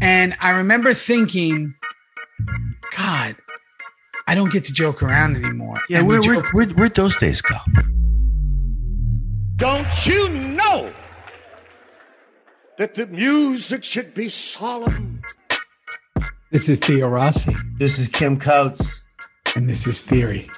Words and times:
And 0.00 0.34
I 0.40 0.56
remember 0.58 0.94
thinking, 0.94 1.74
God, 2.96 3.36
I 4.26 4.34
don't 4.34 4.52
get 4.52 4.64
to 4.66 4.72
joke 4.72 5.02
around 5.02 5.36
anymore. 5.36 5.80
Yeah, 5.88 5.98
And 5.98 6.06
we 6.08 6.18
where, 6.20 6.22
where, 6.28 6.42
joke- 6.42 6.54
where, 6.54 6.66
where'd 6.66 6.94
those 6.94 7.16
days 7.16 7.42
go? 7.42 7.56
Don't 9.56 10.06
you 10.06 10.28
know 10.28 10.92
that 12.78 12.94
the 12.94 13.06
music 13.06 13.82
should 13.82 14.14
be 14.14 14.28
solemn? 14.28 15.20
this 16.52 16.68
is 16.68 16.78
Theo 16.78 17.08
Rossi, 17.08 17.54
This 17.78 17.98
is 17.98 18.08
Kim 18.08 18.38
Coates. 18.38 19.02
and 19.56 19.68
this 19.68 19.86
is 19.86 20.02
Theory. 20.02 20.48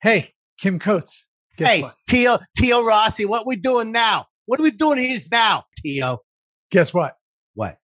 Hey, 0.00 0.34
Kim 0.58 0.78
Coates. 0.78 1.25
Guess 1.56 1.68
hey, 1.68 1.82
what? 1.82 1.94
Tio, 2.08 2.38
Tio 2.56 2.84
Rossi, 2.84 3.24
what 3.24 3.46
we 3.46 3.56
doing 3.56 3.92
now? 3.92 4.26
What 4.46 4.60
are 4.60 4.62
we 4.62 4.70
doing 4.70 4.98
here 4.98 5.18
now, 5.32 5.64
Tio? 5.82 6.20
Guess 6.70 6.92
what? 6.94 7.16
What? 7.54 7.78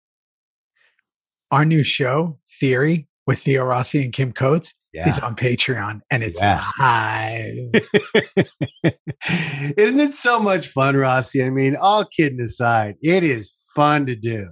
Our 1.50 1.64
new 1.64 1.82
show, 1.82 2.38
Theory, 2.60 3.08
with 3.26 3.38
Theo 3.40 3.64
Rossi 3.64 4.02
and 4.04 4.12
Kim 4.12 4.32
Coates, 4.32 4.74
Yeah. 4.92 5.08
is 5.08 5.18
on 5.20 5.36
Patreon, 5.36 6.00
and 6.10 6.22
it's 6.22 6.40
Yeah. 6.40 6.64
live. 6.78 7.54
Isn't 9.76 10.00
it 10.00 10.12
so 10.12 10.38
much 10.40 10.66
fun, 10.68 10.96
Rossi? 10.96 11.42
I 11.42 11.50
mean, 11.50 11.76
all 11.76 12.04
kidding 12.04 12.40
aside, 12.40 12.96
it 13.02 13.22
is 13.24 13.52
fun 13.74 14.06
to 14.06 14.16
do. 14.16 14.48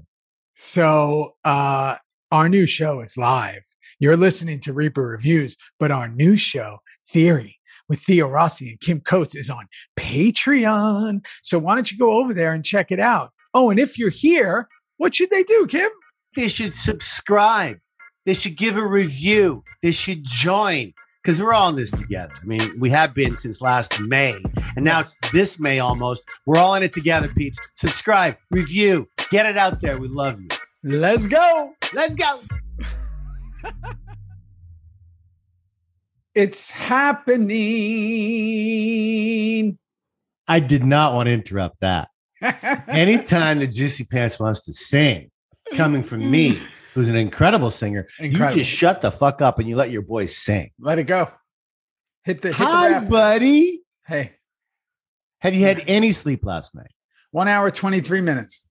So 0.56 1.32
uh 1.44 1.96
our 2.32 2.48
new 2.48 2.66
show 2.66 3.00
is 3.00 3.16
live. 3.16 3.62
You're 3.98 4.16
listening 4.16 4.60
to 4.60 4.72
Reaper 4.72 5.02
Reviews, 5.02 5.56
but 5.80 5.90
our 5.90 6.08
new 6.08 6.36
show, 6.36 6.78
Theory, 7.12 7.56
with 7.90 8.00
Theo 8.00 8.28
Rossi 8.28 8.70
and 8.70 8.80
Kim 8.80 9.00
Coates, 9.00 9.34
is 9.34 9.50
on 9.50 9.66
Patreon. 9.98 11.26
So 11.42 11.58
why 11.58 11.74
don't 11.74 11.90
you 11.90 11.98
go 11.98 12.12
over 12.20 12.32
there 12.32 12.52
and 12.52 12.64
check 12.64 12.90
it 12.90 13.00
out? 13.00 13.32
Oh, 13.52 13.68
and 13.68 13.80
if 13.80 13.98
you're 13.98 14.10
here, 14.10 14.68
what 14.96 15.14
should 15.14 15.30
they 15.30 15.42
do, 15.42 15.66
Kim? 15.66 15.90
They 16.36 16.46
should 16.46 16.72
subscribe. 16.74 17.78
They 18.24 18.34
should 18.34 18.56
give 18.56 18.76
a 18.76 18.86
review. 18.86 19.64
They 19.82 19.90
should 19.90 20.22
join 20.22 20.92
because 21.22 21.42
we're 21.42 21.52
all 21.52 21.70
in 21.70 21.76
this 21.76 21.90
together. 21.90 22.32
I 22.40 22.46
mean, 22.46 22.78
we 22.78 22.90
have 22.90 23.12
been 23.12 23.34
since 23.34 23.60
last 23.60 24.00
May, 24.00 24.36
and 24.76 24.84
now 24.84 25.00
it's 25.00 25.16
this 25.32 25.58
May 25.58 25.80
almost. 25.80 26.22
We're 26.46 26.58
all 26.58 26.76
in 26.76 26.84
it 26.84 26.92
together, 26.92 27.28
peeps. 27.28 27.58
Subscribe, 27.74 28.36
review, 28.52 29.08
get 29.30 29.46
it 29.46 29.58
out 29.58 29.80
there. 29.80 29.98
We 29.98 30.06
love 30.06 30.40
you. 30.40 30.48
Let's 30.84 31.26
go. 31.26 31.72
Let's 31.92 32.14
go. 32.14 32.40
It's 36.34 36.70
happening. 38.50 39.78
I 40.46 40.60
did 40.60 40.84
not 40.84 41.14
want 41.14 41.26
to 41.26 41.32
interrupt 41.32 41.80
that. 41.80 42.08
Anytime 42.88 43.58
the 43.58 43.66
Juicy 43.66 44.04
Pants 44.04 44.38
wants 44.40 44.62
to 44.64 44.72
sing, 44.72 45.30
coming 45.74 46.02
from 46.02 46.30
me, 46.30 46.58
who's 46.94 47.08
an 47.08 47.16
incredible 47.16 47.70
singer, 47.70 48.06
Incredible. 48.18 48.56
you 48.58 48.64
just 48.64 48.74
shut 48.76 49.00
the 49.00 49.10
fuck 49.10 49.42
up 49.42 49.58
and 49.58 49.68
you 49.68 49.76
let 49.76 49.90
your 49.90 50.02
boys 50.02 50.36
sing. 50.36 50.70
Let 50.78 50.98
it 50.98 51.04
go. 51.04 51.30
Hit 52.24 52.42
the 52.42 52.48
hit 52.48 52.56
Hi, 52.56 53.00
the 53.00 53.06
buddy. 53.06 53.82
Hey, 54.06 54.32
Have 55.40 55.54
you 55.54 55.64
had 55.64 55.82
any 55.86 56.12
sleep 56.12 56.44
last 56.44 56.74
night? 56.74 56.90
one 57.32 57.46
hour, 57.48 57.70
23 57.70 58.20
minutes. 58.22 58.64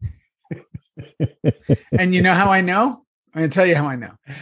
and 1.97 2.13
you 2.13 2.21
know 2.21 2.33
how 2.33 2.51
I 2.51 2.59
know? 2.61 3.05
I'm 3.33 3.39
going 3.41 3.49
to 3.49 3.53
tell 3.55 3.65
you 3.65 3.75
how 3.75 3.87
I 3.87 3.95
know. 3.95 4.13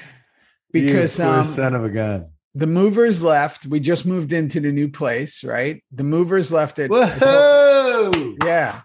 Because 0.73 1.17
You 1.17 1.25
um, 1.25 1.43
son 1.45 1.73
of 1.75 1.85
a 1.85 1.89
gun. 1.89 2.27
The 2.57 2.67
movers 2.67 3.21
left. 3.21 3.65
We 3.67 3.79
just 3.79 4.05
moved 4.05 4.33
into 4.33 4.59
the 4.59 4.71
new 4.71 4.89
place, 4.89 5.43
right? 5.43 5.83
The 5.91 6.03
movers 6.03 6.51
left 6.51 6.79
it. 6.79 6.89
Whoa! 6.89 8.35
Yeah. 8.43 8.81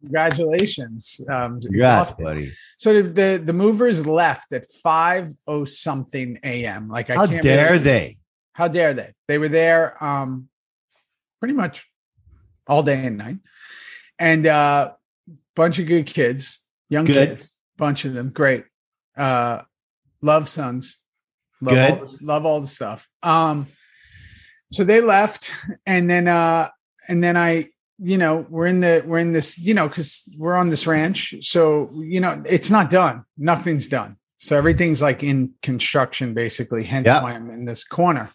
Congratulations. 0.00 1.20
Um, 1.30 1.60
Congrats, 1.60 2.10
buddy. 2.12 2.52
So 2.76 3.02
the, 3.02 3.08
the 3.08 3.42
the 3.44 3.52
movers 3.52 4.06
left 4.06 4.52
at 4.52 4.66
five 4.82 5.28
oh 5.46 5.64
something 5.64 6.38
a.m. 6.42 6.88
Like 6.88 7.08
I 7.08 7.14
How 7.14 7.26
can't 7.26 7.42
dare 7.42 7.72
really- 7.72 7.78
they? 7.84 8.16
How 8.54 8.68
dare 8.68 8.92
they? 8.92 9.12
They 9.28 9.38
were 9.38 9.48
there 9.48 10.02
um 10.04 10.48
pretty 11.40 11.54
much 11.54 11.86
all 12.66 12.82
day 12.82 13.06
and 13.06 13.16
night. 13.16 13.38
And 14.18 14.46
uh 14.46 14.92
bunch 15.54 15.78
of 15.78 15.86
good 15.86 16.06
kids, 16.06 16.60
young 16.90 17.04
Good. 17.06 17.28
kids, 17.28 17.54
bunch 17.78 18.04
of 18.04 18.12
them, 18.12 18.30
great. 18.30 18.64
Uh 19.16 19.62
love 20.20 20.48
sons. 20.48 20.98
Love 21.62 21.74
Good. 21.74 21.90
all 21.90 21.96
the, 22.04 22.18
love 22.22 22.44
all 22.46 22.60
the 22.60 22.66
stuff. 22.66 23.08
Um 23.22 23.68
so 24.70 24.84
they 24.84 25.00
left 25.00 25.50
and 25.86 26.10
then 26.10 26.28
uh 26.28 26.68
and 27.08 27.22
then 27.22 27.36
I 27.36 27.68
you 27.98 28.18
know 28.18 28.44
we're 28.50 28.66
in 28.66 28.80
the 28.80 29.02
we're 29.06 29.18
in 29.18 29.32
this 29.32 29.58
you 29.58 29.74
know 29.74 29.88
because 29.88 30.28
we're 30.36 30.56
on 30.56 30.70
this 30.70 30.86
ranch 30.86 31.34
so 31.42 31.90
you 31.94 32.20
know 32.20 32.42
it's 32.46 32.70
not 32.70 32.90
done 32.90 33.24
nothing's 33.38 33.88
done 33.88 34.16
so 34.38 34.56
everything's 34.58 35.00
like 35.00 35.22
in 35.22 35.52
construction 35.62 36.34
basically 36.34 36.82
hence 36.82 37.06
Yeah. 37.06 37.22
why 37.22 37.32
i'm 37.34 37.48
in 37.50 37.64
this 37.64 37.84
corner 37.84 38.28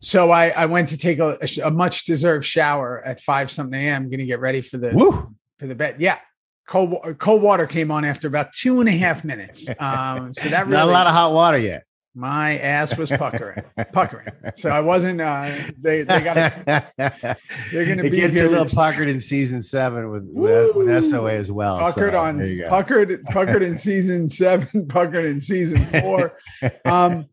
so 0.00 0.30
i 0.30 0.48
i 0.50 0.64
went 0.66 0.88
to 0.88 0.96
take 0.96 1.18
a, 1.18 1.36
a 1.62 1.70
much 1.70 2.04
deserved 2.06 2.46
shower 2.46 3.02
at 3.04 3.20
5 3.20 3.50
something 3.50 3.78
am 3.78 4.08
gonna 4.08 4.24
get 4.24 4.40
ready 4.40 4.62
for 4.62 4.78
the 4.78 4.92
Woo! 4.94 5.34
for 5.58 5.66
the 5.66 5.74
bed 5.74 5.96
yeah 5.98 6.18
cold 6.66 7.18
cold 7.18 7.42
water 7.42 7.66
came 7.66 7.90
on 7.90 8.04
after 8.04 8.28
about 8.28 8.52
two 8.54 8.80
and 8.80 8.88
a 8.88 8.92
half 8.92 9.24
minutes 9.24 9.68
um 9.80 10.32
so 10.32 10.48
that 10.48 10.66
really 10.66 10.78
Not 10.78 10.88
a 10.88 10.92
lot 10.92 11.06
of 11.06 11.12
hot 11.12 11.32
water 11.32 11.58
yet. 11.58 11.84
My 12.14 12.58
ass 12.58 12.96
was 12.96 13.10
puckering 13.10 13.62
puckering 13.92 14.30
so 14.54 14.70
i 14.70 14.80
wasn't 14.80 15.20
uh 15.20 15.52
they 15.80 16.02
they 16.04 16.20
got 16.20 16.34
they're 16.64 17.86
gonna 17.86 18.04
it 18.04 18.10
be 18.12 18.18
gets 18.18 18.34
here 18.34 18.46
a 18.46 18.48
little 18.48 18.66
puckered 18.66 19.08
in 19.08 19.20
season 19.20 19.60
seven 19.60 20.10
with 20.10 20.28
with, 20.32 20.76
with 20.76 21.04
SOA 21.04 21.32
as 21.32 21.50
well. 21.50 21.78
puckered 21.80 22.12
so 22.12 22.20
on 22.20 22.44
puckered 22.66 23.24
puckered 23.26 23.62
in 23.62 23.76
season 23.76 24.28
seven 24.28 24.86
puckered 24.88 25.24
in 25.24 25.40
season 25.40 25.78
four 26.00 26.36
um 26.84 27.26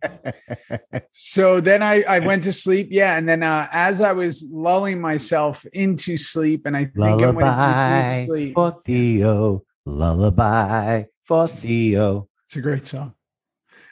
so 1.12 1.62
then 1.62 1.84
i 1.84 2.02
i 2.10 2.18
went 2.18 2.44
to 2.44 2.52
sleep 2.52 2.88
yeah 2.90 3.18
and 3.18 3.30
then 3.30 3.44
uh 3.44 3.68
as 3.72 4.02
i 4.02 4.12
was 4.12 4.50
lulling 4.52 5.00
myself 5.00 5.64
into 5.74 6.18
sleep 6.18 6.66
and 6.66 6.76
i 6.76 6.86
think 6.86 6.98
i 6.98 7.12
went 7.12 7.38
Lullaby 7.38 8.18
into 8.18 8.32
sleep 8.32 8.54
for 8.56 8.72
Theo. 8.84 9.64
Lullaby 9.86 11.04
for 11.24 11.48
Theo. 11.48 12.28
it's 12.46 12.56
a 12.56 12.62
great 12.62 12.86
song 12.86 13.14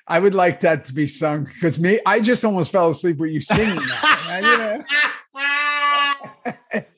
i 0.10 0.20
would 0.20 0.34
like 0.34 0.60
that 0.60 0.84
to 0.84 0.94
be 0.94 1.08
sung 1.08 1.44
because 1.46 1.80
me 1.80 2.00
i 2.06 2.20
just 2.20 2.44
almost 2.44 2.72
fell 2.72 2.90
asleep 2.90 3.18
with 3.18 3.32
you 3.32 3.42
singing 3.42 3.76
that 3.76 4.40
you 4.44 4.58
know? 4.58 4.84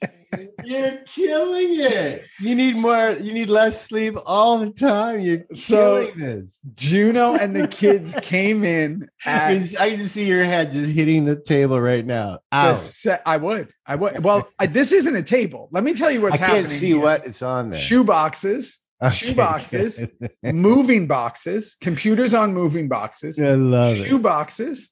You're 0.63 0.97
killing 1.07 1.67
it. 1.79 2.23
You 2.39 2.55
need 2.55 2.77
more. 2.77 3.11
You 3.19 3.33
need 3.33 3.49
less 3.49 3.81
sleep 3.81 4.15
all 4.25 4.59
the 4.59 4.69
time. 4.69 5.19
You're 5.19 5.43
So- 5.53 6.05
killing 6.05 6.19
this. 6.19 6.61
juno 6.75 7.33
and 7.33 7.53
the 7.55 7.67
kids 7.67 8.15
came 8.21 8.63
in 8.63 9.09
I 9.25 9.29
at 9.31 9.47
can, 9.69 9.77
I 9.81 9.89
can 9.95 10.05
see 10.05 10.25
your 10.27 10.45
head 10.45 10.71
just 10.71 10.91
hitting 10.91 11.25
the 11.25 11.35
table 11.35 11.81
right 11.81 12.05
now. 12.05 12.39
set. 12.77 13.21
i 13.25 13.35
would 13.37 13.73
i 13.85 13.95
would 13.95 14.23
well 14.23 14.47
I, 14.59 14.67
this 14.67 14.91
isn't 14.91 15.15
a 15.15 15.23
table 15.23 15.67
let 15.71 15.83
me 15.83 15.93
tell 15.93 16.11
you 16.11 16.21
what's 16.21 16.35
I 16.39 16.45
happening 16.45 16.63
can't 16.65 16.73
see 16.73 16.87
here. 16.89 16.99
what 16.99 17.25
it's 17.25 17.41
on 17.41 17.71
there. 17.71 17.79
shoe 17.79 18.03
boxes 18.03 18.80
shoe 19.09 19.33
boxes, 19.33 20.01
moving 20.43 21.07
boxes, 21.07 21.75
computers 21.81 22.33
on 22.33 22.53
moving 22.53 22.87
boxes, 22.87 23.41
I 23.41 23.53
love 23.55 23.97
shoe 23.97 24.17
it. 24.17 24.21
boxes. 24.21 24.89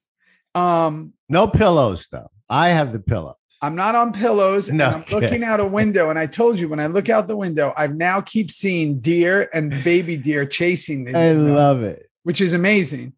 Um, 0.56 1.14
No 1.30 1.48
pillows 1.48 2.08
though. 2.12 2.32
I 2.50 2.70
have 2.70 2.92
the 2.92 3.00
pillow. 3.00 3.36
I'm 3.62 3.76
not 3.76 3.94
on 3.94 4.14
pillows. 4.14 4.70
and 4.70 4.78
No, 4.78 4.86
I'm 4.88 5.02
okay. 5.02 5.16
looking 5.20 5.44
out 5.44 5.60
a 5.60 5.66
window, 5.66 6.10
and 6.10 6.18
I 6.18 6.26
told 6.26 6.60
you 6.60 6.70
when 6.70 6.80
I 6.80 6.88
look 6.88 7.10
out 7.10 7.28
the 7.28 7.36
window, 7.38 7.74
I've 7.76 7.94
now 7.96 8.22
keep 8.22 8.50
seeing 8.52 9.00
deer 9.00 9.50
and 9.54 9.70
baby 9.84 10.16
deer 10.18 10.46
chasing 10.46 11.04
the 11.04 11.12
I 11.16 11.34
window, 11.34 11.54
love 11.54 11.84
it. 11.84 12.10
which 12.24 12.40
is 12.42 12.54
amazing. 12.54 13.14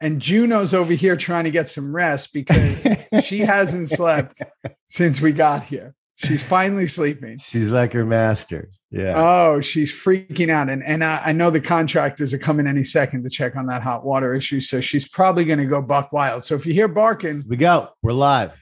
And 0.00 0.20
Juno's 0.20 0.74
over 0.74 0.92
here 0.92 1.16
trying 1.16 1.44
to 1.44 1.50
get 1.50 1.68
some 1.68 1.94
rest 1.94 2.32
because 2.32 2.86
she 3.24 3.40
hasn't 3.40 3.88
slept 3.88 4.40
since 4.88 5.20
we 5.20 5.32
got 5.32 5.64
here. 5.64 5.94
She's 6.16 6.42
finally 6.42 6.86
sleeping. 6.86 7.38
She's 7.38 7.72
like 7.72 7.92
her 7.92 8.04
master. 8.04 8.70
Yeah. 8.90 9.14
Oh, 9.16 9.60
she's 9.60 9.92
freaking 9.92 10.50
out, 10.50 10.68
and 10.68 10.84
and 10.84 11.04
I, 11.04 11.20
I 11.26 11.32
know 11.32 11.50
the 11.50 11.60
contractors 11.60 12.32
are 12.32 12.38
coming 12.38 12.68
any 12.68 12.84
second 12.84 13.24
to 13.24 13.30
check 13.30 13.56
on 13.56 13.66
that 13.66 13.82
hot 13.82 14.04
water 14.04 14.32
issue. 14.34 14.60
So 14.60 14.80
she's 14.80 15.08
probably 15.08 15.44
going 15.44 15.58
to 15.58 15.64
go 15.64 15.82
buck 15.82 16.12
wild. 16.12 16.44
So 16.44 16.54
if 16.54 16.64
you 16.64 16.72
hear 16.72 16.86
barking, 16.86 17.42
we 17.48 17.56
go. 17.56 17.88
We're 18.02 18.12
live. 18.12 18.56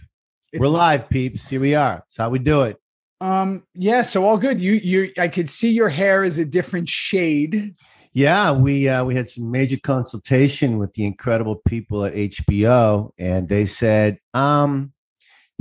We're 0.55 0.69
live, 0.69 1.11
peeps. 1.11 1.49
Here 1.49 1.61
we 1.61 1.75
are. 1.75 1.97
That's 1.97 2.17
how 2.17 2.31
we 2.31 2.39
do 2.39 2.63
it. 2.63 2.79
Um, 3.21 3.65
yeah. 3.75 4.03
So 4.03 4.25
all 4.25 4.39
good. 4.39 4.61
You 4.61 4.73
you, 4.73 5.13
I 5.19 5.29
could 5.29 5.51
see 5.51 5.71
your 5.71 5.91
hair 5.91 6.25
is 6.25 6.39
a 6.39 6.47
different 6.47 6.89
shade. 6.89 7.75
Yeah, 8.15 8.53
we 8.53 8.89
uh, 8.89 9.05
we 9.05 9.15
had 9.15 9.29
some 9.29 9.51
major 9.51 9.79
consultation 9.83 10.79
with 10.79 10.95
the 10.95 11.05
incredible 11.05 11.57
people 11.67 12.05
at 12.05 12.15
HBO, 12.15 13.11
and 13.19 13.49
they 13.49 13.65
said, 13.65 14.19
um, 14.35 14.92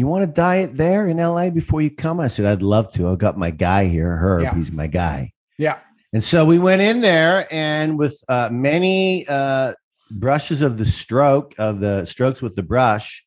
"You 0.01 0.07
want 0.07 0.23
to 0.25 0.27
diet 0.31 0.75
there 0.75 1.07
in 1.07 1.17
LA 1.17 1.49
before 1.51 1.81
you 1.81 1.91
come?" 1.91 2.19
I 2.19 2.27
said, 2.27 2.45
"I'd 2.45 2.61
love 2.63 2.91
to. 2.93 3.07
I've 3.09 3.19
got 3.19 3.37
my 3.37 3.51
guy 3.51 3.85
here, 3.85 4.15
Herb. 4.17 4.41
Yeah. 4.41 4.55
He's 4.55 4.71
my 4.71 4.87
guy." 4.87 5.31
Yeah. 5.57 5.77
And 6.11 6.23
so 6.23 6.43
we 6.45 6.57
went 6.59 6.81
in 6.81 7.01
there, 7.01 7.47
and 7.51 7.97
with 7.99 8.17
uh, 8.27 8.49
many 8.51 9.25
uh, 9.27 9.73
brushes 10.09 10.61
of 10.61 10.77
the 10.77 10.85
stroke 10.85 11.53
of 11.57 11.79
the 11.79 12.03
strokes 12.05 12.41
with 12.41 12.55
the 12.55 12.63
brush, 12.63 13.23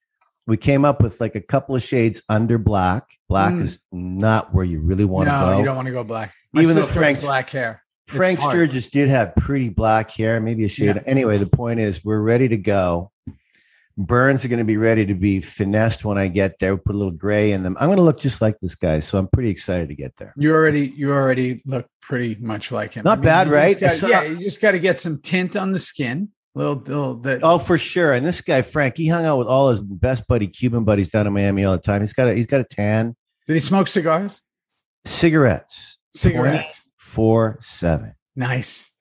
We 0.46 0.58
came 0.58 0.84
up 0.84 1.00
with 1.00 1.20
like 1.22 1.34
a 1.36 1.40
couple 1.40 1.74
of 1.74 1.82
shades 1.82 2.20
under 2.28 2.58
black. 2.58 3.04
Black 3.30 3.54
Mm. 3.54 3.62
is 3.62 3.78
not 3.92 4.52
where 4.52 4.64
you 4.66 4.80
really 4.80 5.06
want 5.06 5.28
to 5.28 5.32
no, 5.32 5.46
go. 5.52 5.58
you 5.58 5.64
don't 5.64 5.76
want 5.76 5.86
to 5.86 5.92
go 5.92 6.04
black. 6.04 6.34
My 6.52 6.60
Even 6.62 6.74
though 6.74 6.82
Frank's- 6.84 7.22
black 7.24 7.48
hair. 7.48 7.82
Frank. 8.06 8.38
Sturgis 8.38 8.90
did 8.90 9.08
have 9.08 9.34
pretty 9.36 9.70
black 9.70 10.10
hair, 10.10 10.38
maybe 10.40 10.64
a 10.64 10.68
shade. 10.68 10.96
Yeah. 10.96 11.02
Anyway, 11.06 11.38
the 11.38 11.46
point 11.46 11.80
is, 11.80 12.04
we're 12.04 12.20
ready 12.20 12.48
to 12.48 12.58
go. 12.58 13.10
Burns 13.96 14.44
are 14.44 14.48
going 14.48 14.58
to 14.58 14.64
be 14.64 14.76
ready 14.76 15.06
to 15.06 15.14
be 15.14 15.40
finessed 15.40 16.04
when 16.04 16.18
I 16.18 16.26
get 16.28 16.58
there. 16.58 16.76
Put 16.76 16.94
a 16.94 16.98
little 16.98 17.12
gray 17.12 17.52
in 17.52 17.62
them. 17.62 17.76
I'm 17.78 17.86
going 17.86 17.98
to 17.98 18.02
look 18.02 18.18
just 18.18 18.42
like 18.42 18.58
this 18.60 18.74
guy, 18.74 18.98
so 19.00 19.18
I'm 19.18 19.28
pretty 19.28 19.50
excited 19.50 19.88
to 19.88 19.94
get 19.94 20.16
there. 20.16 20.34
You 20.36 20.52
already 20.52 20.88
you 20.96 21.12
already 21.12 21.62
look 21.64 21.86
pretty 22.02 22.34
much 22.40 22.72
like 22.72 22.94
him. 22.94 23.04
Not 23.04 23.22
bad, 23.22 23.46
you 23.46 23.52
just 23.52 23.54
right? 23.54 23.80
gotta- 23.80 23.94
It's 23.94 24.02
yeah, 24.02 24.22
you 24.24 24.38
just 24.44 24.60
got 24.60 24.72
to 24.72 24.80
get 24.80 24.98
some 24.98 25.18
tint 25.20 25.56
on 25.56 25.70
the 25.72 25.78
skin. 25.78 26.30
Little, 26.56 26.74
little 26.76 27.14
that. 27.22 27.40
Oh, 27.42 27.58
for 27.58 27.78
sure. 27.78 28.12
And 28.12 28.24
this 28.24 28.40
guy 28.40 28.62
Frank, 28.62 28.96
he 28.96 29.08
hung 29.08 29.24
out 29.24 29.38
with 29.38 29.48
all 29.48 29.70
his 29.70 29.80
best 29.80 30.26
buddy 30.28 30.46
Cuban 30.46 30.84
buddies 30.84 31.10
down 31.10 31.26
in 31.26 31.32
Miami 31.32 31.64
all 31.64 31.72
the 31.72 31.82
time. 31.82 32.00
He's 32.00 32.12
got 32.12 32.28
a 32.28 32.34
he's 32.34 32.46
got 32.46 32.60
a 32.60 32.64
tan, 32.64 33.16
Did 33.46 33.54
he 33.54 33.60
smoke 33.60 33.88
cigars? 33.88 34.40
cigarettes, 35.04 35.98
Cigarettes. 36.14 36.88
four 36.96 37.58
seven. 37.60 38.14
Nice. 38.36 38.93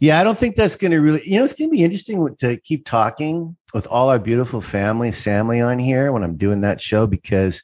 Yeah, 0.00 0.20
I 0.20 0.24
don't 0.24 0.38
think 0.38 0.54
that's 0.54 0.76
going 0.76 0.92
to 0.92 0.98
really, 0.98 1.22
you 1.24 1.38
know, 1.38 1.44
it's 1.44 1.52
going 1.52 1.70
to 1.70 1.76
be 1.76 1.84
interesting 1.84 2.34
to 2.36 2.56
keep 2.58 2.84
talking 2.84 3.56
with 3.74 3.86
all 3.88 4.08
our 4.08 4.18
beautiful 4.18 4.60
family, 4.60 5.10
Samly 5.10 5.66
on 5.66 5.78
here 5.78 6.12
when 6.12 6.22
I'm 6.22 6.36
doing 6.36 6.60
that 6.60 6.80
show 6.80 7.06
because 7.06 7.62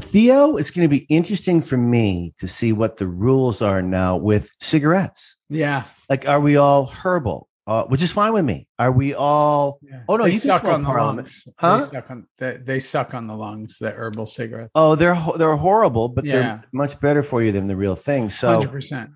Theo, 0.00 0.56
it's 0.56 0.70
going 0.70 0.88
to 0.88 0.94
be 0.94 1.04
interesting 1.08 1.60
for 1.60 1.76
me 1.76 2.34
to 2.38 2.48
see 2.48 2.72
what 2.72 2.96
the 2.96 3.06
rules 3.06 3.62
are 3.62 3.82
now 3.82 4.16
with 4.16 4.50
cigarettes. 4.60 5.36
Yeah. 5.48 5.84
Like, 6.08 6.26
are 6.28 6.40
we 6.40 6.56
all 6.56 6.86
herbal? 6.86 7.48
Uh, 7.64 7.84
which 7.84 8.02
is 8.02 8.10
fine 8.10 8.32
with 8.32 8.44
me. 8.44 8.66
Are 8.80 8.90
we 8.90 9.14
all? 9.14 9.78
Yeah. 9.82 10.02
Oh 10.08 10.16
no, 10.16 10.24
they 10.24 10.32
you 10.32 10.38
suck 10.40 10.64
on 10.64 10.82
the 10.82 10.88
lungs. 10.88 11.46
Huh? 11.58 11.76
They 11.76 11.84
suck 11.84 12.10
on 12.10 12.26
they, 12.36 12.56
they, 12.56 12.80
suck 12.80 13.14
on 13.14 13.28
the 13.28 13.36
lungs. 13.36 13.78
The 13.78 13.92
herbal 13.92 14.26
cigarettes. 14.26 14.72
Oh, 14.74 14.96
they're 14.96 15.16
they're 15.38 15.54
horrible, 15.54 16.08
but 16.08 16.24
yeah. 16.24 16.32
they're 16.32 16.64
much 16.72 16.98
better 16.98 17.22
for 17.22 17.40
you 17.40 17.52
than 17.52 17.68
the 17.68 17.76
real 17.76 17.94
thing. 17.94 18.28
So, 18.30 18.64
100%. 18.64 19.12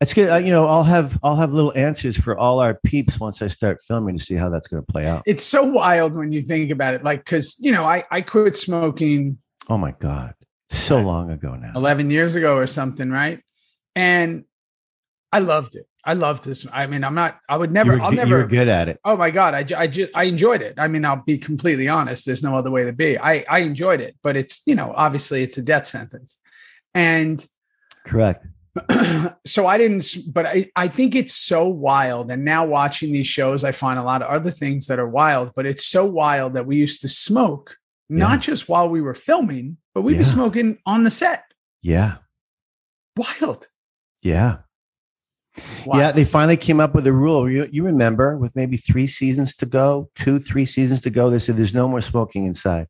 That's 0.00 0.14
good. 0.14 0.30
Uh, 0.30 0.36
you 0.36 0.50
know, 0.50 0.66
I'll 0.66 0.82
have 0.82 1.18
I'll 1.22 1.36
have 1.36 1.52
little 1.52 1.74
answers 1.76 2.16
for 2.16 2.36
all 2.36 2.58
our 2.58 2.72
peeps 2.72 3.20
once 3.20 3.42
I 3.42 3.48
start 3.48 3.82
filming 3.82 4.16
to 4.16 4.22
see 4.22 4.34
how 4.34 4.48
that's 4.48 4.66
going 4.66 4.82
to 4.82 4.92
play 4.92 5.06
out. 5.06 5.22
It's 5.26 5.44
so 5.44 5.62
wild 5.62 6.14
when 6.14 6.32
you 6.32 6.40
think 6.40 6.70
about 6.70 6.94
it, 6.94 7.04
like 7.04 7.22
because 7.22 7.54
you 7.58 7.70
know 7.70 7.84
I 7.84 8.04
I 8.10 8.22
quit 8.22 8.56
smoking. 8.56 9.36
Oh 9.68 9.76
my 9.76 9.92
god, 9.92 10.34
so 10.70 10.98
long 11.00 11.30
ago 11.30 11.54
now, 11.54 11.72
eleven 11.76 12.10
years 12.10 12.34
ago 12.34 12.56
or 12.56 12.66
something, 12.66 13.10
right? 13.10 13.40
And 13.94 14.44
I 15.32 15.40
loved 15.40 15.76
it. 15.76 15.84
I 16.02 16.14
loved 16.14 16.44
this. 16.44 16.66
I 16.72 16.86
mean, 16.86 17.04
I'm 17.04 17.14
not. 17.14 17.38
I 17.46 17.58
would 17.58 17.70
never. 17.70 17.92
Were, 17.92 18.00
I'll 18.00 18.10
never. 18.10 18.38
You're 18.38 18.46
good 18.46 18.68
at 18.68 18.88
it. 18.88 18.98
Oh 19.04 19.18
my 19.18 19.30
god, 19.30 19.52
I 19.52 19.66
I 19.78 19.86
just 19.86 20.12
I 20.14 20.24
enjoyed 20.24 20.62
it. 20.62 20.76
I 20.78 20.88
mean, 20.88 21.04
I'll 21.04 21.22
be 21.26 21.36
completely 21.36 21.88
honest. 21.88 22.24
There's 22.24 22.42
no 22.42 22.54
other 22.54 22.70
way 22.70 22.86
to 22.86 22.94
be. 22.94 23.18
I 23.18 23.44
I 23.50 23.58
enjoyed 23.58 24.00
it, 24.00 24.16
but 24.22 24.34
it's 24.34 24.62
you 24.64 24.74
know 24.74 24.94
obviously 24.96 25.42
it's 25.42 25.58
a 25.58 25.62
death 25.62 25.84
sentence, 25.84 26.38
and 26.94 27.46
correct 28.06 28.46
so 29.46 29.66
I 29.66 29.78
didn't, 29.78 30.16
but 30.32 30.46
I, 30.46 30.70
I 30.76 30.88
think 30.88 31.14
it's 31.14 31.34
so 31.34 31.66
wild. 31.66 32.30
And 32.30 32.44
now 32.44 32.64
watching 32.64 33.12
these 33.12 33.26
shows, 33.26 33.64
I 33.64 33.72
find 33.72 33.98
a 33.98 34.04
lot 34.04 34.22
of 34.22 34.28
other 34.28 34.50
things 34.50 34.86
that 34.86 34.98
are 34.98 35.08
wild, 35.08 35.52
but 35.56 35.66
it's 35.66 35.86
so 35.86 36.04
wild 36.06 36.54
that 36.54 36.66
we 36.66 36.76
used 36.76 37.00
to 37.02 37.08
smoke, 37.08 37.76
not 38.08 38.40
just 38.40 38.68
while 38.68 38.88
we 38.88 39.00
were 39.00 39.14
filming, 39.14 39.76
but 39.94 40.02
we'd 40.02 40.18
be 40.18 40.24
smoking 40.24 40.78
on 40.86 41.04
the 41.04 41.10
set. 41.10 41.44
Yeah. 41.82 42.18
Wild. 43.16 43.68
Yeah. 44.22 44.58
Yeah. 45.86 46.12
They 46.12 46.24
finally 46.24 46.56
came 46.56 46.78
up 46.78 46.94
with 46.94 47.06
a 47.06 47.12
rule. 47.12 47.50
You, 47.50 47.68
you 47.72 47.84
remember 47.84 48.36
with 48.36 48.54
maybe 48.54 48.76
three 48.76 49.06
seasons 49.06 49.54
to 49.56 49.66
go, 49.66 50.10
two, 50.14 50.38
three 50.38 50.64
seasons 50.64 51.00
to 51.02 51.10
go, 51.10 51.28
they 51.28 51.38
said 51.38 51.56
there's 51.56 51.74
no 51.74 51.88
more 51.88 52.00
smoking 52.00 52.46
inside. 52.46 52.86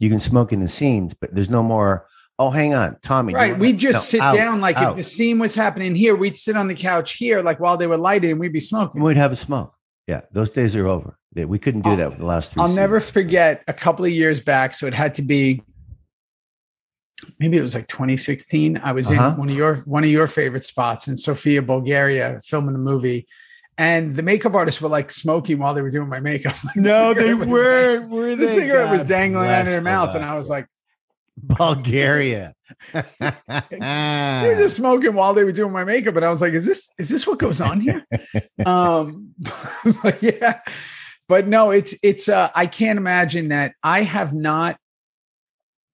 You 0.00 0.08
can 0.08 0.20
smoke 0.20 0.52
in 0.52 0.60
the 0.60 0.68
scenes, 0.68 1.14
but 1.14 1.32
there's 1.34 1.50
no 1.50 1.62
more. 1.62 2.06
Oh, 2.42 2.48
hang 2.48 2.72
on, 2.74 2.96
Tommy. 3.02 3.34
Right. 3.34 3.56
We'd 3.58 3.76
just 3.78 3.96
No, 3.96 4.00
sit 4.00 4.20
out, 4.22 4.34
down. 4.34 4.60
Like 4.62 4.76
out. 4.78 4.92
if 4.92 4.96
the 4.96 5.04
scene 5.04 5.38
was 5.38 5.54
happening 5.54 5.94
here, 5.94 6.16
we'd 6.16 6.38
sit 6.38 6.56
on 6.56 6.68
the 6.68 6.74
couch 6.74 7.12
here, 7.12 7.42
like 7.42 7.60
while 7.60 7.76
they 7.76 7.86
were 7.86 7.98
lighting, 7.98 8.30
and 8.32 8.40
we'd 8.40 8.52
be 8.52 8.60
smoking. 8.60 9.02
We'd 9.02 9.18
have 9.18 9.30
a 9.30 9.36
smoke. 9.36 9.74
Yeah. 10.06 10.22
Those 10.32 10.48
days 10.50 10.74
are 10.74 10.86
over. 10.88 11.16
We 11.36 11.58
couldn't 11.58 11.82
do 11.82 11.90
I'll- 11.90 11.96
that 11.98 12.10
with 12.10 12.18
the 12.18 12.24
last 12.26 12.54
3 12.54 12.62
I'll 12.62 12.68
never 12.74 12.98
forget 12.98 13.62
a 13.68 13.72
couple 13.74 14.04
of 14.06 14.10
years 14.10 14.40
back. 14.40 14.74
So 14.74 14.86
it 14.86 14.94
had 14.94 15.14
to 15.16 15.22
be 15.22 15.62
maybe 17.38 17.56
it 17.56 17.62
was 17.62 17.74
like 17.74 17.86
2016. 17.88 18.78
I 18.82 18.92
was 18.92 19.10
Uh-huh. 19.10 19.32
in 19.32 19.36
one 19.36 19.48
of 19.50 19.54
your 19.56 19.76
one 19.84 20.04
of 20.04 20.10
your 20.10 20.26
favorite 20.26 20.64
spots 20.64 21.08
in 21.08 21.16
Sofia, 21.16 21.62
Bulgaria, 21.62 22.40
filming 22.44 22.74
a 22.74 22.78
movie. 22.78 23.26
And 23.78 24.14
the 24.16 24.22
makeup 24.22 24.54
artists 24.54 24.80
were 24.80 24.88
like 24.88 25.10
smoking 25.10 25.58
while 25.58 25.74
they 25.74 25.82
were 25.82 25.90
doing 25.90 26.08
my 26.08 26.20
makeup. 26.20 26.54
Like, 26.64 26.74
the 26.76 26.80
No, 26.80 27.14
they 27.14 27.20
cigarette 27.28 27.38
was- 27.38 27.48
weren't. 27.48 28.08
Were 28.10 28.30
The 28.36 28.46
they? 28.46 28.54
cigarette 28.54 28.90
was 28.90 29.04
dangling 29.04 29.50
out 29.50 29.60
of 29.62 29.66
their 29.66 29.82
mouth, 29.82 30.14
and 30.14 30.24
I 30.24 30.36
was 30.36 30.48
like, 30.48 30.66
Bulgaria. 31.42 32.54
they 32.92 33.02
were 33.48 34.56
just 34.58 34.76
smoking 34.82 35.14
while 35.14 35.34
they 35.34 35.44
were 35.44 35.52
doing 35.52 35.72
my 35.72 35.84
makeup 35.84 36.14
and 36.16 36.24
i 36.24 36.30
was 36.30 36.40
like 36.40 36.52
is 36.52 36.66
this 36.66 36.90
is 36.98 37.08
this 37.08 37.26
what 37.26 37.38
goes 37.38 37.60
on 37.60 37.80
here 37.80 38.04
um 38.66 39.34
but 40.02 40.22
yeah 40.22 40.60
but 41.28 41.46
no 41.46 41.70
it's 41.70 41.94
it's 42.02 42.28
uh 42.28 42.48
i 42.54 42.66
can't 42.66 42.98
imagine 42.98 43.48
that 43.48 43.74
i 43.82 44.02
have 44.02 44.32
not 44.32 44.76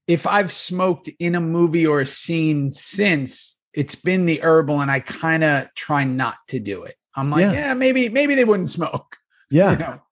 if 0.06 0.26
i've 0.26 0.52
smoked 0.52 1.08
in 1.18 1.34
a 1.34 1.40
movie 1.40 1.86
or 1.86 2.00
a 2.00 2.06
scene 2.06 2.72
since 2.72 3.58
it's 3.72 3.94
been 3.94 4.26
the 4.26 4.40
herbal 4.42 4.80
and 4.80 4.90
i 4.90 5.00
kind 5.00 5.44
of 5.44 5.72
try 5.74 6.04
not 6.04 6.36
to 6.48 6.58
do 6.58 6.82
it 6.82 6.96
i'm 7.14 7.30
like 7.30 7.42
Yeah. 7.42 7.52
yeah. 7.52 7.74
maybe 7.74 8.08
maybe 8.08 8.34
they 8.34 8.44
wouldn't 8.44 8.70
smoke 8.70 9.16
yeah. 9.50 9.72
you 9.72 9.78
know 9.78 10.02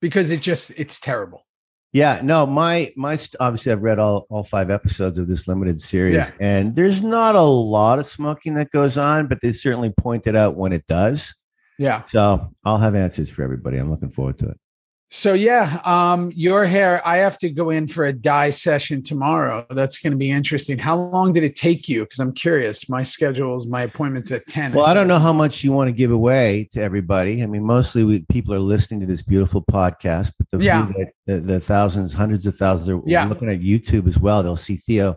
because 0.00 0.30
it 0.30 0.40
just 0.40 0.70
it's 0.78 1.00
terrible 1.00 1.44
Yeah, 1.92 2.20
no, 2.22 2.44
my 2.46 2.92
my 2.96 3.16
st- 3.16 3.36
obviously 3.40 3.72
I've 3.72 3.82
read 3.82 3.98
all 3.98 4.26
all 4.28 4.42
five 4.42 4.70
episodes 4.70 5.16
of 5.18 5.26
this 5.26 5.48
limited 5.48 5.80
series, 5.80 6.14
Yeah. 6.14 6.30
and 6.38 6.74
there's 6.74 7.02
not 7.02 7.34
a 7.34 7.40
lot 7.42 7.98
of 7.98 8.06
smoking 8.06 8.54
that 8.54 8.70
goes 8.70 8.98
on, 8.98 9.26
but 9.26 9.40
they 9.40 9.52
certainly 9.52 9.92
pointed 9.98 10.36
out 10.36 10.54
when 10.56 10.72
it 10.72 10.86
does. 10.86 11.34
yeah 11.78 12.02
So 12.02 12.52
I'll 12.64 12.76
have 12.78 12.94
answers 12.94 13.30
for 13.30 13.42
everybody. 13.42 13.78
I'm 13.78 13.90
looking 13.90 14.10
forward 14.10 14.38
to 14.40 14.48
it. 14.50 14.58
So 15.10 15.32
yeah, 15.32 15.80
um, 15.86 16.30
your 16.34 16.66
hair. 16.66 17.00
I 17.06 17.16
have 17.18 17.38
to 17.38 17.48
go 17.48 17.70
in 17.70 17.88
for 17.88 18.04
a 18.04 18.12
dye 18.12 18.50
session 18.50 19.02
tomorrow. 19.02 19.64
That's 19.70 19.96
going 19.96 20.10
to 20.12 20.18
be 20.18 20.30
interesting. 20.30 20.76
How 20.76 20.96
long 20.96 21.32
did 21.32 21.44
it 21.44 21.56
take 21.56 21.88
you? 21.88 22.00
Because 22.04 22.18
I'm 22.18 22.32
curious. 22.34 22.90
My 22.90 23.02
schedule's 23.02 23.66
my 23.68 23.82
appointment's 23.82 24.30
at 24.32 24.46
ten. 24.46 24.70
Well, 24.72 24.84
I 24.84 24.92
don't 24.92 25.08
know 25.08 25.18
how 25.18 25.32
much 25.32 25.64
you 25.64 25.72
want 25.72 25.88
to 25.88 25.92
give 25.92 26.10
away 26.10 26.68
to 26.72 26.82
everybody. 26.82 27.42
I 27.42 27.46
mean, 27.46 27.64
mostly 27.64 28.04
we, 28.04 28.22
people 28.26 28.52
are 28.52 28.58
listening 28.58 29.00
to 29.00 29.06
this 29.06 29.22
beautiful 29.22 29.64
podcast, 29.64 30.32
but 30.38 30.50
the, 30.50 30.62
Yeah. 30.62 30.90
that, 30.98 31.12
the, 31.24 31.40
the 31.40 31.60
thousands, 31.60 32.12
hundreds 32.12 32.46
of 32.46 32.56
thousands 32.56 32.90
are 32.90 33.00
Yeah. 33.06 33.24
looking 33.24 33.48
at 33.48 33.60
YouTube 33.60 34.08
as 34.08 34.18
well. 34.18 34.42
They'll 34.42 34.56
see 34.56 34.76
Theo. 34.76 35.16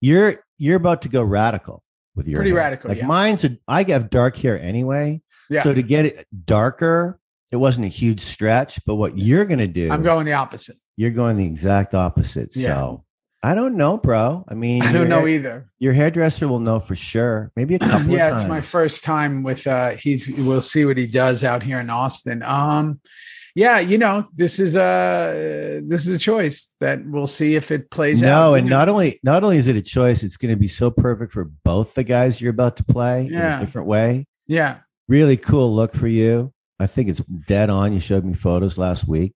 You're 0.00 0.36
you're 0.58 0.76
about 0.76 1.02
to 1.02 1.08
go 1.08 1.20
radical 1.22 1.82
with 2.14 2.28
your 2.28 2.36
Pretty 2.38 2.50
hair. 2.50 2.58
radical, 2.58 2.90
Like 2.90 2.98
yeah. 2.98 3.06
mine's 3.06 3.44
a, 3.44 3.56
I 3.66 3.82
have 3.84 4.08
dark 4.08 4.36
hair 4.36 4.60
anyway. 4.60 5.20
Yeah, 5.50 5.64
So 5.64 5.74
to 5.74 5.82
get 5.82 6.04
it 6.06 6.26
darker, 6.44 7.18
it 7.52 7.56
wasn't 7.56 7.84
a 7.86 7.88
huge 7.88 8.20
stretch. 8.20 8.80
But 8.86 8.96
what 8.96 9.16
you're 9.16 9.44
going 9.44 9.58
to 9.60 9.68
do, 9.68 9.90
I'm 9.90 10.02
going 10.02 10.26
the 10.26 10.32
opposite. 10.32 10.76
you're 10.96 11.10
going 11.10 11.36
the 11.36 11.44
exact 11.46 11.94
opposite. 11.94 12.56
Yeah. 12.56 12.66
So 12.74 13.04
I 13.44 13.54
don't 13.54 13.76
know, 13.76 13.98
bro. 13.98 14.44
I 14.48 14.54
mean, 14.54 14.82
I 14.82 14.92
don't 14.92 15.08
know 15.08 15.20
hair- 15.20 15.28
either. 15.28 15.70
Your 15.78 15.92
hairdresser 15.92 16.48
will 16.48 16.60
know 16.60 16.80
for 16.80 16.94
sure. 16.94 17.50
Maybe 17.56 17.74
a 17.74 17.78
couple 17.80 18.08
yeah, 18.12 18.34
it's 18.34 18.44
my 18.46 18.60
first 18.60 19.04
time 19.04 19.42
with. 19.42 19.66
uh 19.66 19.90
He's. 19.96 20.30
We'll 20.36 20.62
see 20.62 20.84
what 20.84 20.96
he 20.98 21.06
does 21.06 21.44
out 21.44 21.62
here 21.62 21.78
in 21.80 21.90
Austin. 21.90 22.42
Um, 22.42 23.00
yeah, 23.54 23.80
you 23.80 23.98
know, 23.98 24.28
this 24.32 24.58
is 24.58 24.76
a 24.76 25.82
this 25.84 26.06
is 26.08 26.16
a 26.16 26.18
choice 26.18 26.72
that 26.80 27.04
we'll 27.04 27.26
see 27.26 27.54
if 27.54 27.70
it 27.70 27.90
plays 27.90 28.22
out. 28.24 28.28
no, 28.28 28.54
and 28.54 28.66
not 28.70 28.88
only 28.88 29.20
not 29.22 29.44
only 29.44 29.58
is 29.58 29.68
it 29.68 29.76
a 29.76 29.82
choice, 29.82 30.22
it's 30.22 30.38
going 30.38 30.54
to 30.54 30.58
be 30.58 30.68
so 30.68 30.90
perfect 30.90 31.32
for 31.32 31.44
both 31.64 31.94
the 31.94 32.02
guys 32.04 32.40
you're 32.40 32.50
about 32.50 32.76
to 32.78 32.84
play 32.84 33.26
in 33.26 33.32
Yeah. 33.34 33.58
a 33.58 33.60
different 33.60 33.88
way. 33.88 34.26
Yeah, 34.46 34.78
Really 35.08 35.36
cool 35.36 35.74
look 35.74 35.92
for 35.92 36.06
you. 36.08 36.52
I 36.80 36.86
think 36.86 37.08
it's 37.08 37.20
dead 37.46 37.70
on. 37.70 37.92
You 37.92 38.00
showed 38.00 38.24
me 38.24 38.34
photos 38.34 38.78
last 38.78 39.06
week 39.06 39.34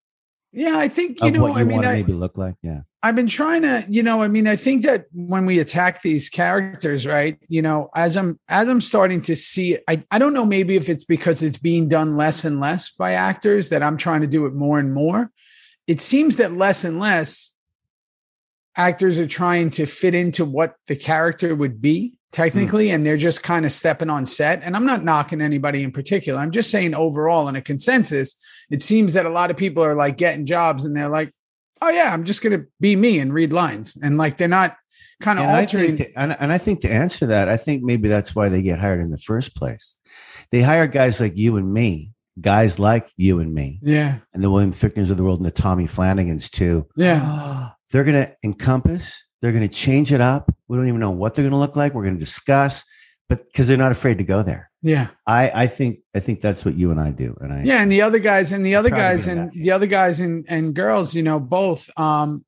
yeah. 0.56 0.78
I 0.78 0.88
think 0.88 1.22
you 1.22 1.30
know. 1.30 1.42
what 1.42 1.54
you 1.54 1.60
I 1.60 1.64
mean, 1.64 1.84
I, 1.84 1.92
maybe 1.92 2.14
look 2.14 2.38
like. 2.38 2.54
Yeah. 2.62 2.80
I've 3.02 3.14
been 3.14 3.28
trying 3.28 3.60
to, 3.62 3.84
you 3.90 4.02
know, 4.02 4.22
I 4.22 4.28
mean, 4.28 4.48
I 4.48 4.56
think 4.56 4.84
that 4.84 5.04
when 5.12 5.44
we 5.44 5.58
attack 5.58 6.00
these 6.00 6.30
characters, 6.30 7.06
right, 7.06 7.38
you 7.46 7.60
know, 7.60 7.90
as 7.94 8.16
I'm 8.16 8.40
as 8.48 8.66
I'm 8.66 8.80
starting 8.80 9.20
to 9.22 9.36
see, 9.36 9.78
I, 9.86 10.02
I 10.10 10.18
don't 10.18 10.32
know 10.32 10.46
maybe 10.46 10.76
if 10.76 10.88
it's 10.88 11.04
because 11.04 11.42
it's 11.42 11.58
being 11.58 11.88
done 11.88 12.16
less 12.16 12.44
and 12.46 12.58
less 12.58 12.88
by 12.88 13.12
actors 13.12 13.68
that 13.68 13.82
I'm 13.82 13.98
trying 13.98 14.22
to 14.22 14.26
do 14.26 14.46
it 14.46 14.54
more 14.54 14.78
and 14.78 14.94
more. 14.94 15.30
It 15.86 16.00
seems 16.00 16.38
that 16.38 16.56
less 16.56 16.84
and 16.84 16.98
less 16.98 17.52
actors 18.76 19.18
are 19.18 19.26
trying 19.26 19.70
to 19.72 19.84
fit 19.84 20.14
into 20.14 20.46
what 20.46 20.76
the 20.86 20.96
character 20.96 21.54
would 21.54 21.82
be 21.82 22.15
technically, 22.32 22.88
hmm. 22.88 22.94
and 22.96 23.06
they're 23.06 23.16
just 23.16 23.42
kind 23.42 23.64
of 23.64 23.72
stepping 23.72 24.10
on 24.10 24.26
set. 24.26 24.62
And 24.62 24.76
I'm 24.76 24.86
not 24.86 25.04
knocking 25.04 25.40
anybody 25.40 25.82
in 25.82 25.92
particular. 25.92 26.40
I'm 26.40 26.50
just 26.50 26.70
saying 26.70 26.94
overall, 26.94 27.48
in 27.48 27.56
a 27.56 27.62
consensus, 27.62 28.34
it 28.70 28.82
seems 28.82 29.12
that 29.14 29.26
a 29.26 29.30
lot 29.30 29.50
of 29.50 29.56
people 29.56 29.82
are 29.82 29.94
like 29.94 30.16
getting 30.16 30.46
jobs 30.46 30.84
and 30.84 30.96
they're 30.96 31.08
like, 31.08 31.32
oh 31.82 31.90
yeah, 31.90 32.12
I'm 32.12 32.24
just 32.24 32.42
gonna 32.42 32.64
be 32.80 32.96
me 32.96 33.18
and 33.18 33.32
read 33.32 33.52
lines, 33.52 33.96
and 34.02 34.16
like 34.18 34.36
they're 34.36 34.48
not 34.48 34.76
kind 35.20 35.38
of 35.38 35.44
And 35.44 35.56
I, 35.56 35.60
altering. 35.60 35.96
think 35.96 36.12
to, 36.14 36.18
and, 36.20 36.36
and 36.38 36.52
I 36.52 36.58
think 36.58 36.80
to 36.82 36.90
answer 36.90 37.26
that, 37.26 37.48
I 37.48 37.56
think 37.56 37.82
maybe 37.82 38.08
that's 38.08 38.34
why 38.34 38.48
they 38.48 38.62
get 38.62 38.78
hired 38.78 39.00
in 39.00 39.10
the 39.10 39.18
first 39.18 39.54
place. 39.56 39.94
They 40.50 40.62
hire 40.62 40.86
guys 40.86 41.20
like 41.20 41.36
you 41.36 41.56
and 41.56 41.72
me 41.72 42.12
guys 42.40 42.78
like 42.78 43.10
you 43.16 43.40
and 43.40 43.52
me, 43.54 43.80
Yeah. 43.82 44.18
and 44.34 44.42
the 44.42 44.50
William 44.50 44.72
Fichtners 44.72 45.10
of 45.10 45.16
the 45.16 45.24
world, 45.24 45.40
and 45.40 45.46
the 45.46 45.50
Tommy 45.50 45.86
Flanagans 45.86 46.50
too. 46.50 46.86
Yeah. 46.96 47.70
they're 47.90 48.04
going 48.04 48.26
to 48.26 48.36
encompass. 48.44 49.22
They're 49.40 49.52
going 49.52 49.68
to 49.68 49.74
change 49.74 50.12
it 50.12 50.20
up. 50.20 50.54
We 50.68 50.76
don't 50.76 50.88
even 50.88 51.00
know 51.00 51.10
what 51.10 51.34
they're 51.34 51.42
going 51.42 51.52
to 51.52 51.58
look 51.58 51.76
like. 51.76 51.94
We're 51.94 52.04
going 52.04 52.16
to 52.16 52.20
discuss, 52.20 52.84
but 53.28 53.46
because 53.46 53.68
they're 53.68 53.76
not 53.76 53.92
afraid 53.92 54.18
to 54.18 54.24
go 54.24 54.42
there. 54.42 54.70
Yeah. 54.82 55.08
I, 55.26 55.50
I 55.62 55.66
think 55.66 56.00
I 56.14 56.20
think 56.20 56.40
that's 56.40 56.64
what 56.64 56.74
you 56.74 56.90
and 56.90 57.00
I 57.00 57.10
do. 57.10 57.36
And 57.40 57.52
I 57.52 57.62
Yeah. 57.64 57.82
And 57.82 57.90
the 57.90 58.02
other 58.02 58.18
guys 58.18 58.52
and 58.52 58.64
the 58.64 58.76
other 58.76 58.90
guys 58.90 59.26
and 59.26 59.52
the 59.52 59.72
other 59.72 59.86
guys 59.86 60.20
and, 60.20 60.44
and 60.48 60.74
girls, 60.74 61.14
you 61.14 61.22
know, 61.22 61.40
both. 61.40 61.90
Um, 61.96 62.44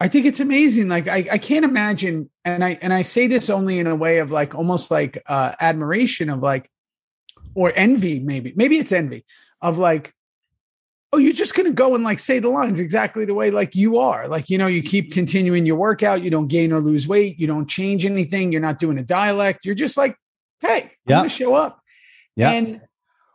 I 0.00 0.08
think 0.08 0.26
it's 0.26 0.40
amazing. 0.40 0.88
Like 0.88 1.06
I, 1.06 1.26
I 1.30 1.38
can't 1.38 1.64
imagine, 1.64 2.28
and 2.44 2.64
I 2.64 2.78
and 2.82 2.92
I 2.92 3.02
say 3.02 3.28
this 3.28 3.48
only 3.48 3.78
in 3.78 3.86
a 3.86 3.94
way 3.94 4.18
of 4.18 4.32
like 4.32 4.54
almost 4.54 4.90
like 4.90 5.22
uh 5.28 5.52
admiration 5.60 6.28
of 6.28 6.40
like 6.40 6.68
or 7.54 7.72
envy, 7.76 8.18
maybe. 8.18 8.52
Maybe 8.56 8.78
it's 8.78 8.92
envy 8.92 9.24
of 9.60 9.78
like, 9.78 10.12
oh, 11.12 11.18
you're 11.18 11.32
just 11.32 11.54
gonna 11.54 11.70
go 11.70 11.94
and 11.94 12.04
like 12.04 12.18
say 12.18 12.38
the 12.38 12.48
lines 12.48 12.80
exactly 12.80 13.24
the 13.24 13.34
way 13.34 13.50
like 13.50 13.74
you 13.74 13.98
are. 13.98 14.26
Like, 14.28 14.48
you 14.48 14.58
know, 14.58 14.66
you 14.66 14.82
keep 14.82 15.12
continuing 15.12 15.66
your 15.66 15.76
workout, 15.76 16.22
you 16.22 16.30
don't 16.30 16.48
gain 16.48 16.72
or 16.72 16.80
lose 16.80 17.06
weight, 17.06 17.38
you 17.38 17.46
don't 17.46 17.68
change 17.68 18.06
anything, 18.06 18.52
you're 18.52 18.62
not 18.62 18.78
doing 18.78 18.98
a 18.98 19.02
dialect, 19.02 19.64
you're 19.64 19.74
just 19.74 19.96
like, 19.96 20.16
hey, 20.60 20.92
I'm 21.06 21.08
gonna 21.08 21.28
show 21.28 21.54
up. 21.54 21.80
Yeah. 22.34 22.50
And 22.52 22.80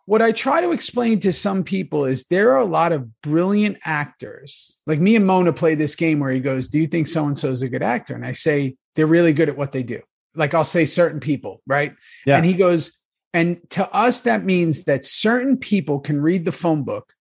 what 0.06 0.22
I 0.22 0.32
try 0.32 0.62
to 0.62 0.72
explain 0.72 1.20
to 1.20 1.34
some 1.34 1.64
people 1.64 2.06
is 2.06 2.24
there 2.24 2.54
are 2.54 2.60
a 2.60 2.66
lot 2.66 2.94
of 2.94 3.22
brilliant 3.22 3.78
actors. 3.84 4.78
Like 4.88 5.00
me 5.00 5.18
and 5.18 5.28
Mona 5.28 5.52
play 5.52 5.76
this 5.76 5.96
game 5.96 6.20
where 6.20 6.32
he 6.32 6.40
goes, 6.40 6.70
Do 6.70 6.80
you 6.80 6.88
think 6.88 7.08
so 7.08 7.26
and 7.26 7.38
so 7.38 7.52
is 7.52 7.62
a 7.62 7.70
good 7.70 7.84
actor? 7.84 8.16
And 8.16 8.26
I 8.26 8.32
say, 8.32 8.78
They're 8.96 9.06
really 9.06 9.34
good 9.34 9.50
at 9.50 9.58
what 9.58 9.74
they 9.74 9.84
do. 9.84 10.02
Like 10.34 10.54
I'll 10.54 10.64
say 10.64 10.86
certain 10.86 11.20
people, 11.20 11.62
right? 11.68 11.94
Yeah. 12.26 12.38
And 12.38 12.46
he 12.46 12.54
goes, 12.54 12.98
And 13.34 13.60
to 13.72 13.88
us, 13.94 14.22
that 14.22 14.46
means 14.46 14.86
that 14.86 15.04
certain 15.04 15.58
people 15.58 16.00
can 16.00 16.22
read 16.22 16.46
the 16.46 16.54
phone 16.54 16.84
book 16.84 17.14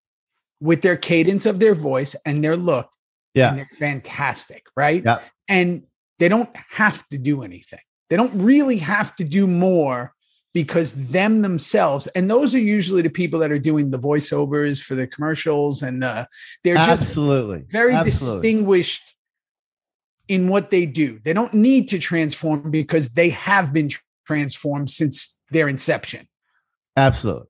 with 0.60 0.82
their 0.82 0.98
cadence 0.98 1.46
of 1.46 1.60
their 1.60 1.76
voice 1.76 2.16
and 2.26 2.44
their 2.44 2.56
look. 2.56 2.90
Yeah. 3.34 3.50
And 3.50 3.58
they're 3.58 3.70
fantastic, 3.78 4.66
right? 4.76 5.04
Yeah. 5.04 5.20
And 5.48 5.84
they 6.20 6.30
don't 6.30 6.50
have 6.70 7.08
to 7.10 7.18
do 7.18 7.44
anything. 7.44 7.80
They 8.10 8.16
don't 8.16 8.42
really 8.42 8.78
have 8.78 9.16
to 9.18 9.24
do 9.24 9.48
more 9.48 10.14
because 10.54 11.10
them 11.10 11.42
themselves, 11.42 12.08
and 12.08 12.32
those 12.32 12.56
are 12.56 12.60
usually 12.60 13.02
the 13.02 13.10
people 13.10 13.40
that 13.40 13.52
are 13.52 13.60
doing 13.60 13.92
the 13.92 14.00
voiceovers 14.00 14.82
for 14.82 14.96
the 14.96 15.06
commercials, 15.06 15.84
and 15.84 16.02
the, 16.02 16.26
they're 16.64 16.76
just 16.76 17.02
absolutely 17.02 17.66
very 17.70 17.94
absolutely. 17.94 18.42
distinguished 18.42 19.16
in 20.30 20.48
what 20.48 20.72
they 20.72 20.86
do. 20.86 21.20
They 21.26 21.34
don't 21.34 21.54
need 21.54 21.90
to 21.90 22.00
transform 22.00 22.72
because 22.72 23.10
they 23.10 23.30
have 23.32 23.74
been 23.74 23.90
transformed 24.26 24.90
since 24.90 25.38
their 25.52 25.68
inception. 25.68 26.26
Absolutely. 26.96 27.48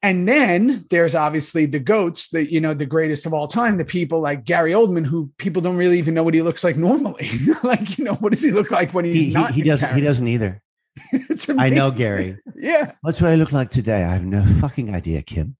And 0.00 0.28
then 0.28 0.86
there's 0.90 1.16
obviously 1.16 1.66
the 1.66 1.80
goats, 1.80 2.28
the 2.28 2.50
you 2.50 2.60
know 2.60 2.72
the 2.72 2.86
greatest 2.86 3.26
of 3.26 3.34
all 3.34 3.48
time, 3.48 3.78
the 3.78 3.84
people 3.84 4.20
like 4.20 4.44
Gary 4.44 4.72
Oldman, 4.72 5.04
who 5.04 5.30
people 5.38 5.60
don't 5.60 5.76
really 5.76 5.98
even 5.98 6.14
know 6.14 6.22
what 6.22 6.34
he 6.34 6.42
looks 6.42 6.62
like 6.62 6.76
normally. 6.76 7.28
like 7.64 7.98
you 7.98 8.04
know, 8.04 8.14
what 8.14 8.32
does 8.32 8.42
he 8.42 8.52
look 8.52 8.70
like 8.70 8.94
when 8.94 9.04
he's 9.04 9.14
He, 9.14 9.24
he, 9.26 9.32
not? 9.32 9.50
he 9.52 9.60
in 9.62 9.66
doesn't 9.66 9.94
he 9.94 10.00
doesn't 10.00 10.28
either. 10.28 10.62
It's 11.12 11.48
I 11.48 11.68
know. 11.68 11.90
Gary. 11.90 12.38
Yeah, 12.56 12.92
What's 13.02 13.20
what 13.22 13.30
I 13.32 13.34
look 13.36 13.52
like 13.52 13.70
today? 13.70 14.02
I 14.04 14.12
have 14.12 14.24
no 14.24 14.44
fucking 14.60 14.94
idea, 14.94 15.22
Kim. 15.22 15.56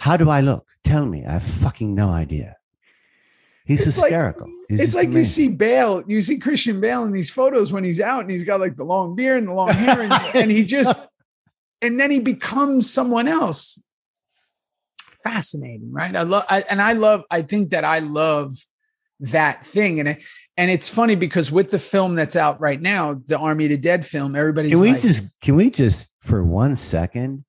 How 0.00 0.16
do 0.16 0.28
I 0.30 0.40
look? 0.40 0.66
Tell 0.84 1.04
me. 1.06 1.24
I 1.26 1.32
have 1.32 1.42
fucking 1.42 1.94
no 1.94 2.10
idea. 2.10 2.56
He's 3.64 3.86
It's 3.86 3.96
like- 3.98 4.10
hysterical. 4.12 4.48
He's 4.68 4.80
it's 4.80 4.94
like 4.94 5.10
you 5.10 5.24
see 5.24 5.48
Bale, 5.48 6.02
you 6.08 6.20
see 6.22 6.38
Christian 6.38 6.80
Bale 6.80 7.04
in 7.04 7.12
these 7.12 7.30
photos 7.30 7.72
when 7.72 7.84
he's 7.84 8.00
out 8.00 8.22
and 8.22 8.30
he's 8.30 8.42
got 8.44 8.60
like 8.60 8.76
the 8.76 8.84
long 8.84 9.14
beard 9.14 9.38
and 9.38 9.48
the 9.48 9.52
long 9.52 9.70
hair, 9.70 10.00
and, 10.00 10.12
and 10.34 10.50
he 10.50 10.64
just, 10.64 10.98
and 11.82 11.98
then 12.00 12.10
he 12.10 12.20
becomes 12.20 12.90
someone 12.90 13.28
else. 13.28 13.80
Fascinating, 15.22 15.92
right? 15.92 16.14
I 16.14 16.22
love, 16.22 16.44
I, 16.48 16.64
and 16.70 16.80
I 16.80 16.92
love. 16.92 17.24
I 17.30 17.42
think 17.42 17.70
that 17.70 17.84
I 17.84 17.98
love 17.98 18.56
that 19.20 19.66
thing, 19.66 19.98
and 19.98 20.10
it, 20.10 20.22
and 20.56 20.70
it's 20.70 20.88
funny 20.88 21.16
because 21.16 21.50
with 21.50 21.70
the 21.70 21.78
film 21.78 22.14
that's 22.14 22.36
out 22.36 22.60
right 22.60 22.80
now, 22.80 23.20
the 23.26 23.38
Army 23.38 23.64
of 23.64 23.70
the 23.70 23.78
Dead 23.78 24.06
film, 24.06 24.36
everybody's 24.36 24.72
Can 24.72 24.80
we 24.80 24.92
like, 24.92 25.00
just 25.00 25.24
can 25.40 25.56
we 25.56 25.70
just 25.70 26.10
for 26.20 26.44
one 26.44 26.76
second 26.76 27.44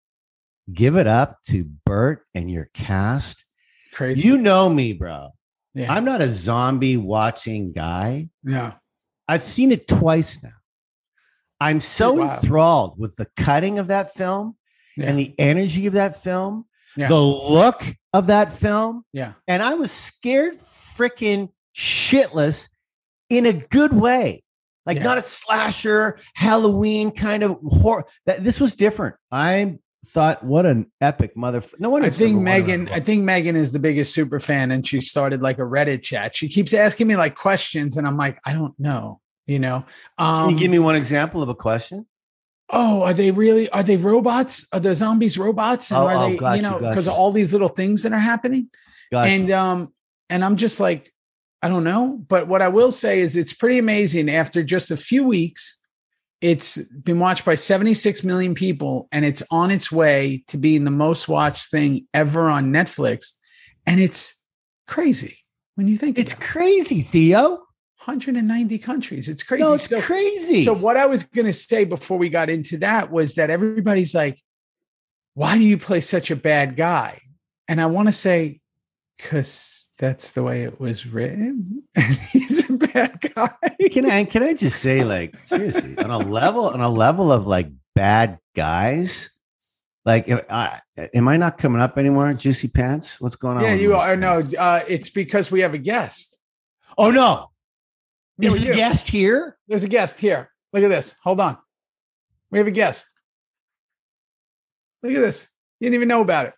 give 0.74 0.96
it 0.96 1.08
up 1.08 1.38
to 1.50 1.66
Bert 1.86 2.26
and 2.34 2.50
your 2.50 2.70
cast? 2.74 3.46
crazy. 3.94 4.28
You 4.28 4.38
know 4.38 4.70
me, 4.70 4.94
bro. 4.94 5.30
yeah, 5.74 5.94
I'm 5.94 6.06
not 6.06 6.22
a 6.22 6.30
zombie 6.32 6.98
watching 6.98 7.74
guy. 7.74 8.30
no, 8.44 8.74
I've 9.28 9.44
seen 9.44 9.72
it 9.72 9.88
twice 9.88 10.42
now. 10.42 10.50
I'm 11.60 11.80
so 11.80 12.14
Wow. 12.14 12.36
enthralled 12.36 13.00
with 13.00 13.16
the 13.16 13.28
cutting 13.38 13.80
of 13.80 13.88
that 13.88 14.14
film 14.14 14.56
yeah, 14.96 15.06
and 15.10 15.18
the 15.20 15.34
energy 15.40 15.88
of 15.88 15.94
that 15.94 16.22
film, 16.22 16.66
Yeah. 16.96 17.08
the 17.08 17.20
look 17.22 17.82
of 18.14 18.28
that 18.28 18.52
film. 18.52 19.04
yeah, 19.14 19.34
And 19.48 19.62
I 19.64 19.74
was 19.76 19.92
scared 19.92 20.54
freaking 20.56 21.50
shitless 21.76 22.70
in 23.30 23.46
a 23.46 23.54
good 23.54 23.94
way. 23.94 24.44
Like 24.86 24.98
Yeah. 24.98 25.04
not 25.04 25.18
a 25.18 25.22
slasher, 25.24 26.18
Halloween 26.36 27.12
kind 27.12 27.44
of 27.44 27.58
horror. 27.68 28.06
That 28.26 28.44
this 28.44 28.60
was 28.60 28.76
different. 28.76 29.16
I 29.32 29.78
thought, 30.08 30.44
what 30.44 30.66
an 30.66 30.90
epic 31.02 31.36
mother. 31.36 31.62
No 31.80 31.90
wonder 31.90 32.08
I 32.08 32.10
think 32.12 32.36
number 32.36 32.50
one 32.52 32.60
around 32.60 32.68
Megan. 32.68 32.90
I 32.94 33.00
think 33.02 33.24
Megan 33.24 33.56
is 33.58 33.74
the 33.74 33.80
biggest 33.80 34.14
super 34.14 34.40
fan, 34.40 34.72
and 34.72 34.88
she 34.88 35.02
started 35.02 35.42
like 35.42 35.58
a 35.58 35.64
Reddit 35.64 36.04
chat. 36.04 36.36
She 36.36 36.48
keeps 36.48 36.74
asking 36.74 37.08
me 37.08 37.18
like 37.18 37.36
questions, 37.36 37.98
and 37.98 38.08
I'm 38.08 38.16
like, 38.16 38.40
I 38.46 38.54
don't 38.54 38.74
know. 38.80 39.20
You 39.48 39.60
know, 39.60 39.86
um, 40.18 40.50
Can 40.50 40.54
you 40.54 40.60
give 40.60 40.72
me 40.72 40.80
one 40.80 40.96
example 40.96 41.42
of 41.42 41.50
a 41.50 41.56
question? 41.56 42.06
Oh, 42.70 43.04
are 43.04 43.14
they 43.14 43.32
really? 43.32 43.70
Are 43.70 43.82
they 43.82 43.96
robots? 43.96 44.68
Are 44.74 44.80
the 44.80 44.94
zombies 44.94 45.38
robots? 45.38 45.90
And 45.90 46.00
Oh, 46.00 46.08
are 46.08 46.16
oh, 46.16 46.30
they, 46.30 46.38
gotcha, 46.38 46.58
you 46.58 46.64
know, 46.64 46.78
because 46.78 47.08
of 47.08 47.14
all 47.14 47.32
these 47.32 47.54
little 47.54 47.70
things 47.70 48.04
that 48.04 48.12
are 48.12 48.20
happening? 48.20 48.70
Gotcha. 49.10 49.32
And 49.32 49.52
um, 49.52 49.94
and 50.30 50.44
I'm 50.44 50.58
just 50.58 50.82
like, 50.82 51.14
I 51.62 51.70
don't 51.70 51.86
know. 51.86 52.22
But 52.28 52.50
what 52.50 52.62
I 52.62 52.68
will 52.68 52.92
say 52.92 53.22
is, 53.22 53.38
it's 53.38 53.54
pretty 53.54 53.78
amazing. 53.78 54.30
After 54.30 54.64
just 54.64 54.92
a 54.92 54.98
few 54.98 55.24
weeks, 55.24 55.78
it's 56.42 56.78
been 56.78 57.20
watched 57.20 57.46
by 57.46 57.56
76 57.56 58.26
million 58.26 58.54
people, 58.54 59.08
and 59.14 59.24
it's 59.24 59.44
on 59.50 59.72
its 59.72 59.90
way 59.90 60.44
to 60.48 60.58
being 60.58 60.84
the 60.84 60.92
most 60.92 61.30
watched 61.30 61.72
thing 61.72 62.06
ever 62.14 62.50
on 62.50 62.74
Netflix. 62.74 63.32
And 63.86 64.02
it's 64.02 64.36
crazy 64.88 65.40
when 65.76 65.88
you 65.88 65.96
think 65.96 66.20
it's 66.20 66.34
crazy, 66.34 67.02
Theo. 67.02 67.67
190 68.08 68.78
countries. 68.80 69.28
It's 69.30 69.44
crazy. 69.44 69.64
No, 69.64 69.74
it's 69.74 69.90
So- 69.90 70.00
crazy. 70.02 70.64
so 70.64 70.74
what 70.74 70.96
I 70.98 71.06
was 71.06 71.24
going 71.24 71.46
to 71.46 71.54
say 71.54 71.84
before 71.84 72.18
we 72.18 72.30
got 72.30 72.50
into 72.50 72.78
that 72.78 73.12
was 73.12 73.36
that 73.36 73.50
everybody's 73.50 74.16
like, 74.16 74.40
"Why 75.34 75.58
do 75.58 75.64
you 75.64 75.78
play 75.78 76.02
such 76.02 76.32
a 76.32 76.36
bad 76.36 76.76
guy?" 76.78 77.22
And 77.68 77.82
I 77.82 77.88
want 77.88 78.08
to 78.08 78.14
say, 78.14 78.62
"Cause 79.20 79.90
that's 80.00 80.32
the 80.32 80.44
way 80.44 80.64
it 80.64 80.80
was 80.80 81.06
written, 81.06 81.84
and 81.96 82.16
he's 82.16 82.70
a 82.70 82.74
bad 82.74 83.20
guy." 83.36 83.50
can 83.92 84.10
I 84.10 84.24
can 84.24 84.44
I 84.44 84.54
just 84.54 84.80
say, 84.82 85.04
like, 85.16 85.38
seriously, 85.46 85.98
on 85.98 86.10
a 86.10 86.18
level, 86.20 86.70
on 86.70 86.82
a 86.82 86.90
level 86.90 87.32
of 87.32 87.46
like 87.46 87.68
bad 87.94 88.40
guys, 88.56 89.30
like, 90.06 90.30
I, 90.50 90.80
am 91.14 91.28
I 91.28 91.36
not 91.36 91.58
coming 91.58 91.82
up 91.82 91.98
anymore? 91.98 92.34
Juicy 92.34 92.70
pants. 92.70 93.20
What's 93.20 93.36
going 93.36 93.58
on? 93.58 93.64
yeah, 93.64 93.74
you 93.74 93.96
are. 93.96 94.16
No, 94.16 94.40
uh, 94.58 94.80
it's 94.88 95.10
because 95.10 95.52
we 95.52 95.60
have 95.60 95.74
a 95.74 95.78
guest. 95.78 96.40
Oh 96.98 97.12
no, 97.12 97.50
is 98.40 98.54
we 98.54 98.60
the 98.60 98.66
do. 98.68 98.74
guest 98.76 99.08
here? 99.08 99.58
There's 99.68 99.84
a 99.84 99.88
guest 99.88 100.20
here. 100.20 100.52
Look 100.74 100.84
at 100.84 100.90
this. 100.90 101.16
Hold 101.24 101.40
on. 101.42 101.58
We 102.52 102.58
have 102.60 102.68
a 102.68 102.72
guest. 102.72 103.08
Look 105.04 105.14
at 105.14 105.22
this. 105.22 105.50
You 105.80 105.86
didn't 105.86 105.96
even 105.96 106.08
know 106.08 106.22
about 106.22 106.48
it. 106.48 106.54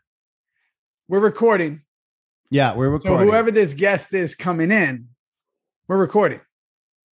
We're 1.08 1.20
recording. 1.20 1.82
Yeah, 2.50 2.76
we're 2.76 2.90
recording. 2.90 3.20
So 3.20 3.32
whoever 3.32 3.52
this 3.52 3.74
guest 3.74 4.14
is 4.14 4.36
coming 4.36 4.72
in, 4.72 5.08
we're 5.88 5.98
recording 6.00 6.42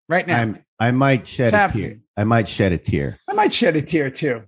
right 0.09 0.25
now. 0.25 0.39
I'm, 0.41 0.63
I 0.79 0.91
might 0.91 1.27
shed 1.27 1.47
It's 1.47 1.53
a 1.53 1.57
happening. 1.57 1.83
tear. 1.89 1.99
I 2.17 2.23
might 2.23 2.47
shed 2.47 2.71
a 2.73 2.77
tear. 2.77 3.17
I 3.29 3.33
might 3.33 3.53
shed 3.53 3.75
a 3.75 3.81
tear 3.81 4.09
too. 4.09 4.43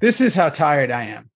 This 0.00 0.20
is 0.20 0.34
how 0.34 0.48
tired 0.48 0.90
I 0.90 1.04
am. 1.04 1.30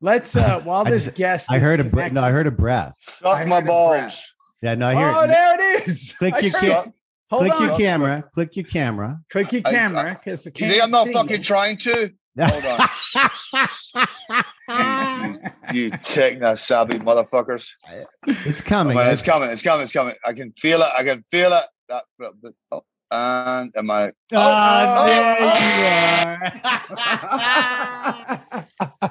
Let's 0.00 0.36
uh 0.36 0.60
while 0.64 0.86
I 0.86 0.90
this 0.90 1.06
just- 1.06 1.16
guest 1.16 1.50
I 1.50 1.56
is 1.56 1.62
heard 1.62 1.80
a 1.80 1.84
bre- 1.84 1.90
connecting- 1.90 2.14
no. 2.14 2.22
I 2.22 2.30
heard 2.30 2.46
a 2.46 2.50
breath. 2.50 2.96
Suck 3.00 3.46
my 3.46 3.60
balls. 3.60 4.22
Yeah, 4.62 4.74
no. 4.76 4.88
I 4.88 4.94
hear. 4.94 5.12
Oh, 5.14 5.22
it. 5.24 5.26
there 5.28 5.54
it 5.80 5.88
is. 5.88 6.14
Click 6.18 6.34
I 6.34 6.38
your 6.40 6.52
heard 6.52 6.60
ca- 6.72 6.82
it. 6.86 6.94
Hold 7.34 7.46
Click 7.46 7.60
on. 7.60 7.66
your 7.68 7.78
camera. 7.78 8.24
Click 8.32 8.54
your 8.56 8.64
camera. 8.64 9.20
Click 9.28 9.52
your 9.52 9.62
camera 9.62 10.20
because 10.22 10.44
the 10.44 10.52
You 10.54 10.68
think 10.70 10.82
I'm 10.84 10.90
not 10.90 11.08
fucking 11.08 11.42
trying. 11.42 11.76
trying 11.76 12.12
to? 12.38 12.46
Hold 12.46 12.64
on. 14.68 15.38
You 15.72 15.90
techno 15.90 16.54
savvy 16.54 16.98
motherfuckers. 16.98 17.70
it's 18.26 18.62
coming. 18.62 18.96
Man, 18.96 19.10
it's 19.12 19.22
coming. 19.22 19.50
It's 19.50 19.62
coming. 19.62 19.82
It's 19.82 19.92
coming. 19.92 20.14
I 20.24 20.32
can 20.32 20.52
feel 20.52 20.80
it. 20.80 20.88
I 20.96 21.02
can 21.02 21.24
feel 21.30 21.52
it. 21.52 21.64
That, 21.88 22.04
oh, 22.70 22.84
and 23.10 23.72
am 23.76 23.90
I? 23.90 24.12
Ah, 24.32 25.04
oh, 25.04 25.06
there 25.08 25.40
you 29.00 29.10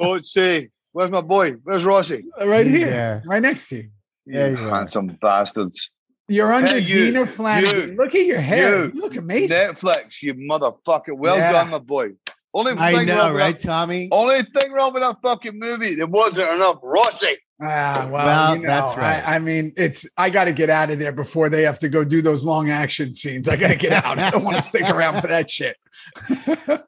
Go 0.00 0.14
and 0.14 0.24
see. 0.24 0.68
Where's 0.92 1.10
my 1.10 1.20
boy? 1.20 1.52
Where's 1.62 1.84
Rossi? 1.84 2.24
right 2.42 2.66
here, 2.66 2.90
there. 2.90 3.22
right 3.26 3.42
next 3.42 3.68
to 3.68 3.76
you. 3.76 3.90
Yeah, 4.26 4.46
you 4.48 4.58
you 4.58 4.68
are. 4.68 4.74
handsome 4.76 5.18
bastards. 5.20 5.90
You're 6.30 6.52
under 6.52 6.70
Hey, 6.72 6.78
you, 6.80 7.06
Dina 7.06 7.26
Flanagan. 7.26 7.90
you, 7.90 7.96
Look 7.96 8.14
at 8.14 8.24
your 8.24 8.40
hair. 8.40 8.84
you, 8.86 8.92
You 8.94 9.00
look 9.00 9.16
amazing. 9.16 9.56
Netflix, 9.56 10.22
you 10.22 10.34
motherfucker. 10.34 11.16
Well 11.16 11.36
Yeah. 11.36 11.52
done, 11.52 11.70
my 11.70 11.78
boy. 11.78 12.10
Only 12.54 12.72
I 12.78 12.94
thing 12.94 13.06
know, 13.06 13.16
wrong 13.18 13.32
with 13.32 13.40
right, 13.40 13.58
that- 13.58 13.64
Tommy? 13.66 14.08
Only 14.10 14.42
thing 14.42 14.72
wrong 14.72 14.92
with 14.92 15.02
that 15.02 15.16
fucking 15.22 15.58
movie, 15.58 15.94
there 15.94 16.06
wasn't 16.06 16.48
enough 16.52 16.78
Rossi. 16.82 17.36
Ah, 17.62 18.08
well, 18.10 18.24
Well, 18.24 18.56
you 18.56 18.62
know, 18.62 18.68
that's 18.68 18.96
right. 18.96 19.22
I, 19.28 19.34
I 19.34 19.38
mean, 19.38 19.72
it's 19.76 20.08
I 20.16 20.30
got 20.30 20.44
to 20.44 20.52
get 20.52 20.70
out 20.70 20.90
of 20.90 20.98
there 20.98 21.12
before 21.12 21.48
they 21.50 21.62
have 21.62 21.78
to 21.80 21.88
go 21.90 22.04
do 22.04 22.22
those 22.22 22.42
long 22.44 22.70
action 22.70 23.12
scenes. 23.12 23.48
I 23.48 23.56
got 23.56 23.68
to 23.68 23.76
get 23.76 23.92
out. 23.92 24.18
I 24.18 24.30
don't 24.30 24.44
want 24.44 24.56
to 24.56 24.62
stick 24.62 24.88
around 24.88 25.20
for 25.20 25.26
that 25.26 25.50
shit. 25.50 25.76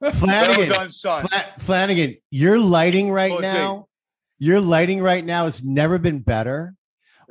Well 0.01 0.11
Flanagan, 0.13 0.69
done, 0.71 0.91
son. 0.91 1.27
Fla- 1.29 1.45
Flanagan, 1.59 2.17
your 2.31 2.59
lighting 2.59 3.11
right 3.11 3.31
Oh, 3.33 3.37
see. 3.37 3.43
now, 3.43 3.87
your 4.39 4.61
lighting 4.61 5.01
right 5.03 5.25
now 5.25 5.45
has 5.45 5.63
never 5.63 5.99
been 5.99 6.21
better. 6.21 6.75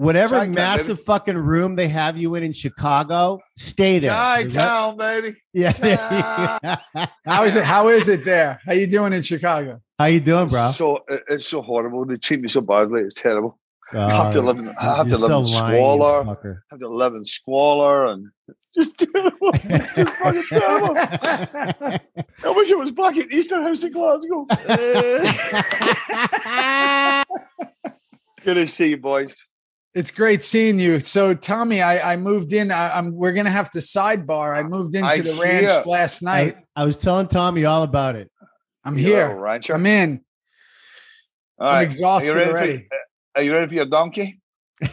Whatever 0.02 0.40
Chi-town, 0.40 0.54
massive 0.56 1.00
fucking 1.04 1.38
room 1.38 1.76
they 1.76 1.88
have 1.88 2.18
you 2.18 2.34
in 2.34 2.42
in 2.42 2.54
Chicago, 2.54 3.40
stay 3.56 4.00
there. 4.00 4.10
Chi 4.10 4.48
Town, 4.48 4.98
baby. 4.98 5.36
Yeah. 5.54 5.74
How 7.24 7.44
is 7.44 7.54
it? 7.54 7.64
How 7.64 7.88
is 7.90 8.08
it 8.08 8.26
there? 8.26 8.60
How 8.66 8.74
you 8.74 8.88
doing 8.88 9.14
in 9.14 9.22
Chicago? 9.22 9.80
How 10.00 10.06
you 10.06 10.20
doing, 10.20 10.48
bro? 10.48 10.72
So 10.72 11.06
it's 11.30 11.46
so 11.48 11.62
horrible. 11.62 12.04
They 12.06 12.18
treat 12.18 12.42
me 12.42 12.50
so 12.50 12.62
badly. 12.62 13.02
It's 13.02 13.14
terrible. 13.14 13.60
Oh, 13.94 14.00
I 14.00 14.12
have 14.12 14.34
to 14.34 14.42
live 14.42 14.58
in, 14.58 14.70
I 14.70 14.96
have 14.98 15.08
to 15.10 15.20
live 15.20 15.30
so 15.30 15.38
in 15.38 15.46
lying, 15.46 15.76
squalor. 15.76 16.24
I 16.24 16.26
have 16.72 16.80
to 16.80 16.90
live 16.90 17.14
in 17.14 17.24
squalor 17.24 18.08
and 18.08 18.26
just 18.74 18.98
terrible. 18.98 19.52
It's 19.54 19.96
just 19.96 20.14
fucking 20.16 20.46
terrible. 20.50 20.96
I 20.98 22.00
wish 22.56 22.72
it 22.72 22.78
was 22.80 22.92
back 22.92 23.18
at 23.18 23.30
Easterhouse 23.30 23.86
in 23.86 23.92
Glasgow. 23.92 24.48
Good 28.44 28.56
to 28.56 28.68
see 28.68 28.90
you, 28.90 28.98
boys. 28.98 29.36
It's 29.94 30.12
great 30.12 30.42
seeing 30.44 30.80
you. 30.80 31.02
So, 31.02 31.34
Tommy, 31.34 31.82
I, 31.82 32.14
I 32.14 32.18
moved 32.18 32.54
in. 32.54 32.72
I, 32.72 32.90
I'm. 32.98 33.14
We're 33.14 33.34
gonna 33.34 33.50
have 33.52 33.70
to 33.72 33.80
sidebar. 33.80 34.58
I 34.58 34.64
moved 34.64 34.96
into 34.96 35.08
I 35.08 35.20
the 35.20 35.34
ranch 35.34 35.86
last 35.86 36.22
night. 36.22 36.56
I, 36.76 36.84
I 36.84 36.86
was 36.86 36.98
telling 36.98 37.28
Tommy 37.28 37.66
all 37.66 37.84
about 37.84 38.16
it. 38.16 38.32
I'm 38.86 38.98
You 38.98 39.10
little 39.10 39.28
here. 39.30 39.38
rancher. 39.38 39.74
I'm 39.74 39.86
in. 39.86 40.22
All 41.60 41.68
I'm 41.68 41.74
right. 41.76 41.84
exhausted 41.84 42.32
are 42.32 42.46
you 42.46 42.54
ready 42.54 42.72
already. 42.72 42.78
For, 42.90 42.96
uh, 42.96 42.98
are 43.36 43.44
you 43.44 43.54
ready 43.54 43.68
for 43.68 43.74
your 43.74 43.86
donkey? 43.86 44.40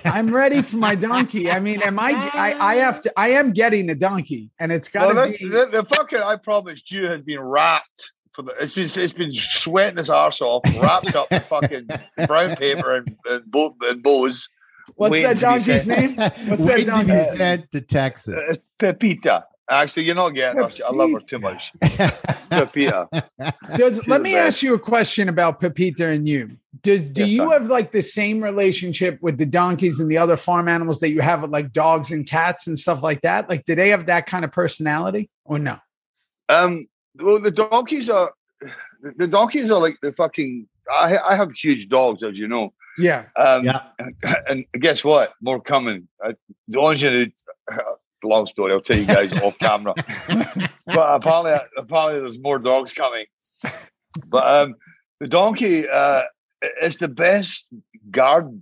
I'm 0.05 0.35
ready 0.35 0.61
for 0.63 0.77
my 0.77 0.95
donkey. 0.97 1.51
I 1.51 1.61
mean, 1.61 1.81
am 1.83 1.99
I, 1.99 2.11
I? 2.35 2.55
I 2.59 2.75
have 2.85 3.01
to. 3.03 3.13
I 3.17 3.29
am 3.29 3.53
getting 3.53 3.89
a 3.91 3.95
donkey, 3.95 4.51
and 4.59 4.73
it's 4.73 4.89
got 4.89 5.09
to 5.09 5.15
Well, 5.15 5.31
be. 5.31 5.39
the, 5.49 5.67
the 5.71 5.85
fucker 5.85 6.21
I 6.21 6.37
promised 6.37 6.91
you 6.91 7.07
has 7.07 7.23
been 7.23 7.41
wrapped 7.41 8.11
for 8.33 8.43
the. 8.43 8.53
It's 8.61 8.73
been 8.75 8.85
it's 8.85 9.13
been 9.13 9.33
sweating 9.33 9.97
his 9.99 10.11
arse 10.11 10.41
off, 10.41 10.63
wrapped 10.83 11.15
up 11.15 11.31
in 11.31 11.41
fucking 11.41 11.89
brown 12.27 12.57
paper 12.57 12.97
and 12.97 13.17
and, 13.31 13.45
bo- 13.51 13.77
and 13.83 14.03
bows. 14.03 14.49
What's 14.97 15.13
waiting 15.13 15.29
that 15.29 15.39
donkey's 15.41 15.87
name? 15.87 16.15
What's 16.17 16.45
that 16.47 16.59
Waiting 16.61 16.87
to 16.87 17.05
be 17.05 17.13
donkey? 17.13 17.25
sent 17.37 17.71
to 17.73 17.81
Texas. 17.81 18.35
Uh, 18.35 18.55
Pepita. 18.79 19.45
Actually, 19.71 20.05
you're 20.05 20.15
not 20.15 20.31
getting 20.31 20.63
her. 20.63 20.71
I 20.87 20.93
love 20.93 21.11
her 21.13 21.21
too 21.21 21.39
much. 21.39 21.73
Pepita. 21.83 23.09
Does 23.77 24.07
let 24.07 24.23
me 24.23 24.33
bad. 24.33 24.47
ask 24.47 24.63
you 24.63 24.75
a 24.75 24.79
question 24.79 25.29
about 25.29 25.61
Pepita 25.61 26.07
and 26.09 26.27
you. 26.29 26.57
Does 26.83 27.03
do 27.03 27.21
Yes, 27.23 27.31
you 27.31 27.37
son. 27.39 27.51
have 27.51 27.69
like 27.69 27.93
the 27.93 28.01
same 28.03 28.43
relationship 28.43 29.19
with 29.21 29.37
the 29.37 29.45
donkeys 29.47 30.01
and 30.01 30.11
the 30.11 30.17
other 30.17 30.37
farm 30.37 30.69
animals 30.69 31.01
that 31.01 31.11
you 31.11 31.21
have 31.21 31.43
with 31.43 31.51
like 31.51 31.73
dogs 31.73 32.11
and 32.11 32.27
cats 32.27 32.67
and 32.67 32.79
stuff 32.79 33.03
like 33.03 33.21
that? 33.23 33.49
Like, 33.51 33.65
do 33.67 33.75
they 33.75 33.91
have 33.91 34.07
that 34.07 34.27
kind 34.27 34.45
of 34.45 34.53
personality 34.53 35.29
or 35.45 35.59
no? 35.59 35.77
Um. 36.49 36.87
Well, 37.21 37.41
the 37.41 37.51
donkeys 37.51 38.09
are. 38.09 38.33
The 39.03 39.13
the 39.19 39.27
donkeys 39.27 39.71
are 39.71 39.81
like 39.81 39.99
the 40.03 40.13
fucking. 40.13 40.67
I 40.91 41.19
I 41.19 41.37
have 41.37 41.53
huge 41.53 41.89
dogs, 41.89 42.23
as 42.23 42.39
you 42.39 42.49
know. 42.49 42.73
Yeah. 42.99 43.27
Um, 43.37 43.65
Yeah. 43.65 43.81
And 44.49 44.65
guess 44.75 45.05
what? 45.05 45.33
More 45.41 45.61
coming. 45.61 46.09
I, 46.23 46.35
the 46.69 46.79
only 46.81 46.99
thing 46.99 47.33
that- 47.69 47.85
long 48.25 48.47
story. 48.47 48.73
I'll 48.73 48.81
tell 48.81 48.97
you 48.99 49.07
guys 49.07 49.33
off 49.33 49.57
camera. 49.61 49.95
but 50.27 51.15
apparently, 51.15 51.55
apparently, 51.77 52.21
there's 52.21 52.39
more 52.41 52.59
dogs 52.59 52.93
coming. 52.93 53.27
But 54.27 54.47
um, 54.49 54.75
the 55.21 55.29
donkey 55.29 55.89
uh, 55.89 56.23
is 56.83 56.97
the 56.99 57.07
best 57.09 57.69
guard 58.11 58.61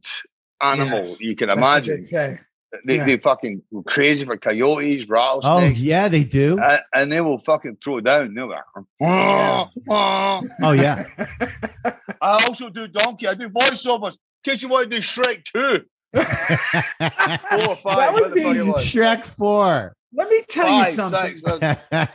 animal 0.60 1.00
Yes, 1.04 1.20
you 1.22 1.34
can 1.36 1.48
That's 1.48 1.58
what 1.60 1.88
imagine. 1.88 2.38
They. 2.84 2.96
Yeah. 2.96 3.04
they 3.06 3.16
fucking 3.18 3.62
crazy 3.86 4.26
for 4.26 4.36
coyotes, 4.36 5.08
rattles. 5.08 5.44
oh, 5.46 5.60
yeah, 5.64 6.08
they 6.08 6.24
do. 6.24 6.58
a- 6.60 6.80
and 6.94 7.10
they 7.10 7.20
will 7.20 7.38
fucking 7.40 7.78
throw 7.82 7.98
it 7.98 8.04
down. 8.04 8.34
They'll 8.34 8.46
be 8.48 8.54
like, 8.54 8.86
"Ah, 9.02 9.70
ah." 9.90 10.42
Oh, 10.62 10.72
yeah. 10.72 11.06
I 12.20 12.44
also 12.46 12.68
do 12.68 12.88
donkey. 12.88 13.28
I 13.28 13.34
do 13.34 13.48
voiceovers. 13.48 14.18
In 14.44 14.52
case 14.52 14.62
you 14.62 14.68
want 14.68 14.90
to 14.90 14.96
do 14.96 15.02
Shrek 15.02 15.44
too. 15.44 15.84
Four 16.14 17.70
or 17.70 17.76
five. 17.76 17.98
That 17.98 18.12
would 18.14 18.22
what 18.22 18.34
the 18.34 18.42
fuck 18.42 18.54
be. 18.54 18.60
Shrek 18.82 19.26
4. 19.26 19.96
Let 20.14 20.28
me 20.30 20.42
tell 20.48 20.78
you 20.78 20.84
something. 20.86 21.36
six. 21.36 22.12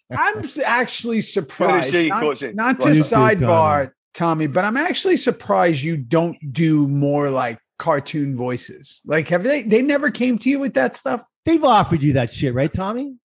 I'm 0.10 0.44
actually 0.64 1.20
surprised. 1.20 1.90
see 1.90 2.08
not, 2.08 2.54
not 2.54 2.80
to 2.80 2.88
sidebar, 2.90 3.92
Tommy, 4.14 4.46
but 4.46 4.64
I'm 4.64 4.76
actually 4.78 5.18
surprised 5.18 5.82
you 5.82 5.96
don't 5.98 6.38
do 6.52 6.88
more 6.88 7.30
like 7.30 7.58
cartoon 7.84 8.34
voices. 8.34 9.02
Like, 9.04 9.28
have 9.28 9.42
they? 9.42 9.62
They 9.62 9.82
never 9.82 10.10
came 10.10 10.38
to 10.38 10.48
you 10.48 10.58
with 10.58 10.72
that 10.74 10.96
stuff. 10.96 11.22
They've 11.44 11.62
offered 11.62 12.02
you 12.02 12.14
that 12.14 12.32
shit, 12.32 12.54
right, 12.54 12.72
Tommy? 12.72 13.16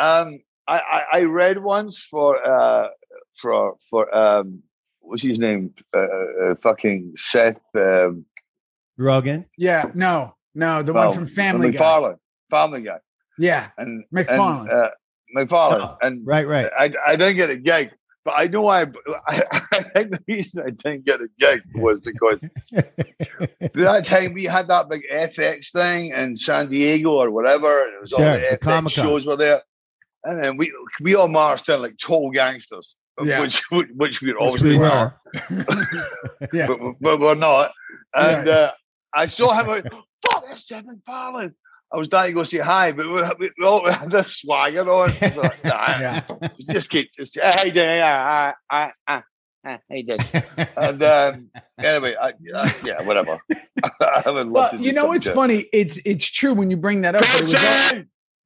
Um, 0.00 0.40
I, 0.66 0.78
I, 0.78 1.02
I 1.12 1.20
read 1.24 1.62
once 1.62 1.98
for 1.98 2.36
uh 2.42 2.88
for 3.42 3.74
for 3.90 4.02
um 4.16 4.62
what's 5.00 5.22
his 5.22 5.38
name? 5.38 5.74
Uh, 5.94 5.98
uh, 5.98 6.54
fucking 6.62 7.12
Seth. 7.16 7.60
Um, 7.74 8.24
Rogan. 8.96 9.44
Yeah. 9.58 9.90
No. 9.94 10.34
No. 10.54 10.82
The 10.82 10.94
well, 10.94 11.08
one 11.08 11.14
from 11.14 11.26
Family 11.26 11.72
Guy. 11.72 12.14
Family 12.50 12.82
Guy, 12.82 12.98
Yeah. 13.38 13.68
and 13.78 14.04
MacFarlane. 14.10 14.60
And, 14.60 14.70
uh, 14.70 14.90
MacFarlane, 15.34 15.82
Oh, 15.82 15.96
and 16.02 16.26
Right, 16.26 16.46
right. 16.48 16.68
I, 16.78 16.92
I 17.06 17.16
didn't 17.16 17.36
get 17.36 17.50
a 17.50 17.56
gig, 17.56 17.90
but 18.24 18.34
I 18.36 18.46
know 18.46 18.66
I, 18.68 18.82
I, 18.82 19.42
I 19.72 19.82
think 19.94 20.10
the 20.10 20.22
reason 20.28 20.62
I 20.66 20.70
didn't 20.70 21.04
get 21.04 21.20
a 21.20 21.28
gig 21.38 21.62
was 21.74 22.00
because 22.00 22.40
that 23.74 24.02
time 24.04 24.34
we 24.34 24.44
had 24.44 24.68
that 24.68 24.88
big 24.88 25.02
FX 25.12 25.72
thing 25.72 26.10
in 26.12 26.34
San 26.36 26.68
Diego 26.68 27.10
or 27.12 27.30
whatever, 27.30 27.84
and 27.84 27.94
it 27.94 28.00
was 28.00 28.10
Sure, 28.10 28.26
all 28.26 28.34
the 28.34 28.40
the 28.40 28.56
FX 28.56 28.60
Comic-Con. 28.60 29.04
shows 29.04 29.26
were 29.26 29.36
there, 29.36 29.62
and 30.24 30.42
then 30.42 30.56
we 30.56 30.72
we 31.00 31.14
all 31.14 31.28
marched 31.28 31.68
in 31.68 31.80
like 31.80 31.96
total 31.98 32.30
gangsters, 32.30 32.94
Yeah. 33.22 33.40
which 33.42 33.62
which 33.70 34.20
we 34.20 34.28
Which 34.32 34.36
obviously 34.40 34.72
we 34.72 34.78
were, 34.78 35.12
were. 35.50 35.66
Yeah. 36.52 36.66
but, 36.66 36.78
but 37.00 37.20
we're 37.20 37.34
not. 37.34 37.72
And 38.14 38.46
Yeah. 38.46 38.52
uh, 38.52 38.70
I 39.14 39.26
saw 39.26 39.52
him. 39.58 39.66
Like, 39.66 39.86
Fuck, 40.30 40.44
that's 40.48 40.66
Devin 40.66 41.00
Fallon. 41.06 41.54
I 41.92 41.96
was 41.96 42.08
dying 42.08 42.30
to 42.30 42.34
go 42.34 42.42
say 42.44 42.58
hi, 42.58 42.92
but 42.92 43.06
we, 43.38 43.50
we, 43.58 43.64
all 43.66 43.90
had 43.90 44.10
this 44.10 44.36
swagger 44.36 44.88
on. 44.88 45.10
Like, 45.20 45.64
nah, 45.64 45.70
Yeah. 46.00 46.24
just 46.60 46.88
keep 46.90 47.12
just 47.12 47.38
hey 47.38 47.72
yeah 47.74 48.54
I 48.70 48.92
I 49.08 49.22
I 49.64 49.78
hey 49.88 50.06
and 50.76 51.02
um, 51.02 51.50
anyway 51.78 52.14
I, 52.20 52.28
I 52.54 52.74
yeah 52.84 53.02
whatever 53.06 53.38
I 54.00 54.22
would 54.30 54.46
love 54.46 54.52
Well, 54.52 54.70
to 54.70 54.78
you 54.78 54.92
know, 54.92 55.12
it's 55.12 55.28
funny. 55.28 55.66
It's 55.72 55.98
it's 56.04 56.30
true 56.30 56.54
when 56.54 56.70
you 56.70 56.76
bring 56.76 57.02
that 57.02 57.14
up. 57.14 57.22
It 57.24 57.40
was, 57.40 57.54
all- 57.54 58.02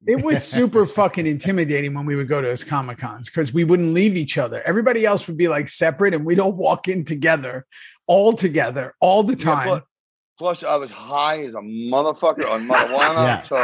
it 0.06 0.22
was 0.22 0.42
super 0.44 0.84
fucking 0.86 1.26
intimidating 1.26 1.94
when 1.94 2.04
we 2.04 2.14
would 2.16 2.28
go 2.28 2.40
to 2.42 2.46
those 2.48 2.62
comic 2.64 2.98
cons 2.98 3.30
because 3.30 3.54
we 3.54 3.64
wouldn't 3.64 3.94
leave 3.94 4.16
each 4.16 4.36
other. 4.36 4.62
Everybody 4.66 5.06
else 5.06 5.26
would 5.28 5.36
be 5.38 5.48
like 5.48 5.68
separate, 5.68 6.12
and 6.14 6.26
we'd 6.26 6.38
all 6.40 6.52
walk 6.52 6.88
in 6.88 7.04
together, 7.04 7.64
all 8.06 8.32
together, 8.34 8.94
all 9.00 9.22
the 9.22 9.36
time. 9.36 9.68
but- 9.68 9.84
plus 10.38 10.62
I 10.64 10.76
was 10.76 10.90
high 10.90 11.40
as 11.40 11.54
a 11.54 11.58
motherfucker 11.60 12.50
on 12.50 12.66
marijuana 12.68 13.24
Yeah. 13.26 13.40
so 13.42 13.56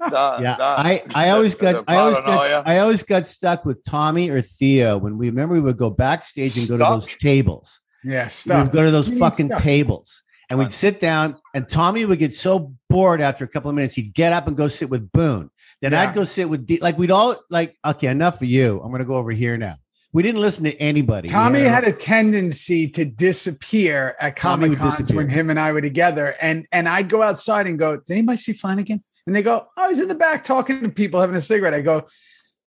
that, 0.00 0.40
Yeah, 0.40 0.56
that- 0.56 0.78
I, 0.78 1.02
I 1.14 1.30
always 1.30 1.54
got 1.54 1.84
I 1.88 1.96
always 1.96 2.18
got 2.20 2.66
I 2.66 2.78
always 2.78 3.02
got 3.02 3.26
stuck 3.26 3.64
with 3.64 3.82
Tommy 3.84 4.30
or 4.30 4.40
Theo 4.40 4.98
when 4.98 5.18
we 5.18 5.28
remember 5.30 5.54
we 5.54 5.60
would 5.60 5.76
go 5.76 5.90
backstage 5.90 6.56
and 6.58 6.68
go 6.68 6.76
to 6.76 6.84
those 6.84 7.06
tables. 7.20 7.80
yeah, 8.04 8.28
We'd 8.46 8.72
go 8.72 8.84
to 8.84 8.90
those 8.90 9.08
You 9.08 9.18
fucking 9.18 9.50
tables 9.60 10.22
and 10.50 10.58
we'd 10.58 10.70
sit 10.70 11.00
down 11.00 11.36
and 11.54 11.68
Tommy 11.68 12.04
would 12.04 12.18
get 12.18 12.34
so 12.34 12.72
bored 12.88 13.20
after 13.20 13.44
a 13.44 13.48
couple 13.48 13.68
of 13.68 13.74
minutes 13.76 13.94
he'd 13.94 14.14
get 14.14 14.32
up 14.32 14.46
and 14.46 14.56
go 14.56 14.68
sit 14.68 14.88
with 14.90 15.10
Boone. 15.12 15.50
Then 15.82 15.92
Yeah. 15.92 16.02
I'd 16.02 16.14
go 16.14 16.24
sit 16.24 16.48
with 16.48 16.66
D- 16.66 16.78
like 16.80 16.96
we'd 16.98 17.10
all 17.10 17.36
like 17.50 17.76
okay 17.84 18.06
enough 18.08 18.38
for 18.38 18.44
you. 18.46 18.80
I'm 18.82 18.90
gonna 18.92 19.04
go 19.04 19.16
over 19.16 19.30
here 19.32 19.56
now. 19.56 19.76
We 20.16 20.22
didn't 20.22 20.40
listen 20.40 20.64
to 20.64 20.74
anybody. 20.78 21.28
Tommy 21.28 21.60
had 21.60 21.84
a 21.84 21.92
tendency 21.92 22.88
to 22.88 23.04
disappear 23.04 24.16
at 24.18 24.34
comic 24.34 24.78
cons 24.78 25.12
when 25.12 25.28
him 25.28 25.50
and 25.50 25.60
I 25.60 25.72
were 25.72 25.82
together, 25.82 26.34
and 26.40 26.66
and 26.72 26.88
I'd 26.88 27.10
go 27.10 27.20
outside 27.20 27.66
and 27.66 27.78
go, 27.78 27.98
"Did 27.98 28.14
anybody 28.14 28.38
see 28.38 28.54
Flanagan?" 28.54 29.04
And 29.26 29.36
they 29.36 29.42
go, 29.42 29.66
"Oh, 29.76 29.90
he's 29.90 30.00
in 30.00 30.08
the 30.08 30.14
back 30.14 30.42
talking 30.42 30.80
to 30.80 30.88
people, 30.88 31.20
having 31.20 31.36
a 31.36 31.42
cigarette." 31.42 31.74
I 31.74 31.82
go, 31.82 32.06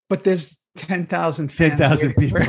"But 0.10 0.24
there's 0.24 0.60
ten 0.78 1.08
thousand 1.08 1.50
10,000 1.50 2.14
people. 2.20 2.40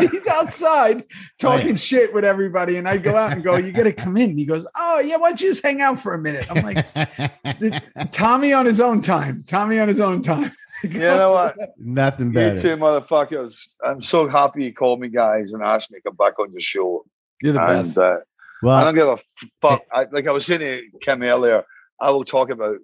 he's 0.00 0.26
outside 0.26 1.04
talking 1.38 1.76
shit 1.76 2.12
with 2.12 2.24
everybody, 2.24 2.76
and 2.76 2.88
I 2.88 2.96
go 2.96 3.16
out 3.16 3.30
and 3.30 3.44
go, 3.44 3.54
"You 3.54 3.70
got 3.70 3.84
to 3.84 3.92
come 3.92 4.16
in." 4.16 4.30
And 4.30 4.38
he 4.40 4.46
goes, 4.46 4.66
"Oh 4.74 4.98
yeah, 4.98 5.14
why 5.16 5.28
don't 5.28 5.40
you 5.40 5.50
just 5.50 5.62
hang 5.62 5.80
out 5.80 6.00
for 6.00 6.12
a 6.12 6.18
minute?" 6.18 6.44
I'm 6.50 6.64
like, 6.64 7.86
"Tommy 8.10 8.52
on 8.52 8.66
his 8.66 8.80
own 8.80 9.00
time. 9.00 9.44
Tommy 9.46 9.78
on 9.78 9.86
his 9.86 10.00
own 10.00 10.22
time." 10.22 10.50
You 10.92 10.98
know 11.00 11.32
what 11.32 11.56
Nothing 11.78 12.28
you 12.32 12.58
two 12.58 12.76
motherfuckers 12.76 13.54
I'm 13.84 14.00
so 14.00 14.28
happy 14.28 14.64
you 14.64 14.74
called 14.74 15.00
me 15.00 15.08
guys 15.08 15.52
and 15.52 15.62
asked 15.62 15.90
me 15.90 15.98
to 15.98 16.02
come 16.02 16.16
back 16.16 16.38
on 16.38 16.52
the 16.52 16.60
show 16.60 17.04
You're 17.42 17.54
the 17.54 17.62
and 17.64 17.84
best. 17.84 17.98
uh, 17.98 18.02
I 18.02 18.16
Well, 18.62 18.84
don't 18.84 18.94
give 18.94 19.08
a 19.08 19.18
fuck. 19.60 19.82
I, 19.92 20.06
like 20.12 20.26
I 20.26 20.32
was 20.32 20.46
saying 20.46 20.60
to 20.60 20.82
Kim 21.00 21.22
earlier, 21.22 21.64
I 22.00 22.10
will 22.10 22.24
talk 22.24 22.50
about 22.50 22.76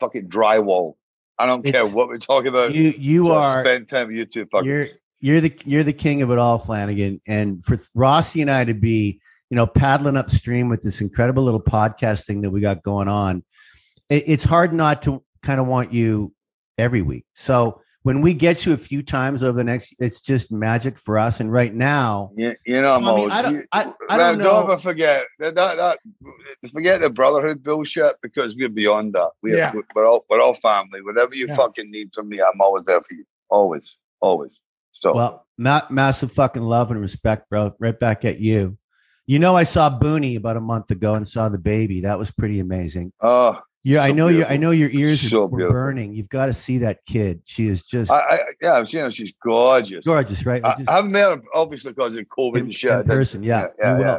fucking 0.00 0.28
drywall. 0.28 0.94
I 1.38 1.46
don't 1.46 1.64
care 1.64 1.86
what 1.86 2.08
we 2.10 2.18
talk 2.18 2.44
about. 2.46 2.74
you 2.74 2.94
you 2.96 3.26
Just 3.26 3.36
are 3.36 3.64
spend 3.64 3.88
time 3.88 4.08
with 4.08 4.16
you 4.16 4.26
two 4.26 4.46
fuckers. 4.46 4.64
you're 4.66 4.88
you're 5.20 5.40
the 5.40 5.52
you're 5.64 5.82
the 5.84 5.92
king 5.92 6.22
of 6.22 6.30
it 6.30 6.38
all, 6.38 6.58
Flanagan. 6.58 7.20
And 7.26 7.64
for 7.64 7.78
Rossi 7.94 8.42
and 8.42 8.50
I 8.50 8.64
to 8.64 8.74
be, 8.74 9.20
you 9.50 9.56
know, 9.56 9.66
paddling 9.66 10.16
upstream 10.16 10.68
with 10.68 10.82
this 10.82 11.00
incredible 11.00 11.42
little 11.42 11.62
podcast 11.62 12.26
thing 12.26 12.42
that 12.42 12.50
we 12.50 12.60
got 12.60 12.82
going 12.82 13.08
on, 13.08 13.42
it, 14.10 14.24
it's 14.26 14.44
hard 14.44 14.74
not 14.74 15.02
to 15.02 15.24
kind 15.42 15.58
of 15.60 15.66
want 15.66 15.92
you 15.92 16.32
every 16.78 17.02
week. 17.02 17.24
So 17.34 17.80
when 18.02 18.20
we 18.20 18.34
get 18.34 18.66
you 18.66 18.74
a 18.74 18.76
few 18.76 19.02
times 19.02 19.42
over 19.42 19.56
the 19.56 19.64
next, 19.64 19.94
it's 19.98 20.20
just 20.20 20.52
magic 20.52 20.98
for 20.98 21.18
us. 21.18 21.40
And 21.40 21.50
right 21.50 21.74
now, 21.74 22.32
You, 22.36 22.54
you 22.66 22.82
know, 22.82 22.92
I 22.94 22.96
mean, 22.98 23.04
Mo, 23.06 23.28
I 23.30 23.42
don't- 23.42 23.54
you- 23.54 23.64
I- 23.72 23.92
I 24.10 24.16
well, 24.18 24.34
don't 24.34 24.38
know. 24.44 24.62
ever 24.64 24.76
forget 24.78 25.24
that, 25.38 25.54
that, 25.54 25.76
that. 25.78 25.98
Forget 26.70 27.00
the 27.00 27.08
brotherhood 27.10 27.62
bullshit 27.62 28.16
because 28.22 28.54
we're 28.56 28.68
beyond 28.68 29.14
that. 29.14 29.30
We, 29.42 29.56
Yeah. 29.56 29.72
we're 29.94 30.06
all 30.06 30.24
we're 30.28 30.40
all 30.40 30.54
family. 30.54 31.00
Whatever 31.02 31.34
you 31.34 31.46
Yeah. 31.48 31.54
fucking 31.54 31.90
need 31.90 32.12
from 32.14 32.28
me, 32.28 32.40
I'm 32.42 32.60
always 32.60 32.84
there 32.84 33.00
for 33.00 33.14
you. 33.14 33.24
Always, 33.48 33.96
always. 34.20 34.58
So 34.92 35.14
well, 35.14 35.46
ma- 35.58 35.86
massive 35.90 36.30
fucking 36.32 36.62
love 36.62 36.90
and 36.90 37.00
respect, 37.00 37.48
bro. 37.50 37.74
Right 37.78 37.98
back 37.98 38.24
at 38.26 38.38
you. 38.38 38.76
You 39.26 39.38
know, 39.38 39.56
I 39.56 39.62
saw 39.62 39.88
Booney 39.88 40.36
about 40.36 40.58
a 40.58 40.60
month 40.60 40.90
ago 40.90 41.14
and 41.14 41.26
saw 41.26 41.48
the 41.48 41.56
baby. 41.58 42.02
That 42.02 42.18
was 42.18 42.30
pretty 42.30 42.60
amazing. 42.60 43.12
oh, 43.22 43.58
Yeah, 43.86 44.02
I 44.02 44.08
So 44.08 44.14
know 44.14 44.28
you. 44.28 44.44
I 44.46 44.56
know 44.56 44.70
your 44.70 44.88
ears 44.90 45.20
So 45.30 45.44
are, 45.44 45.48
beautiful. 45.48 45.72
burning. 45.72 46.14
You've 46.14 46.30
got 46.30 46.46
to 46.46 46.54
see 46.54 46.78
that 46.78 47.04
kid. 47.04 47.42
She 47.44 47.68
is 47.68 47.82
just 47.82 48.10
I, 48.10 48.16
I 48.18 48.38
yeah, 48.62 48.72
I've 48.74 48.88
seen 48.88 49.02
her. 49.02 49.10
She's 49.10 49.34
gorgeous. 49.42 50.04
gorgeous, 50.06 50.46
right? 50.46 50.64
I, 50.64 50.74
Just 50.76 50.88
I 50.88 50.96
haven't 50.96 51.12
met 51.12 51.28
her 51.30 51.42
obviously 51.54 51.92
because 51.92 52.16
of 52.16 52.24
COVID 52.26 52.56
in, 52.56 52.62
and 52.64 52.74
shit. 52.74 52.90
in 52.90 53.04
person, 53.04 53.42
yeah. 53.42 53.66
yeah, 53.78 53.90
you 53.92 53.96
will. 53.98 54.04
yeah. 54.04 54.18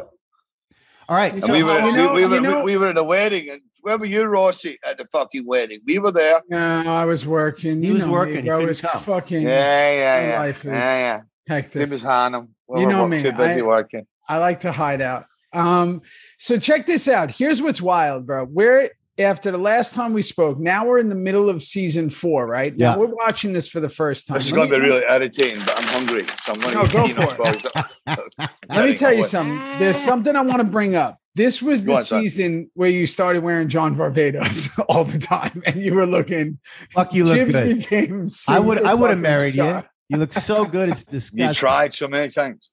All 1.08 1.16
right. 1.16 1.40
So 1.40 1.52
we 1.52 1.60
how- 1.60 1.66
were, 1.66 1.90
you 1.90 1.96
know- 1.96 2.12
we, 2.14 2.20
we, 2.22 2.26
were 2.28 2.34
you 2.36 2.40
know- 2.40 2.58
we, 2.64 2.72
we 2.72 2.76
were 2.78 2.86
at 2.86 2.96
a 2.96 3.02
wedding, 3.04 3.50
and 3.50 3.60
where 3.80 3.98
were 3.98 4.06
you, 4.06 4.22
Rossi, 4.24 4.78
at 4.84 4.98
the 4.98 5.06
fucking 5.06 5.44
wedding? 5.46 5.80
We 5.84 5.98
were 5.98 6.12
there. 6.12 6.42
No, 6.48 6.58
I 6.94 7.04
was 7.04 7.26
working. 7.26 7.80
He 7.82 7.88
You 7.88 7.94
was 7.94 8.04
know 8.04 8.12
working. 8.12 8.36
He 8.44 8.48
bro. 8.48 8.56
couldn't 8.58 8.68
was 8.68 8.80
come. 8.80 9.00
fucking 9.00 9.42
Yeah, 9.42 9.92
yeah, 9.96 10.20
my 10.22 10.28
yeah, 10.28 10.38
life 10.40 10.58
is- 10.64 10.72
yeah, 10.72 10.98
yeah. 11.00 11.20
hectic. 11.48 11.82
Same 11.82 11.92
as 11.92 12.04
Hunnam. 12.04 12.48
We 12.68 12.82
You 12.82 12.86
know 12.86 13.02
work- 13.02 13.10
me, 13.10 13.22
Too 13.22 13.32
busy 13.32 13.60
I- 13.60 13.64
working. 13.64 14.06
I 14.28 14.38
like 14.38 14.60
to 14.60 14.70
hide 14.72 15.00
out. 15.00 15.26
Um, 15.52 16.02
so 16.38 16.56
check 16.58 16.86
this 16.86 17.08
out. 17.08 17.30
Here's 17.32 17.60
what's 17.62 17.80
wild, 17.82 18.26
bro. 18.26 18.44
We're 18.44 18.90
after 19.18 19.50
the 19.50 19.58
last 19.58 19.94
time 19.94 20.12
we 20.12 20.22
spoke. 20.22 20.58
Now 20.58 20.86
we're 20.86 20.98
in 20.98 21.08
the 21.08 21.14
middle 21.16 21.48
of 21.48 21.62
season 21.62 22.10
four, 22.10 22.46
right? 22.46 22.76
Now 22.76 22.92
Yeah. 22.92 22.96
we're 22.98 23.14
watching 23.14 23.52
this 23.52 23.68
for 23.68 23.80
the 23.80 23.88
first 23.88 24.26
time. 24.26 24.36
This 24.36 24.46
is 24.46 24.52
Let 24.52 24.68
going 24.68 24.70
to 24.70 24.78
me- 24.78 24.82
be 24.84 24.88
really 24.90 25.04
irritating, 25.08 25.58
but 25.64 25.78
I'm 25.78 25.88
hungry, 25.88 26.26
so 26.42 26.52
I'm 26.52 26.60
going 26.60 26.74
No, 26.74 26.86
to 26.86 26.92
go 26.92 27.08
for 27.08 27.22
it. 27.52 27.66
while- 28.06 28.48
Let 28.68 28.84
me 28.84 28.94
tell 28.94 29.12
you 29.12 29.24
something. 29.24 29.56
There's 29.78 29.96
something 29.96 30.36
I 30.36 30.42
want 30.42 30.60
to 30.60 30.66
bring 30.66 30.96
up. 30.96 31.18
This 31.34 31.60
was 31.62 31.84
the 31.84 31.94
on, 31.94 32.04
son. 32.04 32.22
season 32.22 32.70
where 32.74 32.88
you 32.88 33.06
started 33.06 33.42
wearing 33.42 33.68
John 33.68 33.94
Varvatos 33.94 34.70
all 34.88 35.04
the 35.04 35.18
time, 35.18 35.62
and 35.66 35.80
you 35.82 35.94
were 35.94 36.06
looking. 36.06 36.58
Fuck, 36.92 37.12
you 37.12 37.24
look 37.26 37.50
good. 37.50 37.78
became. 37.78 38.26
I 38.48 38.58
would. 38.58 38.82
I 38.82 38.94
would 38.94 39.10
have 39.10 39.18
married 39.18 39.54
you. 39.54 39.62
star. 39.62 39.90
You 40.08 40.16
look 40.16 40.32
so 40.32 40.64
good. 40.64 40.88
It's 40.88 41.04
disgusting. 41.16 41.40
You 41.48 41.52
tried 41.52 41.92
so 41.92 42.08
many 42.08 42.30
times. 42.30 42.72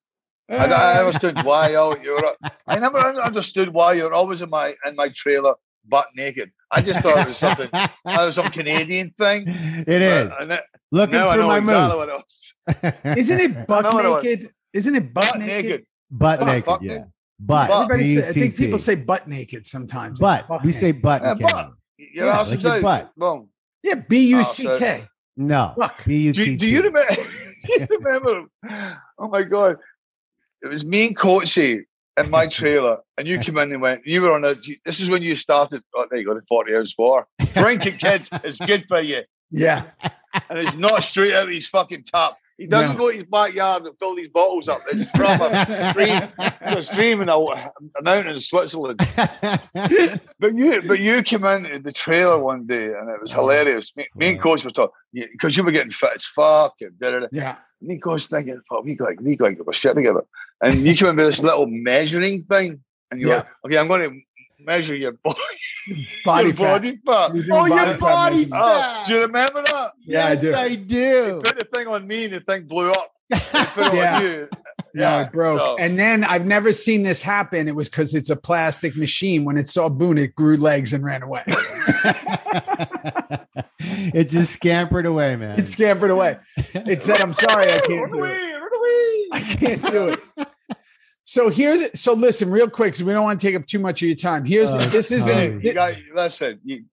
I, 0.50 0.56
I 0.68 1.00
understood 1.00 1.44
why 1.44 1.76
oh, 1.76 1.98
you 2.02 2.14
were. 2.14 2.50
I 2.68 2.80
never 2.80 3.00
understood 3.00 3.68
why 3.70 3.94
you're 3.94 4.14
always 4.14 4.42
in 4.42 4.50
my 4.50 4.76
in 4.86 4.96
my 4.96 5.10
trailer 5.10 5.56
butt 5.88 6.08
naked. 6.16 6.52
I 6.72 6.82
just 6.82 7.02
thought 7.02 7.18
it 7.20 7.28
was 7.28 7.38
something. 7.38 7.70
It 7.74 7.92
was 8.06 8.36
some 8.42 8.50
Canadian 8.50 9.12
thing. 9.18 9.44
It 9.48 10.02
is. 10.02 10.28
But, 10.30 10.52
uh, 10.52 10.58
Looking 10.92 11.14
now 11.16 11.32
for 11.34 11.42
my 11.44 11.58
exactly 11.58 12.08
moves. 12.08 12.24
was. 12.86 12.94
Isn't 13.18 13.40
it 13.40 13.68
butt 13.68 13.84
know 13.84 13.90
what 13.92 14.06
it 14.06 14.10
was. 14.10 14.24
naked? 14.24 14.50
Isn't 14.74 14.96
it 14.96 15.14
butt, 15.14 15.32
Butt 15.32 15.40
naked? 15.40 15.66
naked. 15.66 15.86
butt 16.12 16.40
Butt- 16.40 16.48
naked? 16.48 16.66
butt 16.66 16.82
yeah. 16.84 16.92
naked. 16.94 17.08
Butt. 17.40 17.70
Everybody 17.72 18.16
say, 18.16 18.28
I 18.30 18.34
think 18.34 18.56
people 18.56 18.80
say 18.80 18.96
butt 18.96 19.28
naked 19.28 19.66
sometimes. 19.68 20.14
It's 20.14 20.22
butt. 20.22 20.48
butt 20.48 20.62
We 20.64 20.68
naked. 20.68 20.80
say 20.80 20.92
butt. 20.94 21.22
Yeah, 21.24 21.32
in 21.32 21.38
butt. 21.40 21.52
Canada. 21.52 21.74
Your 21.98 22.26
Yeah, 22.28 22.38
like 22.42 22.58
is 22.58 22.64
butt. 22.84 23.12
Boom. 23.18 23.50
Yeah, 23.84 23.96
B 23.96 24.28
U 24.30 24.44
C 24.44 24.64
K. 24.78 25.06
No. 25.36 25.74
Look. 25.78 25.94
B 26.06 26.18
U 26.28 26.34
Do, 26.34 26.68
you- 26.68 26.82
remember? 26.84 27.22
you 27.68 27.88
remember? 27.90 28.44
Oh 29.18 29.28
my 29.30 29.44
god! 29.44 29.78
It 30.62 30.68
was 30.68 30.86
me 30.86 31.08
and 31.08 31.18
Coatsy 31.18 31.84
in 32.20 32.30
my 32.30 32.48
trailer, 32.58 32.98
and 33.18 33.28
you 33.28 33.40
came 33.40 33.58
in 33.58 33.72
and 33.72 33.82
went. 33.82 34.02
You 34.06 34.22
were 34.22 34.32
on 34.32 34.44
a. 34.46 34.56
This 34.86 35.00
is 35.00 35.10
when 35.10 35.22
you 35.22 35.36
started. 35.36 35.84
Oh, 35.96 36.06
there 36.10 36.20
you 36.20 36.26
go. 36.26 36.34
The 36.34 36.42
forty 36.48 36.76
hours 36.76 36.96
war. 36.98 37.28
Drinking 37.54 37.98
kids 37.98 38.30
is 38.44 38.58
good 38.60 38.86
for 38.88 39.02
you, 39.02 39.22
Yeah. 39.52 39.84
and 40.50 40.60
it's 40.60 40.76
not 40.76 41.04
straight 41.04 41.34
out 41.34 41.48
of 41.48 41.54
his 41.54 41.68
fucking 41.68 42.04
top. 42.04 42.38
He 42.58 42.68
doesn't 42.68 42.98
No. 42.98 43.06
go 43.06 43.12
to 43.12 43.18
his 43.18 43.26
backyard 43.26 43.84
and 43.88 43.98
fill 43.98 44.16
these 44.16 44.30
bottles 44.30 44.70
up. 44.70 44.80
It's 44.92 45.10
from 45.10 45.42
a 45.42 45.90
stream. 45.90 46.22
It's 46.62 46.88
a 46.90 46.94
stream 46.94 47.22
in 47.22 47.28
a, 47.28 47.36
a 47.40 47.72
mountain 48.04 48.34
in 48.34 48.40
Switzerland. 48.40 49.00
But 49.74 50.56
you, 50.56 50.82
but 50.82 51.00
you 51.00 51.24
came 51.24 51.46
in 51.46 51.82
the 51.84 51.92
trailer 51.92 52.38
one 52.38 52.68
day, 52.68 52.86
and 52.88 53.10
it 53.10 53.22
was 53.22 53.32
hilarious. 53.32 53.96
Me, 53.96 54.06
me 54.16 54.30
and 54.30 54.40
Coach 54.42 54.64
were 54.66 54.72
talking 54.72 54.94
because 55.32 55.56
you 55.58 55.64
were 55.64 55.72
getting 55.72 55.92
fit 55.92 56.12
as 56.16 56.26
fuck. 56.26 56.74
And 56.82 56.98
da, 57.00 57.12
da, 57.12 57.20
da. 57.22 57.28
Yeah. 57.32 57.58
Me 57.84 57.98
goes 57.98 58.28
thinking, 58.28 58.62
fuck, 58.70 58.84
we 58.84 58.96
got 58.96 59.22
we 59.22 59.36
got 59.36 59.50
to 59.50 59.56
get 59.56 59.68
our 59.68 59.74
shit 59.74 59.96
together. 59.96 60.22
And 60.62 60.86
you 60.88 60.96
come 60.98 61.10
in 61.10 61.16
with 61.18 61.26
this 61.28 61.44
little 61.44 61.66
measuring 61.68 62.44
thing, 62.44 62.82
and 63.12 63.20
you're 63.20 63.30
Yeah. 63.30 63.36
like, 63.38 63.48
okay, 63.66 63.78
I'm 63.78 63.88
going 63.88 64.10
to 64.10 64.20
measure 64.64 64.96
your 64.96 65.12
body, 65.12 65.40
Body 66.26 66.48
your 66.48 66.56
fat. 66.56 66.64
body 66.82 67.00
fat. 67.06 67.36
You 67.36 67.44
do 67.44 67.50
Oh, 67.54 67.66
your 67.66 67.78
fat 67.78 68.00
body 68.00 68.36
measurements. 68.46 68.54
Oh, 68.56 69.04
do 69.08 69.14
you 69.16 69.22
remember 69.22 69.62
that? 69.64 69.92
Yeah, 70.06 70.26
I 70.26 70.30
Yes, 70.32 70.42
do. 70.42 70.56
I 70.56 70.76
do. 70.76 71.42
Put 71.44 71.60
the 71.60 71.66
thing 71.74 71.88
on 71.88 72.08
me, 72.08 72.26
and 72.26 72.34
the 72.34 72.40
thing 72.40 72.64
blew 72.68 72.90
up. 72.92 73.12
Put 73.32 73.88
it 73.88 73.94
Yeah. 73.96 74.16
on 74.18 74.24
you. 74.24 74.50
No, 74.96 75.22
it 75.22 75.32
broke. 75.32 75.60
so- 75.60 75.76
And 75.80 75.98
then 75.98 76.24
I've 76.24 76.46
never 76.46 76.72
seen 76.72 77.02
this 77.04 77.22
happen. 77.24 77.68
It 77.68 77.76
was 77.76 77.90
because 77.90 78.14
it's 78.14 78.30
a 78.30 78.36
plastic 78.36 78.96
machine. 78.96 79.44
When 79.44 79.58
it 79.58 79.68
saw 79.68 79.90
Boone, 79.90 80.20
it 80.20 80.36
grew 80.36 80.56
legs 80.56 80.94
and 80.94 81.04
ran 81.04 81.24
away. 81.24 81.44
it 83.80 84.30
just 84.30 84.54
scampered 84.54 85.06
away, 85.06 85.36
man. 85.36 85.60
it 85.60 85.68
scampered 85.68 86.12
away. 86.12 86.38
It 86.74 87.04
said, 87.04 87.22
I'm 87.22 87.34
sorry, 87.34 87.66
I 87.66 87.80
can't 87.80 87.88
do 87.88 88.04
it. 88.04 88.14
away, 88.14 88.52
run 88.54 88.76
away. 88.78 89.28
I 89.32 89.40
can't 89.42 89.82
do 89.86 90.08
it. 90.10 90.20
So 91.26 91.50
here's 91.50 92.00
so 92.00 92.14
listen 92.14 92.50
real 92.52 92.70
quick 92.70 92.94
because 92.94 93.04
we 93.04 93.14
don't 93.14 93.24
want 93.24 93.40
to 93.40 93.48
take 93.48 93.56
up 93.56 93.66
too 93.66 93.80
much 93.80 94.02
of 94.02 94.08
your 94.08 94.18
time. 94.18 94.44
Here's 94.44 94.74
Oh, 94.74 94.78
this 94.78 95.10
isn't 95.12 95.64
You 95.64 95.74
got, 95.74 95.96
listen, 96.14 96.60
you 96.66 96.84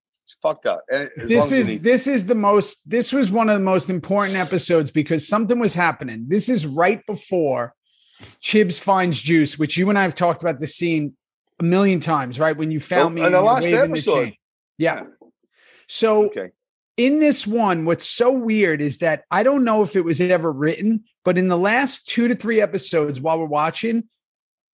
fuck 0.40 0.62
that. 0.62 0.78
Eh, 0.90 1.06
and 1.18 1.28
this 1.28 1.50
is 1.50 1.68
need- 1.68 1.82
this 1.82 2.06
is 2.06 2.26
the 2.26 2.36
most 2.36 2.88
this 2.88 3.12
was 3.12 3.30
one 3.32 3.48
of 3.50 3.56
the 3.58 3.64
most 3.64 3.90
important 3.90 4.36
episodes 4.36 4.92
because 4.92 5.26
something 5.26 5.58
was 5.58 5.74
happening. 5.74 6.26
This 6.28 6.48
is 6.48 6.64
right 6.66 7.04
before 7.06 7.74
Chibs 8.42 8.80
finds 8.80 9.20
juice, 9.20 9.58
which 9.58 9.76
you 9.76 9.88
and 9.90 9.98
I 9.98 10.02
have 10.02 10.14
talked 10.14 10.42
about 10.42 10.60
the 10.60 10.66
scene 10.68 11.16
a 11.58 11.64
million 11.64 11.98
times, 12.00 12.38
right? 12.38 12.56
When 12.56 12.70
you 12.70 12.78
found 12.78 13.06
oh, 13.06 13.10
me 13.10 13.22
Oh, 13.22 13.26
in 13.26 13.32
the 13.32 13.40
last 13.40 13.64
waving 13.64 13.78
the 13.78 13.98
episode. 13.98 14.24
chain. 14.26 14.34
Yeah. 14.80 15.02
So 15.88 16.26
okay. 16.26 16.50
in 16.96 17.18
this 17.18 17.46
one, 17.46 17.84
what's 17.84 18.06
so 18.06 18.32
weird 18.32 18.80
is 18.80 18.98
that 18.98 19.24
I 19.30 19.42
don't 19.42 19.62
know 19.62 19.82
if 19.82 19.94
it 19.94 20.04
was 20.04 20.20
ever 20.22 20.50
written, 20.50 21.04
but 21.22 21.36
in 21.36 21.48
the 21.48 21.56
last 21.58 22.08
two 22.08 22.28
to 22.28 22.34
three 22.34 22.62
episodes 22.62 23.20
while 23.20 23.38
we're 23.38 23.44
watching, 23.44 24.08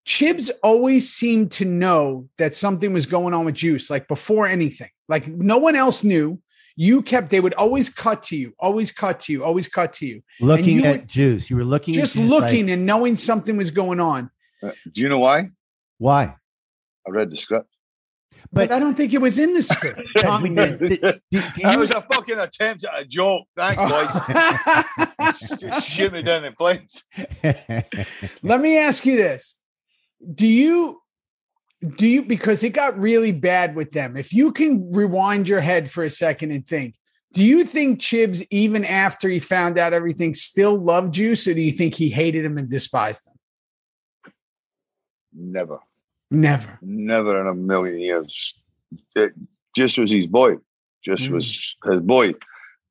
Chibs 0.06 0.50
always 0.62 1.12
seemed 1.12 1.50
to 1.52 1.64
know 1.64 2.28
that 2.38 2.54
something 2.54 2.92
was 2.92 3.06
going 3.06 3.34
on 3.34 3.44
with 3.44 3.56
Juice, 3.56 3.90
like 3.90 4.06
before 4.06 4.46
anything. 4.46 4.90
Like 5.08 5.26
no 5.26 5.58
one 5.58 5.74
else 5.74 6.04
knew. 6.04 6.40
You 6.78 7.02
kept, 7.02 7.30
they 7.30 7.40
would 7.40 7.54
always 7.54 7.88
cut 7.88 8.22
to 8.24 8.36
you, 8.36 8.52
always 8.60 8.92
cut 8.92 9.18
to 9.20 9.32
you, 9.32 9.42
always 9.42 9.66
cut 9.66 9.94
to 9.94 10.06
you. 10.06 10.22
looking 10.40 10.78
you 10.78 10.84
at 10.84 11.00
were- 11.00 11.06
juice. 11.06 11.50
You 11.50 11.56
were 11.56 11.64
looking 11.64 11.94
Just 11.94 12.14
at 12.14 12.20
juice 12.20 12.30
looking 12.30 12.66
like, 12.66 12.74
and 12.74 12.86
knowing 12.86 13.16
something 13.16 13.56
was 13.56 13.70
going 13.72 13.98
on. 13.98 14.30
Uh, 14.62 14.70
Do 14.92 15.00
you 15.00 15.08
know 15.08 15.18
why? 15.18 15.50
why? 15.98 16.36
I 17.06 17.10
read 17.10 17.30
the 17.30 17.36
script. 17.36 17.75
But, 18.52 18.68
But- 18.68 18.72
I 18.72 18.78
don't 18.78 18.96
think 18.96 19.12
it 19.14 19.20
was 19.20 19.38
in 19.38 19.54
the 19.54 19.62
script. 19.62 20.08
Tommy, 20.18 20.54
did- 20.54 20.78
did- 20.78 20.88
did- 21.00 21.20
that 21.32 21.74
you- 21.74 21.78
was 21.78 21.90
a 21.90 22.02
fucking 22.12 22.38
attempt 22.38 22.84
at 22.84 23.00
a 23.00 23.04
joke. 23.04 23.44
Thanks, 23.56 23.80
oh. 23.84 23.88
boys. 23.88 25.60
Just 25.60 25.88
shoot 25.88 26.12
me 26.12 26.22
down 26.22 26.44
in 26.44 26.54
flames. 26.54 27.04
Let 28.42 28.60
me 28.60 28.78
ask 28.78 29.04
you 29.04 29.16
this. 29.16 29.56
Do 30.34 30.46
you 30.46 31.00
do 31.96 32.06
you 32.06 32.22
because 32.22 32.62
it 32.62 32.70
got 32.70 32.96
really 32.98 33.32
bad 33.32 33.74
with 33.76 33.90
them. 33.92 34.16
If 34.16 34.32
you 34.32 34.50
can 34.52 34.90
rewind 34.92 35.46
your 35.48 35.60
head 35.60 35.90
for 35.90 36.04
a 36.04 36.10
second 36.10 36.50
and 36.52 36.66
think, 36.66 36.94
do 37.34 37.44
you 37.44 37.64
think 37.64 38.00
Chibs, 38.00 38.46
even 38.50 38.84
after 38.84 39.28
he 39.28 39.38
found 39.38 39.78
out 39.78 39.92
everything, 39.92 40.32
still 40.32 40.76
loved 40.76 41.16
you? 41.18 41.32
or 41.32 41.34
do 41.34 41.60
you 41.60 41.72
think 41.72 41.94
he 41.94 42.08
hated 42.08 42.44
him 42.44 42.56
and 42.56 42.70
despised 42.70 43.28
him? 43.28 44.32
Never, 45.34 45.80
Never. 46.30 46.78
never 46.82 47.40
in 47.40 47.46
a 47.46 47.54
million 47.54 48.00
years. 48.00 48.54
It 49.14 49.32
just 49.76 49.98
was 49.98 50.10
his 50.10 50.26
boy. 50.26 50.56
Just 51.04 51.24
Mm. 51.24 51.32
was 51.32 51.76
his 51.84 52.00
boy. 52.00 52.34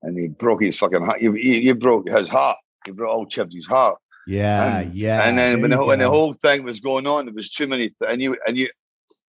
And 0.01 0.17
he 0.17 0.27
broke 0.27 0.61
his 0.61 0.77
fucking 0.77 1.03
heart. 1.03 1.21
You, 1.21 1.33
you, 1.35 1.53
you 1.53 1.75
broke 1.75 2.07
his 2.09 2.29
heart. 2.29 2.57
You 2.85 2.93
broke 2.93 3.09
old 3.09 3.31
Chibsy's 3.31 3.65
heart. 3.65 3.97
yeah, 4.27 4.77
and, 4.79 4.93
yeah. 4.93 5.27
And 5.27 5.37
then 5.37 5.61
when 5.61 5.71
the, 5.71 5.83
when 5.83 5.99
the 5.99 6.09
whole 6.09 6.33
thing 6.33 6.63
was 6.63 6.79
going 6.79 7.07
on, 7.07 7.25
there 7.25 7.33
was 7.33 7.51
too 7.51 7.67
many. 7.67 7.93
And 8.07 8.21
you 8.21 8.37
and 8.47 8.57
you, 8.57 8.69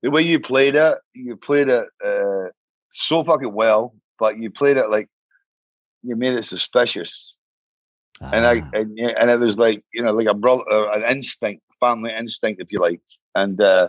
the 0.03 0.11
way 0.11 0.23
you 0.23 0.39
played 0.41 0.75
it, 0.75 0.99
you 1.15 1.37
played 1.37 1.69
it 1.69 1.87
uh, 2.05 2.51
so 2.93 3.25
fucking 3.25 3.53
well. 3.53 3.95
But 4.19 4.39
you 4.39 4.51
played 4.51 4.77
it 4.77 4.89
like 4.91 5.09
you 6.03 6.17
made 6.17 6.35
it 6.35 6.45
suspicious. 6.45 7.35
and 8.21 8.47
I 8.47 8.61
Ah, 8.61 8.71
and, 8.75 8.97
yeah, 8.99 9.13
and 9.19 9.31
it 9.31 9.39
was 9.41 9.57
like 9.59 9.83
you 9.95 10.03
know 10.03 10.13
like 10.13 10.27
a 10.29 10.35
brother, 10.35 10.65
uh, 10.71 10.93
an 10.99 11.05
instinct, 11.17 11.63
family 11.87 12.13
instinct, 12.23 12.61
if 12.61 12.69
you 12.73 12.81
like. 12.81 13.01
And 13.35 13.61
uh, 13.61 13.89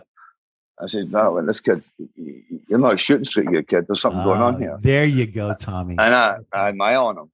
I 0.82 0.86
said, 0.86 1.10
no, 1.10 1.32
well, 1.32 1.46
this 1.46 1.60
kid, 1.60 1.82
y- 1.98 2.06
y- 2.16 2.58
you're 2.68 2.78
not 2.78 3.00
shooting 3.00 3.24
straight, 3.24 3.48
here, 3.48 3.62
kid. 3.62 3.86
There's 3.86 4.00
something 4.00 4.22
going 4.30 4.40
on 4.48 4.54
ah, 4.56 4.58
here. 4.58 4.78
There 4.80 5.04
you 5.18 5.26
go, 5.26 5.54
Tommy. 5.58 5.96
And 5.98 6.14
I, 6.14 6.36
I 6.52 6.66
had 6.66 6.76
my 6.76 6.92
eye 6.92 6.96
on 6.96 7.18
him 7.18 7.30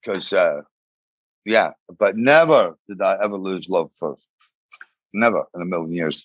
because 0.00 0.32
uh, 0.32 0.62
yeah, 1.44 1.68
but 1.98 2.16
never 2.16 2.62
did 2.88 3.00
I 3.02 3.18
ever 3.24 3.36
lose 3.36 3.68
love 3.68 3.90
for 3.98 4.16
never 5.12 5.44
in 5.54 5.60
a 5.62 5.64
million 5.66 5.92
years. 5.92 6.16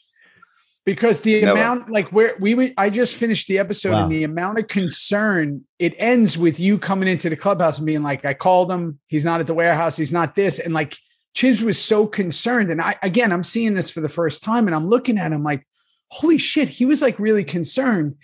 because 0.85 1.19
the 1.21 1.41
Never. 1.41 1.51
amount 1.59 1.89
like 1.97 2.07
where 2.17 2.31
we 2.39 2.51
would 2.55 2.71
i 2.77 2.87
just 3.01 3.13
finished 3.23 3.45
the 3.51 3.57
episode 3.59 3.91
Wow. 3.91 4.03
and 4.03 4.11
the 4.17 4.23
amount 4.23 4.59
of 4.59 4.65
concern 4.79 5.65
it 5.85 5.93
ends 6.11 6.37
with 6.37 6.57
you 6.65 6.73
coming 6.89 7.09
into 7.13 7.27
the 7.29 7.35
clubhouse 7.35 7.77
and 7.79 7.85
being 7.91 8.03
like 8.11 8.23
i 8.31 8.33
called 8.45 8.71
him 8.71 8.83
he's 9.13 9.25
not 9.29 9.41
at 9.41 9.47
the 9.51 9.53
warehouse 9.61 9.97
he's 10.01 10.13
not 10.19 10.35
this 10.35 10.59
and 10.63 10.73
like 10.73 10.93
Chibs 11.37 11.61
was 11.61 11.79
so 11.79 12.07
concerned 12.07 12.71
and 12.71 12.81
i 12.81 12.95
again 13.03 13.31
i'm 13.31 13.43
seeing 13.43 13.75
this 13.75 13.91
for 13.91 14.01
the 14.01 14.09
first 14.09 14.41
time 14.41 14.65
and 14.65 14.75
i'm 14.75 14.87
looking 14.87 15.19
at 15.19 15.31
him 15.31 15.43
like 15.43 15.63
holy 16.09 16.39
shit 16.39 16.67
he 16.67 16.83
was 16.85 16.99
like 17.03 17.19
really 17.19 17.43
concerned 17.43 18.15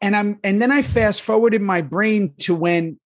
and 0.00 0.16
i'm 0.16 0.38
and 0.42 0.62
then 0.62 0.72
i 0.72 0.80
fast 0.80 1.20
forwarded 1.20 1.60
my 1.60 1.82
brain 1.82 2.32
to 2.38 2.54
when 2.54 2.98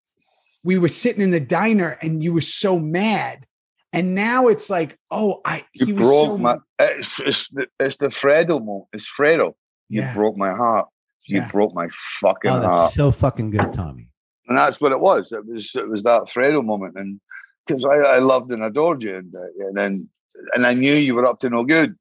we 0.63 0.79
were 0.79 0.87
sitting 0.89 1.21
in 1.23 1.33
the 1.33 1.41
diner 1.41 1.99
and 2.01 2.23
you 2.23 2.33
were 2.33 2.41
so 2.41 2.79
mad 2.79 3.45
and 3.93 4.15
now 4.15 4.47
it's 4.47 4.71
like 4.71 4.97
oh 5.11 5.41
i 5.45 5.65
You 5.75 5.87
he 5.87 5.93
was 5.95 6.07
broke 6.07 6.27
so 6.27 6.39
my. 6.39 6.55
Eh, 6.79 6.89
it's, 7.01 7.21
it's, 7.21 7.49
the, 7.49 7.67
it's 7.81 7.97
the 7.97 8.07
Fredo 8.09 8.61
moment. 8.65 8.87
It's 8.93 9.09
Fredo. 9.19 9.55
You 9.89 10.03
Yeah. 10.03 10.15
broke 10.15 10.37
my 10.37 10.53
heart. 10.55 10.87
You 11.27 11.41
Yeah. 11.41 11.51
broke 11.51 11.75
my 11.75 11.89
fucking 12.21 12.51
Oh, 12.51 12.61
heart. 12.61 12.93
so 12.93 13.11
fucking 13.11 13.51
good, 13.51 13.73
Tommy. 13.73 14.11
and 14.47 14.57
that's 14.59 14.81
what 14.81 14.93
it 14.93 15.01
was. 15.01 15.33
It 15.33 15.45
was 15.45 15.75
it 15.75 15.89
was 15.89 16.03
that 16.05 16.23
Fredo 16.33 16.63
moment, 16.65 16.95
and 16.97 17.21
because 17.67 17.85
I, 17.85 17.97
I 17.97 18.19
loved 18.19 18.53
and 18.53 18.63
adored 18.63 19.03
you, 19.03 19.17
and 19.17 19.35
uh, 19.35 19.67
and 19.67 19.77
then 19.77 20.09
and 20.55 20.67
I 20.67 20.75
knew 20.75 20.95
you 20.95 21.15
were 21.15 21.27
up 21.27 21.41
to 21.41 21.51
no 21.51 21.65
good. 21.65 21.97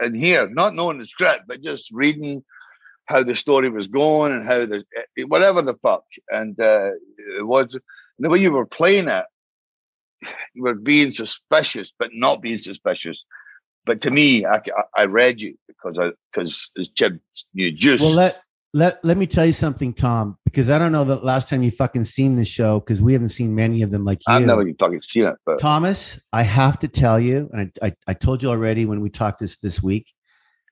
And 0.00 0.16
here, 0.16 0.48
not 0.48 0.74
knowing 0.74 0.98
the 0.98 1.04
script, 1.04 1.44
but 1.48 1.60
just 1.60 1.90
reading 1.92 2.44
how 3.06 3.22
the 3.22 3.34
story 3.34 3.68
was 3.68 3.88
going 3.88 4.32
and 4.32 4.46
how 4.46 4.66
the 4.66 4.84
eh, 5.18 5.24
whatever 5.24 5.62
the 5.62 5.74
fuck, 5.74 6.04
and 6.28 6.58
uh, 6.60 6.90
it 7.38 7.46
was 7.46 7.76
the 8.18 8.30
way 8.30 8.38
you 8.38 8.52
were 8.52 8.66
playing 8.66 9.08
it. 9.08 9.24
You 10.54 10.62
were 10.64 10.74
being 10.74 11.10
suspicious, 11.10 11.92
but 11.98 12.10
not 12.12 12.42
being 12.42 12.58
suspicious. 12.58 13.24
But 13.86 14.00
to 14.02 14.10
me, 14.10 14.44
I, 14.44 14.60
I 14.96 15.06
read 15.06 15.40
you 15.40 15.56
because 15.66 15.98
I 15.98 16.10
because 16.32 16.70
Chibs 16.94 17.20
knew 17.54 17.72
juice. 17.72 18.02
Well, 18.02 18.34
let 18.74 19.02
let 19.02 19.16
me 19.16 19.26
tell 19.26 19.46
you 19.46 19.52
something, 19.52 19.94
Tom, 19.94 20.36
because 20.44 20.68
I 20.68 20.78
don't 20.78 20.92
know 20.92 21.04
the 21.04 21.16
last 21.16 21.48
time 21.48 21.62
you 21.62 21.70
fucking 21.70 22.04
seen 22.04 22.36
the 22.36 22.44
show 22.44 22.80
because 22.80 23.00
we 23.00 23.14
haven't 23.14 23.30
seen 23.30 23.54
many 23.54 23.82
of 23.82 23.90
them 23.90 24.04
like 24.04 24.18
you. 24.26 24.34
I've 24.34 24.44
never 24.44 24.62
even 24.62 24.76
fucking 24.76 25.00
seen 25.00 25.24
it, 25.24 25.36
but 25.46 25.58
Thomas, 25.58 26.20
I 26.32 26.42
have 26.42 26.78
to 26.80 26.88
tell 26.88 27.18
you, 27.18 27.48
and 27.52 27.72
I, 27.82 27.86
I, 27.86 27.92
I 28.08 28.14
told 28.14 28.42
you 28.42 28.50
already 28.50 28.84
when 28.84 29.00
we 29.00 29.08
talked 29.08 29.40
this 29.40 29.56
this 29.58 29.82
week. 29.82 30.12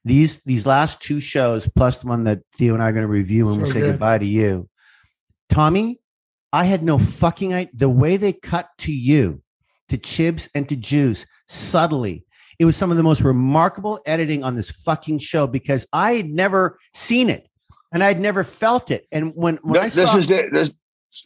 These 0.04 0.42
these 0.42 0.66
last 0.66 1.00
two 1.00 1.20
shows, 1.20 1.68
plus 1.74 1.98
the 1.98 2.08
one 2.08 2.24
that 2.24 2.40
Theo 2.54 2.74
and 2.74 2.82
I 2.82 2.90
are 2.90 2.92
going 2.92 3.02
to 3.02 3.08
review 3.08 3.46
when 3.46 3.60
we 3.60 3.66
So 3.66 3.72
say 3.72 3.80
good. 3.80 3.92
goodbye 3.92 4.18
to 4.18 4.26
you, 4.26 4.68
Tommy. 5.48 5.98
I 6.52 6.64
had 6.64 6.82
no 6.82 6.98
fucking 6.98 7.54
idea. 7.54 7.72
The 7.74 7.88
way 7.88 8.16
they 8.16 8.32
cut 8.32 8.68
to 8.78 8.92
you, 8.92 9.42
to 9.88 9.96
Chibs 9.98 10.48
and 10.54 10.68
to 10.68 10.76
Juice 10.76 11.26
subtly, 11.48 12.24
it 12.58 12.66
was 12.66 12.76
some 12.76 12.90
of 12.90 12.96
the 12.98 13.02
most 13.02 13.22
remarkable 13.22 14.00
editing 14.06 14.44
on 14.44 14.54
this 14.54 14.70
fucking 14.70 15.18
show 15.18 15.46
because 15.46 15.86
I 15.92 16.12
had 16.12 16.26
never 16.28 16.78
seen 16.92 17.30
it 17.30 17.48
and 17.96 18.04
I'd 18.04 18.20
never 18.20 18.44
felt 18.44 18.90
it. 18.90 19.06
And 19.10 19.32
when 19.34 19.56
when 19.62 19.82
this, 19.82 19.92
I 19.96 20.00
this 20.02 20.12
saw, 20.12 20.18
is 20.18 20.28
the 20.28 20.48
this. 20.52 20.74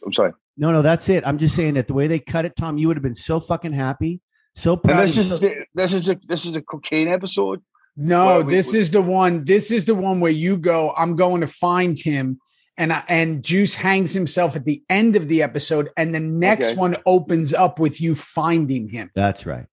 I'm 0.05 0.13
sorry. 0.13 0.31
no, 0.57 0.71
no, 0.71 0.81
that's 0.81 1.09
it. 1.09 1.27
I'm 1.27 1.37
just 1.37 1.53
saying 1.55 1.73
that 1.73 1.87
the 1.87 1.93
way 1.93 2.07
they 2.07 2.17
cut 2.19 2.45
it, 2.45 2.55
Tom, 2.55 2.77
you 2.77 2.87
would 2.87 2.95
have 2.95 3.03
been 3.03 3.13
so 3.15 3.39
fucking 3.41 3.73
happy, 3.73 4.21
so 4.55 4.73
And 4.73 4.83
proud. 4.83 5.03
this 5.03 5.17
is 5.17 5.39
the, 5.39 5.65
this 5.75 5.93
is 5.93 6.09
a 6.09 6.17
this 6.27 6.45
is 6.45 6.55
a 6.55 6.61
cocaine 6.61 7.09
episode. 7.09 7.61
No, 7.97 8.41
we- 8.41 8.53
this 8.53 8.71
we- 8.71 8.79
is 8.79 8.91
the 8.91 9.01
one. 9.01 9.43
This 9.43 9.69
is 9.71 9.83
the 9.85 9.95
one 9.95 10.19
where 10.21 10.31
you 10.31 10.55
go. 10.57 10.93
I'm 10.95 11.15
going 11.17 11.41
to 11.41 11.47
find 11.47 11.99
him, 11.99 12.39
and 12.77 12.93
I, 12.93 13.03
and 13.09 13.43
Juice 13.43 13.75
hangs 13.75 14.13
himself 14.13 14.55
at 14.55 14.63
the 14.63 14.81
end 14.89 15.17
of 15.17 15.27
the 15.27 15.43
episode, 15.43 15.89
and 15.97 16.15
the 16.15 16.21
next 16.21 16.67
Okay. 16.71 16.77
one 16.77 16.95
opens 17.05 17.53
up 17.53 17.77
with 17.79 17.99
you 17.99 18.15
finding 18.15 18.87
him. 18.87 19.11
That's 19.13 19.45
right. 19.45 19.65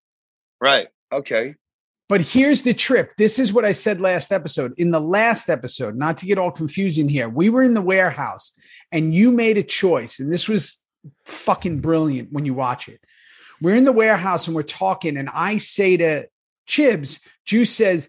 Right. 0.61 0.89
Okay. 1.13 1.55
But 2.09 2.23
here's 2.23 2.63
the 2.63 2.73
trip. 2.73 3.13
This 3.19 3.39
is 3.39 3.53
what 3.53 3.67
I 3.67 3.73
said 3.73 4.01
last 4.01 4.33
episode. 4.33 4.73
In 4.79 4.91
the 4.91 5.01
last 5.01 5.51
episode, 5.51 5.95
not 5.95 6.17
to 6.19 6.27
get 6.27 6.39
all 6.39 6.51
confusing 6.51 7.09
here, 7.09 7.29
we 7.29 7.51
were 7.51 7.63
in 7.63 7.75
the 7.75 7.83
warehouse, 7.83 8.53
and 8.91 9.15
you 9.15 9.31
made 9.31 9.59
a 9.59 9.63
choice, 9.63 10.19
and 10.19 10.33
this 10.33 10.49
was 10.49 10.79
fucking 11.27 11.81
brilliant 11.81 12.33
when 12.33 12.47
you 12.47 12.55
watch 12.55 12.89
it. 12.89 13.01
We're 13.61 13.75
in 13.75 13.85
the 13.85 13.93
warehouse 13.93 14.47
and 14.47 14.55
we're 14.55 14.63
talking, 14.63 15.17
and 15.17 15.29
I 15.35 15.59
say 15.59 15.97
to 15.97 16.29
Chibs, 16.69 17.19
Juice 17.45 17.71
says, 17.73 18.09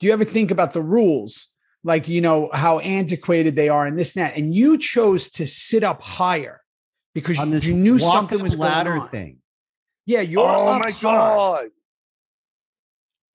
Do 0.00 0.06
you 0.06 0.12
ever 0.12 0.24
think 0.24 0.50
about 0.50 0.72
the 0.72 0.82
rules? 0.82 1.46
Like, 1.84 2.08
you 2.08 2.20
know, 2.20 2.50
how 2.52 2.80
antiquated 2.80 3.54
they 3.54 3.68
are 3.68 3.86
and 3.86 3.96
this 3.96 4.16
and 4.16 4.24
that. 4.24 4.36
And 4.36 4.54
you 4.54 4.76
chose 4.76 5.30
to 5.30 5.46
sit 5.46 5.84
up 5.84 6.02
higher 6.02 6.60
because 7.14 7.38
you 7.66 7.74
knew 7.74 7.98
something 7.98 8.42
was 8.42 8.56
ladder 8.58 8.90
going 8.90 9.02
on. 9.02 9.08
thing. 9.08 9.38
Yeah, 10.04 10.22
you're 10.22 10.40
oh 10.40 10.66
up 10.66 10.84
my 10.84 10.90
high. 10.90 11.00
god! 11.00 11.66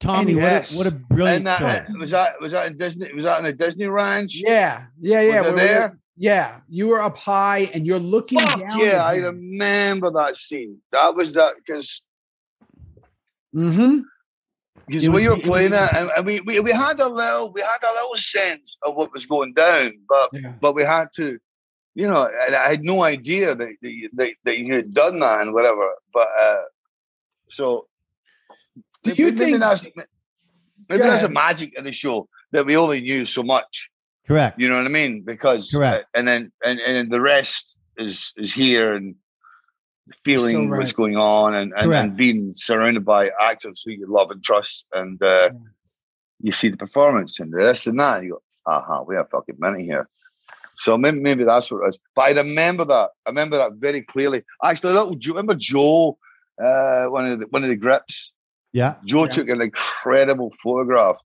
Tommy, 0.03 0.33
Yes. 0.33 0.75
what, 0.75 0.85
a, 0.87 0.89
what 0.91 0.95
a 1.01 1.13
brilliant 1.13 1.37
And 1.39 1.47
that 1.47 1.87
show. 1.87 1.97
was 1.99 2.11
that 2.11 2.39
was 2.41 2.51
that 2.51 2.67
in 2.67 2.77
Disney? 2.77 3.11
Was 3.13 3.23
that 3.23 3.39
in 3.39 3.45
a 3.45 3.53
Disney 3.53 3.85
ranch? 3.87 4.33
Yeah, 4.35 4.85
yeah, 4.99 5.21
yeah. 5.21 5.41
Was 5.41 5.53
we're- 5.53 5.67
there? 5.67 5.99
Yeah, 6.15 6.59
you 6.69 6.87
were 6.89 7.01
up 7.01 7.17
high 7.17 7.69
and 7.73 7.87
you're 7.87 7.97
looking 7.99 8.39
Fuck 8.39 8.59
down. 8.59 8.79
yeah! 8.79 9.03
I 9.03 9.15
remember 9.15 10.11
that 10.11 10.37
scene. 10.37 10.77
That 10.91 11.15
was 11.15 11.33
that 11.33 11.53
because 11.57 12.01
Mm-hmm. 13.55 13.99
because 14.87 15.03
It 15.03 15.09
when 15.09 15.13
was- 15.13 15.23
you 15.23 15.29
were 15.31 15.37
playing 15.37 15.73
it, 15.73 15.89
and, 15.93 16.09
and 16.15 16.25
we, 16.25 16.39
we 16.41 16.59
we 16.59 16.71
had 16.71 16.99
a 16.99 17.07
little 17.07 17.51
we 17.51 17.61
had 17.61 17.83
a 17.83 17.93
little 17.93 18.15
sense 18.15 18.77
of 18.83 18.95
what 18.95 19.11
was 19.13 19.25
going 19.25 19.53
down, 19.53 19.93
but 20.09 20.29
Yeah. 20.33 20.53
but 20.61 20.73
we 20.75 20.83
had 20.83 21.07
to, 21.15 21.39
you 21.95 22.07
know, 22.07 22.29
and 22.45 22.55
I 22.55 22.69
had 22.69 22.83
no 22.83 23.03
idea 23.03 23.55
that 23.55 23.69
that 23.81 24.09
that, 24.13 24.31
that 24.43 24.57
you 24.59 24.73
had 24.73 24.93
done 24.93 25.19
that 25.19 25.41
and 25.41 25.53
whatever. 25.53 25.87
But 26.13 26.27
uh 26.39 26.61
so, 27.49 27.87
Do 29.03 29.11
maybe- 29.11 29.21
you 29.23 29.25
maybe 29.31 29.37
think- 29.37 29.59
that's 29.59 29.87
maybe 30.89 31.03
that's 31.03 31.23
a 31.23 31.29
magic 31.29 31.77
of 31.77 31.83
the 31.83 31.91
show 31.91 32.27
that 32.51 32.65
we 32.65 32.75
only 32.77 33.01
knew 33.01 33.25
so 33.25 33.43
much. 33.43 33.89
Correct. 34.27 34.59
You 34.59 34.69
know 34.69 34.77
what 34.77 34.85
I 34.85 34.89
mean? 34.89 35.21
Because 35.21 35.71
Correct. 35.71 36.05
uh, 36.05 36.17
and 36.17 36.27
then 36.27 36.51
and 36.63 36.79
and 36.79 37.11
the 37.11 37.21
rest 37.21 37.77
is 37.97 38.33
is 38.37 38.53
here 38.53 38.93
and 38.93 39.15
feeling 40.25 40.69
So 40.69 40.77
what's 40.77 40.91
going 40.91 41.15
on 41.17 41.55
and, 41.55 41.73
and, 41.77 41.91
and 41.93 42.17
being 42.17 42.51
surrounded 42.53 43.05
by 43.05 43.31
actors 43.39 43.83
who 43.85 43.91
you 43.91 44.05
love 44.07 44.31
and 44.31 44.43
trust 44.43 44.85
and 44.93 45.21
uh, 45.23 45.27
Yeah. 45.27 45.49
you 46.41 46.51
see 46.51 46.69
the 46.69 46.77
performance 46.77 47.39
and 47.39 47.53
this 47.53 47.87
and 47.87 47.97
that 47.99 48.17
and 48.17 48.25
you 48.27 48.31
go, 48.33 48.41
aha, 48.65 49.03
we 49.03 49.15
have 49.15 49.29
fucking 49.29 49.55
money 49.59 49.85
here. 49.85 50.07
So 50.75 50.97
maybe, 50.97 51.19
maybe 51.21 51.43
that's 51.45 51.71
what 51.71 51.85
it 51.85 51.89
is. 51.89 51.99
But 52.15 52.21
I 52.23 52.31
remember 52.31 52.83
that. 52.85 53.11
I 53.25 53.29
remember 53.29 53.57
that 53.57 53.73
very 53.75 54.01
clearly. 54.01 54.43
Actually, 54.63 54.93
that, 54.93 55.07
do 55.07 55.17
you 55.27 55.33
remember 55.33 55.55
Joe, 55.55 56.17
uh, 56.61 57.05
one 57.05 57.25
of 57.31 57.39
the 57.39 57.45
one 57.51 57.63
of 57.63 57.69
the 57.69 57.75
grips? 57.75 58.33
Yeah. 58.73 58.95
Joe 59.05 59.23
Yeah. 59.25 59.29
took 59.31 59.49
an 59.49 59.61
incredible 59.61 60.51
photograph 60.61 61.17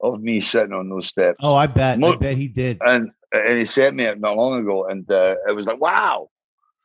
of 0.00 0.20
me 0.22 0.40
sitting 0.40 0.72
on 0.72 0.88
those 0.88 1.06
steps. 1.06 1.38
Oh, 1.42 1.54
I 1.54 1.66
bet. 1.66 2.02
I 2.02 2.16
bet 2.16 2.36
he 2.36 2.48
did. 2.48 2.78
and 2.84 3.10
and 3.32 3.58
he 3.58 3.64
sent 3.64 3.96
me 3.96 4.04
it 4.04 4.20
not 4.20 4.36
long 4.36 4.58
ago, 4.60 4.86
and 4.86 5.10
uh, 5.10 5.34
it 5.48 5.54
was 5.56 5.66
like, 5.66 5.80
wow. 5.80 6.28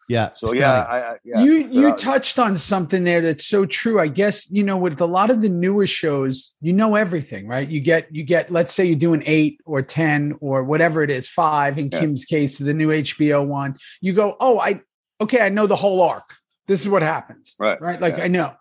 Yeah. 0.09 0.29
So 0.35 0.53
yeah, 0.53 0.83
I, 0.83 0.99
I, 0.99 1.17
yeah. 1.25 1.41
you 1.43 1.63
so 1.63 1.67
you 1.79 1.81
that- 1.89 1.97
touched 1.97 2.39
on 2.39 2.55
something 2.55 3.03
there 3.03 3.19
that's 3.19 3.45
so 3.45 3.65
true. 3.65 3.99
I 3.99 4.07
guess 4.07 4.49
you 4.49 4.63
know 4.63 4.77
with 4.77 5.01
a 5.01 5.05
lot 5.05 5.29
of 5.29 5.41
the 5.41 5.49
newer 5.49 5.85
shows, 5.85 6.53
you 6.61 6.71
know 6.71 6.95
everything, 6.95 7.45
right? 7.47 7.67
You 7.67 7.81
get 7.81 8.07
you 8.15 8.23
get. 8.23 8.49
Let's 8.49 8.71
say 8.73 8.85
you're 8.85 8.95
doing 8.95 9.21
eight 9.25 9.59
or 9.65 9.81
ten 9.81 10.35
or 10.39 10.63
whatever 10.63 11.03
it 11.03 11.09
is, 11.09 11.27
five 11.27 11.77
in 11.77 11.89
Yeah. 11.91 11.99
Kim's 11.99 12.23
case, 12.23 12.57
the 12.57 12.73
new 12.73 12.87
HBO 12.89 13.45
one. 13.45 13.75
You 13.99 14.13
go, 14.13 14.37
oh, 14.39 14.59
I 14.59 14.79
okay, 15.19 15.41
I 15.41 15.49
know 15.49 15.67
the 15.67 15.75
whole 15.75 16.01
arc. 16.01 16.35
This 16.67 16.81
is 16.81 16.89
what 16.89 17.01
happens, 17.01 17.55
Right, 17.59 17.79
Right, 17.81 17.99
like 17.99 18.17
yeah. 18.17 18.23
I 18.25 18.27
know. 18.27 18.53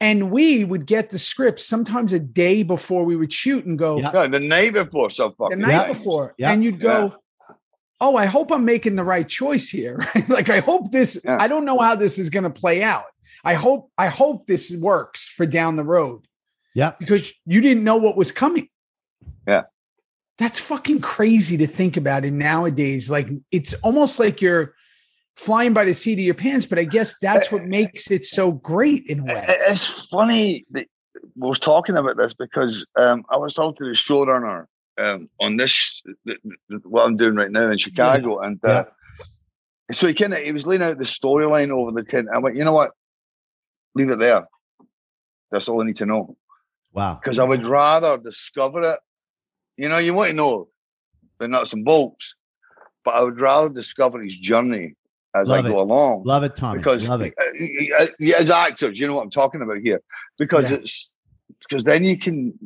And 0.00 0.30
we 0.30 0.64
would 0.64 0.86
get 0.86 1.10
the 1.10 1.18
script 1.18 1.60
sometimes 1.60 2.12
a 2.14 2.18
day 2.18 2.62
before 2.62 3.04
we 3.04 3.16
would 3.16 3.32
shoot 3.32 3.66
and 3.66 3.78
go, 3.78 3.98
Yeah. 3.98 4.10
No, 4.12 4.28
the 4.28 4.40
night 4.40 4.72
before, 4.72 5.10
so 5.10 5.34
the 5.50 5.56
night 5.56 5.88
nice. 5.88 5.88
before, 5.88 6.34
Yeah. 6.38 6.52
and 6.52 6.64
you'd 6.64 6.80
go, 6.80 7.16
"Oh, 8.00 8.16
I 8.16 8.24
hope 8.24 8.50
I'm 8.50 8.64
making 8.64 8.96
the 8.96 9.04
right 9.04 9.28
choice 9.28 9.68
here." 9.68 10.00
Like 10.28 10.48
I 10.48 10.60
hope 10.60 10.90
this. 10.90 11.20
Yeah. 11.22 11.36
I 11.38 11.48
don't 11.48 11.66
know 11.66 11.78
how 11.78 11.94
this 11.96 12.18
is 12.18 12.30
going 12.30 12.44
to 12.44 12.50
play 12.50 12.82
out. 12.82 13.04
I 13.44 13.54
hope 13.54 13.90
I 13.98 14.06
hope 14.08 14.46
this 14.46 14.70
works 14.74 15.28
for 15.28 15.44
down 15.46 15.76
the 15.76 15.84
road 15.84 16.26
Yeah. 16.74 16.92
because 16.98 17.32
you 17.44 17.60
didn't 17.60 17.84
know 17.84 17.96
what 17.98 18.16
was 18.16 18.32
coming. 18.32 18.68
Yeah. 19.46 19.64
That's 20.38 20.58
fucking 20.58 21.02
crazy 21.02 21.58
to 21.58 21.66
think 21.66 21.98
about 21.98 22.24
it 22.24 22.32
nowadays. 22.32 23.10
Like 23.10 23.28
it's 23.50 23.74
almost 23.82 24.18
like 24.18 24.40
you're 24.40 24.72
flying 25.40 25.72
by 25.72 25.84
the 25.86 25.94
seat 25.94 26.14
of 26.14 26.18
your 26.18 26.34
pants, 26.34 26.66
but 26.66 26.78
I 26.78 26.84
guess 26.84 27.16
that's 27.18 27.50
what 27.50 27.64
makes 27.64 28.10
it 28.10 28.26
so 28.26 28.52
great 28.52 29.06
in 29.06 29.20
a 29.20 29.24
way. 29.24 29.44
It's 29.48 30.06
funny 30.06 30.66
that 30.72 30.86
we 31.34 31.48
was 31.48 31.58
talking 31.58 31.96
about 31.96 32.18
this 32.18 32.34
because 32.34 32.86
um, 32.96 33.24
I 33.30 33.38
was 33.38 33.54
talking 33.54 33.76
to 33.76 33.84
the 33.84 33.96
showrunner 33.96 34.66
um, 34.98 35.30
on 35.40 35.56
this 35.56 36.02
th- 36.26 36.38
th- 36.42 36.82
what 36.84 37.06
I'm 37.06 37.16
doing 37.16 37.36
right 37.36 37.50
now 37.50 37.70
in 37.70 37.78
Chicago, 37.78 38.40
and 38.40 38.62
uh, 38.62 38.84
so 39.90 40.06
he 40.08 40.12
kind 40.12 40.34
of 40.34 40.40
he 40.40 40.52
was 40.52 40.66
laying 40.66 40.82
out 40.82 40.98
the 40.98 41.04
storyline 41.04 41.70
over 41.70 41.90
the 41.90 42.04
tent. 42.04 42.28
I 42.32 42.38
went, 42.38 42.56
you 42.56 42.64
know 42.64 42.74
what, 42.74 42.90
leave 43.94 44.10
it 44.10 44.18
there. 44.18 44.46
That's 45.50 45.70
all 45.70 45.80
I 45.80 45.86
need 45.86 45.96
to 45.96 46.06
know 46.06 46.36
Wow. 46.92 47.14
because 47.14 47.38
I 47.38 47.44
would 47.44 47.66
rather 47.66 48.18
discover 48.18 48.82
it. 48.82 49.00
You 49.78 49.88
know, 49.88 49.96
you 49.96 50.12
want 50.12 50.30
to 50.30 50.36
know 50.36 50.68
the 51.38 51.48
nuts 51.48 51.72
and 51.72 51.82
bolts, 51.82 52.36
but 53.06 53.14
I 53.14 53.22
would 53.22 53.40
rather 53.40 53.70
discover 53.70 54.22
his 54.22 54.38
journey 54.38 54.96
as 55.34 55.48
Love 55.48 55.64
I 55.64 55.68
it. 55.68 55.72
go 55.72 55.80
along. 55.80 56.22
Love 56.24 56.42
it, 56.44 56.56
Tommy. 56.56 56.78
because 56.78 57.08
Love 57.08 57.22
it. 57.22 57.34
uh, 57.40 58.02
uh, 58.02 58.06
yeah, 58.18 58.36
as 58.38 58.50
actors, 58.50 58.98
you 58.98 59.06
know 59.06 59.14
what 59.14 59.22
I'm 59.24 59.30
talking 59.30 59.62
about 59.62 59.78
here, 59.78 60.00
because 60.38 60.70
Yeah. 60.70 60.78
it's 60.78 61.10
because 61.60 61.84
then 61.84 62.04
you 62.04 62.18
can 62.18 62.58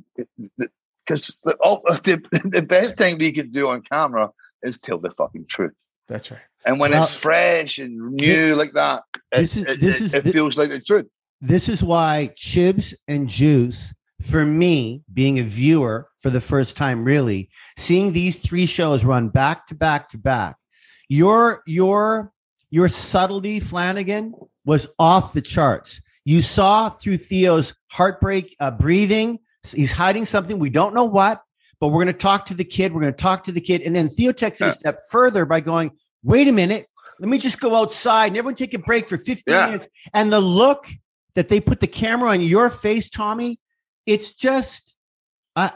because 1.06 1.38
the, 1.44 1.56
oh, 1.62 1.82
the 2.04 2.22
the 2.44 2.62
best 2.62 2.96
thing 2.96 3.18
we 3.18 3.32
can 3.32 3.50
do 3.50 3.68
on 3.68 3.82
camera 3.82 4.30
is 4.62 4.78
tell 4.78 4.98
the 4.98 5.10
fucking 5.10 5.46
truth. 5.48 5.72
That's 6.08 6.30
right. 6.30 6.40
And 6.66 6.80
when 6.80 6.92
Well, 6.92 7.02
it's 7.02 7.14
fresh 7.14 7.78
and 7.78 8.12
new 8.12 8.54
like 8.56 8.72
that, 8.74 9.02
this 9.32 9.56
it, 9.56 9.60
is- 9.60 9.66
it, 9.74 9.80
this 9.80 10.00
it, 10.00 10.04
is 10.04 10.14
it 10.14 10.32
feels 10.32 10.56
like 10.56 10.70
the 10.70 10.80
truth. 10.80 11.06
This 11.40 11.68
is 11.68 11.82
why 11.82 12.30
Chibs 12.36 12.94
and 13.06 13.28
Juice, 13.28 13.92
for 14.22 14.46
me, 14.46 15.02
being 15.12 15.38
a 15.38 15.42
viewer 15.42 16.08
for 16.20 16.30
the 16.30 16.40
first 16.40 16.74
time, 16.76 17.04
really 17.04 17.50
seeing 17.76 18.12
these 18.12 18.38
three 18.38 18.64
shows 18.64 19.04
run 19.04 19.28
back 19.28 19.66
to 19.66 19.74
back 19.74 20.08
to 20.10 20.18
back, 20.18 20.56
your 21.08 21.62
your 21.66 22.32
your 22.74 22.88
subtlety, 22.88 23.60
Flanagan, 23.60 24.34
was 24.64 24.88
off 24.98 25.32
the 25.32 25.40
charts. 25.40 26.00
You 26.24 26.42
saw 26.42 26.88
through 26.88 27.18
Theo's 27.18 27.72
heartbreak 27.92 28.56
uh, 28.58 28.72
breathing. 28.72 29.38
He's 29.72 29.92
hiding 29.92 30.24
something. 30.24 30.58
We 30.58 30.70
don't 30.70 30.92
know 30.92 31.04
what, 31.04 31.40
but 31.78 31.88
we're 31.88 32.02
going 32.02 32.12
to 32.18 32.18
talk 32.18 32.46
to 32.46 32.54
the 32.54 32.64
kid. 32.64 32.92
We're 32.92 33.02
going 33.02 33.12
to 33.12 33.16
talk 33.22 33.44
to 33.44 33.52
the 33.52 33.60
kid. 33.60 33.82
And 33.82 33.94
then 33.94 34.08
Theo 34.08 34.32
takes 34.32 34.60
it 34.60 34.66
a 34.66 34.72
step 34.72 34.98
further 35.08 35.46
by 35.46 35.60
going, 35.60 35.92
wait 36.24 36.48
a 36.48 36.52
minute. 36.52 36.86
Let 37.20 37.28
me 37.28 37.38
just 37.38 37.60
go 37.60 37.76
outside 37.76 38.26
and 38.28 38.36
everyone 38.38 38.56
take 38.56 38.74
a 38.74 38.80
break 38.80 39.08
for 39.08 39.18
15 39.18 39.54
Yeah. 39.54 39.66
minutes. 39.66 39.86
And 40.12 40.32
the 40.32 40.40
look 40.40 40.88
that 41.36 41.46
they 41.46 41.60
put 41.60 41.78
the 41.78 41.86
camera 41.86 42.30
on 42.30 42.40
your 42.40 42.70
face, 42.70 43.08
Tommy, 43.08 43.60
it's 44.04 44.34
just, 44.34 44.96
I, 45.54 45.70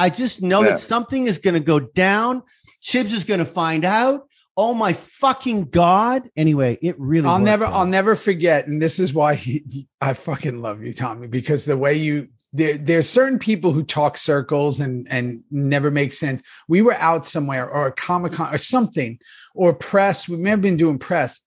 I 0.00 0.10
just 0.10 0.42
know 0.42 0.62
Yeah. 0.64 0.70
that 0.70 0.80
something 0.80 1.28
is 1.28 1.38
going 1.38 1.54
to 1.54 1.60
go 1.60 1.78
down. 1.78 2.42
Chibs 2.82 3.12
is 3.14 3.24
going 3.24 3.38
to 3.38 3.46
find 3.46 3.84
out. 3.84 4.22
Oh 4.56 4.74
my 4.74 4.92
fucking 4.92 5.64
god! 5.70 6.28
Anyway, 6.36 6.78
it 6.82 6.96
really. 6.98 7.26
I'll 7.26 7.38
never, 7.38 7.64
out. 7.64 7.72
I'll 7.72 7.86
never 7.86 8.14
forget, 8.16 8.66
and 8.66 8.80
this 8.82 8.98
is 8.98 9.14
why 9.14 9.34
he, 9.44 9.62
he- 9.70 9.88
I 10.00 10.12
fucking 10.12 10.60
love 10.60 10.82
you, 10.82 10.92
Tommy, 10.92 11.28
because 11.28 11.64
the 11.64 11.76
way 11.76 11.94
you 11.94 12.28
there, 12.52 12.76
there's 12.76 13.08
certain 13.08 13.38
people 13.38 13.72
who 13.72 13.82
talk 13.84 14.18
circles 14.18 14.80
and 14.80 15.06
and 15.10 15.42
never 15.50 15.90
make 15.90 16.12
sense. 16.12 16.42
We 16.68 16.82
were 16.82 16.94
out 16.94 17.24
somewhere 17.26 17.68
or 17.70 17.86
a 17.86 17.92
comic 17.92 18.32
con 18.32 18.52
or 18.52 18.58
something 18.58 19.18
or 19.54 19.72
press. 19.72 20.28
We 20.28 20.36
may 20.36 20.50
have 20.50 20.60
been 20.60 20.76
doing 20.76 20.98
press, 20.98 21.40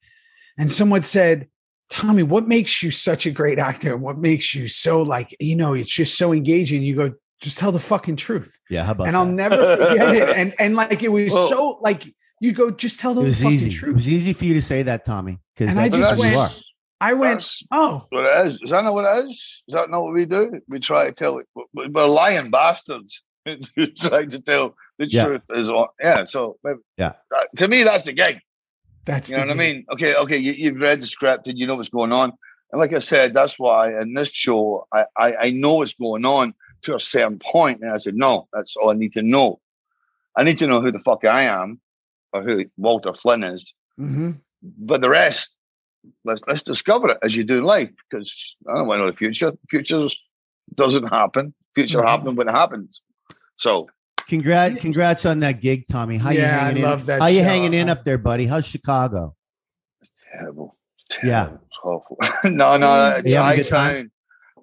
and 0.58 0.72
someone 0.72 1.02
said, 1.04 1.50
"Tommy, 1.89 2.24
what 2.24 2.48
makes 2.48 2.82
you 2.82 2.89
such 2.89 3.26
a 3.26 3.32
great 3.32 3.60
actor? 3.60 3.98
What 3.98 4.18
makes 4.18 4.56
you 4.56 4.68
so 4.68 5.02
like 5.04 5.36
you 5.39 5.56
know? 5.58 5.74
It's 5.74 5.94
just 5.94 6.18
so 6.18 6.32
engaging." 6.34 6.82
You 6.84 6.96
go, 6.96 7.13
just 7.42 7.60
tell 7.60 7.74
the 7.74 7.80
fucking 7.80 8.16
truth, 8.16 8.58
Yeah, 8.70 8.86
how 8.86 8.94
about 8.94 9.08
and 9.10 9.18
I'll 9.18 9.26
that? 9.26 9.32
never 9.34 9.76
forget 9.78 10.16
it. 10.16 10.30
And 10.38 10.54
and 10.58 10.76
like 10.76 11.04
it 11.04 11.12
was 11.12 11.34
Well- 11.34 11.50
so 11.50 11.80
like 11.82 12.06
you 12.43 12.51
go, 12.53 12.71
just 12.71 12.99
tell 12.99 13.17
It 13.17 13.23
the 13.23 13.34
fucking 13.34 13.51
easy. 13.51 13.88
It 13.88 13.93
was 13.95 14.08
easy 14.10 14.34
for 14.34 14.43
you 14.45 14.53
to 14.56 14.62
say 14.62 14.84
that, 14.84 15.06
Tommy, 15.06 15.39
because 15.56 15.71
And 15.71 15.79
I 15.79 15.89
just 15.89 16.12
who 16.13 16.17
you 16.17 16.36
went- 16.36 16.36
are. 16.36 16.51
I 17.01 17.13
went, 17.13 17.39
That's 17.39 17.63
oh. 17.71 18.06
what 18.10 18.23
it 18.25 18.47
is. 18.47 18.53
Is 18.62 18.69
that 18.71 18.84
not 18.84 18.93
what 18.93 19.03
it 19.06 19.25
is? 19.25 19.63
Is 19.67 19.73
that 19.75 19.89
not 19.89 20.03
what 20.03 20.13
we 20.13 20.25
do? 20.25 20.62
We 20.69 20.79
try 20.79 21.06
to 21.08 21.12
tell 21.12 21.38
it. 21.39 21.47
we- 21.73 21.88
We're 21.89 22.06
lying 22.06 22.49
bastards 22.51 23.23
who 23.45 23.86
try 23.88 24.25
to 24.25 24.39
tell 24.41 24.75
the 24.99 25.08
Yeah. 25.10 25.25
truth. 25.25 25.41
Is 25.49 25.69
on. 25.69 25.88
Yeah. 26.01 26.23
So 26.25 26.58
maybe, 26.63 26.79
Yeah. 26.97 27.13
that- 27.32 27.49
to 27.58 27.67
me, 27.67 27.84
that's 27.84 28.03
the 28.06 28.13
gig. 28.13 28.39
That's 29.06 29.29
You 29.29 29.38
know 29.38 29.43
the 29.43 29.47
what 29.49 29.56
I 29.56 29.60
mean? 29.60 29.86
Okay, 29.93 30.15
okay, 30.15 30.38
you, 30.38 30.53
you've 30.53 30.79
read 30.79 31.01
the 31.01 31.06
script 31.06 31.47
and 31.49 31.58
you 31.58 31.67
know 31.67 31.75
what's 31.75 31.89
going 31.89 32.13
on. 32.13 32.32
And 32.71 32.79
like 32.79 32.93
I 32.93 32.99
said, 32.99 33.34
that's 33.34 33.60
why 33.60 33.89
in 33.99 34.13
this 34.13 34.29
show, 34.32 34.88
I, 34.93 35.06
I, 35.17 35.36
I 35.36 35.49
know 35.51 35.75
what's 35.75 35.93
going 35.93 36.23
on 36.25 36.53
to 36.84 36.95
a 36.95 36.99
certain 36.99 37.38
point. 37.39 37.82
And 37.82 37.91
I 37.91 37.97
said, 37.97 38.15
no, 38.15 38.47
that's 38.53 38.75
all 38.77 38.91
I 38.91 38.93
need 38.95 39.13
to 39.13 39.21
know. 39.21 39.60
I 40.38 40.43
need 40.43 40.58
to 40.60 40.67
know 40.67 40.79
who 40.82 40.91
the 40.91 40.99
fuck 40.99 41.25
I 41.25 41.43
am 41.43 41.79
or 42.34 42.41
who 42.43 42.65
Walter 42.78 43.13
Flynn 43.13 43.43
is. 43.43 43.74
Mhm. 44.00 44.39
But 44.62 45.02
the 45.02 45.10
rest, 45.10 45.58
let's 46.26 46.41
let's 46.48 46.63
discover 46.63 47.10
it 47.10 47.17
as 47.24 47.36
you 47.38 47.43
do 47.43 47.62
life. 47.62 47.91
Because 48.10 48.56
I 48.69 48.76
don't 48.78 48.88
want 48.88 49.00
to 49.00 49.06
know 49.06 49.12
the 49.12 49.17
future. 49.17 49.52
The 49.52 49.58
future 49.69 50.08
doesn't 50.76 51.08
happen. 51.08 51.54
Future 51.76 52.00
Mhm. 52.02 52.08
happens 52.08 52.38
when 52.38 52.48
it 52.48 52.52
happens. 52.52 53.02
So 53.58 53.88
Congrats, 54.28 54.80
congrats 54.80 55.26
on 55.26 55.39
that 55.39 55.60
gig, 55.62 55.86
Tommy. 55.91 56.17
How 56.17 56.30
you 56.32 56.39
Yeah, 56.39 56.46
I 56.56 56.60
hanging 56.63 56.78
in? 56.78 56.84
love 56.84 57.06
that 57.08 57.22
How 57.22 57.28
you 57.28 57.43
hanging 57.43 57.74
in 57.74 57.89
up 57.89 58.06
there, 58.06 58.17
buddy? 58.17 58.46
How's 58.46 58.65
Chicago? 58.65 59.36
terrible. 60.32 60.78
Yeah. 61.24 61.46
terrible. 61.46 61.60
It's 61.67 61.80
awful. 61.84 62.17
no, 62.46 62.78
no, 62.78 63.22
You 63.26 63.36
having 63.36 63.60
a 63.60 63.63
Chai? 63.63 63.93
Town. 63.93 64.12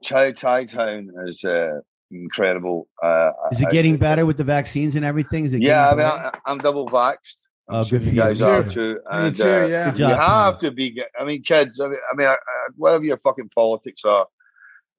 Chai 0.02 0.32
Chi-Town 0.32 1.10
is 1.26 1.44
uh, 1.44 1.80
incredible. 2.10 2.88
Uh, 3.02 3.32
Is 3.52 3.60
it 3.60 3.66
I- 3.68 3.70
getting 3.70 3.98
better 3.98 4.24
with 4.24 4.38
the 4.38 4.44
vaccines 4.44 4.96
and 4.96 5.04
everything? 5.04 5.44
Is 5.44 5.52
it? 5.52 5.60
Yeah, 5.60 5.90
I 5.90 5.94
mean 5.94 6.06
I, 6.06 6.38
I'm 6.46 6.58
double 6.58 6.88
vaxxed. 6.88 7.36
I'm 7.70 7.76
Oh, 7.76 7.84
sure 7.84 7.98
good 7.98 8.06
you 8.06 8.12
you. 8.12 8.16
guys 8.18 8.40
Me 8.40 8.46
are 8.46 8.62
too. 8.64 8.70
too. 8.70 9.00
Me 9.22 9.30
too, 9.30 9.44
uh, 9.44 9.66
yeah. 9.66 9.84
Good 9.90 9.96
job, 9.96 10.08
you 10.10 10.14
have 10.16 10.54
Tommy. 10.56 10.58
to 10.60 10.70
be. 10.72 10.90
ge- 10.90 11.10
I 11.18 11.24
mean, 11.24 11.42
kids. 11.42 11.78
I 11.80 11.88
mean, 11.88 11.98
I 12.12 12.16
mean, 12.16 12.26
uh, 12.26 12.36
whatever 12.76 13.04
your 13.04 13.18
fucking 13.18 13.50
politics 13.54 14.04
are, 14.04 14.26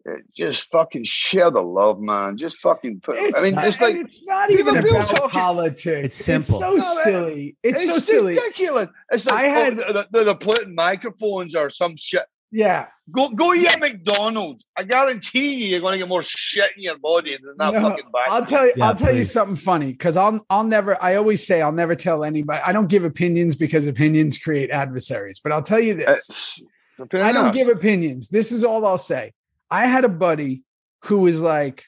uh, 0.09 0.13
just 0.35 0.67
fucking 0.71 1.03
share 1.03 1.51
the 1.51 1.61
love, 1.61 1.99
man. 1.99 2.37
Just 2.37 2.59
fucking 2.59 3.01
put. 3.01 3.17
I 3.17 3.43
mean, 3.43 3.55
not, 3.55 3.67
it's 3.67 3.81
like 3.81 3.95
it's 3.97 4.25
not 4.25 4.49
even 4.51 4.81
feel 4.81 4.95
about 4.95 5.09
talking- 5.09 5.29
politics. 5.39 6.05
It's 6.05 6.15
simple. 6.15 6.59
so 6.59 6.73
No, 6.75 6.79
silly. 7.03 7.55
It's, 7.61 7.85
so 7.85 7.97
silly. 7.99 8.35
ridiculous. 8.35 8.89
It's 9.11 9.25
like 9.25 9.43
I 9.45 9.47
had- 9.47 9.79
oh, 9.79 9.93
the, 9.93 10.07
the, 10.11 10.23
the 10.23 10.35
putting 10.35 10.73
microphones 10.73 11.55
or 11.55 11.69
some 11.69 11.95
shit. 11.97 12.23
Yeah. 12.51 12.87
Go 13.09 13.29
go 13.29 13.53
eat 13.53 13.67
at 13.67 13.79
McDonald's. 13.79 14.65
I 14.77 14.83
guarantee 14.83 15.55
you, 15.55 15.67
you're 15.69 15.79
going 15.79 15.93
to 15.93 15.97
get 15.97 16.07
more 16.07 16.23
shit 16.23 16.71
in 16.77 16.83
your 16.83 16.97
body 16.97 17.31
than 17.31 17.55
that 17.57 17.73
No, 17.73 17.81
fucking 17.81 18.11
back. 18.11 18.27
I'll 18.29 18.45
tell 18.45 18.65
you. 18.65 18.73
Yeah, 18.75 18.85
I'll 18.85 18.95
tell 18.95 19.15
you 19.15 19.23
something 19.23 19.55
funny 19.55 19.91
because 19.91 20.17
I'll. 20.17 20.45
I'll 20.49 20.63
never. 20.63 21.01
I 21.01 21.15
always 21.15 21.45
say 21.45 21.61
I'll 21.61 21.71
never 21.71 21.95
tell 21.95 22.23
anybody. 22.23 22.61
I 22.65 22.71
don't 22.71 22.87
give 22.87 23.03
opinions 23.03 23.55
because 23.55 23.87
opinions 23.87 24.37
create 24.37 24.69
adversaries. 24.69 25.39
But 25.43 25.51
I'll 25.51 25.63
tell 25.63 25.79
you 25.79 25.93
this. 25.93 26.29
It's, 26.29 27.13
I 27.13 27.31
don't 27.31 27.53
give 27.53 27.67
opinions. 27.67 28.29
This 28.29 28.51
is 28.51 28.63
all 28.63 28.85
I'll 28.85 28.97
say. 28.97 29.31
I 29.69 29.85
had 29.85 30.05
a 30.05 30.09
buddy 30.09 30.63
who 31.05 31.19
was 31.19 31.41
like, 31.41 31.85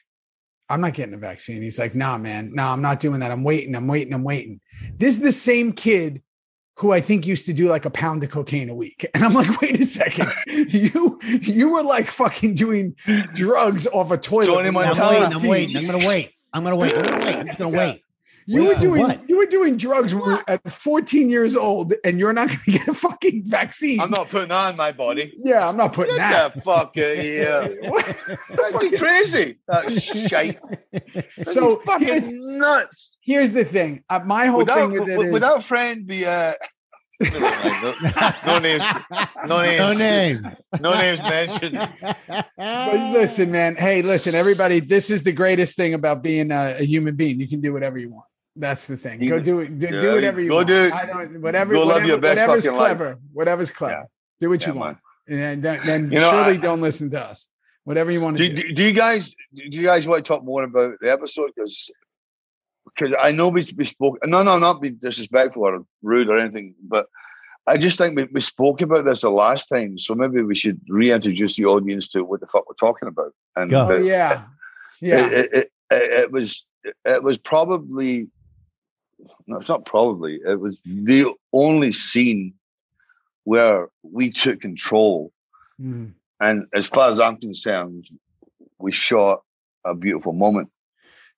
I'm 0.68 0.80
not 0.80 0.94
getting 0.94 1.14
a 1.14 1.18
vaccine. 1.18 1.62
He's 1.62 1.78
like, 1.78 1.94
nah, 1.94 2.18
man, 2.18 2.52
nah, 2.54 2.72
I'm 2.72 2.82
not 2.82 3.00
doing 3.00 3.20
that. 3.20 3.30
I'm 3.30 3.44
waiting, 3.44 3.76
I'm 3.76 3.86
waiting, 3.86 4.14
I'm 4.14 4.24
waiting. 4.24 4.60
This 4.96 5.16
is 5.16 5.20
the 5.20 5.32
same 5.32 5.72
kid 5.72 6.22
who 6.76 6.92
I 6.92 7.00
think 7.00 7.26
used 7.26 7.46
to 7.46 7.52
do 7.52 7.68
like 7.68 7.84
a 7.84 7.90
pound 7.90 8.22
of 8.24 8.30
cocaine 8.30 8.68
a 8.68 8.74
week. 8.74 9.06
And 9.14 9.24
I'm 9.24 9.32
like, 9.32 9.60
wait 9.62 9.80
a 9.80 9.84
second. 9.84 10.30
You 10.48 11.18
you 11.22 11.72
were 11.72 11.82
like 11.82 12.10
fucking 12.10 12.54
doing 12.54 12.96
drugs 13.34 13.86
off 13.88 14.10
a 14.10 14.18
toilet. 14.18 14.46
Tony 14.46 14.70
when 14.70 14.86
I'm 14.86 14.98
waiting. 14.98 15.32
I'm 15.34 15.42
waiting. 15.48 15.76
I'm 15.76 15.86
gonna 15.86 16.06
wait. 16.08 16.32
I'm 16.52 16.64
gonna 16.64 16.76
wait. 16.76 16.92
I'm 16.96 17.02
gonna 17.04 17.24
wait. 17.24 17.36
I'm 17.36 17.46
just 17.46 17.58
gonna 17.58 17.76
Yeah. 17.76 17.86
wait. 17.92 18.00
You 18.46 18.64
Wait 18.64 18.74
were 18.76 18.80
doing 18.82 19.00
what? 19.04 19.26
you 19.26 19.38
were 19.38 19.46
doing 19.46 19.78
drugs 19.78 20.14
when 20.14 20.22
we 20.26 20.32
were 20.34 20.44
at 20.46 20.70
14 20.70 21.30
years 21.30 21.56
old, 21.56 21.94
and 22.04 22.20
you're 22.20 22.34
not 22.34 22.48
gonna 22.48 22.60
get 22.66 22.88
a 22.88 22.92
fucking 22.92 23.44
vaccine. 23.46 23.98
I'm 24.00 24.10
not 24.10 24.28
putting 24.28 24.50
that 24.50 24.68
in 24.72 24.76
my 24.76 24.92
body. 24.92 25.32
yeah, 25.42 25.66
I'm 25.66 25.78
not 25.78 25.94
putting 25.94 26.16
Get 26.16 26.30
that. 26.30 26.54
the 26.56 26.60
fuck 26.60 26.94
out 26.98 26.98
of 26.98 27.18
here. 27.20 27.78
What? 27.88 28.04
That's 28.50 28.82
you 28.82 28.98
crazy. 28.98 29.58
That's 29.66 29.98
shite. 30.02 30.58
That's 30.92 31.54
So 31.54 31.76
fucking 31.86 32.58
nuts. 32.58 33.13
Here's 33.24 33.52
the 33.52 33.64
thing. 33.64 34.04
Uh, 34.08 34.20
my 34.24 34.46
whole 34.46 34.58
Would 34.58 34.68
that, 34.68 34.74
thing 34.74 34.92
with 34.92 35.08
it 35.08 35.16
would, 35.32 35.42
is 35.42 35.64
friend 35.66 36.06
be 36.06 36.24
uh 36.26 36.52
never 37.20 37.40
no, 37.40 37.94
no 38.46 38.58
names 38.58 38.84
no 39.46 39.60
names 39.62 39.78
No 39.78 39.92
names. 39.92 40.46
no 40.80 40.90
names 40.94 41.22
mentioned. 41.22 41.78
But 42.58 43.12
listen, 43.12 43.50
man. 43.52 43.76
Hey, 43.76 44.02
listen, 44.02 44.34
everybody. 44.34 44.80
This 44.80 45.10
is 45.10 45.22
the 45.22 45.32
greatest 45.32 45.76
thing 45.76 45.94
about 45.94 46.22
being 46.22 46.50
a, 46.50 46.76
a 46.80 46.84
human 46.84 47.14
being. 47.14 47.38
You 47.40 47.48
can 47.48 47.60
do 47.60 47.72
whatever 47.72 47.98
you 47.98 48.10
want. 48.10 48.26
That's 48.56 48.86
the 48.88 48.96
thing. 48.96 49.20
Go 49.26 49.38
do 49.40 49.60
it. 49.60 49.78
Do, 49.78 49.86
Yeah, 49.94 50.00
do 50.00 50.12
whatever 50.12 50.40
you 50.40 50.48
go 50.48 50.56
want. 50.56 50.68
do- 50.68 50.90
I 50.92 51.06
don't. 51.06 51.40
Whatever. 51.40 51.72
go 51.74 51.80
live 51.80 51.86
whatever, 51.88 52.06
your 52.06 52.18
best 52.18 52.38
whatever's 52.40 52.64
fucking 52.64 52.78
life. 52.78 52.96
clever. 52.96 53.18
Whatever's 53.32 53.70
clever. 53.70 54.06
Do 54.40 54.48
what 54.50 54.62
Yeah, 54.62 54.68
you 54.72 54.78
want. 54.78 54.98
And 55.28 55.62
then, 55.62 55.80
then 55.86 56.12
You 56.12 56.18
know, 56.18 56.30
surely 56.30 56.54
I- 56.54 56.56
don't 56.58 56.80
listen 56.82 57.10
to 57.10 57.20
us. 57.24 57.48
Whatever 57.84 58.10
you 58.10 58.20
want 58.20 58.38
to 58.38 58.48
Do, 58.48 58.54
do. 58.54 58.62
do, 58.68 58.72
do 58.74 58.82
you 58.84 58.92
guys 58.92 59.34
do 59.54 59.62
you 59.78 59.84
guys 59.84 60.06
want 60.08 60.24
to 60.24 60.28
talk 60.28 60.42
more 60.42 60.62
about 60.64 60.94
the 61.00 61.12
episode? 61.12 61.50
Because 61.54 61.90
because 62.84 63.14
I 63.20 63.32
know 63.32 63.48
we, 63.48 63.62
we 63.76 63.84
spoke. 63.84 64.18
No, 64.24 64.42
no, 64.42 64.58
not 64.58 64.80
be 64.80 64.90
disrespectful 64.90 65.62
or 65.62 65.84
rude 66.02 66.28
or 66.28 66.38
anything, 66.38 66.74
but 66.82 67.06
I 67.66 67.78
just 67.78 67.98
think 67.98 68.16
we, 68.16 68.24
we 68.24 68.40
spoke 68.40 68.80
about 68.80 69.04
this 69.04 69.22
the 69.22 69.30
last 69.30 69.68
time, 69.68 69.98
so 69.98 70.14
maybe 70.14 70.42
we 70.42 70.54
should 70.54 70.80
reintroduce 70.88 71.56
the 71.56 71.64
audience 71.64 72.08
to 72.10 72.22
what 72.24 72.40
the 72.40 72.46
fuck 72.46 72.68
we're 72.68 72.74
talking 72.74 73.08
about. 73.08 73.32
And 73.56 73.70
Go. 73.70 73.90
Oh 73.90 73.96
yeah, 73.96 74.44
yeah. 75.00 75.26
it, 75.26 75.50
it, 75.52 75.72
it, 75.90 76.12
it 76.20 76.32
was 76.32 76.66
it 77.04 77.22
was 77.22 77.38
probably 77.38 78.28
no, 79.46 79.58
it's 79.58 79.68
not 79.68 79.86
probably. 79.86 80.40
It 80.46 80.60
was 80.60 80.82
the 80.84 81.32
only 81.52 81.90
scene 81.90 82.54
where 83.44 83.88
we 84.02 84.30
took 84.30 84.60
control 84.60 85.32
Mm. 85.80 86.12
and 86.40 86.66
as 86.72 86.86
far 86.86 87.08
as 87.08 87.18
I'm 87.18 87.36
concerned, 87.36 88.08
we 88.78 88.92
shot 88.92 89.42
a 89.84 89.94
beautiful 89.94 90.32
moment. 90.32 90.70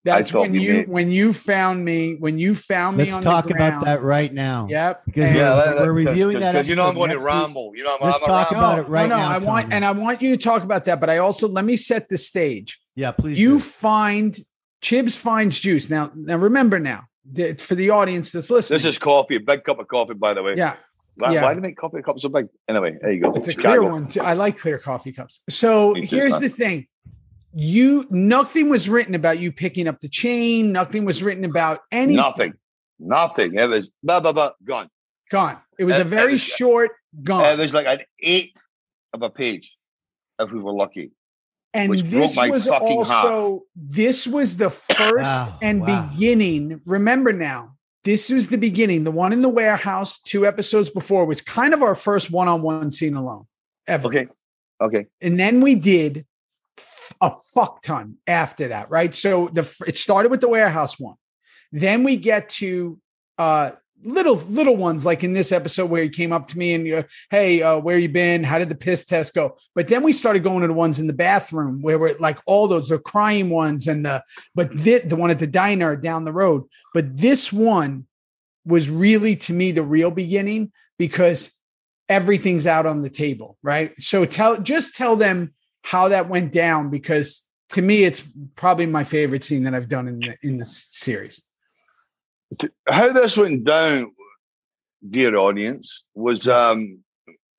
That's 0.07 0.33
when 0.33 0.55
you 0.55 0.73
made- 0.73 0.89
when 0.89 1.11
you 1.11 1.33
found 1.33 1.85
me 1.85 2.15
when 2.19 2.39
you 2.39 2.55
found 2.55 2.97
me 2.97 3.05
Let's 3.05 3.17
on 3.17 3.23
talk 3.23 3.49
the 3.49 3.55
about 3.55 3.85
that 3.85 4.03
right 4.03 4.33
now. 4.33 4.67
Yep. 4.71 5.03
Because 5.07 5.25
and- 5.25 5.37
Yeah, 5.37 5.55
let- 5.55 5.75
we're 5.77 5.81
let- 5.81 6.07
reviewing 6.07 6.35
'cause- 6.35 6.43
that 6.43 6.55
'cause 6.55 6.69
you 6.69 6.77
know 6.77 6.87
I'm 6.87 6.95
going 6.95 7.11
to 7.11 7.19
ramble. 7.19 7.73
You 7.75 7.85
know, 7.85 7.97
I'm, 8.01 8.07
Let's 8.07 8.19
I'm 8.19 8.23
a 8.23 8.27
talk 8.27 8.51
ramble. 8.53 8.69
about 8.71 8.79
it 8.79 8.89
right 8.89 9.09
no, 9.09 9.17
no, 9.17 9.23
now, 9.23 9.29
I 9.31 9.39
want 9.39 9.65
Tommy. 9.65 9.75
and 9.75 9.85
I 9.85 9.91
want 9.91 10.23
you 10.23 10.37
to 10.37 10.43
talk 10.43 10.63
about 10.63 10.85
that, 10.85 11.01
but 11.01 11.11
I 11.11 11.19
also 11.19 11.49
let 11.49 11.65
me 11.65 11.77
set 11.77 12.09
the 12.09 12.17
stage. 12.17 12.79
Yeah, 12.95 13.11
please. 13.13 13.39
you 13.39 13.55
do. 13.55 13.59
find 13.59 14.37
Chibs 14.83 15.19
finds 15.19 15.59
juice. 15.59 15.91
Now, 15.91 16.13
now 16.15 16.37
remember 16.37 16.79
now, 16.79 17.05
the, 17.31 17.55
for 17.55 17.75
the 17.75 17.91
audience 17.91 18.31
that's 18.31 18.51
listening. 18.51 18.77
This 18.77 18.85
is 18.85 18.99
coffee, 18.99 19.37
a 19.37 19.41
big 19.41 19.65
cup 19.65 19.81
of 19.81 19.89
coffee, 19.89 20.15
by 20.15 20.33
the 20.35 20.43
way. 20.43 20.55
yeah. 20.57 20.77
Why, 21.19 21.33
Yeah. 21.33 21.43
why 21.45 21.55
do 21.55 21.61
they 21.61 21.69
make 21.69 21.79
coffee 21.79 22.03
cups 22.03 22.23
so 22.23 22.29
big? 22.29 22.47
Anyway, 22.69 22.99
there 23.01 23.11
you 23.11 23.23
go. 23.23 23.33
It's 23.33 23.49
a 23.49 23.55
clear 23.55 23.83
one 23.83 24.07
too. 24.07 24.21
I 24.21 24.35
like 24.35 24.59
clear 24.59 24.79
coffee 24.79 25.13
cups. 25.13 25.41
So 25.49 25.95
too, 25.95 26.03
here's 26.03 26.35
son. 26.35 26.43
the 26.43 26.49
thing. 26.51 26.87
You 27.59 28.07
nothing 28.11 28.69
was 28.69 28.87
written 28.87 29.15
about 29.15 29.39
you 29.39 29.51
picking 29.51 29.89
up 29.89 30.01
the 30.01 30.11
chain. 30.11 30.73
Nothing 30.73 31.07
was 31.07 31.23
written 31.23 31.43
about 31.45 31.81
anything. 31.91 32.17
Nothing. 32.17 32.53
Nothing. 32.99 33.55
It 33.55 33.67
was 33.71 33.91
blah 34.03 34.21
blah 34.21 34.33
blah 34.33 34.51
gone. 34.63 34.91
Gone. 35.31 35.57
It 35.79 35.85
was 35.85 35.97
Uh, 35.97 36.03
a 36.03 36.05
very 36.05 36.33
was- 36.33 36.43
short 36.43 36.91
gone. 37.23 37.47
It 37.47 37.59
was 37.59 37.73
like 37.73 37.87
an 37.87 38.05
eighth 38.23 38.61
of 39.15 39.23
a 39.23 39.31
page, 39.31 39.75
if 40.39 40.51
we 40.53 40.61
were 40.61 40.73
lucky. 40.75 41.13
and 41.73 41.91
which 41.91 42.01
broke 42.03 42.23
this 42.23 42.37
my 42.37 42.49
was 42.51 42.67
fucking 42.67 42.99
also 42.99 43.63
this 43.75 44.27
was 44.27 44.57
the 44.59 44.69
first 44.71 45.23
Wow, 45.25 45.59
and 45.63 45.81
wow. 45.81 46.11
beginning. 46.11 46.81
Remember 46.85 47.33
now, 47.33 47.77
this 48.05 48.29
was 48.31 48.49
the 48.51 48.59
beginning. 48.59 49.05
The 49.05 49.11
one 49.11 49.33
in 49.33 49.41
the 49.41 49.49
warehouse, 49.49 50.19
two 50.21 50.47
episodes 50.47 50.91
before, 50.91 51.25
was 51.25 51.41
kind 51.41 51.73
of 51.73 51.83
our 51.83 51.95
first 51.95 52.31
one-on-one 52.31 52.91
scene 52.91 53.15
alone 53.15 53.47
ever. 53.87 54.09
Okay. 54.09 54.29
Okay. 54.83 55.07
and 55.23 55.41
then 55.41 55.63
we 55.63 55.75
did 55.75 56.19
f- 56.19 56.25
a 57.21 57.33
fuck 57.55 57.83
ton 57.83 58.17
after 58.27 58.69
that, 58.69 58.91
right? 58.91 59.15
So 59.15 59.49
the 59.49 59.63
it 59.87 59.99
started 59.99 60.31
with 60.31 60.41
the 60.41 60.49
warehouse 60.49 60.99
one. 60.99 61.17
Then 61.73 62.03
we 62.03 62.17
get 62.17 62.49
to 62.51 62.99
uh 63.39 63.73
little 64.05 64.37
little 64.37 64.77
ones 64.77 65.07
like 65.07 65.25
in 65.25 65.33
this 65.33 65.53
episode 65.53 65.89
where 65.89 66.03
he 66.03 66.09
came 66.09 66.33
up 66.33 66.47
to 66.47 66.59
me 66.59 66.75
and 66.75 66.93
uh, 66.93 67.03
hey 67.31 67.63
uh 67.63 67.79
where 67.79 67.97
you 67.97 68.11
been 68.11 68.45
how 68.45 68.59
did 68.59 68.69
the 68.69 68.75
piss 68.75 69.07
test 69.07 69.35
go 69.35 69.57
but 69.75 69.89
then 69.89 70.03
we 70.03 70.13
started 70.13 70.45
going 70.45 70.61
to 70.61 70.67
the 70.67 70.75
ones 70.75 71.01
in 71.01 71.07
the 71.07 71.15
bathroom 71.15 71.81
where 71.81 71.99
we're 71.99 72.15
like 72.19 72.39
all 72.45 72.69
those 72.69 72.91
the 72.91 72.99
crying 72.99 73.49
ones 73.49 73.87
and 73.87 74.05
the 74.05 74.23
but 74.55 74.71
thi- 74.79 74.99
the 74.99 75.17
one 75.17 75.31
at 75.31 75.39
the 75.39 75.47
diner 75.47 75.97
down 75.97 76.27
the 76.27 76.33
road 76.33 76.63
but 76.93 77.17
this 77.17 77.51
one 77.51 78.07
was 78.67 78.91
really 78.91 79.35
to 79.35 79.55
me 79.55 79.73
the 79.73 79.83
real 79.83 80.11
beginning 80.11 80.71
because 80.99 81.57
everything's 82.09 82.67
out 82.67 82.87
on 82.87 83.03
the 83.03 83.11
table, 83.11 83.57
right? 83.63 83.93
So 84.01 84.25
tell 84.25 84.61
just 84.61 84.95
tell 84.95 85.17
them 85.17 85.55
how 85.87 86.09
that 86.09 86.29
went 86.29 86.51
down 86.53 86.91
because 86.91 87.49
to 87.69 87.81
me 87.81 88.03
it's 88.03 88.21
probably 88.57 88.87
my 88.87 89.05
favorite 89.05 89.45
scene 89.45 89.63
that 89.63 89.73
I've 89.75 89.89
done 89.89 90.09
in 90.09 90.19
the, 90.19 90.37
in 90.43 90.59
the 90.59 90.65
series. 90.65 91.41
How 92.89 93.13
this 93.13 93.37
went 93.37 93.65
down, 93.65 94.11
dear 95.09 95.37
audience, 95.37 96.03
was 96.15 96.49
um 96.49 96.99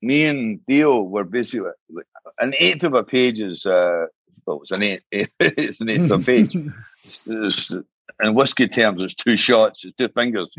me 0.02 0.26
and 0.26 0.60
Theo 0.66 1.00
were 1.02 1.24
basically 1.24 1.70
like 1.90 2.06
an 2.40 2.52
eighth 2.58 2.84
of 2.84 2.92
a 2.92 3.02
page 3.02 3.40
is 3.40 3.64
uh 3.64 4.04
well, 4.44 4.60
it's 4.60 4.72
an 4.72 4.82
eighth 4.82 5.02
it's 5.40 5.80
an 5.80 5.88
eighth 5.88 6.10
of 6.10 6.20
a 6.20 6.24
page. 6.24 6.54
It's- 6.54 7.26
it's- 7.26 7.74
in 8.20 8.34
whiskey 8.34 8.66
terms, 8.66 9.00
it's 9.04 9.14
two 9.14 9.36
shots, 9.36 9.84
it's 9.84 9.96
two 9.96 10.08
fingers. 10.08 10.50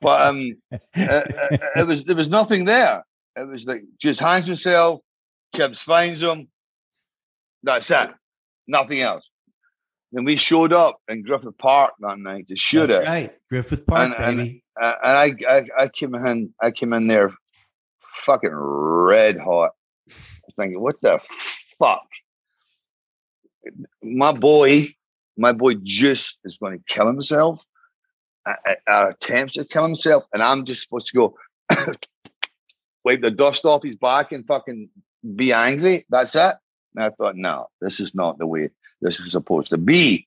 But 0.00 0.20
um, 0.28 0.56
uh, 0.72 0.78
uh, 0.96 1.56
it 1.74 1.86
was 1.88 2.04
there 2.04 2.14
was 2.14 2.28
nothing 2.28 2.66
there. 2.66 3.04
It 3.34 3.48
was 3.48 3.66
like 3.66 3.82
just 4.00 4.20
hangs 4.20 4.46
himself, 4.46 5.00
Chibs 5.56 5.82
finds 5.82 6.22
him. 6.22 6.46
That's 7.64 7.90
it. 7.90 8.10
Nothing 8.68 9.00
else. 9.00 9.28
Then 10.12 10.24
we 10.24 10.36
showed 10.36 10.72
up 10.72 10.98
in 11.08 11.22
Griffith 11.22 11.58
Park 11.58 11.94
that 12.00 12.18
night 12.18 12.46
to 12.48 12.56
shoot 12.56 12.86
That's 12.86 13.04
it, 13.04 13.08
right. 13.08 13.32
Griffith 13.50 13.84
Park, 13.86 14.14
And- 14.16 14.24
and- 14.24 14.36
baby. 14.38 14.64
uh, 14.80 14.94
and 15.02 15.44
I, 15.48 15.52
I 15.56 15.62
I 15.84 15.88
came 15.88 16.14
in 16.14 16.54
I 16.62 16.70
came 16.70 16.92
in 16.92 17.08
there, 17.08 17.32
fucking 18.24 18.50
red 18.52 19.38
hot. 19.38 19.70
Thinking, 20.56 20.80
what 20.80 20.96
the 21.02 21.18
fuck? 21.78 22.06
My 24.02 24.32
boy, 24.32 24.94
my 25.36 25.52
boy, 25.52 25.74
just 25.82 26.38
is 26.44 26.58
going 26.58 26.78
to 26.78 26.84
kill 26.86 27.06
himself. 27.08 27.64
attempts 28.86 29.54
to 29.54 29.64
kill 29.64 29.84
himself, 29.84 30.24
and 30.32 30.42
I'm 30.42 30.64
just 30.64 30.82
supposed 30.82 31.08
to 31.08 31.16
go 31.16 31.36
wipe 33.04 33.22
the 33.22 33.30
dust 33.30 33.64
off 33.64 33.82
his 33.82 33.96
back 33.96 34.32
and 34.32 34.46
fucking 34.46 34.90
be 35.34 35.52
angry. 35.52 36.04
That's 36.10 36.36
it. 36.36 36.54
And 36.94 37.04
I 37.04 37.10
thought, 37.10 37.36
no, 37.36 37.68
this 37.80 38.00
is 38.00 38.14
not 38.14 38.38
the 38.38 38.46
way 38.46 38.70
this 39.00 39.18
is 39.20 39.32
supposed 39.32 39.70
to 39.70 39.78
be. 39.78 40.26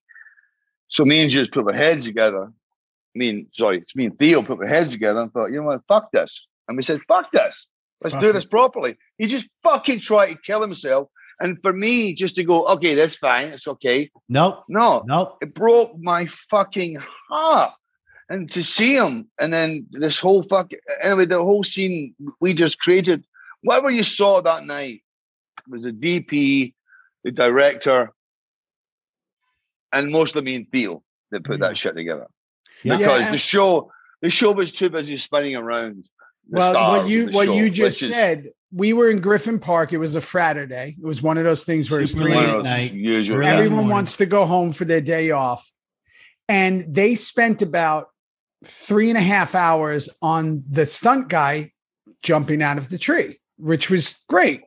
So 0.89 1.05
me 1.05 1.21
and 1.21 1.29
just 1.29 1.51
put 1.51 1.65
our 1.67 1.73
heads 1.73 2.05
together. 2.05 2.45
I 2.45 3.17
mean, 3.17 3.47
sorry, 3.51 3.79
it's 3.79 3.95
me 3.95 4.05
and 4.05 4.17
Theo 4.19 4.41
put 4.43 4.59
our 4.59 4.67
heads 4.67 4.91
together 4.91 5.21
and 5.21 5.31
thought, 5.31 5.47
you 5.47 5.57
know 5.57 5.63
what, 5.67 5.81
fuck 5.87 6.11
this. 6.11 6.47
And 6.67 6.77
we 6.77 6.83
said, 6.83 7.01
fuck 7.07 7.31
this. 7.31 7.67
Let's 8.01 8.13
Fuck 8.13 8.21
do 8.21 8.31
this 8.31 8.45
properly. 8.45 8.95
He 9.17 9.25
just 9.27 9.47
fucking 9.63 9.99
tried 9.99 10.31
to 10.31 10.37
kill 10.37 10.61
himself. 10.61 11.09
And 11.39 11.57
for 11.61 11.73
me, 11.73 12.13
just 12.13 12.35
to 12.35 12.43
go, 12.43 12.65
okay, 12.67 12.93
that's 12.95 13.15
fine. 13.15 13.49
It's 13.49 13.67
okay. 13.67 14.09
Nope. 14.29 14.63
No, 14.69 15.03
Nope. 15.07 15.37
it 15.41 15.53
broke 15.53 15.97
my 15.99 16.27
fucking 16.27 16.97
heart. 17.29 17.73
And 18.29 18.51
to 18.51 18.63
see 18.63 18.95
him, 18.95 19.27
and 19.39 19.53
then 19.53 19.87
this 19.91 20.19
whole 20.19 20.43
fucking 20.43 20.79
anyway, 21.01 21.25
the 21.25 21.37
whole 21.41 21.63
scene 21.63 22.13
we 22.41 22.53
just 22.53 22.79
created, 22.79 23.23
whatever 23.61 23.89
you 23.89 24.03
saw 24.03 24.41
that 24.41 24.65
night 24.65 25.01
was 25.67 25.83
the 25.83 25.91
DP, 25.91 26.73
the 27.23 27.31
director, 27.31 28.11
and 29.91 30.11
mostly 30.11 30.41
me 30.41 30.55
and 30.55 30.67
Theo 30.71 31.03
that 31.31 31.43
put 31.43 31.59
Yeah. 31.59 31.67
that 31.69 31.77
shit 31.77 31.95
together. 31.95 32.27
Yeah. 32.83 32.97
Because 32.97 33.21
Yeah. 33.21 33.31
the 33.31 33.37
show, 33.37 33.91
the 34.21 34.29
show 34.29 34.51
was 34.51 34.71
too 34.71 34.89
busy 34.89 35.17
spinning 35.17 35.55
around. 35.55 36.07
Well, 36.49 36.73
what 36.73 37.09
you 37.09 37.27
what 37.27 37.47
show, 37.47 37.53
you 37.55 37.69
just 37.69 38.01
is 38.01 38.09
said, 38.09 38.49
we 38.71 38.93
were 38.93 39.09
in 39.09 39.19
Griffith 39.19 39.61
Park. 39.61 39.91
It 39.93 39.97
was 39.97 40.15
a 40.15 40.21
Friday. 40.21 40.95
It 41.01 41.05
was 41.05 41.21
one 41.21 41.37
of 41.37 41.43
those 41.43 41.63
things 41.63 41.89
where 41.91 41.99
it's 42.01 42.13
three 42.15 42.33
at 42.33 42.63
night. 42.63 42.93
usual- 42.93 43.37
Early 43.37 43.47
in 43.47 43.51
the 43.57 43.63
everyone 43.63 43.87
wants 43.89 44.15
to 44.17 44.25
go 44.25 44.45
home 44.45 44.71
for 44.71 44.85
their 44.85 45.01
day 45.01 45.31
off. 45.31 45.69
And 46.49 46.85
they 46.93 47.15
spent 47.15 47.61
about 47.61 48.09
three 48.65 49.09
and 49.09 49.17
a 49.17 49.21
half 49.21 49.55
hours 49.55 50.09
on 50.21 50.63
the 50.69 50.85
stunt 50.85 51.27
guy 51.27 51.73
jumping 52.23 52.61
out 52.61 52.77
of 52.77 52.89
the 52.89 52.97
tree, 52.97 53.39
which 53.57 53.89
was 53.89 54.15
great. 54.29 54.61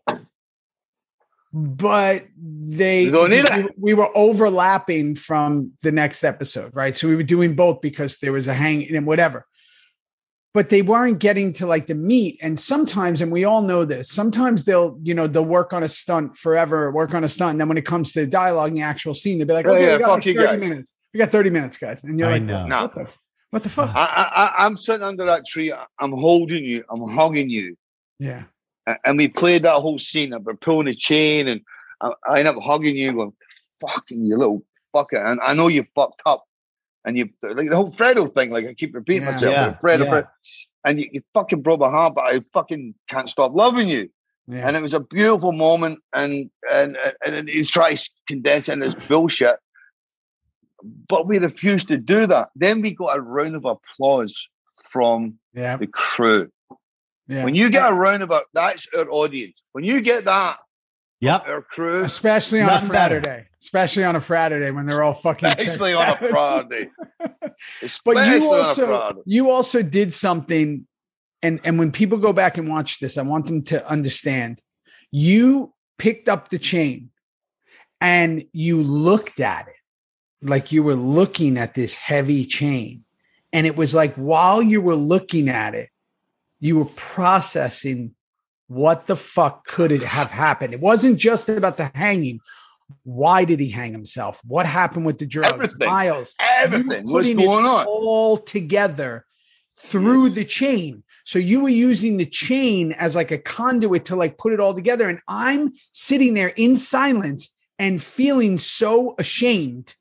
But 1.52 2.26
they 2.38 3.04
You 3.04 3.10
don't 3.10 3.30
need 3.30 3.44
we, 3.56 3.68
we 3.76 3.94
were 3.94 4.08
overlapping 4.16 5.16
from 5.16 5.72
the 5.82 5.90
next 5.90 6.22
episode, 6.22 6.70
right? 6.74 6.94
So 6.94 7.08
we 7.08 7.16
were 7.16 7.24
doing 7.24 7.54
both 7.56 7.80
because 7.80 8.18
there 8.18 8.32
was 8.32 8.46
a 8.46 8.54
hang 8.54 8.86
and 8.94 9.06
whatever. 9.06 9.46
But 10.54 10.68
they 10.68 10.82
weren't 10.82 11.18
getting 11.20 11.52
to 11.54 11.66
like 11.66 11.86
the 11.86 11.94
meat. 11.94 12.38
And 12.42 12.58
sometimes, 12.58 13.20
and 13.20 13.30
we 13.30 13.44
all 13.44 13.62
know 13.62 13.84
this, 13.84 14.10
sometimes 14.10 14.64
they'll, 14.64 14.98
you 15.02 15.14
know, 15.14 15.26
they'll 15.28 15.44
work 15.44 15.72
on 15.72 15.82
a 15.84 15.88
stunt 15.88 16.36
forever, 16.36 16.90
work 16.92 17.14
on 17.14 17.22
a 17.24 17.28
stunt. 17.28 17.52
And 17.52 17.60
then 17.60 17.68
when 17.68 17.78
it 17.78 17.84
comes 17.86 18.12
to 18.12 18.20
the 18.20 18.26
dialogue 18.26 18.68
and 18.70 18.78
the 18.78 18.82
actual 18.82 19.14
scene, 19.14 19.38
they'll 19.38 19.46
be 19.46 19.54
like, 19.54 19.66
Oh, 19.66 19.74
okay, 19.74 19.86
yeah, 19.86 19.92
we 19.94 19.98
got 20.00 20.06
fuck 20.06 20.14
like 20.18 20.26
you 20.26 20.34
30 20.36 20.46
guys. 20.48 20.60
minutes. 20.60 20.94
We 21.14 21.18
got 21.18 21.30
30 21.30 21.50
minutes, 21.50 21.76
guys. 21.76 22.02
And 22.04 22.18
you're 22.18 22.28
I 22.28 22.32
like, 22.32 22.42
know. 22.42 22.66
No. 22.66 22.82
what 22.82 22.94
the, 22.94 23.16
what 23.50 23.62
the 23.64 23.68
fuck? 23.68 23.94
I, 23.94 24.00
I, 24.04 24.44
I- 24.46 24.66
I'm 24.66 24.76
sitting 24.76 25.02
under 25.04 25.24
that 25.26 25.44
tree. 25.46 25.72
I'm 26.00 26.12
holding 26.12 26.64
you. 26.64 26.84
I'm 26.90 27.08
hugging 27.16 27.50
you. 27.50 27.76
yeah. 28.20 28.44
A- 28.90 29.08
And 29.08 29.18
we 29.18 29.28
played 29.28 29.62
that 29.62 29.80
whole 29.80 29.98
scene. 29.98 30.32
of 30.32 30.44
We're 30.44 30.54
pulling 30.54 30.88
a 30.88 30.94
chain, 30.94 31.48
and 31.48 31.60
I, 32.00 32.12
I 32.28 32.38
end 32.40 32.48
up 32.48 32.56
hugging 32.62 32.96
you, 32.96 33.12
going, 33.12 33.32
"Fucking 33.80 34.20
you 34.22 34.36
little 34.36 34.62
fucker!" 34.94 35.24
And 35.24 35.40
I 35.44 35.54
know 35.54 35.68
you 35.68 35.84
fucked 35.94 36.22
up, 36.26 36.44
and 37.04 37.16
you 37.16 37.28
like 37.42 37.68
the 37.70 37.76
whole 37.76 37.90
Fredo 37.92 38.32
thing. 38.32 38.50
Like 38.50 38.66
I 38.66 38.74
keep 38.74 38.94
repeating 38.94 39.22
Yeah. 39.22 39.30
myself, 39.30 39.52
Yeah, 39.52 39.66
like, 39.66 39.80
Fredo, 39.80 40.04
yeah. 40.04 40.10
Fredo. 40.12 40.28
and 40.84 40.98
you, 41.00 41.08
you 41.12 41.22
fucking 41.34 41.62
broke 41.62 41.80
my 41.80 41.90
heart, 41.90 42.14
but 42.14 42.24
I 42.24 42.40
fucking 42.52 42.94
can't 43.08 43.28
stop 43.30 43.52
loving 43.54 43.88
you. 43.88 44.10
Yeah. 44.46 44.66
And 44.66 44.76
it 44.76 44.82
was 44.82 44.94
a 44.94 45.00
beautiful 45.00 45.52
moment, 45.52 46.00
and 46.12 46.50
and 46.72 46.96
and, 47.24 47.34
and 47.36 47.48
he 47.48 47.64
tries 47.64 48.04
to 48.04 48.10
condense 48.28 48.68
it 48.68 48.72
in 48.74 48.80
this 48.80 48.94
bullshit. 49.08 49.56
But 51.08 51.26
we 51.26 51.38
refused 51.38 51.88
to 51.88 51.98
do 51.98 52.26
that. 52.26 52.48
Then 52.56 52.80
we 52.80 52.94
got 52.94 53.16
a 53.16 53.20
round 53.20 53.54
of 53.54 53.64
applause 53.66 54.48
from 54.90 55.38
yeah. 55.52 55.76
the 55.76 55.86
crew. 55.86 56.50
Yeah. 57.30 57.44
When 57.44 57.54
you 57.54 57.70
get 57.70 57.90
a 57.90 57.94
round 57.94 58.22
of 58.24 58.32
that's 58.52 58.88
our 58.96 59.08
audience. 59.08 59.62
When 59.72 59.84
you 59.84 60.00
get 60.00 60.24
that, 60.24 60.58
Yep. 61.20 61.44
our 61.48 61.62
crew, 61.62 62.02
especially 62.02 62.60
on 62.62 62.70
a 62.70 62.72
Nothing 62.72 62.88
better. 62.88 63.22
Friday, 63.22 63.46
especially 63.60 64.04
on 64.04 64.16
a 64.16 64.20
Friday 64.20 64.70
when 64.70 64.86
they're 64.86 65.02
all 65.02 65.12
fucking 65.12 65.48
especially 65.48 65.92
on 65.92 66.08
a. 66.08 66.16
Friday. 66.16 66.90
but 68.04 68.26
you 68.26 68.52
also 68.52 68.86
Friday. 68.86 69.20
you 69.26 69.50
also 69.50 69.82
did 69.82 70.12
something 70.14 70.86
and 71.42 71.60
and 71.64 71.78
when 71.78 71.92
people 71.92 72.18
go 72.18 72.32
back 72.32 72.56
and 72.58 72.68
watch 72.68 72.98
this 73.00 73.18
i 73.18 73.22
want 73.22 73.46
them 73.46 73.62
to 73.62 73.86
understand 73.90 74.60
you 75.10 75.72
picked 75.98 76.28
up 76.28 76.48
the 76.48 76.58
chain 76.58 77.10
and 78.00 78.44
you 78.52 78.82
looked 78.82 79.40
at 79.40 79.68
it 79.68 79.74
like 80.42 80.72
you 80.72 80.82
were 80.82 80.94
looking 80.94 81.58
at 81.58 81.74
this 81.74 81.94
heavy 81.94 82.44
chain 82.46 83.04
and 83.52 83.66
it 83.66 83.76
was 83.76 83.94
like 83.94 84.14
while 84.14 84.62
you 84.62 84.80
were 84.80 84.96
looking 84.96 85.48
at 85.48 85.74
it 85.74 85.90
you 86.60 86.78
were 86.78 86.90
processing 86.96 88.14
what 88.68 89.06
the 89.06 89.16
fuck 89.16 89.66
could 89.66 89.90
it 89.90 90.02
have 90.02 90.30
happened 90.30 90.72
it 90.72 90.80
wasn't 90.80 91.18
just 91.18 91.48
about 91.48 91.76
the 91.76 91.90
hanging 91.94 92.38
why 93.04 93.44
did 93.44 93.58
he 93.60 93.68
hang 93.68 93.92
himself 93.92 94.40
what 94.44 94.66
happened 94.66 95.06
with 95.06 95.18
the 95.18 95.26
drugs 95.26 95.52
Everything. 95.52 95.88
miles 95.88 96.34
Everything. 96.56 97.06
What's 97.06 97.32
going 97.32 97.66
on? 97.66 97.86
all 97.86 98.36
together 98.36 99.24
through 99.80 100.30
the 100.30 100.44
chain. 100.44 101.02
So 101.24 101.38
you 101.38 101.62
were 101.62 101.70
using 101.70 102.16
the 102.16 102.26
chain 102.26 102.92
as 102.92 103.16
like 103.16 103.30
a 103.30 103.38
conduit 103.38 104.04
to 104.06 104.16
like 104.16 104.38
put 104.38 104.52
it 104.52 104.60
all 104.60 104.74
together. 104.74 105.08
And 105.08 105.20
I'm 105.26 105.72
sitting 105.92 106.34
there 106.34 106.52
in 106.56 106.76
silence 106.76 107.54
and 107.78 108.02
feeling 108.02 108.58
so 108.58 109.14
ashamed 109.18 109.94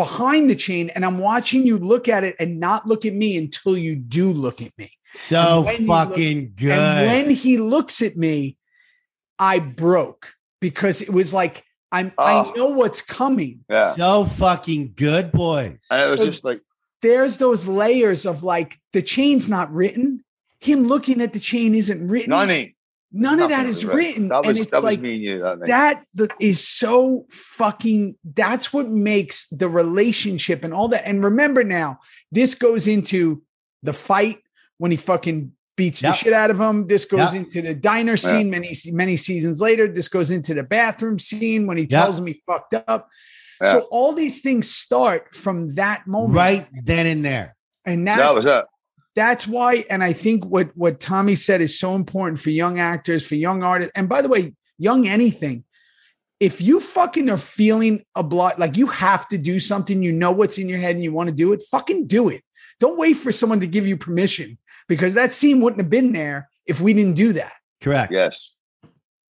behind 0.00 0.48
the 0.48 0.56
chain. 0.56 0.90
And 0.94 1.04
I'm 1.04 1.18
watching 1.18 1.62
you 1.66 1.78
look 1.78 2.08
at 2.08 2.24
it 2.24 2.36
and 2.38 2.58
not 2.58 2.86
look 2.86 3.04
at 3.04 3.12
me 3.14 3.36
until 3.36 3.76
you 3.76 3.94
do 3.96 4.32
look 4.32 4.62
at 4.62 4.72
me. 4.78 4.90
So 5.12 5.38
And 5.58 5.64
when 5.66 5.76
he 5.76 5.86
fucking 5.86 6.52
good. 6.56 6.70
And 6.78 7.06
when 7.10 7.30
he 7.30 7.58
looks 7.58 8.00
at 8.00 8.16
me, 8.16 8.56
I 9.38 9.58
broke 9.58 10.32
because 10.60 11.02
it 11.02 11.10
was 11.12 11.34
like 11.34 11.64
I'm 11.92 12.12
I 12.18 12.34
Oh. 12.46 12.52
know 12.56 12.66
what's 12.68 13.00
coming. 13.02 13.64
Yeah. 13.68 13.92
so 13.94 14.24
fucking 14.24 14.92
good, 14.96 15.32
boys. 15.32 15.78
And 15.90 16.00
it 16.06 16.10
was 16.10 16.20
So- 16.20 16.26
just 16.26 16.44
like, 16.44 16.60
There's 17.02 17.38
those 17.38 17.66
layers 17.66 18.24
of 18.26 18.42
like 18.42 18.78
the 18.92 19.02
chain's 19.02 19.48
not 19.48 19.72
written. 19.72 20.22
Him 20.60 20.84
looking 20.84 21.20
at 21.22 21.32
the 21.32 21.40
chain 21.40 21.74
isn't 21.74 22.06
written. 22.08 22.30
Nani. 22.30 22.76
None 23.12 23.40
of 23.40 23.48
that 23.48 23.58
nothing 23.66 23.70
is 23.70 23.84
was 23.84 23.94
written. 23.94 24.28
That 24.28 24.44
was, 24.44 24.48
and 24.50 24.58
it's 24.58 24.70
that 24.70 24.82
like 24.84 24.98
was 24.98 25.02
me 25.02 25.14
and 25.14 25.22
you 25.22 25.38
that 25.40 25.58
night. 25.58 25.66
that 25.68 26.04
that 26.14 26.30
is 26.40 26.66
so 26.66 27.26
fucking 27.30 28.16
that's 28.34 28.72
what 28.72 28.88
makes 28.88 29.48
the 29.48 29.68
relationship 29.68 30.62
and 30.64 30.72
all 30.72 30.88
that 30.88 31.06
and 31.06 31.24
remember 31.24 31.64
now 31.64 31.98
this 32.30 32.54
goes 32.54 32.86
into 32.86 33.42
the 33.82 33.92
fight 33.92 34.38
when 34.78 34.90
he 34.92 34.96
fucking 34.96 35.52
beats 35.76 36.02
Yep. 36.02 36.12
the 36.12 36.16
shit 36.18 36.32
out 36.32 36.50
of 36.50 36.60
him 36.60 36.86
this 36.86 37.04
goes 37.04 37.32
Yep. 37.32 37.34
into 37.34 37.62
the 37.62 37.74
diner 37.74 38.16
scene 38.16 38.48
many 38.50 38.74
many 38.92 39.16
seasons 39.16 39.60
later 39.60 39.88
this 39.88 40.06
goes 40.08 40.30
into 40.30 40.54
the 40.54 40.62
bathroom 40.62 41.18
scene 41.18 41.66
when 41.66 41.78
he 41.78 41.84
Yep. 41.84 41.90
tells 41.90 42.18
him 42.18 42.26
he 42.28 42.40
fucked 42.46 42.74
up 42.74 43.08
Yeah. 43.60 43.72
so 43.72 43.80
all 43.90 44.12
these 44.12 44.40
things 44.40 44.70
start 44.70 45.34
from 45.34 45.74
that 45.74 46.06
moment 46.06 46.36
right 46.36 46.68
then 46.84 47.06
and 47.06 47.24
there. 47.24 47.56
and 47.84 48.06
that 48.06 48.34
was 48.34 48.46
it. 48.46 48.64
That's 49.14 49.46
why 49.46 49.84
and 49.90 50.02
i 50.02 50.12
think 50.12 50.44
what 50.44 50.70
what 50.76 51.00
tommy 51.00 51.34
said 51.34 51.60
is 51.60 51.78
so 51.78 51.94
important 51.94 52.38
for 52.38 52.50
young 52.50 52.78
actors 52.78 53.26
for 53.26 53.34
young 53.34 53.62
artists 53.62 53.92
and 53.94 54.08
by 54.08 54.22
the 54.22 54.28
way 54.28 54.54
young 54.78 55.06
anything 55.06 55.64
if 56.38 56.60
you 56.60 56.80
fucking 56.80 57.28
are 57.28 57.36
feeling 57.36 58.02
a 58.14 58.22
blot 58.22 58.58
like 58.58 58.76
you 58.76 58.86
have 58.86 59.28
to 59.28 59.36
do 59.38 59.60
something 59.60 60.02
you 60.02 60.12
know 60.12 60.32
what's 60.32 60.58
in 60.58 60.68
your 60.68 60.78
head 60.78 60.94
and 60.94 61.04
you 61.04 61.12
want 61.12 61.28
to 61.28 61.34
do 61.34 61.52
it 61.52 61.62
fucking 61.70 62.06
do 62.06 62.28
it 62.28 62.42
don't 62.78 62.98
wait 62.98 63.14
for 63.14 63.32
someone 63.32 63.60
to 63.60 63.66
give 63.66 63.86
you 63.86 63.96
permission 63.96 64.56
because 64.88 65.14
that 65.14 65.32
scene 65.32 65.60
wouldn't 65.60 65.80
have 65.80 65.90
been 65.90 66.12
there 66.12 66.48
if 66.66 66.80
we 66.80 66.94
didn't 66.94 67.14
do 67.14 67.32
that 67.32 67.52
Correct. 67.80 68.12
Yes. 68.12 68.52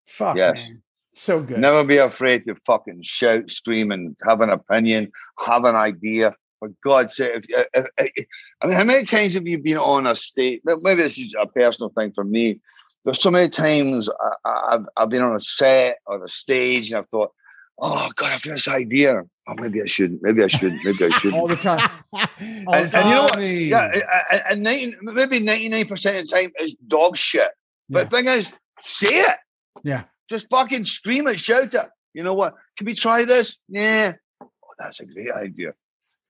fuck 0.07 0.37
Yes. 0.37 0.57
man 0.57 0.83
so 1.13 1.43
good 1.43 1.59
Never 1.59 1.85
be 1.85 1.99
afraid 1.99 2.47
to 2.47 2.55
fucking 2.67 3.03
shout, 3.03 3.51
scream, 3.51 3.91
and 3.91 4.17
have 4.27 4.41
an 4.41 4.51
opinion, 4.51 5.11
have 5.39 5.65
an 5.65 5.75
idea. 5.75 6.35
For 6.61 6.69
God's 6.85 7.17
sake, 7.17 7.47
if, 7.49 7.67
if, 7.75 7.87
if, 8.17 8.27
I 8.63 8.67
mean, 8.67 8.77
how 8.77 8.85
many 8.85 9.05
times 9.05 9.35
have 9.35 9.47
you 9.49 9.59
been 9.59 9.79
on 9.79 10.07
a 10.07 10.15
stage? 10.15 10.61
Maybe 10.65 11.03
this 11.03 11.19
is 11.19 11.35
a 11.41 11.47
personal 11.47 11.89
thing 11.91 12.13
for 12.15 12.23
me. 12.23 12.61
There's 13.05 13.21
so 13.21 13.31
many 13.31 13.49
times 13.49 14.09
I, 14.11 14.31
I, 14.49 14.75
I've, 14.75 14.87
I've 14.99 15.09
been 15.09 15.23
on 15.23 15.35
a 15.35 15.41
set 15.41 15.99
or 16.07 16.23
a 16.23 16.29
stage 16.29 16.91
and 16.91 16.99
I've 16.99 17.09
thought, 17.09 17.33
oh, 17.79 18.11
God, 18.15 18.33
I've 18.33 18.43
got 18.43 18.53
this 18.53 18.69
idea. 18.69 19.23
Oh, 19.49 19.55
maybe 19.59 19.81
I 19.83 19.87
shouldn't. 19.87 20.23
Maybe 20.23 20.45
I 20.45 20.49
shouldn't. 20.49 20.85
Maybe 20.85 21.07
I 21.07 21.09
shouldn't. 21.19 21.35
all 21.41 21.49
the 21.49 21.57
time 21.57 21.89
and, 22.13 22.29
And- 22.39 22.95
and 22.95 23.09
you 23.09 23.15
know 23.15 23.23
what? 23.23 23.39
Yeah, 23.41 23.91
and- 24.31 24.43
and 24.51 24.63
90, 24.63 24.97
maybe 25.01 25.41
99% 25.41 25.91
of 25.91 25.99
the 25.99 26.23
time 26.31 26.53
is 26.61 26.75
dog 26.75 27.17
shit. 27.17 27.51
But 27.89 28.11
the 28.11 28.17
thing 28.19 28.27
is, 28.27 28.53
say 28.83 29.21
it. 29.21 29.37
Yeah. 29.83 30.05
Just 30.29 30.47
fucking 30.51 30.85
scream 30.85 31.27
it, 31.27 31.41
shout 31.41 31.73
it. 31.75 31.89
You 32.13 32.23
know 32.23 32.35
what? 32.35 32.55
Can 32.77 32.85
we 32.85 32.95
try 32.95 33.25
this? 33.25 33.57
Yeah. 33.69 34.13
Oh, 34.43 34.51
that's 34.79 35.01
a 35.01 35.07
great 35.07 35.33
idea. 35.33 35.73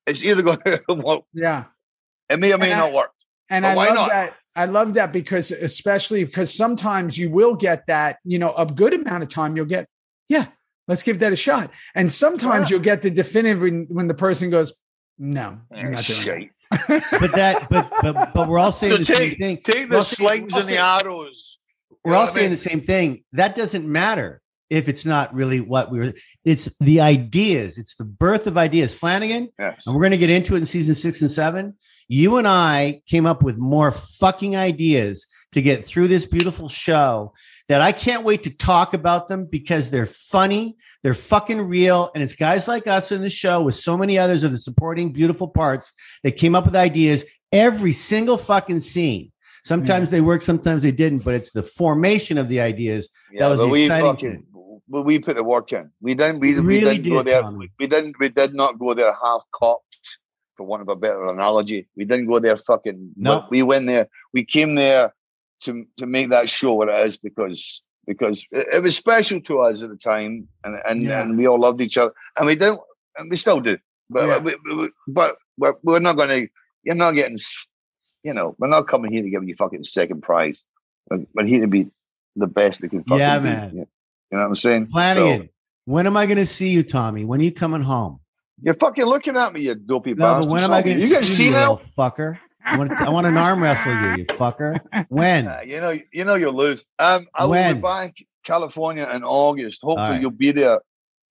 It's 0.07 0.22
either 0.22 0.42
going 0.42 0.59
to 0.64 0.82
work. 0.94 1.22
yeah 1.32 1.64
It 2.28 2.38
may 2.40 2.53
or 2.53 2.59
may 2.59 2.70
And 2.72 2.80
I- 2.80 2.84
not 2.86 2.92
work. 2.92 3.11
And 3.53 3.64
But 3.64 3.68
I 3.72 3.74
why 3.76 3.86
love 3.88 3.94
not? 3.96 4.09
that. 4.11 4.34
I 4.57 4.64
love 4.66 4.94
that 4.94 5.12
because 5.12 5.51
especially 5.51 6.22
because 6.24 6.55
sometimes 6.55 7.18
you 7.18 7.30
will 7.30 7.55
get 7.57 7.86
that, 7.88 8.18
you 8.24 8.38
know, 8.38 8.53
a 8.55 8.64
good 8.66 8.94
amount 8.94 9.22
of 9.24 9.28
time 9.28 9.57
you'll 9.57 9.66
get, 9.66 9.88
yeah, 10.28 10.46
let's 10.88 11.03
give 11.03 11.18
that 11.20 11.32
a 11.32 11.36
shot. 11.36 11.70
And 11.96 12.12
sometimes 12.12 12.70
Yeah. 12.70 12.76
you'll 12.76 12.84
get 12.84 13.03
the 13.03 13.11
definitive 13.11 13.61
when, 13.62 13.86
when 13.90 14.07
the 14.09 14.14
person 14.14 14.51
goes, 14.51 14.72
no, 15.18 15.59
I'm 15.72 15.86
Eh, 15.86 15.90
not 15.90 16.05
doing 16.05 16.20
shite. 16.20 16.51
that. 16.70 17.05
but 17.20 17.32
that 17.32 17.68
but 17.68 17.92
but 18.03 18.32
but 18.34 18.48
we're 18.48 18.59
all 18.61 18.70
saying 18.80 18.92
So 18.92 18.98
the 18.98 19.05
same 19.05 19.34
thing. 19.36 19.59
take 19.64 19.90
We're 19.90 19.96
all 19.96 20.03
the 20.03 20.05
saying- 20.05 20.28
slings 20.28 20.53
we're 20.53 20.57
all 20.57 20.61
and 20.61 20.68
the 20.68 20.74
saying- 20.74 20.78
arrows. 21.05 21.59
We're 22.05 22.14
all 22.14 22.20
what 22.22 22.30
I 22.30 22.32
saying 22.34 22.44
mean? 22.44 22.51
the 22.53 22.57
same 22.57 22.80
thing. 22.82 23.24
That 23.32 23.55
doesn't 23.57 23.86
matter 23.86 24.40
if 24.71 24.89
it's 24.89 25.05
not 25.05 25.35
really 25.35 25.61
what 25.61 25.91
we 25.91 25.99
were. 25.99 26.12
It's 26.45 26.71
the 26.81 27.01
ideas. 27.01 27.77
It's 27.77 27.97
the 27.97 28.05
birth 28.05 28.47
of 28.47 28.57
ideas. 28.57 28.95
Flanagan, 28.95 29.49
Yes. 29.59 29.83
and 29.85 29.95
we're 29.95 30.03
going 30.03 30.12
to 30.12 30.18
get 30.18 30.31
into 30.31 30.55
it 30.55 30.59
in 30.59 30.66
season 30.66 30.95
six 30.95 31.21
and 31.21 31.31
seven. 31.31 31.77
You 32.09 32.37
and 32.39 32.49
I 32.49 33.03
came 33.07 33.27
up 33.27 33.43
with 33.43 33.59
more 33.59 33.91
fucking 33.91 34.57
ideas 34.57 35.27
to 35.53 35.62
get 35.62 35.85
through 35.85 36.09
this 36.09 36.27
beautiful 36.27 36.68
show 36.68 37.35
that 37.68 37.81
I 37.81 37.93
can't 37.93 38.25
wait 38.25 38.43
to 38.45 38.51
talk 38.51 38.95
about 38.95 39.29
them 39.29 39.45
because 39.45 39.91
they're 39.91 40.07
funny, 40.07 40.77
they're 41.03 41.14
fucking 41.14 41.61
real, 41.61 42.11
and 42.14 42.23
it's 42.23 42.35
guys 42.35 42.66
like 42.66 42.89
us 42.89 43.12
in 43.12 43.23
the 43.23 43.31
show 43.31 43.62
with 43.62 43.77
so 43.77 43.97
many 43.97 44.18
others 44.18 44.43
of 44.43 44.51
the 44.51 44.59
supporting 44.59 45.12
beautiful 45.12 45.47
parts 45.47 45.93
that 46.25 46.33
came 46.33 46.57
up 46.57 46.64
with 46.64 46.75
ideas 46.75 47.25
every 47.53 47.93
single 47.93 48.37
fucking 48.37 48.81
scene. 48.81 49.31
Sometimes 49.64 50.09
hmm. 50.09 50.12
they 50.12 50.21
work, 50.21 50.43
sometimes 50.43 50.83
they 50.83 50.91
didn't, 50.91 51.21
but 51.21 51.35
it's 51.35 51.53
the 51.53 51.62
formation 51.62 52.39
of 52.39 52.49
the 52.49 52.61
ideas 52.61 53.09
Yeah, 53.31 53.49
was 53.49 53.61
but 53.61 53.68
the 53.68 53.85
exciting 53.85 54.11
fucking, 54.11 54.47
but 54.91 55.03
we 55.03 55.18
put 55.20 55.36
the 55.36 55.45
work 55.45 55.72
in. 55.72 55.91
We 56.01 56.14
didn't. 56.14 56.41
We, 56.41 56.61
we 56.61 56.80
didn't 56.80 57.09
go 57.09 57.22
there. 57.22 57.43
Tommy. 57.43 57.70
We 57.78 57.86
didn't. 57.86 58.16
We 58.20 58.28
did 58.28 58.55
not 58.55 58.78
go 58.78 58.93
there 58.95 59.12
half 59.12 59.43
cocked, 59.55 60.18
for 60.57 60.66
want 60.66 60.82
of 60.82 60.88
a 60.88 60.97
better 60.97 61.24
analogy. 61.26 61.88
We 61.97 62.05
didn't 62.05 62.26
go 62.26 62.38
there 62.41 62.57
fucking. 62.57 63.12
No. 63.16 63.47
We 63.51 63.62
went 63.62 63.86
there. 63.86 64.09
We 64.34 64.45
came 64.45 64.74
there 64.74 65.14
to 65.61 65.84
to 65.99 66.07
make 66.07 66.30
that 66.30 66.49
show 66.51 66.74
what 66.74 66.88
it 66.88 67.07
is 67.07 67.16
because 67.16 67.82
because 68.07 68.45
it, 68.51 68.66
it 68.74 68.82
was 68.82 68.97
special 68.97 69.41
to 69.43 69.61
us 69.61 69.82
at 69.82 69.91
the 69.91 69.97
time, 69.97 70.49
and 70.64 70.76
and, 70.88 71.03
Yeah. 71.03 71.20
and 71.22 71.38
we 71.38 71.47
all 71.47 71.61
loved 71.61 71.80
each 71.80 71.97
other, 71.97 72.12
and 72.36 72.47
we 72.47 72.57
don't, 72.57 72.80
and 73.16 73.30
we 73.30 73.36
still 73.36 73.61
do. 73.61 73.78
But 74.11 74.26
Yeah. 74.26 74.38
we, 74.38 74.57
we- 74.74 74.91
but 75.07 75.36
we're, 75.57 75.74
we're 75.84 76.01
not 76.01 76.16
going 76.16 76.30
to. 76.30 76.49
You're 76.82 76.95
not 76.97 77.12
getting. 77.12 77.38
You 78.24 78.34
know, 78.34 78.55
we're 78.59 78.68
not 78.68 78.86
coming 78.88 79.12
here 79.12 79.22
to 79.22 79.30
give 79.30 79.45
you 79.49 79.55
fucking 79.57 79.84
second 79.84 80.22
prize. 80.22 80.62
We're, 81.11 81.24
we're 81.34 81.47
here 81.47 81.61
to 81.62 81.66
be 81.68 81.86
the 82.36 82.47
best 82.47 82.80
we 82.82 82.88
can 82.88 83.03
fucking 83.05 83.18
Yeah, 83.18 83.38
be. 83.38 83.45
man. 83.45 83.86
You 84.31 84.39
know 84.39 84.43
what 84.45 84.49
I'm 84.51 84.55
saying? 84.57 84.87
Flanagan. 84.89 85.43
So, 85.43 85.49
when 85.87 86.07
am 86.07 86.16
I 86.16 86.26
going 86.26 86.39
to 86.39 86.47
see 86.47 86.68
you, 86.70 86.83
Tommy? 86.83 87.24
When 87.24 87.41
are 87.41 87.45
you 87.45 87.53
coming 87.53 87.83
home? 87.83 88.20
you're 88.62 88.74
fucking 88.74 89.07
looking 89.07 89.39
at 89.39 89.55
me, 89.55 89.62
you 89.62 89.74
dopey 89.74 90.11
No, 90.12 90.16
bastard. 90.26 90.45
but 90.49 90.53
when 90.53 90.62
am 90.64 90.72
I 90.72 90.83
going 90.83 90.97
to 90.97 91.01
you 91.03 91.09
see 91.09 91.14
get 91.14 91.28
you, 91.28 91.35
see 91.35 91.45
you 91.47 91.51
now? 91.53 91.72
little 91.72 91.76
fucker? 91.97 92.39
I 92.62 92.76
want, 92.76 92.93
I 92.93 93.09
want 93.09 93.26
an 93.26 93.39
arm 93.39 93.62
wrestle 93.62 93.95
you, 93.95 94.16
you 94.18 94.24
fucker. 94.26 94.78
When? 95.09 95.49
Uh, 95.49 95.61
you 95.64 95.81
know, 95.81 95.99
you 96.12 96.24
know 96.26 96.35
you'll 96.35 96.55
lose. 96.55 96.85
Um, 96.99 97.26
I 97.35 97.45
will 97.45 97.53
When? 97.53 97.76
be 97.76 97.81
back 97.81 98.16
California 98.45 99.09
in 99.14 99.24
August. 99.24 99.81
Hopefully 99.83 100.05
All 100.05 100.11
right. 100.12 100.20
you'll 100.20 100.31
be 100.31 100.53
there. 100.53 100.81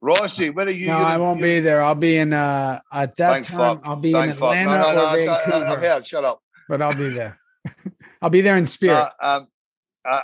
Rossi, 0.01 0.49
where 0.49 0.65
are 0.65 0.71
you? 0.71 0.87
No, 0.87 0.97
You're- 0.97 1.05
I 1.11 1.17
won't 1.17 1.39
be 1.41 1.59
there. 1.59 1.83
I'll 1.83 1.93
be 1.93 2.17
in 2.17 2.33
uh 2.33 2.79
at 2.91 3.15
that 3.17 3.31
Thank 3.33 3.45
time. 3.47 3.57
fuck. 3.77 3.81
I'll 3.87 3.95
be 3.97 4.11
Thank 4.13 4.25
in. 4.31 4.37
Atlanta 4.37 4.65
No, 4.65 4.77
no, 4.77 4.81
no, 4.81 5.01
or 5.01 5.05
I- 5.05 5.11
I- 5.11 5.25
Vancouver, 5.45 5.87
I'm. 5.87 6.03
Shut 6.03 6.23
up. 6.25 6.41
but 6.67 6.81
I'll 6.81 6.95
be 6.95 7.09
there. 7.09 7.37
I'll 8.23 8.29
be 8.31 8.41
there 8.41 8.57
in 8.57 8.65
spirit. 8.65 8.95
Uh, 8.95 9.09
um, 9.21 9.47
I, 10.05 10.09
I, 10.09 10.21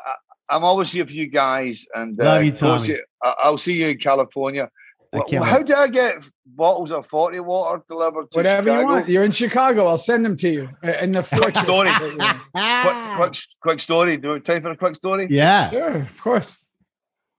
I'm 0.49 0.63
always 0.63 0.91
here 0.91 1.05
for 1.05 1.13
you 1.13 1.27
guys, 1.27 1.85
and 1.95 2.15
Love 2.17 2.37
uh, 2.37 2.41
you, 2.41 2.51
Tommy. 2.51 2.97
I- 3.23 3.35
I'll 3.43 3.57
see 3.57 3.81
you 3.81 3.87
in 3.89 3.97
California. 3.97 4.69
I 5.13 5.45
How 5.45 5.59
do 5.59 5.73
I 5.73 5.87
get 5.87 6.29
bottles 6.45 6.91
of 6.91 7.07
40 7.07 7.39
water 7.39 7.81
delivered 7.87 8.29
to 8.31 8.37
Whatever 8.39 8.69
Chicago? 8.69 8.79
you 8.81 8.85
want. 8.85 9.07
You're 9.07 9.23
in 9.23 9.31
Chicago. 9.31 9.87
I'll 9.87 9.97
send 9.97 10.25
them 10.25 10.35
to 10.37 10.49
you. 10.49 10.69
In 11.01 11.13
the 11.13 11.23
fortress. 11.23 11.61
story. 11.61 11.87
Yeah. 11.89 12.39
Quick, 13.15 13.31
quick, 13.31 13.37
quick 13.61 13.79
story. 13.79 14.17
Do 14.17 14.29
we 14.29 14.33
have 14.35 14.43
time 14.43 14.61
for 14.61 14.71
a 14.71 14.75
quick 14.77 14.95
story? 14.95 15.27
Yeah. 15.29 15.69
Sure, 15.71 15.87
of 16.01 16.21
course. 16.21 16.57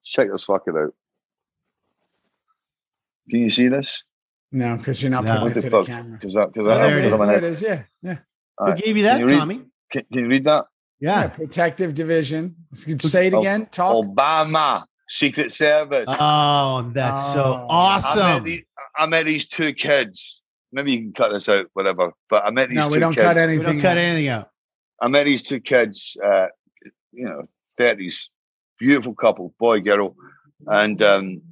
Check 0.05 0.31
this 0.33 0.47
fucker 0.47 0.87
out. 0.87 0.95
Can 3.31 3.41
you 3.41 3.51
see 3.51 3.69
this? 3.69 4.03
No, 4.53 4.77
because 4.77 5.03
you're 5.03 5.11
not 5.11 5.25
No. 5.25 5.33
putting 5.33 5.43
What 5.49 5.51
it 5.51 5.55
the 5.55 5.61
to 5.63 5.71
the 5.71 5.77
fuck? 5.79 5.87
camera. 5.87 6.19
Because 6.19 6.37
I, 6.37 6.47
because 6.47 6.67
Oh, 6.67 6.71
I 6.71 6.75
there 6.77 6.87
there 6.87 6.99
it 6.99 7.05
it 7.05 7.13
is. 7.13 7.19
There 7.19 7.37
it 7.39 7.45
is. 7.45 7.63
Yeah, 7.63 7.83
yeah. 8.03 8.19
All 8.59 8.67
Who 8.69 8.73
right. 8.73 8.83
gave 8.83 8.97
you 8.97 9.03
that, 9.05 9.19
Can 9.19 9.21
you 9.21 9.33
read- 9.35 9.39
Tommy? 9.39 9.63
Can, 9.93 10.03
can 10.13 10.23
you 10.25 10.29
read 10.29 10.45
that? 10.45 10.65
Yeah. 11.01 11.21
Yeah. 11.23 11.29
Protective 11.29 11.95
division. 11.95 12.57
Say 12.75 13.29
it 13.29 13.35
Oh, 13.35 13.41
again. 13.41 13.67
Talk. 13.67 14.05
Obama 14.07 14.85
Secret 15.09 15.53
Service. 15.53 16.07
Oh, 16.09 16.91
that's 16.93 17.33
so 17.33 17.43
Oh. 17.45 17.53
I 17.53 17.57
met, 17.57 17.69
awesome. 17.71 18.45
the, 18.45 18.65
I 18.97 19.07
met 19.07 19.25
these 19.25 19.47
two 19.47 19.73
kids. 19.73 20.43
Maybe 20.73 20.93
you 20.93 20.99
can 20.99 21.13
cut 21.13 21.33
this 21.33 21.49
out, 21.49 21.67
whatever. 21.75 22.13
But 22.29 22.45
I 22.45 22.51
met 22.51 22.71
these 22.71 22.77
no, 22.77 22.89
two 22.89 22.95
we 22.95 22.99
don't 22.99 23.15
kids. 23.15 23.23
cut 23.23 23.49
We 23.49 23.59
don't 23.59 23.81
cut 23.81 23.97
anything 23.99 24.29
out. 24.29 24.51
I 25.01 25.09
met 25.09 25.25
these 25.25 25.43
two 25.43 25.61
kids, 25.61 26.17
uh, 26.25 26.47
you 27.13 27.25
know, 27.27 27.43
30s, 27.79 28.25
beautiful 28.79 29.15
couple, 29.15 29.55
boy, 29.59 29.81
girl. 29.81 30.17
And 30.67 31.03
um, 31.03 31.43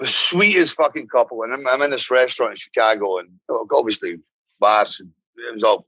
the 0.00 0.06
sweetest 0.06 0.74
fucking 0.74 1.06
couple. 1.08 1.42
And 1.44 1.52
I'm, 1.54 1.66
I'm 1.66 1.82
in 1.82 1.90
this 1.90 2.10
restaurant 2.10 2.52
in 2.52 2.56
Chicago, 2.56 3.18
and 3.18 3.28
obviously, 3.72 4.16
bass, 4.60 5.00
and 5.00 5.10
it 5.36 5.54
was 5.54 5.62
all, 5.64 5.86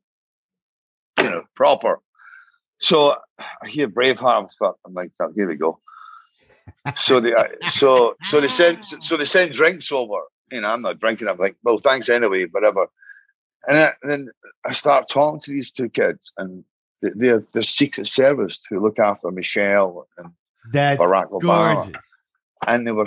you 1.20 1.30
know, 1.30 1.42
proper. 1.56 1.98
So 2.78 3.16
I 3.38 3.68
hear 3.68 3.88
Braveheart. 3.88 4.48
I'm. 4.60 4.72
I'm 4.86 4.94
like, 4.94 5.10
oh, 5.20 5.32
here 5.34 5.48
we 5.48 5.56
go. 5.56 5.80
So 6.96 7.20
they, 7.20 7.34
uh, 7.34 7.44
so 7.68 8.14
so 8.24 8.40
they 8.40 8.48
send 8.48 8.84
so 8.84 9.16
they 9.16 9.24
send 9.24 9.52
drinks 9.52 9.90
over. 9.92 10.20
You 10.52 10.60
know, 10.62 10.68
I'm 10.68 10.82
not 10.82 10.98
drinking. 11.00 11.28
I'm 11.28 11.38
like, 11.38 11.56
well, 11.62 11.78
thanks 11.78 12.08
anyway, 12.08 12.46
whatever. 12.46 12.86
And, 13.66 13.76
I, 13.78 13.92
and 14.02 14.10
then 14.12 14.28
I 14.64 14.72
start 14.72 15.08
talking 15.08 15.40
to 15.40 15.50
these 15.52 15.70
two 15.70 15.88
kids, 15.90 16.32
and 16.38 16.64
they- 17.02 17.10
they're 17.14 17.44
they're 17.52 17.62
Secret 17.62 18.06
Service 18.06 18.60
who 18.70 18.80
look 18.80 18.98
after 18.98 19.30
Michelle 19.30 20.06
and 20.16 20.30
That's 20.72 21.00
Barack 21.00 21.30
Obama, 21.30 21.74
gorgeous. 21.84 22.02
and 22.66 22.86
they 22.86 22.92
were 22.92 23.06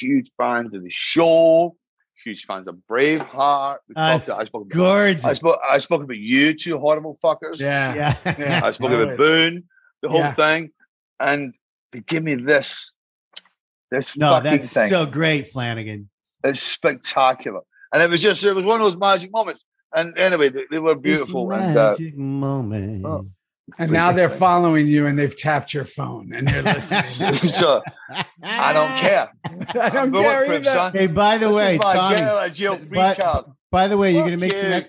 huge 0.00 0.30
fans 0.36 0.74
of 0.74 0.82
the 0.82 0.90
show, 0.90 1.76
huge 2.24 2.44
fans 2.46 2.68
of 2.68 2.76
Braveheart. 2.90 3.78
We 3.88 3.94
That's 3.94 4.26
talked, 4.26 4.40
I 4.40 4.44
spoke 4.44 4.62
about, 4.66 4.74
gorgeous. 4.76 5.24
I 5.24 5.32
spoke, 5.34 5.58
I 5.70 5.78
spoke 5.78 6.02
about 6.02 6.16
you 6.16 6.54
two 6.54 6.78
horrible 6.78 7.18
fuckers. 7.22 7.60
Yeah. 7.60 7.94
yeah. 7.94 8.34
Yeah. 8.38 8.60
I 8.64 8.70
spoke 8.70 8.90
Know 8.90 9.00
about 9.02 9.14
it. 9.14 9.18
Boone, 9.18 9.64
the 10.02 10.08
whole 10.08 10.18
Yeah. 10.20 10.34
thing, 10.34 10.70
and 11.20 11.54
they 11.92 12.00
give 12.00 12.22
me 12.22 12.34
this, 12.36 12.92
this 13.90 14.16
No, 14.16 14.30
fucking 14.30 14.50
that's 14.52 14.72
thing. 14.72 14.88
so 14.90 15.06
great, 15.06 15.48
Flanagan. 15.48 16.08
it's 16.44 16.60
spectacular, 16.62 17.60
and 17.92 18.02
it 18.02 18.08
was 18.10 18.22
just 18.22 18.42
it 18.44 18.54
was 18.54 18.64
one 18.64 18.80
of 18.80 18.84
those 18.84 18.96
magic 18.96 19.30
moments. 19.32 19.64
And 19.94 20.16
anyway, 20.18 20.48
they, 20.48 20.64
they 20.70 20.78
were 20.78 20.94
beautiful, 20.94 21.52
It's 21.52 21.60
a 21.60 21.68
and 21.68 21.76
uh, 21.76 21.90
magic 21.90 22.16
moment. 22.16 23.04
oh. 23.04 23.26
And 23.78 23.90
now 23.90 24.12
they're 24.12 24.28
following 24.28 24.86
you 24.86 25.06
and 25.06 25.18
they've 25.18 25.36
tapped 25.36 25.72
your 25.74 25.84
phone 25.84 26.32
and 26.34 26.46
they're 26.48 26.62
listening. 26.62 27.34
so 27.52 27.82
I 28.42 28.72
don't 28.72 28.96
care. 28.98 29.30
I 29.80 29.88
don't 29.90 29.96
I'm 29.96 30.12
care 30.22 30.52
either. 30.52 30.64
son. 30.64 30.92
Hey, 30.92 31.06
by 31.06 31.38
the 31.38 31.48
This 31.48 31.56
way, 31.56 31.78
Tommy. 31.78 32.16
get 32.16 32.24
out 32.24 32.46
of 32.48 32.52
jail 32.54 32.76
free 32.78 32.88
but- 32.90 33.46
By 33.70 33.88
the 33.88 33.96
way, 33.96 34.12
you're 34.12 34.24
gonna 34.24 34.36
make 34.36 34.54
some. 34.54 34.68
you. 34.68 34.74
ex- 34.74 34.88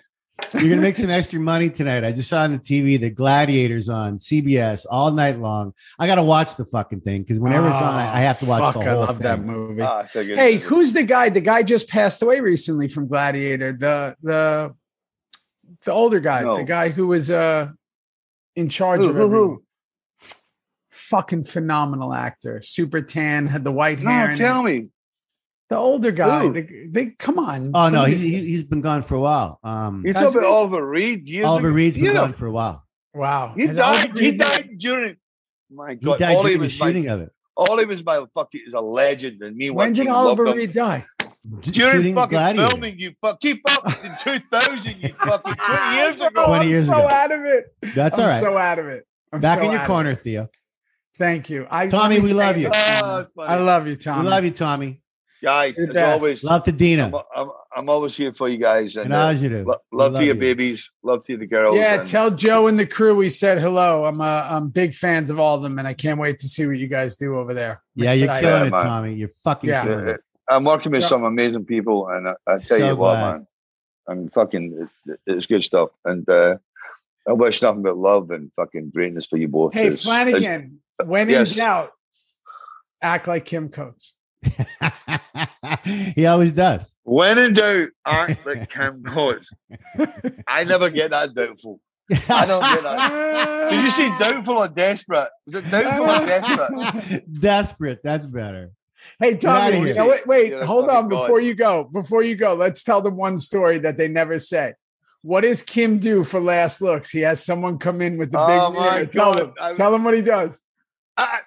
You're 0.55 0.69
gonna 0.69 0.81
make 0.81 0.95
some 0.95 1.09
extra 1.09 1.39
money 1.39 1.69
tonight. 1.69 2.03
I 2.03 2.11
just 2.11 2.29
saw 2.29 2.41
on 2.41 2.51
the 2.53 2.59
TV 2.59 2.99
the 2.99 3.09
Gladiators 3.09 3.87
on 3.87 4.17
CBS 4.17 4.85
all 4.89 5.11
night 5.11 5.39
long. 5.39 5.73
I 5.99 6.07
gotta 6.07 6.23
watch 6.23 6.55
the 6.57 6.65
fucking 6.65 7.01
thing 7.01 7.21
because 7.21 7.39
whenever 7.39 7.67
it's 7.67 7.75
on, 7.77 7.93
I 7.93 8.17
I 8.17 8.21
have 8.21 8.39
to 8.39 8.45
watch 8.45 8.61
Oh, 8.61 8.71
Fuck, 8.73 8.83
the 8.83 8.89
I 8.89 8.93
love 8.93 9.17
thing. 9.17 9.23
that 9.23 9.41
movie. 9.41 9.81
I 9.81 10.05
figured- 10.05 10.37
hey, 10.37 10.57
who's 10.57 10.91
the 10.93 11.03
guy? 11.03 11.29
The 11.29 11.39
guy 11.41 11.63
just 11.63 11.87
passed 11.87 12.21
away 12.21 12.41
recently 12.41 12.87
from 12.87 13.07
Gladiator. 13.07 13.71
The 13.73 14.15
the 14.21 14.73
the 15.85 15.91
older 15.91 16.19
guy, 16.19 16.41
No. 16.41 16.55
the 16.55 16.63
guy 16.63 16.89
who 16.89 17.07
was 17.07 17.29
uh 17.31 17.69
in 18.55 18.69
charge 18.69 19.01
Who, 19.01 19.09
of 19.09 19.15
who, 19.15 19.21
everything. 19.23 19.37
who? 19.47 19.63
Fucking 20.91 21.43
phenomenal 21.43 22.13
actor, 22.13 22.61
super 22.61 23.01
tan, 23.01 23.47
had 23.47 23.63
the 23.63 23.71
white 23.71 23.99
hair. 23.99 24.25
No, 24.27 24.31
and 24.31 24.39
tell 24.39 24.63
me. 24.63 24.87
the 25.69 25.75
older 25.77 26.11
guy. 26.11 26.43
Who? 26.43 26.53
The, 26.53 26.87
they 26.89 27.05
come 27.07 27.39
on. 27.39 27.71
Oh 27.73 27.89
no, 27.89 28.05
he's 28.05 28.21
he, 28.21 28.35
he's 28.45 28.63
been 28.63 28.81
gone 28.81 29.01
for 29.01 29.15
a 29.15 29.19
while. 29.19 29.59
Um, 29.63 30.03
You 30.05 30.13
talking 30.13 30.37
about. 30.39 30.45
Oliver 30.51 30.87
Reed? 30.87 31.27
Years 31.27 31.47
Oliver 31.47 31.69
ago? 31.69 31.75
Reed's 31.75 31.97
been 31.97 32.05
You 32.05 32.13
know, 32.13 32.21
gone 32.21 32.33
for 32.33 32.45
a 32.45 32.51
while. 32.51 32.85
wow. 33.13 33.53
He 33.55 33.67
Has 33.67 33.77
died. 33.77 34.17
He 34.17 34.31
died 34.33 34.69
during. 34.77 35.17
My 35.71 35.91
He 35.91 35.95
God, 35.97 36.19
died 36.19 36.35
Ollie 36.37 36.43
during 36.51 36.57
the 36.59 36.63
was 36.65 36.79
my 36.79 36.85
shooting 36.87 37.07
of 37.09 37.21
it. 37.21 37.31
Ollie 37.57 37.85
was 37.85 38.03
my 38.05 38.23
fucking 38.35 38.61
is 38.67 38.73
a 38.75 38.79
legend, 38.81 39.41
and 39.41 39.55
me 39.55 39.69
When 39.71 39.93
did 39.93 40.07
Oliver. 40.07 40.45
Reed 40.45 40.73
die? 40.73 41.05
During 41.61 41.73
Shooting 41.73 42.15
fucking 42.15 42.37
Gladiator. 42.37 42.67
filming, 42.69 42.99
you 42.99 43.13
fuck 43.21 43.39
keep 43.39 43.61
up 43.69 43.85
in 44.03 44.11
2000, 44.23 45.01
you 45.01 45.09
fucking 45.13 45.53
20 45.65 45.95
years 45.95 46.15
ago. 46.21 46.29
Oh, 46.45 46.47
20 46.57 46.75
I'm 46.75 46.83
so 46.83 46.93
ago. 46.93 47.07
out 47.07 47.31
of 47.31 47.41
it. 47.45 47.65
That's 47.95 48.15
I'm 48.17 48.21
all 48.23 48.27
right. 48.29 48.41
so 48.41 48.57
out 48.57 48.79
of 48.79 48.87
it. 48.87 49.05
I'm 49.31 49.39
Back 49.41 49.59
so 49.59 49.65
in 49.65 49.71
your 49.71 49.85
corner, 49.85 50.11
it. 50.11 50.19
Theo. 50.19 50.49
Thank 51.17 51.49
you. 51.49 51.67
I 51.69 51.87
Tommy, 51.87 52.15
let 52.15 52.23
me 52.23 52.29
we 52.29 52.33
love 52.33 52.57
you. 52.57 52.69
Oh. 52.73 53.25
I 53.39 53.55
love 53.57 53.87
you, 53.87 53.95
Tommy. 53.95 54.23
We 54.23 54.29
love 54.29 54.43
you, 54.45 54.51
Tommy. 54.51 55.01
guys. 55.43 55.77
You're 55.77 55.89
As 55.89 55.93
best. 55.93 56.21
always, 56.21 56.43
Love 56.43 56.63
to 56.63 56.71
Dina. 56.71 57.05
I'm, 57.05 57.15
I'm, 57.35 57.49
I'm 57.75 57.89
always 57.89 58.15
here 58.15 58.33
for 58.33 58.49
you 58.49 58.57
guys, 58.57 58.95
and 58.95 59.05
And 59.05 59.13
uh, 59.13 59.27
as 59.27 59.43
you 59.43 59.49
do. 59.49 59.63
lo- 59.65 59.77
We 59.91 59.97
love 59.97 60.13
to 60.15 60.25
your 60.25 60.35
you. 60.35 60.39
babies, 60.41 60.89
love 61.03 61.23
to 61.25 61.37
the 61.37 61.45
girls. 61.45 61.75
Yeah, 61.75 61.99
and- 62.01 62.07
tell 62.09 62.31
Joe 62.31 62.67
and 62.67 62.79
the 62.79 62.87
crew 62.87 63.15
we 63.15 63.29
said 63.29 63.59
hello. 63.59 64.05
I'm 64.05 64.21
uh, 64.21 64.25
I'm 64.49 64.69
big 64.69 64.93
fans 64.95 65.29
of 65.29 65.39
all 65.39 65.55
of 65.57 65.61
them, 65.63 65.77
and 65.79 65.87
I 65.87 65.93
can't 65.93 66.19
wait 66.19 66.39
to 66.39 66.47
see 66.47 66.65
what 66.65 66.77
you 66.77 66.87
guys 66.87 67.15
do 67.17 67.37
over 67.37 67.53
there. 67.53 67.81
I'm 67.97 68.03
Yeah, 68.03 68.13
you're 68.13 68.23
excited. 68.25 68.47
killing 68.47 68.71
Yeah, 68.71 68.79
it. 68.79 68.83
Tommy. 68.83 69.13
You're 69.15 69.29
fucking 69.43 69.69
Yeah. 69.69 69.83
killing 69.83 70.07
it. 70.07 70.21
I'm 70.49 70.65
working 70.65 70.91
with 70.91 71.01
Yeah. 71.03 71.07
some 71.07 71.23
amazing 71.23 71.65
people, 71.65 72.07
and 72.09 72.27
I, 72.27 72.33
I 72.47 72.53
tell 72.53 72.61
So 72.61 72.75
you 72.77 72.95
what, 72.95 73.15
glad. 73.15 73.31
man, 73.33 73.47
I'm 74.07 74.29
fucking. 74.29 74.89
It, 75.07 75.19
it's 75.25 75.45
good 75.45 75.63
stuff, 75.63 75.89
and 76.05 76.27
uh, 76.29 76.57
I 77.27 77.31
wish 77.33 77.61
nothing 77.61 77.83
but 77.83 77.97
love 77.97 78.31
and 78.31 78.51
fucking 78.55 78.91
greatness 78.93 79.25
for 79.25 79.37
you 79.37 79.47
both. 79.47 79.73
Hey, 79.73 79.87
It's- 79.87 80.03
Flanagan, 80.03 80.79
when 81.05 81.29
yes. 81.29 81.53
in 81.53 81.59
doubt, 81.59 81.91
act 83.01 83.27
like 83.27 83.45
Kim 83.45 83.69
Coates. 83.69 84.13
he 85.83 86.25
always 86.25 86.51
does. 86.51 86.97
When 87.03 87.37
in 87.37 87.53
doubt, 87.53 87.89
act 88.05 88.45
like 88.45 88.69
Kim 88.73 89.03
Coates. 89.03 89.51
I 90.47 90.63
never 90.65 90.89
get 90.89 91.11
that 91.11 91.33
doubtful. 91.33 91.79
I 92.11 92.45
don't 92.45 92.61
get 92.61 92.83
that. 92.83 93.69
Did 93.71 93.83
you 93.83 93.89
see 93.89 94.07
doubtful 94.19 94.57
or 94.57 94.67
desperate? 94.67 95.29
Was 95.45 95.55
it 95.55 95.71
doubtful 95.71 96.09
or 96.09 96.25
desperate? 96.27 97.39
Desperate. 97.39 97.99
That's 98.03 98.25
better. 98.27 98.71
Hey, 99.19 99.35
Tommy, 99.35 99.77
here. 99.85 99.95
now, 99.95 100.09
wait, 100.09 100.27
wait 100.27 100.47
You're 100.49 100.65
hold 100.65 100.89
on 100.89 101.07
god. 101.07 101.09
before 101.09 101.41
you 101.41 101.53
go. 101.55 101.83
Before 101.85 102.23
you 102.23 102.35
go, 102.35 102.53
let's 102.53 102.83
tell 102.83 103.01
them 103.01 103.15
one 103.15 103.39
story 103.39 103.77
that 103.79 103.97
they 103.97 104.07
never 104.07 104.39
say. 104.39 104.73
What 105.21 105.41
does 105.41 105.61
Kim 105.61 105.99
do 105.99 106.23
for 106.23 106.39
last 106.39 106.81
looks? 106.81 107.09
He 107.11 107.21
has 107.21 107.43
someone 107.43 107.77
come 107.77 108.01
in 108.01 108.17
with 108.17 108.31
the 108.31 108.37
big 108.39 108.59
Oh, 108.59 108.71
my 108.73 108.91
mirror. 108.95 109.05
Tell 109.05 109.33
him. 109.37 109.53
I- 109.59 109.73
Tell 109.73 109.91
them 109.91 110.03
what 110.03 110.13
he 110.13 110.21
does. 110.21 110.59
Ah, 111.17 111.41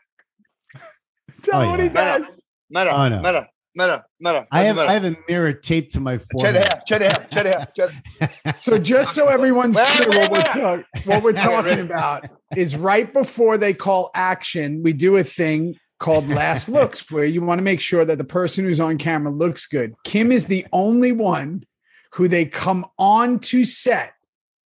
Tell 1.43 1.57
Oh, 1.59 1.61
them 1.63 1.71
what 1.71 1.81
he 1.81 1.87
yeah. 1.87 2.19
does. 2.19 2.37
Mirror, 2.71 2.91
Oh, 2.93 3.09
no. 3.09 3.21
mirror, 3.23 3.47
mirror, 3.75 4.05
mirror. 4.19 4.47
I 4.51 4.63
have 4.63 4.77
mirror. 4.77 4.89
I 4.89 4.93
have 4.95 5.05
a 5.05 5.17
mirror 5.29 5.53
taped 5.53 5.93
to 5.93 6.01
my 6.01 6.17
Check 6.17 6.27
forehead. 6.33 6.57
it 6.57 6.75
out, 6.75 6.87
check 6.87 7.01
it 7.03 7.15
out, 7.15 7.31
check 7.31 7.91
it 8.21 8.45
out, 8.47 8.61
So 8.61 8.79
just 8.79 9.15
so 9.15 9.29
everyone's 9.37 9.79
clear, 9.79 10.09
what 10.09 10.31
we're, 10.31 10.37
wait. 10.37 10.47
talk- 10.47 11.07
what 11.07 11.23
we're 11.23 11.33
talking 11.33 11.81
about 11.81 12.29
is 12.57 12.77
right 12.77 13.13
before 13.13 13.59
they 13.59 13.75
call 13.75 14.11
action, 14.15 14.83
we 14.83 14.93
do 14.95 15.17
a 15.17 15.25
thing 15.25 15.77
called 15.99 16.28
last 16.28 16.68
looks, 16.78 17.11
where 17.11 17.24
you 17.24 17.42
want 17.42 17.59
to 17.59 17.62
make 17.64 17.80
sure 17.80 18.05
that 18.05 18.18
the 18.18 18.24
person 18.24 18.64
who's 18.64 18.80
on 18.80 18.99
camera 18.99 19.30
looks 19.32 19.66
good. 19.66 19.94
Kim 20.05 20.32
is 20.32 20.47
the 20.47 20.66
only 20.72 21.12
one 21.12 21.64
who 22.12 22.28
they 22.28 22.44
come 22.44 22.86
on 22.99 23.38
to 23.40 23.64
set 23.64 24.12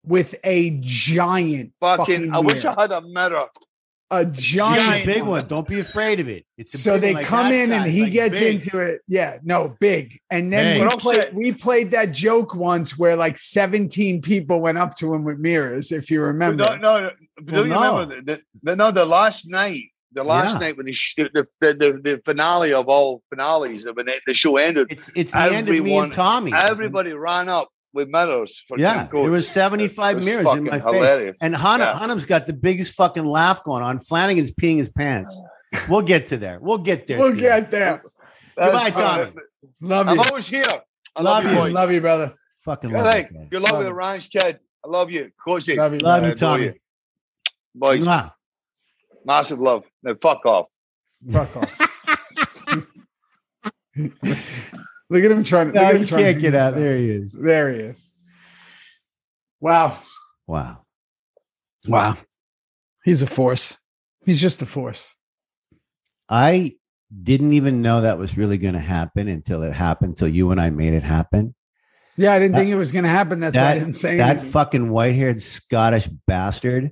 with 0.05 0.35
a 0.45 0.79
giant 0.81 1.73
Fucking, 1.81 2.05
fucking 2.05 2.33
I 2.35 2.39
wish. 2.41 2.65
I 2.65 2.75
had 2.81 2.93
a 2.93 3.01
mirror. 3.03 3.47
a 4.11 4.21
It's 4.23 4.37
giant, 4.39 5.05
big 5.07 5.23
one. 5.25 5.47
Don't 5.47 5.69
be 5.69 5.79
afraid 5.81 6.21
of 6.21 6.29
it. 6.29 6.45
It's 6.57 6.75
a 6.75 6.79
So 6.79 6.93
big 6.95 7.01
they 7.03 7.15
like 7.15 7.27
come 7.27 7.49
that 7.51 7.55
in 7.55 7.73
and 7.73 7.91
he 7.91 8.05
like 8.05 8.13
gets 8.13 8.39
big. 8.41 8.55
into 8.67 8.79
it. 8.81 9.03
Yeah, 9.07 9.39
no, 9.43 9.77
big. 9.79 10.19
And 10.31 10.53
then 10.53 10.81
we 10.81 10.87
But 10.87 10.99
played 11.01 11.35
we 11.35 11.53
played 11.53 11.91
that 11.93 12.13
joke 12.13 12.55
once 12.55 12.99
where 12.99 13.15
like 13.15 13.37
17 13.39 14.23
people 14.23 14.61
went 14.61 14.79
up 14.79 14.95
to 14.97 15.13
him 15.15 15.23
with 15.25 15.39
mirrors, 15.39 15.93
if 15.93 16.11
you 16.11 16.23
remember. 16.23 16.65
No, 16.65 16.77
no, 16.77 17.01
no, 17.03 17.11
Well, 17.53 17.65
don't 17.65 17.67
you 17.67 17.75
no. 17.75 17.99
remember 18.01 18.23
the, 18.23 18.41
the, 18.63 18.77
no 18.77 18.91
the 18.91 19.05
last 19.05 19.49
night, 19.49 19.85
the 20.13 20.25
last 20.25 20.55
Yeah. 20.55 20.59
night 20.61 20.77
when 20.77 20.87
the, 20.87 20.93
sh- 20.93 21.15
the, 21.17 21.31
the, 21.61 21.75
the 21.75 22.01
the 22.03 22.23
finale 22.25 22.73
of 22.73 22.89
all 22.89 23.23
finales 23.31 23.87
when 23.87 24.07
the, 24.07 24.21
the 24.27 24.35
show 24.35 24.57
ended, 24.57 24.89
It's 24.91 25.11
it's 25.15 25.33
the 25.33 25.39
end 25.41 25.69
of 25.69 25.85
me 25.85 25.97
and 25.97 26.11
Tommy. 26.13 26.53
everybody 26.53 27.13
ran 27.13 27.49
up 27.49 27.69
with 27.93 28.09
medals. 28.09 28.63
for 28.69 28.79
Yeah, 28.79 29.03
Kim 29.05 29.09
Coates. 29.09 29.25
there 29.25 29.33
was 29.33 29.49
75 29.49 30.11
It 30.13 30.17
was 30.19 30.25
mirrors 30.25 30.47
in 30.57 30.65
my 30.65 30.79
fucking 30.81 31.01
face. 31.03 31.35
And 31.41 31.55
Hunnam, 31.55 31.79
Yeah. 31.79 31.99
Hunnam's 31.99 32.27
got 32.27 32.47
the 32.47 32.53
biggest 32.53 32.95
fucking 32.95 33.25
laugh 33.25 33.63
going 33.65 33.83
on. 33.83 33.99
Flanagan's 33.99 34.53
peeing 34.53 34.79
his 34.79 34.91
pants. 34.91 35.39
We'll 35.89 36.03
get 36.03 36.27
to 36.29 36.37
there. 36.37 36.59
We'll 36.61 36.79
get 36.79 37.07
there. 37.07 37.19
We'll 37.21 37.31
Theo. 37.37 37.39
get 37.61 37.71
there. 37.71 38.03
Goodbye, 38.59 38.91
That's- 38.91 38.93
Tommy. 38.95 39.33
Love 39.81 40.07
you. 40.07 40.11
I'm 40.13 40.17
you. 40.19 40.23
always 40.29 40.49
here. 40.49 40.65
I 41.17 41.23
Love 41.23 41.45
love, 41.45 41.53
you. 41.53 41.65
you. 41.67 41.73
Love 41.73 41.93
you, 41.93 42.01
brother. 42.01 42.35
Fucking 42.65 42.91
Good 42.91 42.97
love 43.03 43.13
thing. 43.13 43.29
that. 43.33 43.51
Good 43.51 43.63
luck 43.63 43.73
Love 43.73 43.79
with 43.79 43.87
you. 43.87 43.91
the 43.93 43.95
ranch, 43.95 44.31
kid. 44.31 44.59
I 44.85 44.89
love 44.89 45.11
you, 45.13 45.31
Coachy. 45.45 45.77
Love 45.77 45.93
you. 45.93 45.99
Love 46.01 46.27
you, 46.27 46.35
Tommy. 46.35 46.65
you. 46.65 46.75
Boys, 47.75 48.03
Mwah. 48.03 48.33
massive 49.25 49.61
love. 49.61 49.85
Now 50.03 50.15
fuck 50.21 50.45
off. 50.47 50.67
Fuck 51.31 51.57
off. 51.57 51.77
look 53.97 55.25
at 55.25 55.31
him 55.31 55.45
trying 55.45 55.73
to. 55.73 55.75
No, 55.75 55.95
he 55.95 56.05
trying 56.07 56.25
can't 56.25 56.37
to 56.37 56.41
get 56.41 56.55
out. 56.55 56.75
There 56.75 56.97
he 56.97 57.11
is. 57.11 57.33
There 57.39 57.73
he 57.73 57.81
is. 57.81 58.11
Wow. 59.61 59.99
Wow. 60.47 60.83
Wow. 61.89 62.17
He's 63.05 63.23
a 63.23 63.27
force. 63.27 63.77
He's 64.25 64.41
just 64.41 64.63
a 64.63 64.67
force. 64.67 65.15
I 66.29 66.73
didn't 67.23 67.55
even 67.55 67.83
know 67.83 68.03
that 68.03 68.19
was 68.19 68.37
really 68.39 68.59
going 68.59 68.75
to 68.75 68.81
happen 68.81 69.29
until 69.29 69.63
it 69.63 69.73
happened. 69.73 70.11
Until 70.13 70.29
you 70.29 70.51
and 70.51 70.61
I 70.61 70.71
made 70.71 70.95
it 70.95 71.03
happen. 71.03 71.55
Yeah, 72.17 72.33
I 72.33 72.39
didn't 72.39 72.53
That- 72.53 72.59
think 72.59 72.71
it 72.71 72.77
was 72.77 72.93
going 72.93 73.05
to 73.05 73.11
happen. 73.11 73.41
That's 73.41 73.57
why 73.57 73.63
I 73.63 73.75
that- 73.75 73.81
didn't 73.81 73.95
say 73.95 74.17
That 74.19 74.31
anything. 74.37 74.51
fucking 74.51 74.91
white-haired 74.91 75.41
Scottish 75.41 76.07
bastard 76.27 76.91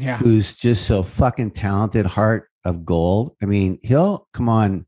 yeah. 0.00 0.16
who's 0.18 0.56
just 0.56 0.86
so 0.86 1.02
fucking 1.02 1.52
talented, 1.52 2.06
heart 2.06 2.48
of 2.64 2.84
gold. 2.84 3.36
I 3.42 3.46
mean, 3.46 3.78
he'll 3.82 4.26
come 4.32 4.48
on 4.48 4.86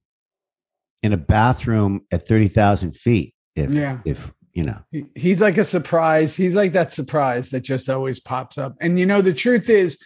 in 1.02 1.12
a 1.12 1.16
bathroom 1.16 2.02
at 2.12 2.26
thirty 2.26 2.48
thousand 2.48 2.96
feet. 2.96 3.34
If 3.56 3.72
Yeah. 3.72 3.98
if 4.04 4.32
you 4.52 4.64
know, 4.64 4.78
He- 4.90 5.06
He's 5.14 5.40
like 5.40 5.56
a 5.58 5.64
surprise. 5.64 6.36
He's 6.36 6.54
like 6.56 6.72
that 6.72 6.92
surprise 6.92 7.50
that 7.50 7.60
just 7.60 7.88
always 7.88 8.20
pops 8.20 8.58
up. 8.58 8.76
And 8.80 8.98
you 8.98 9.06
know, 9.06 9.22
the 9.22 9.32
truth 9.32 9.68
is, 9.70 9.98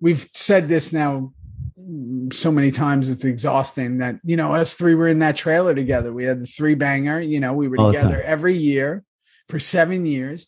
we've 0.00 0.26
said 0.32 0.68
this 0.68 0.92
now 0.92 1.32
so 2.32 2.50
many 2.52 2.70
times, 2.70 3.10
it's 3.10 3.24
exhausting 3.24 3.98
that, 3.98 4.16
you 4.24 4.36
know, 4.36 4.54
us 4.54 4.74
three 4.74 4.94
were 4.94 5.08
in 5.08 5.18
that 5.20 5.36
trailer 5.36 5.74
together. 5.74 6.12
We 6.12 6.24
had 6.24 6.40
the 6.40 6.46
three 6.46 6.74
banger, 6.74 7.20
you 7.20 7.40
know, 7.40 7.52
we 7.52 7.68
were 7.68 7.78
All 7.78 7.92
together 7.92 8.22
every 8.22 8.54
year 8.54 9.02
for 9.48 9.58
seven 9.58 10.06
years. 10.06 10.46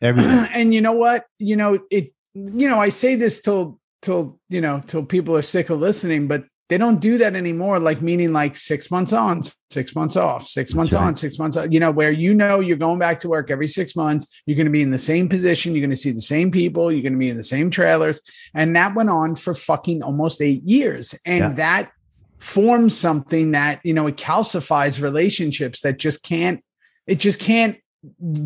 everything. 0.00 0.48
and 0.54 0.72
you 0.74 0.80
know 0.80 0.92
what? 0.92 1.26
You 1.38 1.56
know, 1.56 1.80
it, 1.90 2.12
you 2.34 2.68
know, 2.68 2.80
I 2.80 2.90
say 2.90 3.14
this 3.14 3.40
till, 3.40 3.80
till, 4.02 4.38
you 4.48 4.60
know, 4.60 4.82
till 4.86 5.04
people 5.04 5.36
are 5.36 5.42
sick 5.42 5.70
of 5.70 5.78
listening, 5.78 6.28
but 6.28 6.44
they 6.68 6.76
don't 6.76 7.00
do 7.00 7.16
that 7.18 7.34
anymore. 7.34 7.78
Like 7.80 8.02
meaning 8.02 8.32
like 8.32 8.54
six 8.54 8.90
months 8.90 9.12
on, 9.14 9.40
six 9.70 9.94
months 9.96 10.16
off, 10.16 10.46
six 10.46 10.74
months 10.74 10.92
right. 10.92 11.02
on, 11.02 11.14
six 11.14 11.38
months, 11.38 11.56
on, 11.56 11.72
you 11.72 11.80
know, 11.80 11.90
where 11.90 12.12
you 12.12 12.34
know 12.34 12.60
you're 12.60 12.76
going 12.76 12.98
back 12.98 13.20
to 13.20 13.28
work 13.28 13.50
every 13.50 13.66
six 13.66 13.96
months. 13.96 14.42
You're 14.44 14.56
going 14.56 14.66
to 14.66 14.72
be 14.72 14.82
in 14.82 14.90
the 14.90 14.98
same 14.98 15.28
position. 15.30 15.74
You're 15.74 15.80
going 15.80 15.90
to 15.90 15.96
see 15.96 16.12
the 16.12 16.20
same 16.20 16.50
people. 16.50 16.92
You're 16.92 17.02
going 17.02 17.14
to 17.14 17.18
be 17.18 17.30
in 17.30 17.38
the 17.38 17.42
same 17.42 17.70
trailers. 17.70 18.20
And 18.54 18.76
that 18.76 18.94
went 18.94 19.08
on 19.08 19.34
for 19.34 19.54
fucking 19.54 20.02
almost 20.02 20.42
eight 20.42 20.62
years. 20.62 21.14
And 21.24 21.38
Yeah. 21.38 21.52
that 21.52 21.90
forms 22.38 22.96
something 22.96 23.52
that, 23.52 23.80
you 23.82 23.94
know, 23.94 24.06
it 24.06 24.16
calcifies 24.16 25.02
relationships 25.02 25.80
that 25.80 25.98
just 25.98 26.22
can't 26.22 26.62
It 27.06 27.18
just 27.20 27.40
can't 27.40 27.78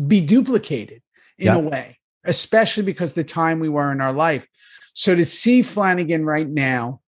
be 0.07 0.21
duplicated 0.21 1.01
in 1.37 1.47
Yeah. 1.47 1.55
a 1.55 1.59
way, 1.59 1.97
especially 2.23 2.83
because 2.83 3.13
the 3.13 3.23
time 3.23 3.59
we 3.59 3.69
were 3.69 3.91
in 3.91 4.01
our 4.01 4.13
life. 4.13 4.47
So 4.93 5.15
to 5.15 5.25
see 5.25 5.61
Flanagan 5.61 6.25
right 6.25 6.47
now, 6.47 7.01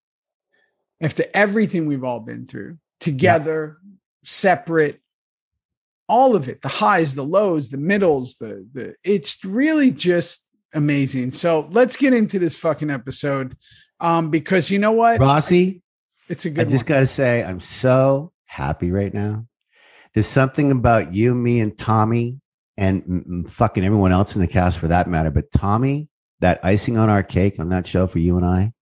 after 1.01 1.26
everything 1.34 1.86
we've 1.88 2.03
all 2.03 2.20
been 2.20 2.45
through, 2.45 2.78
together, 2.99 3.78
separate, 4.24 5.01
all 6.07 6.36
of 6.36 6.47
it, 6.47 6.61
the 6.61 6.68
highs, 6.68 7.16
the 7.16 7.24
lows, 7.24 7.70
the 7.70 7.78
middles, 7.78 8.36
the 8.36 8.66
the 8.74 8.95
it's 9.03 9.43
really 9.43 9.91
just 9.91 10.47
amazing. 10.74 11.32
So 11.32 11.68
let's 11.72 11.97
get 11.97 12.13
into 12.13 12.39
this 12.39 12.57
fucking 12.57 12.89
episode. 12.89 13.55
Um, 13.99 14.30
because 14.30 14.70
you 14.70 14.78
know 14.80 14.91
what? 14.91 15.20
Rossi, 15.20 15.82
It's 16.28 16.45
a 16.45 16.49
good 16.49 16.68
I 16.68 16.70
just 16.70 16.84
one. 16.84 16.88
got 16.88 16.99
to 16.99 17.07
say, 17.07 17.43
I'm 17.43 17.59
so 17.59 18.34
happy 18.45 18.91
right 18.91 19.13
now. 19.13 19.47
There's 20.13 20.28
something 20.28 20.72
about 20.72 21.13
you, 21.13 21.34
me, 21.34 21.59
and 21.59 21.78
Tommy, 21.78 22.39
and 22.78 23.50
fucking 23.50 23.84
everyone 23.86 24.12
else 24.12 24.36
in 24.36 24.42
the 24.42 24.48
cast 24.48 24.80
for 24.80 24.88
that 24.90 25.08
matter. 25.08 25.32
But 25.32 25.52
Tommy, 25.52 26.10
that 26.42 26.60
icing 26.64 26.98
on 26.98 27.10
our 27.10 27.24
cake 27.24 27.60
on 27.60 27.70
that 27.70 27.88
show 27.88 28.08
for 28.08 28.20
you 28.20 28.38
and 28.38 28.46
I. 28.46 28.74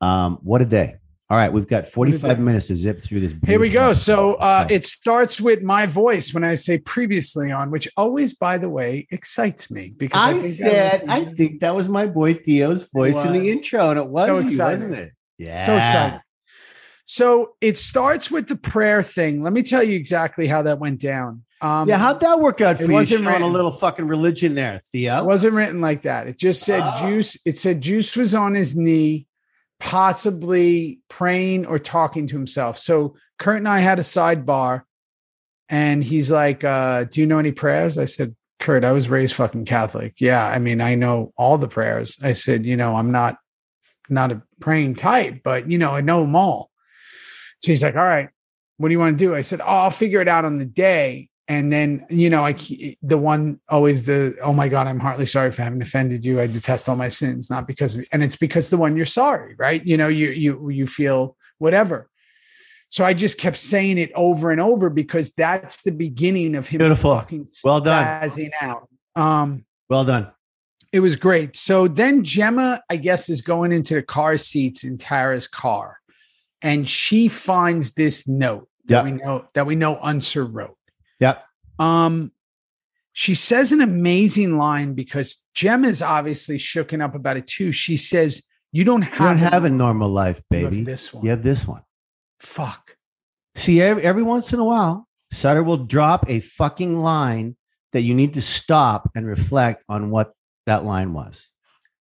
Um, 0.00 0.38
what 0.42 0.62
a 0.62 0.64
day! 0.64 0.96
All 1.30 1.36
right, 1.38 1.50
we've 1.52 1.66
got 1.66 1.86
45 1.86 2.38
minutes 2.40 2.66
to 2.66 2.76
zip 2.76 3.00
through 3.00 3.20
this. 3.20 3.34
Here 3.46 3.58
we 3.60 3.70
go. 3.70 3.92
So 3.94 4.34
uh, 4.34 4.66
it 4.68 4.84
starts 4.84 5.40
with 5.40 5.62
my 5.62 5.86
voice 5.86 6.34
when 6.34 6.44
I 6.44 6.56
say 6.56 6.76
previously 6.78 7.50
on, 7.50 7.70
which 7.70 7.88
always, 7.96 8.34
by 8.34 8.58
the 8.58 8.68
way, 8.68 9.06
excites 9.10 9.70
me 9.70 9.94
because 9.96 10.20
I 10.20 10.32
that 10.34 10.40
said, 10.42 11.00
was- 11.02 11.08
I 11.10 11.24
think 11.24 11.60
that 11.60 11.74
was 11.74 11.88
my 11.88 12.06
boy 12.06 12.34
Theo's 12.34 12.90
voice 12.92 13.24
in 13.24 13.32
the 13.32 13.50
intro, 13.50 13.90
and 13.90 13.98
it 13.98 14.08
was, 14.08 14.28
So 14.28 14.38
you, 14.40 14.48
exciting. 14.48 14.88
wasn't 14.90 14.94
it? 14.94 15.12
Yeah, 15.38 15.64
so 15.66 15.76
excited. 15.76 16.20
So 17.06 17.54
it 17.60 17.78
starts 17.78 18.30
with 18.30 18.48
the 18.48 18.56
prayer 18.56 19.02
thing. 19.02 19.42
Let 19.42 19.52
me 19.52 19.62
tell 19.62 19.82
you 19.82 19.96
exactly 19.96 20.46
how 20.46 20.62
that 20.62 20.78
went 20.78 21.00
down. 21.00 21.44
Um, 21.62 21.88
yeah, 21.88 21.96
how'd 21.96 22.20
that 22.20 22.40
work 22.40 22.60
out 22.60 22.74
it 22.80 22.84
for 22.84 22.90
you? 22.90 22.92
wasn't 22.94 23.22
Showing 23.24 23.42
a 23.42 23.46
little 23.46 23.70
fucking 23.70 24.08
religion 24.08 24.54
there, 24.54 24.74
It 24.74 24.82
Theo. 24.82 25.22
wasn't 25.24 25.54
written 25.54 25.80
like 25.80 26.02
that. 26.02 26.26
It 26.26 26.36
just 26.36 26.64
said 26.64 26.82
Ah. 26.82 26.94
Juice. 27.06 27.36
It 27.46 27.56
said 27.56 27.80
Juice 27.80 28.16
was 28.16 28.34
on 28.34 28.54
his 28.54 28.76
knee, 28.76 29.26
possibly 29.78 30.98
praying 31.08 31.66
or 31.66 31.78
talking 31.78 32.26
to 32.26 32.34
himself. 32.36 32.78
So 32.78 33.14
Kurt 33.38 33.58
and 33.58 33.68
I 33.68 33.78
had 33.80 33.98
a 33.98 34.02
sidebar, 34.02 34.82
and 35.68 36.02
he's 36.02 36.30
like, 36.32 36.64
uh, 36.64 37.04
"Do 37.04 37.20
you 37.20 37.26
know 37.26 37.38
any 37.38 37.52
prayers?" 37.52 37.96
I 37.98 38.06
said, 38.06 38.34
"Kurt, 38.58 38.84
I 38.84 38.92
was 38.92 39.08
raised 39.08 39.34
fucking 39.34 39.64
Catholic. 39.64 40.14
Yeah, 40.20 40.44
I 40.44 40.58
mean, 40.58 40.80
I 40.80 40.94
know 40.96 41.32
all 41.36 41.58
the 41.58 41.68
prayers." 41.68 42.18
I 42.22 42.32
said, 42.32 42.64
"You 42.66 42.76
know, 42.76 42.96
I'm 42.96 43.12
not 43.12 43.36
not 44.08 44.32
a 44.32 44.42
praying 44.60 44.96
type, 44.96 45.42
but 45.44 45.70
you 45.70 45.78
know, 45.78 45.92
I 45.92 46.00
know 46.00 46.20
them 46.22 46.34
all." 46.36 46.70
So 47.60 47.70
he's 47.70 47.82
like, 47.82 47.94
"All 47.96 48.04
right, 48.04 48.28
what 48.78 48.88
do 48.88 48.92
you 48.92 48.98
want 48.98 49.16
to 49.18 49.24
do?" 49.24 49.34
I 49.34 49.42
said, 49.42 49.60
"Oh, 49.60 49.64
I'll 49.66 49.90
figure 49.90 50.20
it 50.20 50.28
out 50.28 50.44
on 50.44 50.58
the 50.58 50.64
day." 50.64 51.28
And 51.52 51.70
then, 51.70 52.06
you 52.08 52.30
know, 52.30 52.42
I 52.46 52.54
the 53.02 53.18
one 53.18 53.60
always 53.68 54.04
the 54.04 54.34
oh 54.42 54.54
my 54.54 54.68
god, 54.68 54.86
I'm 54.86 54.98
heartily 55.00 55.26
sorry 55.26 55.52
for 55.52 55.62
having 55.62 55.82
offended 55.82 56.24
you. 56.24 56.40
I 56.40 56.46
detest 56.46 56.88
all 56.88 56.96
my 56.96 57.08
sins, 57.08 57.50
not 57.50 57.66
because 57.66 57.96
of, 57.96 58.06
and 58.10 58.22
it's 58.24 58.36
because 58.36 58.70
the 58.70 58.78
one 58.78 58.96
you're 58.96 59.04
sorry, 59.22 59.54
right? 59.58 59.84
You 59.84 59.96
know, 59.98 60.08
you 60.08 60.28
you 60.30 60.70
you 60.70 60.86
feel 60.86 61.36
whatever. 61.58 62.08
So 62.88 63.04
I 63.04 63.12
just 63.12 63.36
kept 63.38 63.58
saying 63.58 63.98
it 63.98 64.12
over 64.14 64.50
and 64.50 64.60
over 64.62 64.88
because 64.88 65.32
that's 65.34 65.82
the 65.82 65.92
beginning 65.92 66.54
of 66.56 66.68
him 66.68 66.78
Beautiful. 66.78 67.16
fucking 67.16 67.48
Well 67.64 67.80
done. 67.80 68.30
out. 68.62 68.88
Um, 69.14 69.64
Well 69.90 70.04
done. 70.04 70.30
it 70.90 71.00
was 71.00 71.16
great. 71.16 71.56
So 71.56 71.86
then 71.86 72.24
Gemma, 72.24 72.80
I 72.88 72.96
guess, 72.96 73.28
is 73.28 73.42
going 73.42 73.72
into 73.72 73.94
the 73.94 74.02
car 74.02 74.38
seats 74.38 74.84
in 74.84 74.96
Tara's 74.96 75.48
car, 75.48 75.98
and 76.62 76.88
she 76.88 77.28
finds 77.28 77.92
this 77.92 78.26
note 78.26 78.68
that 78.86 79.04
Yep. 79.04 79.04
we 79.04 79.10
know 79.22 79.46
that 79.54 79.66
we 79.66 79.74
know 79.76 79.98
Unser 80.00 80.46
wrote. 80.46 80.76
Yep. 81.22 81.44
Um, 81.78 82.32
she 83.12 83.34
says 83.36 83.70
an 83.70 83.80
amazing 83.80 84.58
line 84.58 84.94
because 84.94 85.42
Jem 85.54 85.84
is 85.84 86.02
obviously 86.02 86.58
shooken 86.58 87.00
up 87.02 87.14
about 87.14 87.36
it 87.36 87.46
too. 87.46 87.70
She 87.70 87.96
says, 87.96 88.42
"You 88.72 88.82
don't 88.84 89.02
You 89.02 89.08
have, 89.10 89.38
don't 89.38 89.52
have 89.52 89.64
a 89.64 89.70
normal 89.70 90.08
life, 90.08 90.38
you 90.50 90.68
baby. 90.68 90.82
this 90.82 91.14
one. 91.14 91.24
You 91.24 91.30
have 91.30 91.42
this 91.42 91.66
one. 91.66 91.82
Fuck. 92.40 92.96
See, 93.54 93.80
every, 93.80 94.02
every 94.02 94.22
once 94.24 94.52
in 94.52 94.58
a 94.58 94.64
while, 94.64 95.06
Sutter 95.30 95.62
will 95.62 95.84
drop 95.84 96.28
a 96.28 96.40
fucking 96.40 96.98
line 96.98 97.56
that 97.92 98.02
you 98.02 98.14
need 98.14 98.34
to 98.34 98.40
stop 98.40 99.10
and 99.14 99.26
reflect 99.26 99.84
on 99.88 100.10
what 100.10 100.32
that 100.66 100.84
line 100.84 101.12
was. 101.12 101.50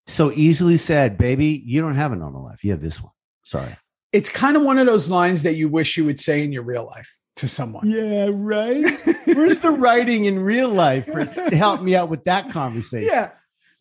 So 0.07 0.31
easily 0.31 0.77
said, 0.77 1.17
baby, 1.17 1.61
you 1.65 1.81
don't 1.81 1.95
have 1.95 2.11
a 2.11 2.15
normal 2.15 2.43
life. 2.43 2.63
You 2.63 2.71
have 2.71 2.81
this 2.81 3.01
one. 3.03 3.11
Sorry. 3.43 3.75
It's 4.13 4.29
kind 4.29 4.57
of 4.57 4.63
one 4.63 4.77
of 4.79 4.87
those 4.87 5.09
lines 5.09 5.43
that 5.43 5.55
you 5.55 5.69
wish 5.69 5.95
you 5.97 6.05
would 6.05 6.19
say 6.19 6.43
in 6.43 6.51
your 6.51 6.63
real 6.63 6.85
life 6.85 7.20
to 7.37 7.47
someone. 7.47 7.89
Yeah, 7.89 8.29
right. 8.31 8.85
Where's 9.25 9.59
the 9.59 9.71
writing 9.71 10.25
in 10.25 10.39
real 10.39 10.69
life 10.69 11.05
for, 11.05 11.25
to 11.25 11.55
help 11.55 11.81
me 11.81 11.95
out 11.95 12.09
with 12.09 12.23
that 12.25 12.51
conversation? 12.51 13.09
Yeah. 13.11 13.31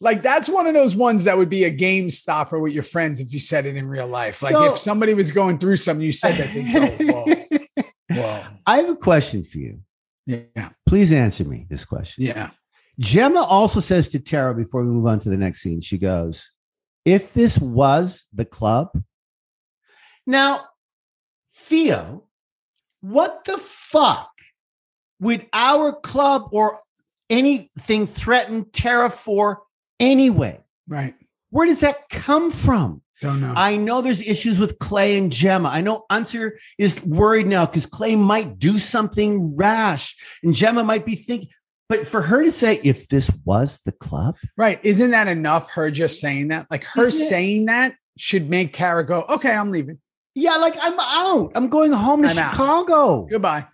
Like 0.00 0.22
that's 0.22 0.48
one 0.48 0.66
of 0.66 0.72
those 0.74 0.96
ones 0.96 1.24
that 1.24 1.36
would 1.36 1.50
be 1.50 1.64
a 1.64 1.70
game 1.70 2.08
stopper 2.08 2.58
with 2.58 2.72
your 2.72 2.82
friends 2.82 3.20
if 3.20 3.34
you 3.34 3.40
said 3.40 3.66
it 3.66 3.76
in 3.76 3.86
real 3.86 4.06
life. 4.06 4.42
Like 4.42 4.52
So- 4.52 4.72
if 4.72 4.78
somebody 4.78 5.14
was 5.14 5.30
going 5.30 5.58
through 5.58 5.76
something, 5.76 6.04
you 6.04 6.12
said 6.12 6.36
that, 6.36 6.54
they 6.54 6.72
go, 6.72 7.12
whoa, 7.12 7.84
whoa. 8.10 8.42
I 8.66 8.78
have 8.78 8.88
a 8.88 8.96
question 8.96 9.42
for 9.42 9.58
you. 9.58 9.80
Yeah. 10.26 10.70
Please 10.86 11.12
answer 11.12 11.44
me 11.44 11.66
this 11.68 11.84
question. 11.84 12.24
Yeah. 12.24 12.50
Gemma 12.98 13.40
also 13.42 13.80
says 13.80 14.08
to 14.10 14.18
Tara 14.18 14.54
before 14.54 14.82
we 14.82 14.88
move 14.88 15.06
on 15.06 15.18
to 15.20 15.28
the 15.28 15.36
next 15.36 15.60
scene, 15.60 15.80
she 15.80 15.98
goes, 15.98 16.50
If 17.04 17.32
this 17.34 17.58
was 17.58 18.24
the 18.32 18.44
club. 18.44 18.90
Now, 20.26 20.60
Theo, 21.52 22.24
what 23.00 23.44
the 23.44 23.58
fuck 23.58 24.30
would 25.20 25.46
our 25.52 25.92
club 25.92 26.48
or 26.52 26.78
anything 27.28 28.06
threaten 28.06 28.68
Tara 28.70 29.10
for 29.10 29.62
anyway? 29.98 30.58
Right. 30.88 31.14
Where 31.50 31.66
does 31.66 31.80
that 31.80 32.08
come 32.08 32.50
from? 32.50 33.02
Don't 33.20 33.40
know. 33.40 33.52
I 33.54 33.76
know 33.76 34.00
there's 34.00 34.26
issues 34.26 34.58
with 34.58 34.78
Clay 34.78 35.18
and 35.18 35.30
Gemma. 35.30 35.68
I 35.68 35.82
know 35.82 36.04
Unser 36.08 36.58
is 36.78 37.04
worried 37.04 37.46
now 37.46 37.66
because 37.66 37.84
Clay 37.84 38.16
might 38.16 38.58
do 38.58 38.78
something 38.78 39.54
rash 39.56 40.16
and 40.42 40.54
Gemma 40.54 40.82
might 40.84 41.04
be 41.04 41.16
thinking, 41.16 41.48
but 41.88 42.06
for 42.06 42.22
her 42.22 42.42
to 42.42 42.50
say, 42.50 42.80
if 42.82 43.08
this 43.08 43.30
was 43.44 43.80
the 43.84 43.92
club, 43.92 44.36
right. 44.56 44.80
Isn't 44.82 45.10
that 45.10 45.28
enough? 45.28 45.68
Her 45.70 45.90
just 45.90 46.18
saying 46.20 46.48
that? 46.48 46.66
Like 46.70 46.84
her 46.84 47.08
Isn't 47.08 47.20
it- 47.20 47.28
saying 47.28 47.64
that 47.66 47.94
should 48.16 48.48
make 48.48 48.72
Tara 48.72 49.04
go, 49.04 49.24
okay, 49.28 49.52
I'm 49.52 49.70
leaving. 49.70 49.98
Yeah, 50.34 50.56
like 50.56 50.74
I'm 50.80 50.98
out. 50.98 51.52
I'm 51.54 51.68
going 51.68 51.92
home 51.92 52.22
to 52.22 52.28
I'm 52.28 52.38
out. 52.38 52.50
Chicago. 52.52 53.26
Goodbye. 53.30 53.66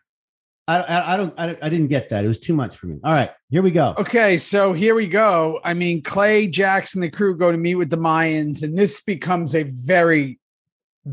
I, 0.69 0.79
I, 0.81 1.15
I 1.15 1.17
don't, 1.17 1.35
I, 1.39 1.57
I 1.63 1.69
didn't 1.69 1.87
get 1.89 2.09
that. 2.09 2.25
It 2.25 2.29
was 2.29 2.41
too 2.41 2.53
much 2.55 2.77
for 2.77 2.89
me. 2.89 2.99
All 3.05 3.13
right, 3.13 3.31
here 3.51 3.63
we 3.63 3.71
go. 3.71 3.95
Okay, 3.99 4.37
so 4.37 4.73
here 4.73 4.97
we 4.97 5.07
go. 5.07 5.61
I 5.63 5.75
mean, 5.75 6.03
Clay, 6.03 6.49
Jackson, 6.49 7.01
the 7.01 7.09
crew 7.11 7.37
go 7.37 7.53
to 7.53 7.57
meet 7.59 7.77
with 7.77 7.89
the 7.91 7.97
Mayans, 7.99 8.65
and 8.65 8.77
this 8.77 9.01
becomes 9.01 9.55
a 9.55 9.63
very 9.63 10.41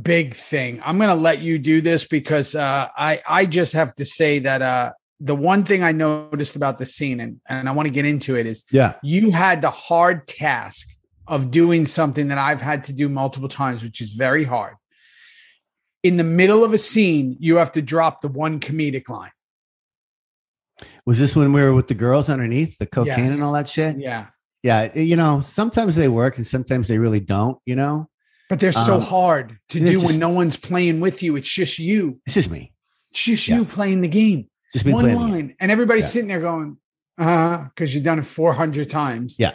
big 0.02 0.34
thing. 0.34 0.82
I'm 0.84 0.98
going 0.98 1.10
to 1.10 1.16
let 1.16 1.41
you 1.41 1.60
do 1.60 1.82
this 1.82 2.04
because 2.08 2.56
uh, 2.56 2.88
I 2.98 3.22
I 3.28 3.46
just 3.46 3.74
have 3.74 3.94
to 3.96 4.06
say 4.06 4.39
that 4.39 4.64
uh, 4.64 4.91
the 5.20 5.36
one 5.36 5.64
thing 5.64 5.84
I 5.84 5.91
noticed 5.91 6.56
about 6.56 6.80
the 6.80 6.88
scene, 6.88 7.20
and 7.20 7.39
and 7.48 7.70
I 7.70 7.74
want 7.74 7.86
to 7.88 7.94
get 7.94 8.08
into 8.08 8.36
it, 8.36 8.48
is 8.48 8.64
Yeah. 8.72 8.96
you 9.04 9.30
had 9.30 9.62
the 9.62 9.70
hard 9.70 10.28
task 10.28 10.89
of 11.28 11.52
doing 11.52 11.86
something 11.86 12.30
that 12.30 12.39
I've 12.39 12.60
had 12.62 12.84
to 12.86 12.94
do 12.94 13.08
multiple 13.08 13.50
times, 13.50 13.84
which 13.84 14.02
is 14.02 14.14
very 14.14 14.46
hard. 14.46 14.74
In 16.04 16.18
the 16.18 16.24
middle 16.24 16.64
of 16.66 16.74
a 16.74 16.78
scene, 16.78 17.38
you 17.39 17.56
have 17.58 17.72
to 17.74 17.82
drop 17.82 18.22
the 18.22 18.28
one 18.28 18.60
comedic 18.60 19.08
line. 19.10 19.32
Was 21.06 21.20
this 21.20 21.36
when 21.36 21.54
we 21.54 21.62
were 21.62 21.74
with 21.74 21.88
the 21.88 21.93
girls 21.93 22.30
underneath 22.30 22.78
the 22.78 22.86
cocaine 22.86 23.26
Yes. 23.26 23.34
and 23.36 23.43
all 23.43 23.54
that 23.54 23.70
shit? 23.70 23.97
Yeah. 23.99 24.28
Yeah. 24.64 24.93
You 24.93 25.16
know, 25.16 25.39
sometimes 25.41 25.95
they 25.95 26.08
work 26.08 26.38
and 26.38 26.45
sometimes 26.47 26.88
they 26.88 26.97
really 26.97 27.20
don't, 27.20 27.58
you 27.66 27.76
know, 27.76 28.10
But 28.49 28.60
they're 28.60 28.72
so 28.74 28.95
Um, 28.95 29.01
hard 29.01 29.58
to 29.70 29.80
do 29.80 29.93
just- 29.93 30.06
when 30.06 30.20
no 30.20 30.30
one's 30.30 30.58
playing 30.58 30.99
with 30.99 31.24
you. 31.24 31.36
It's 31.38 31.49
just 31.49 31.80
you. 31.80 32.20
it's 32.26 32.36
just 32.36 32.51
me. 32.51 32.74
It's 33.12 33.24
just 33.24 33.47
Yeah. 33.47 33.58
you 33.58 33.66
playing 33.66 34.01
the 34.01 34.08
game. 34.10 34.47
Just 34.74 34.86
One 34.86 35.14
line. 35.16 35.56
And 35.60 35.72
everybody's 35.72 36.04
Yeah. 36.04 36.10
sitting 36.10 36.28
there 36.28 36.41
going, 36.41 36.78
uh, 37.18 37.24
huh, 37.24 37.64
because 37.74 37.95
you've 37.95 38.04
done 38.04 38.20
it 38.20 38.26
400 38.26 38.89
times. 38.89 39.38
Yeah. 39.39 39.54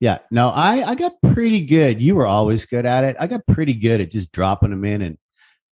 Yeah. 0.00 0.18
No, 0.30 0.48
I, 0.50 0.82
I 0.82 0.94
got 0.96 1.12
pretty 1.22 1.62
good. 1.64 2.02
You 2.02 2.16
were 2.16 2.26
always 2.26 2.66
good 2.66 2.84
at 2.84 3.04
it. 3.04 3.16
I 3.18 3.26
got 3.26 3.46
pretty 3.46 3.74
good 3.74 4.00
at 4.00 4.10
just 4.10 4.32
dropping 4.32 4.70
them 4.70 4.84
in 4.84 5.00
and 5.02 5.16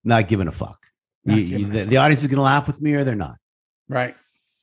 not 0.05 0.29
giving 0.29 0.49
a 0.49 0.53
fuck. 0.53 0.87
You- 1.25 1.37
you- 1.37 1.67
the, 1.67 1.85
the 1.85 1.97
audience 1.97 2.23
is 2.23 2.29
going 2.29 2.37
to 2.39 2.43
laugh 2.43 2.67
with 2.67 2.81
me 2.81 2.95
or 2.95 3.05
they're 3.05 3.15
not. 3.15 3.37
Right. 3.89 4.15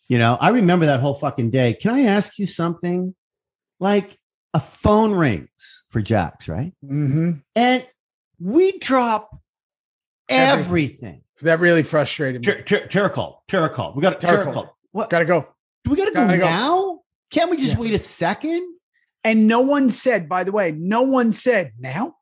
You 0.07 0.19
know, 0.19 0.37
I 0.39 0.49
remember 0.49 0.85
that 0.87 0.99
whole 0.99 1.13
fucking 1.13 1.49
day. 1.51 1.73
Can 1.73 1.91
I 1.91 2.01
ask 2.03 2.37
you 2.37 2.45
something? 2.45 3.15
Like 3.79 4.17
a 4.53 4.59
phone 4.59 5.13
rings 5.13 5.83
for 5.89 6.01
Jax, 6.01 6.47
right? 6.49 6.73
hmm 6.85 7.31
And 7.55 7.87
we 8.39 8.77
drop 8.79 9.29
everything. 10.29 11.23
That 11.41 11.59
really 11.59 11.81
frustrated 11.83 12.45
me. 12.45 12.53
Ter- 12.53 12.61
ter- 12.61 12.87
Terracol, 12.87 13.37
Terracol. 13.49 13.95
We 13.95 14.01
got 14.03 14.19
Terracol. 14.19 14.69
What? 14.91 15.09
Gotta 15.09 15.25
go. 15.25 15.47
Do 15.83 15.89
we 15.91 15.97
got 15.97 16.05
to 16.05 16.11
go 16.11 16.25
gotta 16.27 16.37
go. 16.37 16.45
now? 16.45 16.99
Can't 17.31 17.49
we 17.49 17.57
just 17.57 17.73
Yeah. 17.75 17.79
wait 17.79 17.93
a 17.93 17.97
second? 17.99 18.75
And 19.23 19.47
no 19.47 19.61
one 19.61 19.89
said, 19.89 20.29
by 20.29 20.43
the 20.43 20.51
way, 20.51 20.71
no 20.71 21.01
one 21.03 21.33
said 21.33 21.71
now. 21.79 22.15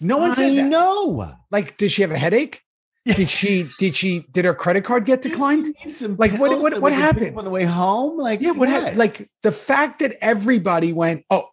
No 0.00 0.18
one 0.18 0.34
said 0.34 0.52
I 0.52 0.56
that. 0.56 0.62
know. 0.68 1.34
Like, 1.50 1.78
does 1.78 1.92
she 1.92 2.02
have 2.02 2.10
a 2.10 2.18
headache? 2.18 2.60
Did 3.06 3.30
she? 3.30 3.68
Did 3.78 3.94
she? 3.96 4.26
Did 4.32 4.44
her 4.44 4.54
credit 4.54 4.84
card 4.84 5.04
get 5.04 5.22
declined? 5.22 5.66
Like, 6.18 6.32
what- 6.32 6.50
what- 6.60 6.60
what 6.60 6.62
we 6.62 6.70
could 6.80 6.82
pick 6.90 6.92
happened? 6.94 7.38
on 7.38 7.44
the 7.44 7.50
way 7.50 7.62
home? 7.64 8.18
Like, 8.18 8.40
Yeah. 8.40 8.50
What 8.50 8.68
happened? 8.68 8.98
Like 8.98 9.30
the 9.42 9.52
fact 9.52 10.00
that 10.00 10.14
everybody 10.20 10.92
went, 10.92 11.24
oh, 11.30 11.48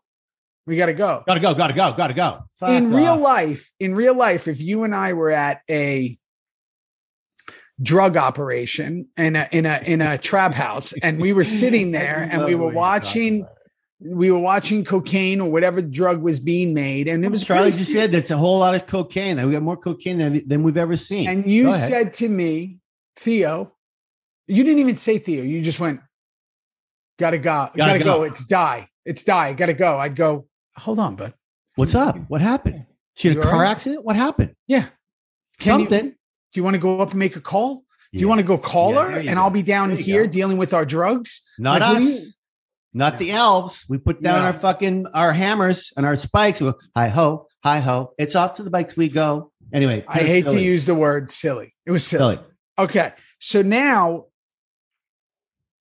we 0.65 0.77
got 0.77 0.85
to 0.87 0.93
go. 0.93 1.23
gotta 1.27 1.39
go, 1.39 1.53
gotta 1.53 1.73
go, 1.73 1.93
gotta 1.93 2.13
go. 2.13 2.39
Fuck 2.53 2.69
in 2.69 2.91
real 2.93 3.17
life, 3.17 3.71
in 3.79 3.93
real 3.95 4.15
life, 4.15 4.47
if 4.47 4.61
you 4.61 4.83
and 4.83 4.95
I 4.95 5.13
were 5.13 5.29
at 5.29 5.61
a 5.69 6.17
drug 7.81 8.15
operation 8.17 9.07
in 9.17 9.35
a 9.35 9.47
in 9.51 9.65
a 9.65 9.81
in 9.85 9.99
a 10.01 10.17
trap 10.17 10.53
house 10.53 10.93
and 11.03 11.19
we 11.19 11.33
were 11.33 11.43
sitting 11.61 11.91
there 11.91 12.27
and 12.31 12.45
we 12.45 12.55
were 12.55 12.67
way 12.67 12.73
you're 12.73 12.73
talking 12.73 12.75
watching 12.75 13.41
about 13.41 13.51
it. 13.51 13.62
We 14.05 14.29
were 14.31 14.39
watching 14.39 14.83
cocaine 14.83 15.39
or 15.39 15.49
whatever 15.49 15.81
drug 15.81 16.21
was 16.21 16.39
being 16.39 16.73
made 16.73 17.07
and 17.07 17.23
it 17.23 17.31
was 17.31 17.43
Charlie 17.43 17.71
just 17.71 17.91
said 17.91 18.11
that's 18.11 18.31
a 18.31 18.37
whole 18.37 18.59
lot 18.59 18.75
of 18.75 18.85
cocaine. 18.85 19.43
We 19.45 19.51
got 19.53 19.61
more 19.61 19.77
cocaine 19.77 20.17
than, 20.17 20.47
than 20.47 20.63
we've 20.63 20.77
ever 20.77 20.95
seen. 20.97 21.27
and 21.29 21.49
you 21.49 21.71
said 21.71 22.13
to 22.15 22.27
me 22.29 22.79
theo 23.15 23.71
you 24.47 24.63
didn't 24.63 24.79
even 24.79 24.97
say 24.97 25.17
theo 25.19 25.43
you 25.43 25.61
just 25.61 25.79
went 25.79 26.01
gotta 27.19 27.37
go 27.37 27.69
gotta, 27.75 27.99
go. 27.99 28.05
go. 28.17 28.23
it's 28.23 28.43
die 28.45 28.87
it's 29.05 29.23
die 29.23 29.53
gotta 29.53 29.73
go 29.73 29.97
i'd 29.99 30.15
go 30.15 30.47
hold 30.77 30.99
on 30.99 31.15
bud 31.15 31.33
What's 31.75 31.95
up? 31.95 32.15
What 32.27 32.39
happened? 32.41 32.85
She 33.15 33.29
had 33.29 33.37
a 33.37 33.39
You 33.39 33.45
car 33.47 33.61
right? 33.63 33.71
accident? 33.71 34.05
What 34.05 34.15
happened? 34.15 34.55
yeah 34.67 34.85
Can 35.59 35.79
you- 35.79 35.85
Something. 35.87 36.09
do 36.09 36.15
you 36.59 36.63
want 36.63 36.75
to 36.75 36.79
go 36.79 36.99
up 36.99 37.11
and 37.11 37.19
make 37.19 37.35
a 37.35 37.41
call 37.41 37.83
do 38.11 38.19
you 38.19 38.27
want 38.27 38.39
to 38.39 38.45
go 38.45 38.59
call 38.59 38.93
Yeah, 38.93 39.03
her 39.09 39.17
and 39.19 39.27
go. 39.35 39.41
i'll 39.41 39.49
be 39.49 39.63
down 39.63 39.89
There 39.89 39.97
here 39.97 40.27
dealing 40.27 40.57
with 40.57 40.73
our 40.73 40.85
drugs 40.85 41.41
Not 41.57 41.81
Like, 41.81 42.01
us. 42.03 42.32
Not 42.93 43.17
the 43.17 43.31
elves. 43.31 43.85
We 43.89 43.97
put 43.97 44.21
down 44.21 44.39
No. 44.39 44.45
our 44.45 44.53
fucking 44.53 45.07
our 45.07 45.33
hammers 45.33 45.91
and 45.97 46.05
our 46.05 46.15
spikes. 46.15 46.61
We 46.61 46.71
go, 46.71 46.77
hi 46.95 47.07
ho, 47.07 47.47
hi 47.63 47.79
ho. 47.79 48.13
It's 48.17 48.35
off 48.35 48.55
to 48.55 48.63
the 48.63 48.69
bikes 48.69 48.95
we 48.95 49.09
go. 49.09 49.51
Anyway, 49.71 50.05
i 50.07 50.19
hate 50.19 50.45
to 50.45 50.61
use 50.61 50.85
the 50.85 50.93
word 50.93 51.29
silly 51.31 51.73
it 51.85 51.91
was 51.91 52.05
silly. 52.05 52.35
silly. 52.35 52.47
Okay. 52.77 53.11
So 53.39 53.63
now 53.63 54.25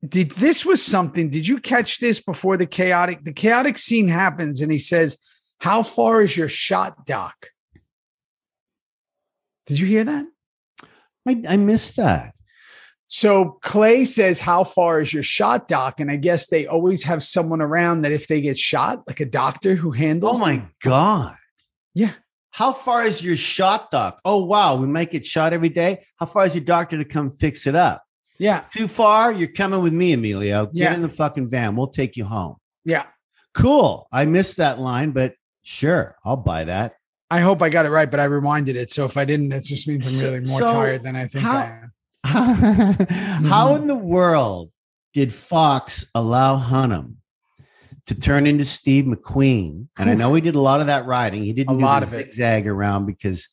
did 0.06 0.30
this 0.32 0.64
was 0.64 0.82
something 0.82 1.28
did 1.30 1.46
you 1.46 1.60
catch 1.60 2.00
this 2.00 2.20
before 2.20 2.56
the 2.56 2.66
chaotic 2.66 3.22
the 3.22 3.32
chaotic 3.32 3.78
scene 3.78 4.08
happens 4.08 4.60
and 4.60 4.72
he 4.72 4.78
says 4.78 5.16
how 5.60 5.82
far 5.82 6.22
is 6.22 6.36
your 6.36 6.48
shot 6.48 7.06
doc 7.06 7.50
did 9.66 9.78
you 9.78 9.86
hear 9.86 10.02
that 10.02 10.26
I, 11.26 11.42
I 11.48 11.56
missed 11.56 11.96
that. 11.96 12.34
So 13.14 13.58
clay 13.60 14.06
says 14.06 14.40
how 14.40 14.64
far 14.64 15.02
is 15.02 15.12
your 15.12 15.22
shot 15.22 15.68
doc 15.68 16.00
and 16.00 16.10
i 16.10 16.16
guess 16.16 16.46
they 16.46 16.66
always 16.66 17.02
have 17.02 17.22
someone 17.22 17.60
around 17.60 18.00
that 18.00 18.10
if 18.12 18.26
they 18.26 18.40
get 18.40 18.56
shot 18.58 19.02
like 19.06 19.20
a 19.20 19.26
doctor 19.26 19.74
who 19.74 19.90
handles 19.90 20.38
Oh 20.38 20.40
my 20.40 20.56
them. 20.56 20.70
god. 20.82 21.36
yeah 21.94 22.12
How 22.52 22.72
far 22.72 23.02
is 23.04 23.22
your 23.22 23.36
shot 23.36 23.90
doc? 23.90 24.18
Oh 24.24 24.44
wow, 24.44 24.76
we 24.76 24.86
might 24.86 25.10
get 25.10 25.24
shot 25.26 25.52
every 25.52 25.68
day. 25.70 26.04
How 26.18 26.26
far 26.26 26.46
is 26.46 26.54
your 26.54 26.64
doctor 26.64 26.96
to 26.98 27.04
come 27.04 27.30
fix 27.30 27.66
it 27.66 27.74
up? 27.74 28.02
yeah 28.38 28.60
Too 28.72 28.88
far? 28.88 29.30
You're 29.32 29.52
coming 29.60 29.82
with 29.82 29.92
me, 29.92 30.12
Emilio. 30.14 30.66
Get 30.66 30.74
Yeah. 30.74 30.94
in 30.94 31.02
the 31.02 31.08
fucking 31.08 31.48
van. 31.50 31.76
We'll 31.76 31.88
take 32.00 32.16
you 32.16 32.24
home. 32.24 32.56
yeah 32.84 33.04
Cool. 33.54 34.08
I 34.10 34.24
missed 34.24 34.56
that 34.56 34.78
line, 34.78 35.10
but 35.12 35.34
sure, 35.62 36.16
I'll 36.24 36.36
buy 36.52 36.64
that. 36.64 36.94
i 37.30 37.40
hope 37.40 37.60
i 37.62 37.68
got 37.76 37.86
it 37.86 37.90
right 37.98 38.10
but 38.10 38.20
i 38.20 38.24
reminded 38.24 38.76
it 38.76 38.90
so 38.90 39.04
if 39.10 39.16
i 39.16 39.24
didn't 39.24 39.48
that 39.50 39.62
just 39.64 39.86
means 39.88 40.04
i'm 40.06 40.18
really 40.24 40.40
more 40.40 40.60
so 40.60 40.66
tired 40.66 41.02
than 41.02 41.14
i 41.16 41.26
think 41.26 41.44
how- 41.44 41.56
i 41.56 41.64
am 41.84 41.92
Mm-hmm. 42.24 43.44
How 43.46 43.74
in 43.76 43.86
the 43.86 43.94
world 43.96 44.70
did 45.14 45.32
Fox 45.32 46.06
allow 46.14 46.58
Hunnam 46.58 47.16
to 48.06 48.18
turn 48.18 48.46
into 48.46 48.64
Steve 48.64 49.04
McQueen? 49.04 49.88
And 49.98 50.10
I 50.10 50.14
know 50.14 50.32
he 50.34 50.40
did 50.40 50.54
a 50.54 50.60
lot 50.60 50.80
of 50.80 50.86
that 50.86 51.06
riding. 51.06 51.42
He 51.42 51.52
didn't 51.52 51.74
A 51.74 51.78
lot 51.78 52.02
of 52.02 52.12
it. 52.12 52.26
zigzag 52.32 52.66
around 52.66 53.06
because 53.06 53.48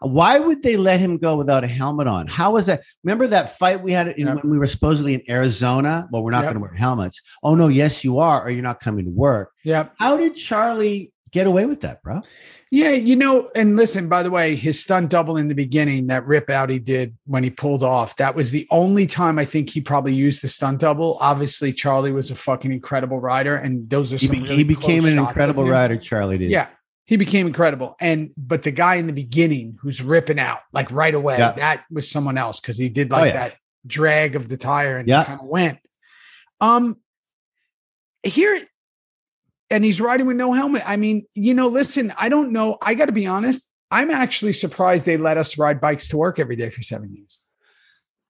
why 0.00 0.38
would 0.38 0.62
they 0.62 0.76
let 0.76 1.00
him 1.00 1.16
go 1.18 1.36
without 1.36 1.64
a 1.64 1.66
helmet 1.66 2.06
on? 2.06 2.28
How 2.28 2.52
was 2.52 2.66
that? 2.66 2.82
Remember 3.02 3.26
that 3.28 3.56
fight 3.58 3.82
we 3.82 3.90
had 3.92 4.08
in, 4.08 4.26
Yep. 4.28 4.42
when 4.44 4.50
we 4.52 4.58
were 4.58 4.66
supposedly 4.68 5.14
in 5.14 5.22
Arizona? 5.28 6.08
Well, 6.12 6.22
we're 6.22 6.30
not 6.30 6.44
Yep. 6.44 6.52
going 6.52 6.62
to 6.62 6.68
wear 6.70 6.72
helmets. 6.78 7.20
Oh 7.42 7.54
no, 7.56 7.66
yes 7.68 8.04
you 8.04 8.18
are, 8.20 8.44
or 8.44 8.50
you're 8.50 8.62
not 8.62 8.78
coming 8.80 9.04
to 9.06 9.10
work. 9.10 9.50
yep 9.64 9.92
How 9.98 10.16
did 10.16 10.36
Charlie 10.36 11.12
get 11.32 11.46
away 11.48 11.66
with 11.66 11.80
that, 11.80 12.00
bro? 12.02 12.22
Yeah, 12.70 12.90
you 12.90 13.16
know, 13.16 13.50
and 13.54 13.76
listen, 13.76 14.08
by 14.10 14.22
the 14.22 14.30
way, 14.30 14.54
his 14.54 14.78
stunt 14.78 15.08
double 15.08 15.38
in 15.38 15.48
the 15.48 15.54
beginning, 15.54 16.08
that 16.08 16.26
rip 16.26 16.50
out 16.50 16.68
he 16.68 16.78
did 16.78 17.16
when 17.24 17.42
he 17.42 17.48
pulled 17.48 17.82
off, 17.82 18.16
that 18.16 18.34
was 18.34 18.50
the 18.50 18.66
only 18.70 19.06
time 19.06 19.38
I 19.38 19.46
think 19.46 19.70
he 19.70 19.80
probably 19.80 20.12
used 20.14 20.42
the 20.42 20.48
stunt 20.48 20.80
double. 20.80 21.16
Obviously, 21.20 21.72
Charlie 21.72 22.12
was 22.12 22.30
a 22.30 22.34
fucking 22.34 22.70
incredible 22.70 23.20
rider, 23.20 23.56
and 23.56 23.88
those 23.88 24.12
are 24.12 24.16
He, 24.18 24.26
some 24.26 24.36
be- 24.36 24.42
really 24.42 24.56
he 24.56 24.64
became 24.64 25.06
an 25.06 25.18
incredible 25.18 25.64
rider. 25.66 25.96
Charlie 25.96 26.36
did. 26.36 26.50
Yeah, 26.50 26.68
he 27.06 27.16
became 27.16 27.46
incredible. 27.46 27.96
And 28.00 28.32
but 28.36 28.64
the 28.64 28.70
guy 28.70 28.96
in 28.96 29.06
the 29.06 29.14
beginning 29.14 29.78
who's 29.80 30.02
ripping 30.02 30.38
out 30.38 30.60
like 30.72 30.90
right 30.92 31.14
away, 31.14 31.38
Yeah. 31.38 31.52
that 31.52 31.84
was 31.90 32.10
someone 32.10 32.36
else 32.36 32.60
because 32.60 32.76
he 32.76 32.90
did 32.90 33.10
Oh, 33.10 33.16
like 33.16 33.32
yeah. 33.32 33.48
that 33.48 33.56
drag 33.86 34.36
of 34.36 34.46
the 34.48 34.58
tire 34.58 34.98
and 34.98 35.08
Yeah. 35.08 35.24
kind 35.24 35.40
of 35.40 35.46
went. 35.46 35.78
Um, 36.60 36.98
here, 38.22 38.58
and 39.70 39.84
he's 39.84 40.00
riding 40.00 40.26
with 40.26 40.36
no 40.36 40.52
helmet. 40.52 40.82
I 40.86 40.96
mean, 40.96 41.26
you 41.34 41.54
know, 41.54 41.68
listen, 41.68 42.12
I 42.18 42.28
don't 42.28 42.52
know. 42.52 42.78
I 42.82 42.94
got 42.94 43.06
to 43.06 43.12
be 43.12 43.26
honest. 43.26 43.70
I'm 43.90 44.10
actually 44.10 44.52
surprised 44.52 45.06
they 45.06 45.16
let 45.16 45.38
us 45.38 45.58
ride 45.58 45.80
bikes 45.80 46.08
to 46.08 46.16
work 46.16 46.38
every 46.38 46.56
day 46.56 46.70
for 46.70 46.82
seven 46.82 47.14
years. 47.14 47.40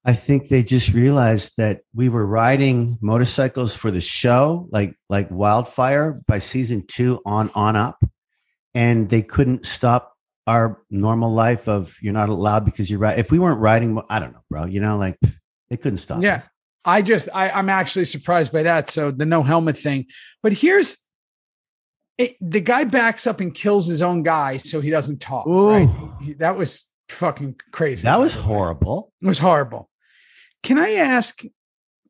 I 0.05 0.15
think 0.15 0.49
they 0.49 0.63
just 0.63 0.93
realized 0.95 1.55
that 1.59 1.81
we 1.95 2.09
were 2.09 2.25
riding 2.25 2.99
motorcycles 3.01 3.75
for 3.75 3.91
the 3.91 4.01
show, 4.01 4.69
like 4.71 4.95
like 5.09 5.31
wildfire, 5.31 6.21
by 6.27 6.39
season 6.39 6.85
two 6.87 7.21
on 7.27 7.51
on 7.55 7.77
up, 7.77 8.03
and 8.75 9.09
they 9.09 9.23
couldn't 9.23 9.67
stop 9.67 10.15
our 10.47 10.81
normal 10.89 11.33
life 11.33 11.69
of 11.69 11.97
you're 12.01 12.15
not 12.15 12.29
allowed 12.29 12.65
because 12.65 12.89
you're 12.89 13.01
right. 13.01 13.19
If 13.19 13.31
we 13.31 13.39
weren't 13.39 13.61
riding, 13.61 14.01
I 14.09 14.19
don't 14.19 14.33
know, 14.33 14.45
bro. 14.49 14.65
You 14.65 14.81
know, 14.81 14.97
like 14.97 15.19
they 15.69 15.77
couldn't 15.77 15.99
stop. 15.99 16.23
Yeah. 16.23 16.37
us. 16.37 16.49
I 16.85 17.03
just 17.03 17.29
I, 17.35 17.51
I'm 17.51 17.69
actually 17.69 18.07
surprised 18.07 18.53
by 18.53 18.63
that. 18.63 18.89
So 18.89 19.11
the 19.11 19.27
no 19.27 19.43
helmet 19.43 19.77
thing. 19.77 20.07
But 20.43 20.53
here's 20.55 20.97
it, 22.19 22.37
the 22.41 22.61
guy 22.61 22.85
backs 22.85 23.27
up 23.27 23.41
and 23.41 23.55
kills 23.55 23.87
his 23.89 24.03
own 24.03 24.23
guy 24.23 24.57
so 24.59 24.81
he 24.81 24.91
doesn't 24.91 25.21
talk. 25.21 25.47
Right? 25.47 25.89
Ooh. 25.89 26.15
He- 26.21 26.33
That 26.35 26.57
was 26.57 26.85
fucking 27.09 27.57
crazy. 27.73 28.03
that 28.03 28.19
was 28.19 28.35
by 28.35 28.43
the 28.43 28.49
way. 28.49 28.55
horrible. 28.55 29.13
It 29.23 29.27
was 29.29 29.39
horrible. 29.39 29.89
Can 30.63 30.79
I 30.79 30.91
ask? 30.95 31.43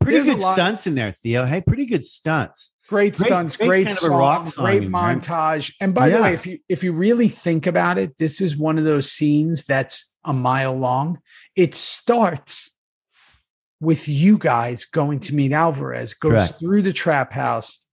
Pretty 0.01 0.25
good 0.25 0.41
stunts 0.41 0.87
in 0.87 0.95
there, 0.95 1.13
Theo. 1.13 1.45
Hey, 1.45 1.61
pretty 1.61 1.85
good 1.85 2.05
stunts. 2.05 2.73
Great, 2.89 3.15
Great- 3.17 3.27
stunts, 3.27 3.57
great 3.57 3.67
great, 3.67 3.89
a 3.89 3.95
song, 3.95 4.19
rock 4.19 4.47
song 4.49 4.65
great 4.65 4.83
montage. 4.85 5.75
And 5.81 5.95
by 5.95 6.09
the 6.09 6.23
way, 6.23 6.33
if 6.35 6.47
you 6.47 6.59
if 6.69 6.83
you 6.83 6.93
really 6.95 7.29
think 7.29 7.67
about 7.67 7.99
it, 7.99 8.17
this 8.17 8.41
is 8.41 8.57
one 8.57 8.79
of 8.79 8.85
those 8.85 9.11
scenes 9.13 9.65
that's 9.65 10.15
a 10.25 10.33
mile 10.33 10.75
long. 10.75 11.19
It 11.57 11.75
starts 11.75 12.75
with 13.81 14.09
you 14.09 14.39
guys 14.39 14.85
going 14.87 15.21
to 15.21 15.35
meet 15.35 15.53
Alvarez, 15.53 16.15
goes 16.15 16.33
Correct. 16.33 16.55
through 16.61 16.83
the 16.83 16.93
trap 16.93 17.33
house 17.33 17.85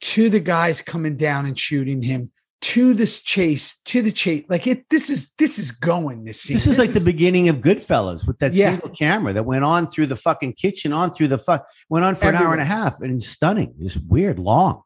to 0.00 0.28
the 0.28 0.40
guys 0.40 0.80
coming 0.80 1.16
down 1.16 1.46
and 1.46 1.58
shooting 1.58 2.02
him 2.02 2.30
to 2.60 2.94
this 2.94 3.22
chase 3.22 3.78
to 3.84 4.00
the 4.00 4.10
chase. 4.10 4.44
Like 4.48 4.66
it, 4.66 4.88
this 4.88 5.10
is 5.10 5.32
this 5.38 5.58
is 5.58 5.70
going 5.70 6.24
this 6.24 6.40
scene. 6.40 6.56
This 6.56 6.66
is 6.66 6.78
like 6.78 6.90
the 6.94 7.00
beginning 7.00 7.50
of 7.50 7.56
Goodfellas 7.56 8.26
with 8.26 8.38
that 8.38 8.54
Yeah. 8.54 8.70
single 8.70 8.88
camera 8.88 9.34
that 9.34 9.44
went 9.44 9.64
on 9.64 9.86
through 9.88 10.06
the 10.06 10.16
fucking 10.16 10.54
kitchen, 10.54 10.92
on 10.92 11.12
through 11.12 11.28
the 11.28 11.36
fuck, 11.38 11.66
went 11.90 12.06
on 12.06 12.14
for 12.14 12.30
an 12.30 12.36
hour 12.36 12.52
and 12.54 12.62
a 12.62 12.64
half, 12.64 13.00
and 13.02 13.12
it's 13.16 13.28
stunning. 13.28 13.74
It's 13.80 13.96
weird, 13.98 14.38
long. 14.38 14.82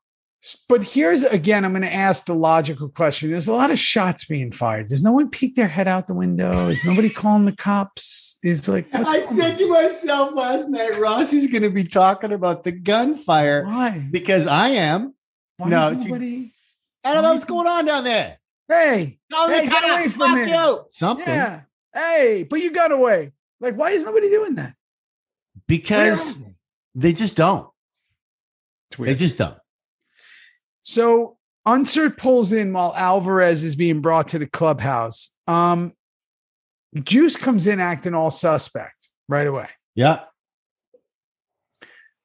But 0.69 0.85
here's 0.85 1.25
again, 1.25 1.65
I'm 1.65 1.73
going 1.73 1.83
to 1.83 1.93
ask 1.93 2.25
the 2.27 2.35
logical 2.35 2.89
question. 2.89 3.31
There's 3.31 3.49
a 3.49 3.53
lot 3.53 3.71
of 3.71 3.79
shots 3.79 4.25
being 4.25 4.53
fired. 4.53 4.89
Does 4.89 5.03
no 5.03 5.13
one 5.13 5.29
peek 5.29 5.57
their 5.57 5.67
head 5.69 5.89
out 5.89 6.07
the 6.07 6.15
window? 6.15 6.69
Is 6.69 6.85
nobody 6.85 7.11
calling 7.11 7.45
the 7.45 7.57
cops? 7.57 8.39
Is 8.43 8.69
like, 8.69 8.87
I 8.95 9.21
said 9.23 9.53
on? 9.53 9.59
to 9.59 9.69
myself 9.69 10.35
last 10.35 10.69
night, 10.69 10.97
Rossi's 10.99 11.51
going 11.51 11.65
to 11.65 11.71
be 11.71 11.85
talking 11.85 12.33
about 12.33 12.63
the 12.63 12.73
gunfire 12.73 13.65
why? 13.65 14.07
because 14.11 14.47
I 14.47 14.69
am. 14.69 15.15
Why 15.57 15.69
No, 15.71 15.91
is 15.91 16.05
nobody? 16.05 16.53
I 17.03 17.15
don't 17.15 17.25
know 17.25 17.33
what's 17.33 17.45
going 17.45 17.67
on 17.67 17.85
down 17.85 18.05
there. 18.05 18.39
Hey, 18.69 19.19
the 19.31 19.37
Hey, 19.49 19.67
get 19.67 19.91
away 19.91 20.09
from 20.09 20.35
me. 20.37 20.51
you. 20.51 20.85
Something 20.91 21.27
yeah. 21.27 21.63
Hey, 21.93 22.47
put 22.49 22.61
your 22.61 22.73
gun 22.73 22.93
away. 22.93 23.33
Like, 23.61 23.75
why 23.75 23.91
is 23.91 24.05
nobody 24.05 24.29
doing 24.29 24.55
that? 24.55 24.75
because 25.69 26.39
they 26.95 27.13
just 27.13 27.37
don't. 27.37 27.69
They 28.99 29.15
just 29.15 29.37
don't. 29.37 29.59
So 30.83 31.39
Unser 31.67 32.09
pulls 32.09 32.53
in 32.53 32.73
while 32.73 32.95
Alvarez 32.97 33.63
is 33.63 33.77
being 33.77 34.01
brought 34.01 34.29
to 34.29 34.39
the 34.39 34.47
clubhouse. 34.47 35.29
Um, 35.47 35.93
Juice 37.05 37.37
comes 37.37 37.67
in 37.67 37.79
acting 37.79 38.15
all 38.15 38.31
suspect 38.31 39.09
right 39.29 39.47
away. 39.47 39.69
Yeah. 39.95 40.21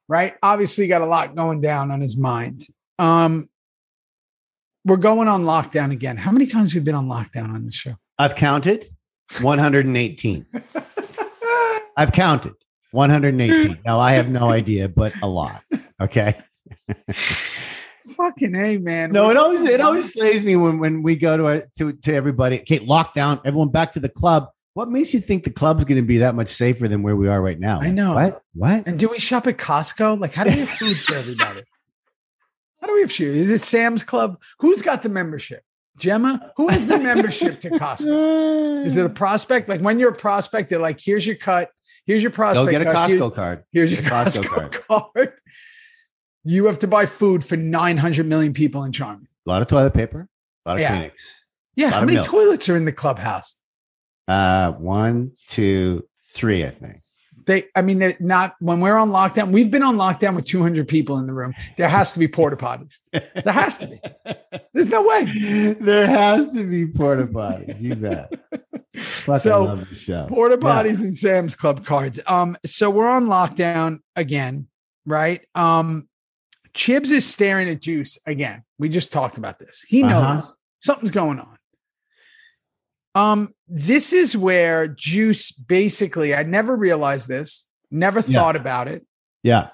right? 0.07 0.35
Obviously, 0.41 0.87
got 0.87 1.01
a 1.01 1.05
lot 1.05 1.35
going 1.35 1.59
down 1.59 1.91
on 1.91 1.99
his 1.99 2.15
mind. 2.15 2.65
Um, 2.99 3.49
we're 4.85 4.97
going 4.97 5.27
on 5.27 5.43
lockdown 5.43 5.91
again. 5.91 6.15
How 6.17 6.31
many 6.31 6.45
times 6.45 6.73
have 6.73 6.81
we 6.81 6.85
been 6.85 6.95
on 6.95 7.07
lockdown 7.07 7.53
on 7.53 7.65
this 7.65 7.75
show? 7.75 7.95
I've 8.17 8.35
counted 8.35 8.85
118. 9.41 10.45
I've 11.97 12.11
counted 12.11 12.53
118. 12.91 13.79
Now 13.85 13.99
I 13.99 14.13
have 14.13 14.29
no 14.29 14.49
idea, 14.49 14.87
but 14.87 15.13
a 15.21 15.27
lot. 15.27 15.63
Okay. 16.01 16.35
Fucking 18.05 18.53
hey, 18.53 18.77
man. 18.77 19.11
No, 19.11 19.29
it 19.29 19.37
always 19.37 19.63
it 19.63 19.81
always 19.81 20.13
slays 20.13 20.45
me 20.45 20.55
when 20.55 20.79
when 20.79 21.03
we 21.03 21.15
go 21.15 21.37
to 21.37 21.47
a, 21.47 21.61
to 21.77 21.93
to 21.93 22.13
everybody. 22.13 22.59
Okay, 22.61 22.79
lockdown. 22.79 23.41
Everyone 23.45 23.69
back 23.69 23.93
to 23.93 23.99
the 23.99 24.09
club. 24.09 24.49
What 24.73 24.89
makes 24.89 25.13
you 25.13 25.19
think 25.19 25.43
the 25.43 25.51
club's 25.51 25.85
going 25.85 26.01
to 26.01 26.07
be 26.07 26.17
that 26.17 26.33
much 26.33 26.47
safer 26.47 26.87
than 26.87 27.03
where 27.03 27.15
we 27.15 27.27
are 27.27 27.41
right 27.41 27.59
now? 27.59 27.79
I 27.79 27.91
know. 27.91 28.15
What? 28.15 28.41
What? 28.55 28.87
And 28.87 28.97
do 28.97 29.07
we 29.07 29.19
shop 29.19 29.45
at 29.45 29.57
Costco? 29.57 30.19
Like, 30.19 30.33
how 30.33 30.43
do 30.43 30.49
we 30.49 30.59
have 30.61 30.69
food 30.69 30.97
for 30.97 31.13
everybody? 31.13 31.61
How 32.81 32.87
do 32.87 32.93
we 32.95 33.01
have 33.01 33.11
shoes? 33.11 33.35
Is 33.35 33.49
it 33.51 33.59
Sam's 33.59 34.03
Club? 34.03 34.41
Who's 34.59 34.81
got 34.81 35.03
the 35.03 35.09
membership? 35.09 35.63
Gemma? 35.97 36.51
Who 36.57 36.69
has 36.69 36.87
the 36.87 36.97
membership 36.97 37.59
to 37.61 37.69
Costco? 37.69 38.85
Is 38.85 38.97
it 38.97 39.05
a 39.05 39.09
prospect? 39.09 39.69
Like 39.69 39.79
when 39.79 39.99
you're 39.99 40.09
a 40.09 40.15
prospect, 40.15 40.69
they're 40.69 40.79
like, 40.79 40.99
here's 40.99 41.25
your 41.25 41.35
cut. 41.35 41.69
Here's 42.05 42.23
your 42.23 42.31
prospect. 42.31 42.65
Go 42.65 42.71
get 42.71 42.81
a. 42.81 43.07
Here- 43.07 43.19
Costco 43.19 43.35
card. 43.35 43.63
Here's 43.71 43.91
your 43.91 44.01
Costco 44.01 44.43
Costco, 44.43 45.13
card. 45.13 45.33
You 46.43 46.65
have 46.65 46.79
to 46.79 46.87
buy 46.87 47.05
food 47.05 47.43
for 47.43 47.55
900 47.57 48.25
million 48.25 48.53
people 48.53 48.83
in 48.83 48.91
Charming. 48.91 49.27
A 49.45 49.49
lot 49.49 49.61
of 49.61 49.67
toilet 49.67 49.93
paper. 49.93 50.27
A 50.65 50.69
lot 50.69 50.75
of 50.77 50.81
Yeah. 50.81 51.01
Kleenex. 51.03 51.11
Yeah. 51.75 51.89
How 51.91 51.99
many 52.01 52.13
milk. 52.15 52.27
toilets 52.27 52.69
are 52.69 52.75
in 52.75 52.85
the 52.85 52.91
clubhouse? 52.91 53.55
Uh, 54.27 54.71
one, 54.73 55.31
two, 55.47 56.03
three. 56.33 56.63
I 56.65 56.69
think. 56.69 57.01
They, 57.45 57.63
I 57.75 57.81
mean, 57.81 57.99
they're 57.99 58.15
not 58.21 58.55
when 58.59 58.79
we're 58.79 58.97
on 58.97 59.09
lockdown. 59.09 59.51
We've 59.51 59.69
been 59.69 59.83
on 59.83 59.97
lockdown 59.97 60.33
with 60.35 60.45
200 60.45 60.87
people 60.87 61.17
in 61.17 61.27
the 61.27 61.33
room. 61.33 61.53
There 61.77 61.89
has 61.89 62.13
to 62.13 62.19
be 62.19 62.27
porta 62.29 62.55
potties. 62.55 62.99
There 63.11 63.51
has 63.53 63.77
to 63.79 63.87
be. 63.87 63.99
There's 64.73 64.87
no 64.87 65.05
way. 65.05 65.75
there 65.81 66.07
has 66.07 66.53
to 66.53 66.63
be 66.65 66.87
porta 66.87 67.25
potties. 67.25 67.81
You 67.81 67.95
bet. 67.95 68.31
Fucking 68.95 69.39
So, 69.39 69.63
love 69.63 69.89
the 69.89 69.95
show. 69.95 70.25
Porta 70.29 70.57
Yeah. 70.61 70.67
potties 70.69 70.99
and 70.99 71.17
Sam's 71.17 71.55
Club 71.55 71.83
cards. 71.85 72.19
Um, 72.27 72.55
so 72.65 72.89
we're 72.89 73.09
on 73.09 73.25
lockdown 73.25 73.99
again, 74.15 74.67
right? 75.05 75.41
Um, 75.53 76.07
Chibs 76.75 77.11
is 77.11 77.25
staring 77.31 77.69
at 77.69 77.81
Juice 77.81 78.17
again. 78.25 78.63
We 78.79 78.89
just 78.89 79.11
talked 79.13 79.37
about 79.37 79.59
this. 79.59 79.81
He 79.87 80.01
knows 80.01 80.13
Uh-huh. 80.41 80.51
something's 80.81 81.11
going 81.11 81.39
on. 81.39 81.57
Um, 83.15 83.53
this 83.67 84.11
is 84.11 84.35
where 84.35 84.87
Juice 84.87 85.51
basically, 85.51 86.33
I 86.33 86.43
never 86.43 86.75
realized 86.75 87.27
this, 87.27 87.67
never 87.91 88.19
Yeah. 88.21 88.39
thought 88.39 88.55
about 88.55 88.87
it. 88.87 89.05
Yeah. 89.43 89.69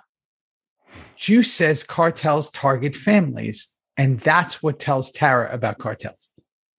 Juice 1.15 1.53
says 1.53 1.83
cartels 1.83 2.49
target 2.49 2.95
families, 2.95 3.75
and 3.95 4.19
that's 4.19 4.61
what 4.61 4.79
tells 4.79 5.11
Tara 5.11 5.49
about 5.53 5.77
cartels. 5.77 6.31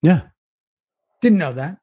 Yeah. 0.03 0.23
Didn't 1.23 1.39
know 1.39 1.53
that. 1.53 1.79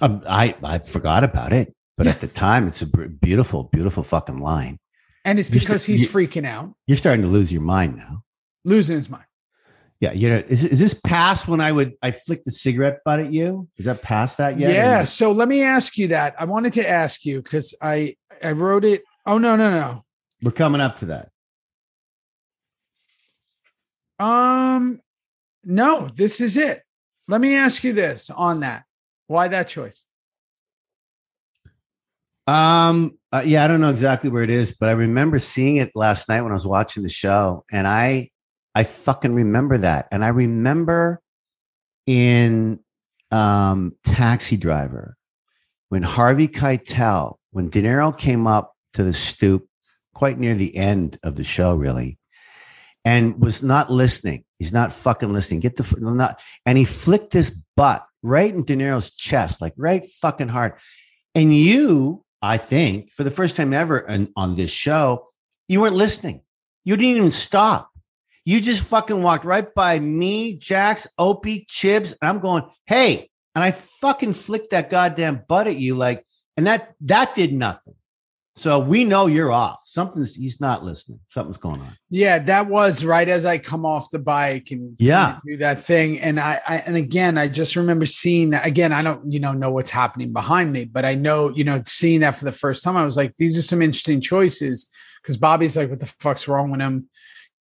Um, 0.00 0.22
I 0.26 0.54
I 0.62 0.78
forgot 0.78 1.24
about 1.24 1.52
it, 1.52 1.74
but 1.98 2.06
at 2.06 2.20
the 2.20 2.28
time, 2.28 2.66
it's 2.66 2.82
a 2.82 2.86
beautiful, 2.86 3.64
beautiful 3.64 4.02
fucking 4.02 4.38
line. 4.38 4.78
And 5.24 5.38
it's 5.38 5.48
st- 5.48 5.60
because 5.60 5.84
he's 5.84 6.02
you- 6.02 6.08
freaking 6.08 6.46
out, 6.46 6.74
You're 6.86 6.96
starting 6.96 7.22
to 7.22 7.28
lose 7.28 7.52
your 7.52 7.62
mind 7.62 7.96
now. 7.96 8.22
losing 8.64 8.96
his 8.96 9.08
mind. 9.08 9.24
Yeah, 10.00 10.12
you 10.12 10.28
know, 10.28 10.38
is, 10.38 10.64
is 10.64 10.80
this 10.80 10.94
past 11.06 11.46
when 11.46 11.60
I 11.60 11.70
would 11.70 11.92
I 12.02 12.10
flicked 12.10 12.44
the 12.44 12.50
cigarette 12.50 12.98
butt 13.04 13.20
at 13.20 13.32
you? 13.32 13.68
Is 13.76 13.84
that 13.84 14.02
past 14.02 14.38
that 14.38 14.58
yet? 14.58 14.72
Yeah. 14.72 15.04
So 15.04 15.30
let 15.30 15.46
me 15.46 15.62
ask 15.62 15.96
you 15.96 16.08
that. 16.08 16.34
I 16.40 16.44
wanted 16.44 16.72
to 16.72 16.88
ask 16.88 17.24
you 17.24 17.40
because 17.40 17.72
I 17.80 18.16
I 18.42 18.50
wrote 18.50 18.84
it. 18.84 19.02
Oh 19.26 19.38
no 19.38 19.54
no 19.54 19.70
no. 19.70 20.04
We're 20.42 20.50
coming 20.50 20.80
up 20.80 20.96
to 20.96 21.06
that. 21.06 21.28
Um, 24.18 25.00
no. 25.64 26.08
This 26.08 26.40
is 26.40 26.56
it. 26.56 26.82
Let 27.28 27.40
me 27.40 27.54
ask 27.54 27.84
you 27.84 27.92
this 27.92 28.28
on 28.28 28.60
that. 28.60 28.82
Why 29.28 29.46
that 29.48 29.68
choice? 29.68 30.02
Um, 32.48 33.16
uh, 33.32 33.42
yeah, 33.44 33.64
I 33.64 33.66
don't 33.66 33.80
know 33.80 33.90
exactly 33.90 34.28
where 34.28 34.42
it 34.42 34.50
is, 34.50 34.76
but 34.78 34.88
I 34.88 34.92
remember 34.92 35.38
seeing 35.38 35.76
it 35.76 35.90
last 35.94 36.28
night 36.28 36.42
when 36.42 36.52
I 36.52 36.54
was 36.54 36.66
watching 36.66 37.02
the 37.02 37.08
show, 37.08 37.64
and 37.72 37.86
I, 37.86 38.30
I 38.74 38.84
fucking 38.84 39.34
remember 39.34 39.78
that, 39.78 40.08
and 40.12 40.24
I 40.24 40.28
remember 40.28 41.20
in 42.06 42.80
um, 43.30 43.96
Taxi 44.04 44.56
Driver 44.56 45.16
when 45.88 46.02
Harvey 46.02 46.48
Keitel, 46.48 47.36
when 47.50 47.68
De 47.68 47.82
Niro 47.82 48.16
came 48.16 48.46
up 48.46 48.74
to 48.94 49.04
the 49.04 49.14
stoop, 49.14 49.66
quite 50.14 50.38
near 50.38 50.54
the 50.54 50.76
end 50.76 51.18
of 51.22 51.36
the 51.36 51.44
show, 51.44 51.74
really, 51.74 52.18
and 53.04 53.40
was 53.40 53.62
not 53.62 53.90
listening. 53.90 54.44
He's 54.58 54.72
not 54.72 54.92
fucking 54.92 55.32
listening. 55.32 55.60
Get 55.60 55.76
the 55.76 55.96
not, 55.98 56.38
and 56.66 56.76
he 56.76 56.84
flicked 56.84 57.32
his 57.32 57.50
butt 57.76 58.04
right 58.22 58.54
in 58.54 58.64
De 58.64 58.76
Niro's 58.76 59.10
chest, 59.10 59.60
like 59.60 59.72
right 59.76 60.06
fucking 60.20 60.48
hard. 60.48 60.74
And 61.34 61.54
you, 61.54 62.24
I 62.42 62.56
think, 62.56 63.12
for 63.12 63.22
the 63.22 63.30
first 63.30 63.56
time 63.56 63.72
ever 63.72 64.08
on, 64.10 64.28
on 64.36 64.56
this 64.56 64.70
show, 64.70 65.28
you 65.68 65.80
weren't 65.80 65.94
listening. 65.94 66.42
You 66.84 66.96
didn't 66.96 67.16
even 67.16 67.30
stop. 67.30 67.88
You 68.44 68.60
just 68.60 68.82
fucking 68.82 69.22
walked 69.22 69.44
right 69.44 69.72
by 69.72 70.00
me, 70.00 70.56
Jax, 70.56 71.06
Opie, 71.16 71.64
Chibs, 71.70 72.14
and 72.20 72.28
I'm 72.28 72.40
going, 72.40 72.64
hey, 72.86 73.30
and 73.54 73.62
I 73.62 73.70
fucking 73.70 74.32
flicked 74.32 74.70
that 74.70 74.90
goddamn 74.90 75.44
butt 75.48 75.68
at 75.68 75.76
you, 75.76 75.94
like, 75.94 76.26
and 76.56 76.66
that 76.66 76.94
that 77.02 77.34
did 77.34 77.52
nothing. 77.52 77.94
So 78.54 78.78
we 78.78 79.04
know 79.04 79.28
you're 79.28 79.50
off. 79.50 79.80
Something's 79.86 80.34
he's 80.34 80.60
not 80.60 80.84
listening. 80.84 81.20
Something's 81.28 81.56
going 81.56 81.80
on. 81.80 81.96
Yeah, 82.10 82.38
that 82.40 82.66
was 82.66 83.02
right 83.02 83.26
as 83.28 83.46
I 83.46 83.56
come 83.56 83.86
off 83.86 84.10
the 84.10 84.18
bike 84.18 84.70
and 84.70 84.94
Yeah. 84.98 85.38
do 85.46 85.56
that 85.58 85.82
thing. 85.82 86.20
And 86.20 86.38
I, 86.38 86.60
I 86.66 86.76
and 86.78 86.96
again, 86.96 87.38
I 87.38 87.48
just 87.48 87.76
remember 87.76 88.04
seeing 88.04 88.50
that. 88.50 88.66
Again, 88.66 88.92
I 88.92 89.00
don't 89.02 89.32
you 89.32 89.40
know 89.40 89.52
know 89.52 89.70
what's 89.70 89.88
happening 89.90 90.34
behind 90.34 90.70
me, 90.70 90.84
but 90.84 91.06
I 91.06 91.14
know 91.14 91.48
you 91.48 91.64
know 91.64 91.80
seeing 91.86 92.20
that 92.20 92.36
for 92.36 92.44
the 92.44 92.52
first 92.52 92.84
time. 92.84 92.96
I 92.96 93.04
was 93.06 93.16
like, 93.16 93.34
these 93.38 93.58
are 93.58 93.62
some 93.62 93.80
interesting 93.80 94.20
choices 94.20 94.90
because 95.22 95.38
Bobby's 95.38 95.76
like, 95.76 95.88
what 95.88 96.00
the 96.00 96.12
fuck's 96.20 96.46
wrong 96.46 96.70
with 96.70 96.80
him? 96.80 97.08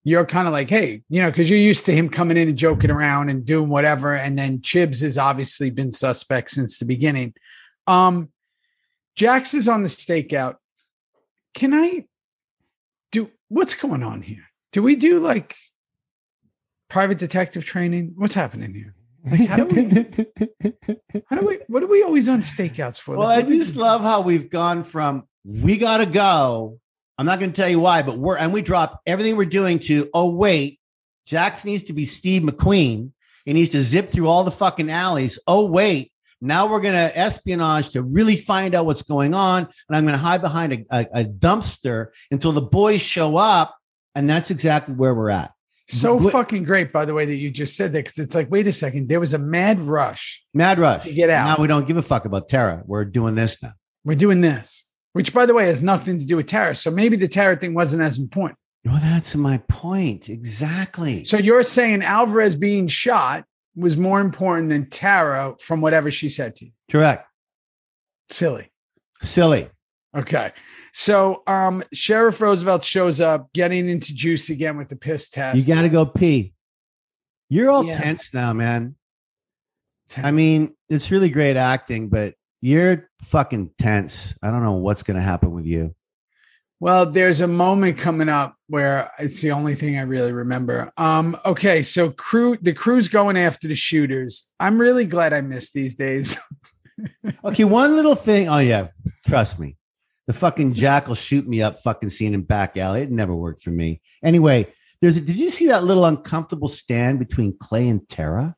You're 0.03 0.24
kind 0.26 0.49
of 0.49 0.53
like, 0.53 0.70
hey, 0.70 1.03
you 1.09 1.20
know, 1.20 1.30
because 1.30 1.49
you're 1.51 1.59
used 1.59 1.86
to 1.86 1.93
him 1.95 2.09
coming 2.09 2.36
in 2.36 2.49
and 2.49 2.59
joking 2.59 2.91
around 2.91 3.28
and 3.28 3.45
doing 3.45 3.68
whatever. 3.68 4.14
And 4.14 4.36
then 4.36 4.59
Chibs 4.61 5.03
has 5.03 5.18
obviously 5.18 5.70
been 5.70 5.93
suspect 5.93 6.51
since 6.51 6.78
the 6.78 6.86
beginning. 6.86 7.34
Um, 7.86 8.32
Jax 9.14 9.53
is 9.53 9.68
on 9.68 9.82
the 9.82 9.88
stakeout. 9.91 10.55
Can 11.55 11.74
I 11.74 12.05
do 13.12 13.30
what's 13.48 13.74
going 13.74 14.03
on 14.03 14.22
here? 14.22 14.44
Do 14.72 14.82
we 14.82 14.96
do 14.96 15.18
like 15.18 15.57
private 16.88 17.18
detective 17.18 17.64
training? 17.64 18.12
What's 18.16 18.34
happening 18.34 18.74
here? 18.74 18.94
Like, 19.24 19.48
how 19.48 19.57
do 19.57 19.64
we, 19.66 19.82
how 21.28 21.36
do 21.36 21.46
we, 21.46 21.59
what 21.68 21.82
are 21.82 21.88
we 21.88 22.03
always 22.03 22.28
on 22.28 22.40
stakeouts 22.40 22.98
for? 22.98 23.16
Well, 23.16 23.28
Like, 23.28 23.44
I 23.44 23.46
do 23.46 23.53
we 23.53 23.59
just 23.59 23.76
love 23.76 24.01
how 24.01 24.22
we've 24.22 24.48
gone 24.48 24.82
from 24.82 25.24
we 25.44 25.76
gotta 25.76 26.07
go. 26.07 26.78
I'm 27.18 27.26
not 27.26 27.38
going 27.38 27.53
to 27.53 27.57
tell 27.61 27.68
you 27.68 27.80
why, 27.80 28.01
but 28.01 28.16
we're 28.16 28.38
and 28.38 28.51
we 28.51 28.62
drop 28.62 29.03
everything 29.05 29.36
we're 29.36 29.44
doing 29.44 29.78
to 29.80 30.09
oh 30.14 30.30
wait, 30.30 30.80
Jax 31.26 31.66
needs 31.66 31.82
to 31.84 31.92
be 31.92 32.07
Steve 32.07 32.42
McQueen. 32.42 33.12
He 33.44 33.53
needs 33.53 33.70
to 33.70 33.82
zip 33.82 34.09
through 34.09 34.28
all 34.28 34.42
the 34.42 34.51
fucking 34.51 34.90
alleys. 34.90 35.38
Oh 35.46 35.66
wait, 35.70 36.09
now 36.41 36.66
we're 36.68 36.80
going 36.80 36.95
to 36.95 37.18
espionage 37.18 37.91
to 37.91 38.03
really 38.03 38.36
find 38.36 38.74
out 38.74 38.86
what's 38.86 39.03
going 39.03 39.34
on, 39.34 39.62
and 39.64 39.97
I'm 39.97 40.05
going 40.05 40.14
to 40.16 40.22
hide 40.22 40.41
behind 40.41 40.72
a, 40.72 40.84
a, 40.91 41.07
a 41.20 41.24
dumpster 41.24 42.09
until 42.30 42.53
the 42.53 42.62
boys 42.62 43.01
show 43.01 43.36
up, 43.36 43.76
and 44.14 44.28
that's 44.28 44.51
exactly 44.51 44.95
where 44.95 45.14
we're 45.14 45.30
at. 45.30 45.53
so 45.88 46.16
what- 46.16 46.32
fucking 46.32 46.64
great, 46.64 46.93
by 46.93 47.05
the 47.05 47.14
way, 47.14 47.24
that 47.24 47.36
you 47.36 47.51
just 47.51 47.76
said 47.76 47.93
that 47.93 48.05
because 48.05 48.18
it's 48.18 48.34
like, 48.34 48.51
wait 48.51 48.66
a 48.66 48.72
second, 48.72 49.09
there 49.09 49.20
was 49.20 49.34
a 49.34 49.38
mad 49.38 49.80
rush. 49.80 50.45
Mad 50.55 50.78
rush. 50.78 51.05
To 51.05 51.12
get 51.12 51.30
out. 51.30 51.45
Now 51.59 51.62
we 51.62 51.68
don't 51.68 51.86
give 51.86 51.97
a 51.97 52.03
fuck 52.03 52.24
about 52.24 52.49
Tara. 52.49 52.82
We're 52.86 53.05
doing 53.05 53.34
this 53.34 53.62
now. 53.62 53.72
We're 54.05 54.14
doing 54.16 54.41
this, 54.41 54.84
which, 55.12 55.34
by 55.34 55.45
the 55.47 55.53
way, 55.55 55.66
has 55.66 55.82
nothing 55.82 56.18
to 56.20 56.24
do 56.24 56.36
with 56.36 56.47
Tara. 56.47 56.74
So 56.74 56.91
maybe 56.91 57.16
the 57.16 57.28
Tara 57.28 57.57
thing 57.57 57.74
wasn't 57.74 58.03
as 58.03 58.18
important. 58.18 58.59
Well, 58.84 58.99
that's 59.03 59.36
my 59.36 59.59
point. 59.68 60.30
Exactly. 60.30 61.26
So 61.26 61.36
you're 61.36 61.62
saying 61.62 62.03
Alvarez 62.03 62.57
being 62.57 62.88
shot 62.88 63.45
was 63.76 63.96
more 63.96 64.20
important 64.20 64.68
than 64.70 64.88
Tara 64.88 65.54
from 65.60 65.80
whatever 65.80 66.10
she 66.10 66.28
said 66.28 66.56
to 66.56 66.66
you? 66.66 66.72
Correct. 66.90 67.26
Silly. 68.28 68.70
Silly. 69.22 69.68
Okay. 70.16 70.52
So 70.92 71.42
um 71.46 71.82
Sheriff 71.92 72.40
Roosevelt 72.40 72.84
shows 72.84 73.20
up 73.20 73.52
getting 73.52 73.88
into 73.88 74.14
juice 74.14 74.50
again 74.50 74.76
with 74.76 74.88
the 74.88 74.96
piss 74.96 75.28
test. 75.28 75.56
You 75.58 75.74
got 75.74 75.82
to 75.82 75.88
go 75.88 76.04
pee. 76.04 76.52
You're 77.48 77.70
all 77.70 77.84
Yeah. 77.84 77.98
tense 78.00 78.32
now, 78.34 78.52
man. 78.52 78.96
Tense. 80.08 80.26
I 80.26 80.30
mean, 80.32 80.74
it's 80.88 81.10
really 81.12 81.28
great 81.28 81.56
acting, 81.56 82.08
but 82.08 82.34
you're 82.60 83.08
fucking 83.22 83.70
tense. 83.78 84.34
I 84.42 84.50
don't 84.50 84.62
know 84.64 84.74
what's 84.74 85.02
going 85.04 85.16
to 85.16 85.22
happen 85.22 85.52
with 85.52 85.64
you. 85.66 85.94
well, 86.80 87.06
there's 87.06 87.40
a 87.40 87.46
moment 87.46 87.98
coming 87.98 88.28
up 88.28 88.56
where 88.70 89.10
it's 89.18 89.42
the 89.42 89.50
only 89.50 89.74
thing 89.74 89.98
I 89.98 90.02
really 90.02 90.32
remember. 90.32 90.90
Um, 90.96 91.36
okay, 91.44 91.82
so 91.82 92.10
crew 92.12 92.56
the 92.62 92.72
crew's 92.72 93.08
going 93.08 93.36
after 93.36 93.68
the 93.68 93.74
shooters. 93.74 94.50
I'm 94.58 94.80
really 94.80 95.04
glad 95.04 95.32
I 95.32 95.40
missed 95.42 95.74
these 95.74 95.94
days. 95.94 96.36
Okay, 97.44 97.64
one 97.64 97.96
little 97.96 98.14
thing. 98.14 98.50
Oh, 98.50 98.58
yeah. 98.58 98.88
Trust 99.26 99.58
me. 99.58 99.78
The 100.26 100.34
fucking 100.34 100.74
jackal 100.74 101.14
shoot 101.14 101.48
me 101.48 101.62
up 101.62 101.78
fucking 101.78 102.10
scene 102.10 102.34
in 102.34 102.42
back 102.42 102.76
alley. 102.76 103.00
It 103.00 103.10
never 103.10 103.34
worked 103.34 103.62
for 103.62 103.70
me. 103.70 104.02
Anyway, 104.22 104.70
there's 105.00 105.16
a, 105.16 105.22
did 105.22 105.36
you 105.36 105.48
see 105.48 105.68
that 105.68 105.82
little 105.84 106.04
uncomfortable 106.04 106.68
stand 106.68 107.18
between 107.18 107.56
Clay 107.58 107.88
and 107.88 108.06
Tara? 108.06 108.54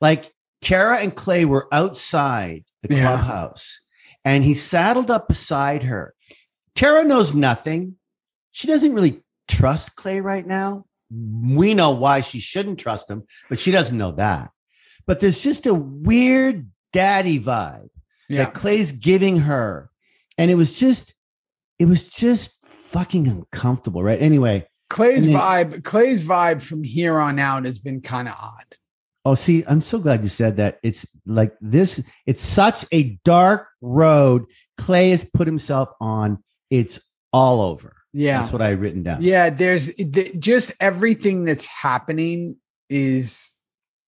Like 0.00 0.32
Tara 0.62 0.98
and 1.00 1.14
Clay 1.14 1.44
were 1.44 1.68
outside 1.72 2.64
the 2.82 2.94
Yeah. 2.94 3.02
clubhouse 3.02 3.80
and 4.24 4.42
he 4.42 4.54
saddled 4.54 5.10
up 5.10 5.28
beside 5.28 5.82
her. 5.82 6.14
Tara 6.74 7.04
knows 7.04 7.34
nothing. 7.34 7.96
She 8.56 8.66
doesn't 8.68 8.94
really 8.94 9.22
trust 9.48 9.96
Clay 9.96 10.22
right 10.22 10.46
now. 10.46 10.86
We 11.10 11.74
know 11.74 11.90
why 11.90 12.22
she 12.22 12.40
shouldn't 12.40 12.78
trust 12.80 13.10
him, 13.10 13.24
but 13.50 13.58
she 13.60 13.70
doesn't 13.70 13.98
know 13.98 14.12
that. 14.12 14.50
But 15.06 15.20
there's 15.20 15.42
just 15.42 15.66
a 15.66 15.74
weird 15.74 16.70
daddy 16.90 17.38
vibe 17.38 17.90
Yeah. 18.30 18.44
that 18.44 18.54
Clay's 18.54 18.92
giving 18.92 19.40
her. 19.40 19.90
And 20.38 20.50
it 20.50 20.54
was 20.54 20.72
just, 20.72 21.12
it 21.78 21.84
was 21.84 22.04
just 22.04 22.52
fucking 22.64 23.28
uncomfortable, 23.28 24.02
right? 24.02 24.22
Anyway, 24.22 24.66
Clay's 24.88 25.26
then- 25.26 25.36
vibe, 25.36 25.84
Clay's 25.84 26.22
vibe 26.22 26.62
from 26.62 26.82
here 26.82 27.20
on 27.20 27.38
out 27.38 27.66
has 27.66 27.78
been 27.78 28.00
kind 28.00 28.26
of 28.26 28.36
odd. 28.40 28.64
oh, 29.26 29.34
see, 29.34 29.64
I'm 29.66 29.82
so 29.82 29.98
glad 29.98 30.22
you 30.22 30.30
said 30.30 30.56
that. 30.56 30.78
It's 30.82 31.04
like 31.26 31.52
this, 31.60 32.02
it's 32.24 32.40
such 32.40 32.86
a 32.90 33.18
dark 33.22 33.68
road 33.82 34.46
Clay 34.78 35.10
has 35.10 35.26
put 35.26 35.46
himself 35.46 35.90
on. 36.00 36.42
It's 36.70 36.98
all 37.34 37.60
over. 37.60 37.92
Yeah. 38.16 38.40
That's 38.40 38.52
what 38.52 38.62
I 38.62 38.70
written 38.70 39.02
down. 39.02 39.22
Yeah, 39.22 39.50
there's 39.50 39.94
th- 39.94 40.38
just 40.38 40.72
everything 40.80 41.44
that's 41.44 41.66
happening 41.66 42.56
is 42.88 43.52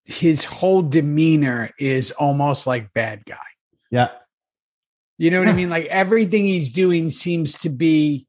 his 0.07 0.45
whole 0.45 0.81
demeanor 0.81 1.71
is 1.79 2.11
almost 2.13 2.67
like 2.67 2.95
bad 2.95 3.27
guy. 3.27 3.37
Yeah. 3.91 4.09
You 5.19 5.31
know 5.31 5.41
what 5.41 5.49
I 5.49 5.53
mean? 5.53 5.69
Like 5.79 5.85
everything 5.87 6.47
he's 6.47 6.73
doing 6.73 7.11
seems 7.11 7.59
to 7.59 7.69
be 7.69 8.27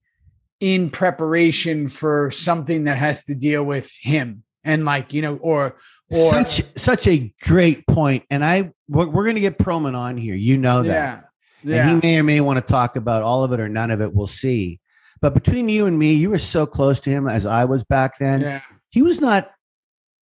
in 0.59 0.89
preparation 0.89 1.87
for 1.87 2.29
something 2.29 2.83
that 2.83 2.97
has 2.97 3.23
to 3.25 3.35
deal 3.35 3.63
with 3.63 3.89
him 4.01 4.43
and 4.65 4.83
like, 4.83 5.13
you 5.13 5.21
know, 5.21 5.37
or 5.37 5.77
or 6.11 6.31
such 6.31 6.61
such 6.75 7.07
a 7.07 7.33
great 7.43 7.87
point. 7.87 8.25
And 8.29 8.43
I 8.43 8.73
we're, 8.89 9.07
we're 9.07 9.25
gonna 9.25 9.39
get 9.39 9.57
Perlman 9.57 9.95
on 9.95 10.17
here. 10.17 10.35
You 10.35 10.57
know 10.57 10.83
that. 10.83 10.89
yeah. 10.89 11.21
Yeah. 11.63 11.89
And 11.89 12.03
he 12.03 12.07
may 12.07 12.19
or 12.19 12.23
may 12.23 12.41
want 12.41 12.59
to 12.59 12.69
talk 12.69 12.97
about 12.97 13.23
all 13.23 13.45
of 13.45 13.53
it 13.53 13.61
or 13.61 13.69
none 13.69 13.91
of 13.91 14.01
it. 14.01 14.13
We'll 14.13 14.27
see. 14.27 14.81
But 15.21 15.33
between 15.33 15.67
you 15.69 15.85
and 15.85 15.97
me, 15.99 16.13
you 16.13 16.29
were 16.29 16.37
so 16.37 16.65
close 16.65 16.99
to 17.01 17.09
him 17.09 17.27
as 17.27 17.45
I 17.45 17.65
was 17.65 17.83
back 17.83 18.17
then. 18.19 18.41
yeah. 18.41 18.61
He 18.89 19.01
was 19.01 19.19
not 19.21 19.51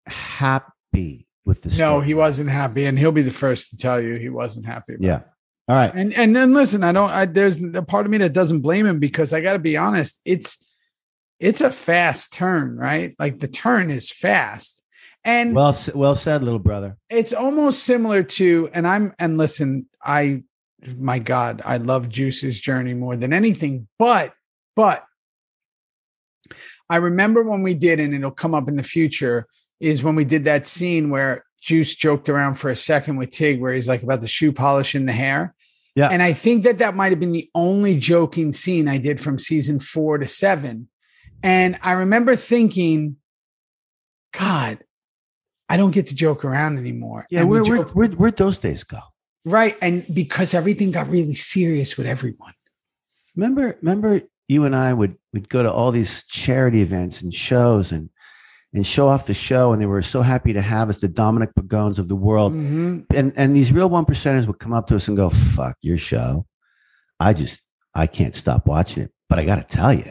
happy 0.07 1.26
with 1.45 1.62
this. 1.62 1.78
No, 1.78 1.97
story. 1.97 2.07
he 2.07 2.14
wasn't 2.14 2.51
happy 2.51 2.84
and 2.86 2.99
he'll 2.99 3.12
be 3.12 3.22
the 3.22 3.30
first 3.30 3.70
to 3.70 3.76
tell 3.76 4.01
you 4.01 4.16
he 4.16 4.28
wasn't 4.28 4.66
happy 4.66 4.95
Yeah. 5.01 5.16
it. 5.18 5.22
All 5.68 5.76
right. 5.76 5.92
And 5.95 6.12
and 6.12 6.36
then 6.36 6.53
listen, 6.53 6.84
I 6.84 6.92
don't. 6.92 7.11
I, 7.11 7.24
there's 7.24 7.59
a 7.62 7.82
part 7.82 8.05
of 8.05 8.12
me 8.12 8.18
that 8.18 8.34
doesn't 8.34 8.61
blame 8.61 8.84
him 8.86 8.99
because 8.99 9.32
I 9.32 9.40
got 9.40 9.55
to 9.55 9.59
be 9.59 9.78
honest. 9.78 10.20
It's 10.26 10.59
it's 11.40 11.62
a 11.62 11.70
fast 11.70 12.34
turn, 12.34 12.76
right? 12.76 13.14
Like 13.18 13.38
the 13.38 13.49
turn 13.49 13.90
is 13.90 14.11
fast, 14.11 14.82
and 15.24 15.55
Well, 15.55 15.74
well 15.95 16.14
said, 16.14 16.45
little 16.45 16.59
brother. 16.59 16.99
it's 17.09 17.32
almost 17.32 17.82
similar 17.84 18.22
to. 18.22 18.68
And 18.74 18.86
I'm 18.86 19.14
and 19.18 19.38
listen, 19.38 19.88
I, 20.05 20.42
my 20.99 21.18
God, 21.18 21.62
I 21.64 21.78
love 21.78 22.11
Juice's 22.11 22.61
journey 22.61 22.92
more 22.92 23.16
than 23.16 23.32
anything. 23.32 23.88
But 23.99 24.34
but 24.77 25.05
I 26.89 26.97
remember 26.97 27.43
when 27.43 27.62
we 27.62 27.75
did, 27.75 28.01
and 28.01 28.14
it'll 28.14 28.31
come 28.31 28.55
up 28.55 28.68
in 28.68 28.77
the 28.77 28.83
future. 28.83 29.47
Is 29.81 30.03
when 30.03 30.14
we 30.14 30.25
did 30.25 30.45
that 30.45 30.66
scene 30.66 31.11
where 31.11 31.45
Juice 31.61 31.95
joked 31.95 32.29
around 32.29 32.55
for 32.55 32.70
a 32.70 32.77
second 32.77 33.16
with 33.16 33.31
Tig, 33.31 33.61
where 33.61 33.72
he's 33.72 33.89
like 33.89 34.03
about 34.03 34.20
the 34.20 34.29
shoe 34.29 34.53
polish 34.53 34.95
in 34.95 35.07
the 35.07 35.12
hair. 35.12 35.55
Yeah. 35.95 36.09
And 36.11 36.22
I 36.22 36.33
think 36.33 36.64
that 36.64 36.79
that 36.79 36.95
might 36.95 37.12
have 37.12 37.20
been 37.20 37.33
the 37.33 37.49
only 37.55 37.99
joking 37.99 38.53
scene 38.53 38.89
I 38.89 38.99
did 38.99 39.20
from 39.20 39.39
season 39.39 39.81
four 39.81 40.18
to 40.18 40.27
seven. 40.27 40.89
And 41.43 41.79
I 41.83 41.93
remember 41.93 42.37
thinking, 42.37 43.16
God, 44.33 44.79
I 45.68 45.77
don't 45.77 45.93
get 45.93 46.09
to 46.09 46.14
joke 46.14 46.45
around 46.45 46.79
anymore. 46.79 47.27
Yeah, 47.31 47.41
And 47.41 47.49
we 47.51 47.61
where, 47.62 47.79
where, 47.79 47.87
where, 47.89 48.09
where'd 48.09 48.37
those 48.37 48.59
days 48.59 48.85
go? 48.85 49.01
right. 49.45 49.77
And 49.83 50.05
because 50.12 50.55
everything 50.55 50.91
got 50.91 51.09
really 51.09 51.35
serious 51.35 51.97
with 51.97 52.07
everyone. 52.07 52.55
Remember, 53.37 53.77
remember 53.83 54.22
you 54.49 54.64
and 54.64 54.74
I 54.76 54.92
would 54.92 55.16
would 55.32 55.49
go 55.49 55.62
to 55.62 55.72
all 55.72 55.90
these 55.90 56.24
charity 56.26 56.82
events 56.82 57.22
and 57.22 57.32
shows 57.34 57.92
and 57.92 58.11
and 58.72 58.84
show 58.84 59.07
off 59.07 59.26
the 59.28 59.34
show, 59.34 59.72
and 59.72 59.80
they 59.80 59.86
were 59.86 60.03
so 60.03 60.20
happy 60.20 60.53
to 60.53 60.61
have 60.61 60.88
us, 60.88 61.01
the 61.01 61.07
Dominic 61.09 61.55
Pagones 61.55 61.99
of 62.01 62.09
the 62.09 62.16
world. 62.16 62.53
Mhm. 62.53 63.05
and 63.14 63.32
and 63.36 63.55
these 63.55 63.72
real 63.72 63.88
one 63.88 64.05
percenters 64.05 64.47
would 64.47 64.59
come 64.59 64.72
up 64.72 64.86
to 64.88 64.97
us 64.97 65.07
and 65.09 65.16
go, 65.16 65.30
"Fuck 65.30 65.76
your 65.82 65.97
show." 65.99 66.47
I 67.20 67.32
just 67.32 67.62
I 67.95 68.07
can't 68.07 68.34
stop 68.34 68.66
watching 68.66 69.05
it. 69.05 69.12
But 69.28 69.38
I 69.38 69.45
got 69.45 69.57
to 69.66 69.76
tell 69.76 69.92
you, 69.95 70.05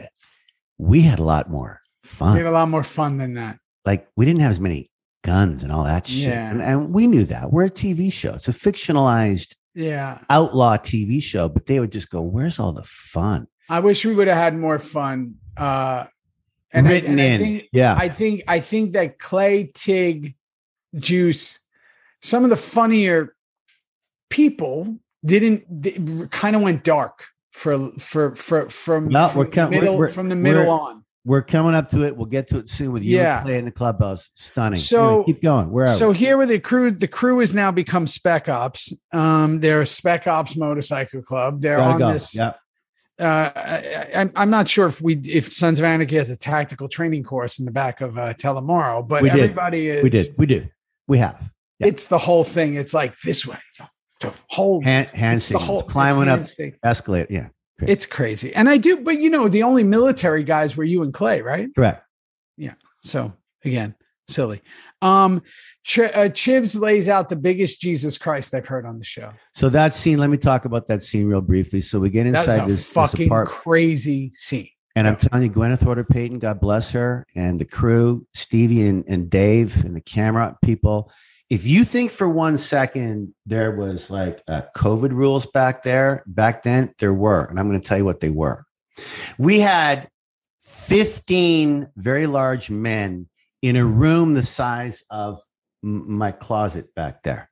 we 0.78 1.02
had 1.02 1.18
a 1.18 1.22
lot 1.22 1.50
more 1.50 1.80
fun. 2.02 2.32
We 2.32 2.38
had 2.38 2.46
a 2.48 2.50
lot 2.50 2.68
more 2.68 2.82
fun 2.82 3.18
than 3.18 3.34
that. 3.34 3.58
like 3.86 4.08
we 4.16 4.24
didn't 4.24 4.40
have 4.40 4.50
as 4.52 4.60
many 4.60 4.90
guns 5.22 5.62
and 5.62 5.70
all 5.70 5.84
that 5.84 6.06
shit, 6.06 6.28
Yeah. 6.28 6.50
and, 6.50 6.62
and 6.62 6.92
we 6.94 7.06
knew 7.06 7.24
that. 7.24 7.52
We're 7.52 7.64
a 7.66 7.70
TV 7.70 8.10
show. 8.10 8.32
It's 8.34 8.48
a 8.48 8.52
fictionalized 8.52 9.54
Yeah. 9.74 10.18
outlaw 10.30 10.76
TV 10.78 11.20
show, 11.22 11.48
but 11.50 11.66
they 11.66 11.80
would 11.80 11.92
just 11.92 12.08
go, 12.10 12.22
"Where's 12.22 12.58
all 12.58 12.72
the 12.72 12.82
fun?" 12.84 13.46
I 13.68 13.80
wish 13.80 14.04
we 14.04 14.14
would 14.14 14.28
have 14.28 14.36
had 14.36 14.56
more 14.56 14.78
fun. 14.78 15.34
Uh, 15.56 16.06
and 16.72 16.86
I- 16.86 16.90
Written 16.90 17.12
and 17.12 17.20
I 17.20 17.24
in, 17.24 17.40
think- 17.40 17.62
yeah, 17.72 17.94
I 17.98 18.08
think 18.08 18.42
I 18.48 18.60
think 18.60 18.92
that 18.92 19.18
Clay, 19.18 19.70
Tig, 19.74 20.34
Juice, 20.96 21.60
some 22.20 22.44
of 22.44 22.50
the 22.50 22.56
funnier 22.56 23.34
people 24.30 24.96
didn't 25.24 26.30
kind 26.30 26.56
of 26.56 26.62
went 26.62 26.84
dark 26.84 27.26
for 27.52 27.90
for 27.92 28.34
for 28.34 28.68
from, 28.68 29.08
No, 29.08 29.28
from 29.28 29.38
we're 29.38 29.44
the 29.46 29.50
com- 29.52 29.70
middle 29.70 29.98
we're- 29.98 30.12
from 30.12 30.28
the 30.28 30.34
middle 30.36 30.68
on. 30.70 31.04
we're 31.24 31.42
coming 31.42 31.74
up 31.74 31.90
to 31.90 32.04
it. 32.04 32.16
We'll 32.16 32.26
get 32.26 32.48
to 32.48 32.58
it 32.58 32.68
soon 32.68 32.92
with 32.92 33.02
you 33.04 33.16
Yeah. 33.18 33.36
and 33.38 33.46
Clay 33.46 33.58
in 33.58 33.64
the 33.64 33.70
clubhouse. 33.70 34.30
Stunning. 34.34 34.80
So- 34.80 35.08
Anyway, 35.08 35.24
keep 35.26 35.42
going. 35.42 35.70
Where 35.70 35.96
So 35.96 36.10
we? 36.10 36.16
here 36.16 36.36
with 36.36 36.48
the 36.48 36.58
crew, 36.58 36.90
the 36.90 37.06
crew 37.08 37.38
has 37.38 37.54
now 37.54 37.70
become 37.70 38.06
Spec 38.08 38.48
Ops. 38.48 38.92
Um, 39.12 39.60
they're 39.60 39.82
a 39.82 39.86
Spec 39.86 40.26
Ops 40.26 40.56
motorcycle 40.56 41.22
club. 41.22 41.60
They're 41.62 41.78
Gotta 41.78 41.92
on 41.94 41.98
go. 42.00 42.12
this. 42.12 42.34
Yeah. 42.34 42.54
Uh, 43.20 43.50
I, 43.54 44.08
I'm 44.16 44.32
I'm 44.34 44.50
not 44.50 44.68
sure 44.68 44.86
if 44.86 45.00
we 45.00 45.14
if 45.24 45.52
Sons 45.52 45.78
of 45.78 45.84
Anarchy 45.84 46.16
has 46.16 46.30
a 46.30 46.36
tactical 46.36 46.88
training 46.88 47.22
course 47.22 47.58
in 47.60 47.64
the 47.64 47.70
back 47.70 48.00
of 48.00 48.18
uh, 48.18 48.34
Teller-Morrow, 48.34 49.02
but 49.02 49.22
We 49.22 49.30
did. 49.30 49.40
everybody 49.40 49.88
is. 49.88 50.02
We 50.02 50.10
did. 50.10 50.34
We 50.36 50.46
do. 50.46 50.68
We 51.06 51.18
have 51.18 51.50
Yeah. 51.78 51.88
It's 51.88 52.08
the 52.08 52.18
whole 52.18 52.42
thing. 52.42 52.74
It's 52.74 52.92
like 52.92 53.14
this 53.22 53.46
way, 53.46 53.58
hold 54.48 54.84
hand 54.84 55.08
hand 55.08 55.40
the 55.42 55.58
whole 55.58 55.82
climbing 55.82 56.28
up 56.28 56.40
escalator. 56.82 57.32
Yeah. 57.32 57.48
It's 57.82 58.06
crazy, 58.06 58.54
and 58.54 58.68
I 58.68 58.78
do. 58.78 58.96
But 58.96 59.18
you 59.18 59.30
know, 59.30 59.48
the 59.48 59.62
only 59.62 59.84
military 59.84 60.42
guys 60.42 60.76
were 60.76 60.84
you 60.84 61.02
and 61.02 61.12
Clay, 61.14 61.40
right? 61.42 61.68
Correct. 61.74 62.04
Yeah. 62.56 62.74
So 63.02 63.32
again, 63.64 63.94
silly. 64.28 64.62
Um, 65.02 65.42
Ch- 65.84 65.98
uh, 66.00 66.28
Chibs 66.30 66.78
lays 66.78 67.08
out 67.08 67.28
the 67.28 67.36
biggest 67.36 67.80
Jesus 67.80 68.16
Christ 68.16 68.54
I've 68.54 68.66
heard 68.66 68.86
on 68.86 68.98
the 68.98 69.04
show. 69.04 69.32
So 69.52 69.68
that 69.68 69.94
scene, 69.94 70.18
let 70.18 70.30
me 70.30 70.38
talk 70.38 70.64
about 70.64 70.88
that 70.88 71.02
scene 71.02 71.26
real 71.26 71.42
briefly. 71.42 71.80
So 71.82 72.00
we 72.00 72.10
get 72.10 72.26
inside 72.26 72.60
this, 72.60 72.66
this 72.66 72.92
fucking 72.92 73.26
apartment. 73.26 73.58
crazy 73.58 74.32
scene. 74.34 74.68
And 74.96 75.08
I'm 75.08 75.16
telling 75.16 75.42
you, 75.42 75.50
Gwyneth 75.50 75.82
Horder-Payton, 75.82 76.38
God 76.38 76.60
bless 76.60 76.92
her, 76.92 77.26
and 77.34 77.58
the 77.58 77.64
crew, 77.64 78.26
Stevie 78.32 78.86
and, 78.86 79.04
and 79.08 79.28
Dave 79.28 79.84
and 79.84 79.94
the 79.94 80.00
camera 80.00 80.56
people. 80.62 81.10
If 81.50 81.66
you 81.66 81.84
think 81.84 82.12
for 82.12 82.28
one 82.28 82.56
second 82.56 83.34
there 83.44 83.72
was 83.72 84.08
like 84.08 84.40
uh, 84.46 84.62
COVID 84.76 85.10
rules 85.10 85.46
back 85.46 85.82
there, 85.82 86.22
back 86.26 86.62
then, 86.62 86.92
there 86.98 87.12
were. 87.12 87.44
And 87.44 87.58
I'm 87.58 87.68
going 87.68 87.80
to 87.80 87.86
tell 87.86 87.98
you 87.98 88.04
what 88.04 88.20
they 88.20 88.30
were. 88.30 88.64
We 89.36 89.58
had 89.58 90.08
15 90.62 91.88
very 91.96 92.26
large 92.26 92.70
men 92.70 93.28
in 93.64 93.76
a 93.76 93.84
room 93.84 94.34
the 94.34 94.42
size 94.42 95.02
of 95.08 95.40
my 95.82 96.32
closet 96.32 96.94
back 96.94 97.22
there. 97.22 97.50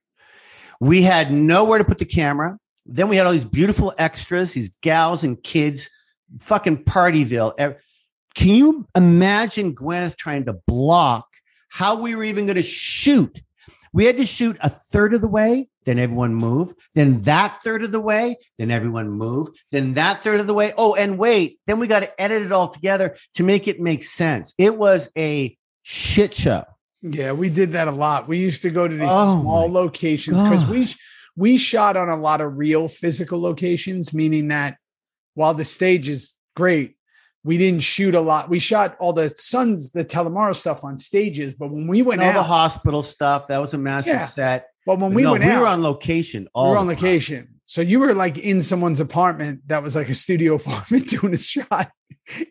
We 0.78 1.00
had 1.02 1.32
nowhere 1.32 1.78
to 1.78 1.84
put 1.84 1.96
the 1.96 2.04
camera. 2.04 2.58
Then 2.84 3.08
we 3.08 3.16
had 3.16 3.24
all 3.26 3.32
these 3.32 3.44
beautiful 3.44 3.94
extras, 3.96 4.52
these 4.52 4.76
gals 4.82 5.24
and 5.24 5.42
kids 5.42 5.88
fucking 6.40 6.84
Partyville. 6.84 7.76
Can 8.34 8.48
you 8.48 8.86
imagine 8.94 9.74
Gwyneth 9.74 10.16
trying 10.16 10.44
to 10.46 10.52
block 10.66 11.26
how 11.70 11.94
we 11.94 12.14
were 12.14 12.24
even 12.24 12.44
going 12.44 12.56
to 12.56 12.62
shoot? 12.62 13.40
We 13.94 14.04
had 14.04 14.18
to 14.18 14.26
shoot 14.26 14.58
a 14.60 14.68
third 14.68 15.14
of 15.14 15.22
the 15.22 15.28
way, 15.28 15.68
then 15.84 15.98
everyone 15.98 16.34
moved, 16.34 16.78
then 16.94 17.22
that 17.22 17.62
third 17.62 17.82
of 17.82 17.90
the 17.90 18.00
way, 18.00 18.36
then 18.58 18.70
everyone 18.70 19.10
moved, 19.10 19.58
then 19.70 19.94
that 19.94 20.22
third 20.22 20.40
of 20.40 20.46
the 20.46 20.54
way. 20.54 20.72
Oh, 20.76 20.94
and 20.94 21.18
wait, 21.18 21.58
then 21.66 21.78
we 21.78 21.86
got 21.86 22.00
to 22.00 22.20
edit 22.20 22.42
it 22.42 22.52
all 22.52 22.68
together 22.68 23.16
to 23.34 23.44
make 23.44 23.68
it 23.68 23.80
make 23.80 24.02
sense. 24.02 24.54
It 24.58 24.76
was 24.76 25.10
a 25.16 25.56
shit 25.82 26.34
show. 26.34 26.64
Yeah, 27.02 27.32
we 27.32 27.48
did 27.50 27.72
that 27.72 27.88
a 27.88 27.92
lot. 27.92 28.28
We 28.28 28.38
used 28.38 28.62
to 28.62 28.70
go 28.70 28.86
to 28.86 28.94
these 28.94 29.08
Oh 29.10 29.40
small 29.40 29.70
locations 29.70 30.40
because 30.40 30.68
we 30.68 30.86
we 31.36 31.56
shot 31.56 31.96
on 31.96 32.08
a 32.08 32.16
lot 32.16 32.40
of 32.40 32.56
real 32.56 32.88
physical 32.88 33.40
locations, 33.40 34.12
meaning 34.12 34.48
that 34.48 34.76
while 35.34 35.54
the 35.54 35.64
stage 35.64 36.08
is 36.08 36.34
great, 36.54 36.94
we 37.42 37.58
didn't 37.58 37.82
shoot 37.82 38.14
a 38.14 38.20
lot. 38.20 38.48
We 38.50 38.58
shot 38.60 38.96
all 39.00 39.12
the 39.14 39.30
Sons, 39.36 39.90
the 39.92 40.04
Teller-Morrow 40.04 40.52
stuff 40.52 40.84
on 40.84 40.98
stages, 40.98 41.54
but 41.54 41.70
when 41.72 41.88
we 41.88 42.02
went 42.02 42.22
all 42.22 42.32
the 42.34 42.42
hospital 42.42 43.02
stuff, 43.02 43.48
that 43.48 43.58
was 43.58 43.74
a 43.74 43.78
massive 43.78 44.14
Yeah. 44.14 44.26
set. 44.26 44.66
but 44.86 44.98
when 44.98 45.14
we 45.14 45.22
No, 45.22 45.32
went 45.32 45.44
we 45.44 45.50
out, 45.50 45.60
were 45.60 45.66
on 45.66 45.82
location. 45.82 46.42
we 46.44 46.48
All 46.54 46.70
were 46.72 46.76
on 46.78 46.86
location. 46.88 47.46
time. 47.46 47.60
So 47.72 47.80
you 47.80 48.00
were 48.00 48.12
like 48.12 48.36
in 48.36 48.60
someone's 48.60 49.00
apartment 49.00 49.66
that 49.68 49.82
was 49.82 49.96
like 49.96 50.10
a 50.10 50.14
studio 50.14 50.56
apartment 50.56 51.08
doing 51.08 51.32
a 51.32 51.38
shot, 51.38 51.90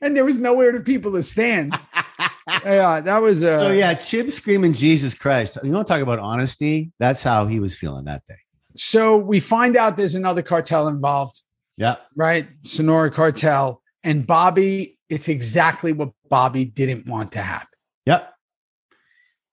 and 0.02 0.18
there 0.18 0.26
was 0.26 0.40
nowhere 0.40 0.72
to 0.72 0.80
people 0.80 1.12
to 1.12 1.22
stand. 1.22 1.76
yeah, 2.48 3.02
that 3.02 3.22
was 3.22 3.44
uh, 3.44 3.68
Oh 3.68 3.72
yeah, 3.72 3.94
Chib 3.94 4.32
screaming 4.32 4.74
Jesus 4.74 5.14
Christ. 5.14 5.60
You 5.64 5.74
want 5.74 5.86
to 5.86 5.94
talk 5.94 6.02
about 6.02 6.18
honesty? 6.18 6.92
That's 6.98 7.22
how 7.22 7.46
he 7.46 7.60
was 7.60 7.76
feeling 7.76 8.06
that 8.06 8.26
day. 8.28 8.40
So 8.76 9.16
we 9.16 9.40
find 9.40 9.78
out 9.78 9.96
there's 9.96 10.16
another 10.16 10.42
cartel 10.42 10.88
involved. 10.88 11.40
Yeah. 11.78 11.98
right? 12.16 12.48
Sonora 12.62 13.12
Cartel 13.12 13.80
and 14.04 14.26
Bobby. 14.26 14.98
It's 15.08 15.30
exactly 15.30 15.94
what 15.94 16.10
Bobby 16.30 16.66
didn't 16.66 17.06
want 17.06 17.34
to 17.34 17.44
happen. 17.44 17.68
Yep. 18.08 18.34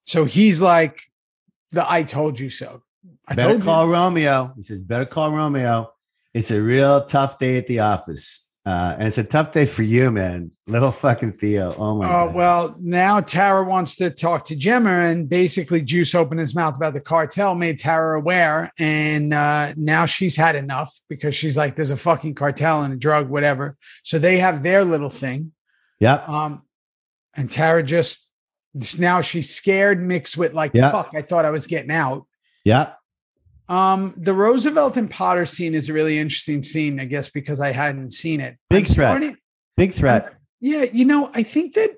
So 0.06 0.24
he's 0.24 0.62
like 0.62 1.02
the 1.72 1.84
"I 1.86 2.04
told 2.04 2.40
you 2.40 2.48
so" 2.48 2.84
I 3.26 3.34
better 3.34 3.50
told 3.52 3.62
call 3.62 3.86
you. 3.86 3.92
Romeo. 3.92 4.52
He 4.56 4.62
says, 4.62 4.78
better 4.80 5.06
call 5.06 5.32
Romeo. 5.32 5.92
It's 6.34 6.50
a 6.50 6.60
real 6.62 7.04
tough 7.04 7.38
day 7.38 7.56
at 7.58 7.66
the 7.66 7.80
office. 7.80 8.44
Uh, 8.66 8.96
and 8.98 9.08
it's 9.08 9.16
a 9.16 9.24
tough 9.24 9.50
day 9.50 9.64
for 9.64 9.82
you, 9.82 10.10
man. 10.10 10.50
Little 10.66 10.90
fucking 10.90 11.32
Theo. 11.32 11.72
Oh 11.78 11.96
my 11.96 12.04
Oh 12.06 12.26
god. 12.26 12.34
well, 12.34 12.76
now 12.78 13.20
Tara 13.20 13.64
wants 13.64 13.96
to 13.96 14.10
talk 14.10 14.44
to 14.46 14.56
Gemma, 14.56 14.90
and 14.90 15.26
basically 15.26 15.80
Juice 15.80 16.14
opened 16.14 16.40
his 16.40 16.54
mouth 16.54 16.76
about 16.76 16.92
the 16.92 17.00
cartel, 17.00 17.54
made 17.54 17.78
Tara 17.78 18.18
aware, 18.18 18.70
and 18.78 19.32
uh, 19.32 19.72
now 19.76 20.04
she's 20.04 20.36
had 20.36 20.54
enough 20.54 20.92
because 21.08 21.34
she's 21.34 21.56
like, 21.56 21.76
"There's 21.76 21.92
a 21.92 21.96
fucking 21.96 22.34
cartel 22.34 22.82
and 22.82 22.92
a 22.92 22.96
drug, 22.98 23.30
whatever." 23.30 23.78
So 24.02 24.18
they 24.18 24.36
have 24.36 24.62
their 24.62 24.84
little 24.84 25.08
thing, 25.10 25.52
Yep. 26.00 26.28
um, 26.28 26.62
and 27.34 27.50
Tara 27.50 27.82
just 27.82 28.28
now 28.98 29.22
she's 29.22 29.48
scared, 29.54 30.02
mixed 30.06 30.36
with 30.36 30.52
like, 30.52 30.72
Yeah. 30.74 30.90
"Fuck, 30.90 31.12
I 31.14 31.22
thought 31.22 31.46
I 31.46 31.50
was 31.50 31.66
getting 31.66 31.90
out." 31.92 32.26
Yep. 32.66 32.97
Um, 33.68 34.14
the 34.16 34.32
Roosevelt 34.32 34.96
and 34.96 35.10
Potter 35.10 35.44
scene 35.44 35.74
is 35.74 35.88
a 35.88 35.92
really 35.92 36.18
interesting 36.18 36.62
scene, 36.62 36.98
I 37.00 37.04
guess, 37.04 37.28
because 37.28 37.60
I 37.60 37.72
hadn't 37.72 38.10
seen 38.12 38.40
it. 38.40 38.56
Big 38.70 38.86
I'm 38.86 38.94
threat. 38.94 39.08
starting- 39.10 39.36
Big 39.76 39.92
threat. 39.92 40.34
Yeah, 40.60 40.84
you 40.92 41.04
know, 41.04 41.30
I 41.34 41.42
think 41.44 41.74
that 41.74 41.90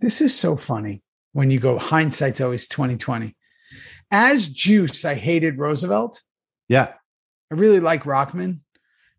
this 0.00 0.20
is 0.20 0.34
so 0.38 0.56
funny 0.56 1.02
when 1.32 1.50
you 1.50 1.58
go 1.60 1.78
hindsight's 1.78 2.40
always 2.40 2.68
2020. 2.68 3.34
As 4.10 4.48
Juice, 4.48 5.04
I 5.04 5.14
hated 5.14 5.58
Roosevelt. 5.58 6.22
Yeah. 6.68 6.92
I 7.50 7.54
really 7.54 7.80
like 7.80 8.02
Rockmond. 8.02 8.60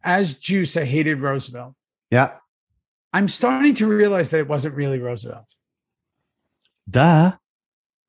As 0.04 0.36
Juice, 0.36 0.78
I 0.78 0.84
hated 0.86 1.20
Roosevelt. 1.22 1.74
Yeah. 2.12 2.34
I'm 3.14 3.28
starting 3.28 3.74
to 3.76 3.88
realize 3.88 4.30
that 4.32 4.40
it 4.40 4.48
wasn't 4.48 4.76
really 4.76 5.00
Roosevelt. 5.00 5.56
Duh. 6.90 7.32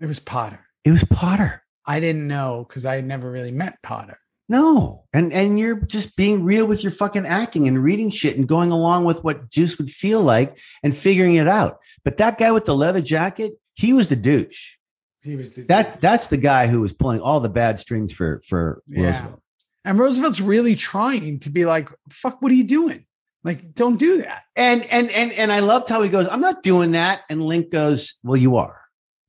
It 0.00 0.06
was 0.06 0.18
Potter. 0.20 0.66
It 0.84 0.90
was 0.90 1.04
Potter. 1.04 1.62
I 1.86 2.00
didn't 2.00 2.26
know 2.28 2.64
because 2.68 2.84
I 2.86 2.96
had 2.96 3.06
never 3.06 3.30
really 3.30 3.52
met 3.52 3.78
Potter. 3.82 4.18
No. 4.48 5.04
And 5.12 5.32
and 5.32 5.58
you're 5.58 5.80
just 5.82 6.16
being 6.16 6.44
real 6.44 6.66
with 6.66 6.82
your 6.82 6.90
fucking 6.92 7.24
acting 7.26 7.68
and 7.68 7.82
reading 7.82 8.10
shit 8.10 8.36
and 8.36 8.48
going 8.48 8.70
along 8.72 9.04
with 9.04 9.22
what 9.22 9.48
Juice 9.50 9.78
would 9.78 9.90
feel 9.90 10.20
like 10.22 10.58
and 10.82 10.96
figuring 10.96 11.36
it 11.36 11.46
out. 11.48 11.78
But 12.04 12.16
that 12.16 12.36
guy 12.38 12.50
with 12.50 12.64
the 12.64 12.74
leather 12.74 13.00
jacket, 13.00 13.52
he 13.74 13.92
was 13.92 14.08
the 14.08 14.16
douche. 14.16 14.76
He 15.22 15.36
was 15.36 15.52
the 15.52 15.62
That 15.62 16.00
that's 16.00 16.26
the 16.28 16.36
guy 16.36 16.66
who 16.66 16.80
was 16.80 16.92
pulling 16.92 17.20
all 17.20 17.40
the 17.40 17.48
bad 17.48 17.78
strings 17.78 18.10
for 18.12 18.40
for 18.46 18.82
Yeah. 18.86 19.10
Roosevelt. 19.10 19.42
and 19.84 19.98
Roosevelt's 19.98 20.40
really 20.40 20.74
trying 20.74 21.38
to 21.40 21.50
be 21.50 21.64
like, 21.64 21.88
fuck, 22.10 22.42
what 22.42 22.50
are 22.50 22.56
you 22.56 22.64
doing? 22.64 23.06
Like, 23.44 23.74
don't 23.74 23.98
do 23.98 24.18
that. 24.22 24.42
And 24.56 24.84
and 24.90 25.10
and 25.12 25.32
and 25.32 25.52
I 25.52 25.60
loved 25.60 25.88
how 25.88 26.02
he 26.02 26.08
goes, 26.10 26.28
I'm 26.28 26.40
not 26.40 26.62
doing 26.62 26.90
that. 26.92 27.20
And 27.30 27.40
Link 27.42 27.70
goes, 27.70 28.16
Well, 28.24 28.36
you 28.36 28.56
are, 28.56 28.80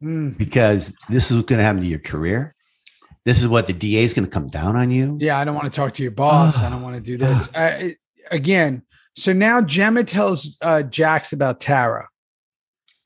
Mm. 0.02 0.38
because 0.38 0.96
this 1.10 1.30
is 1.30 1.38
what's 1.38 1.48
gonna 1.48 1.64
happen 1.64 1.82
to 1.82 1.88
your 1.88 2.00
career. 2.00 2.56
This 3.24 3.40
is 3.40 3.48
what 3.48 3.68
the 3.68 3.74
DA 3.74 4.04
is 4.04 4.14
gonna 4.14 4.28
come 4.28 4.48
down 4.48 4.76
on 4.76 4.90
you. 4.92 5.18
Yeah, 5.22 5.38
I 5.38 5.44
don't 5.46 5.54
want 5.56 5.72
to 5.72 5.76
talk 5.76 5.94
to 5.96 6.04
your 6.04 6.12
boss. 6.12 6.58
I 6.58 6.70
don't 6.70 6.82
want 6.82 6.96
to 6.96 7.02
do 7.02 7.18
this. 7.26 7.48
Uh, 7.54 7.78
it- 7.80 7.98
again, 8.32 8.82
so 9.16 9.34
now 9.34 9.62
Gemma 9.62 10.04
tells 10.04 10.58
uh, 10.62 10.84
Jax 10.84 11.34
about 11.34 11.60
Tara. 11.60 12.08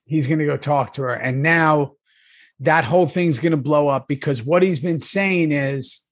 He's 0.06 0.28
going 0.28 0.38
to 0.40 0.46
go 0.46 0.56
talk 0.56 0.94
to 0.94 1.02
her. 1.02 1.14
And 1.14 1.42
now 1.42 1.94
that 2.60 2.84
whole 2.84 3.08
thing's 3.08 3.40
going 3.40 3.52
to 3.52 3.58
blow 3.58 3.88
up 3.88 4.08
because 4.08 4.44
what 4.44 4.62
he's 4.62 4.80
been 4.80 5.00
saying 5.00 5.52
is 5.52 6.06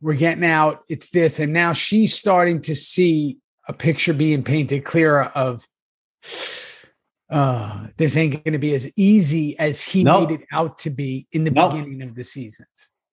we're 0.00 0.14
getting 0.14 0.46
out, 0.46 0.80
it's 0.88 1.10
this. 1.10 1.38
And 1.40 1.52
now 1.52 1.74
she's 1.74 2.14
starting 2.14 2.62
to 2.62 2.74
see 2.74 3.36
a 3.68 3.74
picture 3.74 4.14
being 4.14 4.42
painted 4.42 4.84
clearer 4.86 5.24
of 5.34 5.66
uh, 7.30 7.86
this 7.96 8.16
ain't 8.16 8.42
going 8.44 8.52
to 8.52 8.58
be 8.58 8.74
as 8.74 8.90
easy 8.96 9.58
as 9.58 9.82
he 9.82 10.04
Nope. 10.04 10.30
made 10.30 10.40
it 10.40 10.46
out 10.52 10.78
to 10.78 10.90
be 10.90 11.26
in 11.32 11.44
the 11.44 11.50
Nope. 11.50 11.72
beginning 11.72 12.02
of 12.02 12.14
the 12.14 12.24
seasons. 12.24 12.68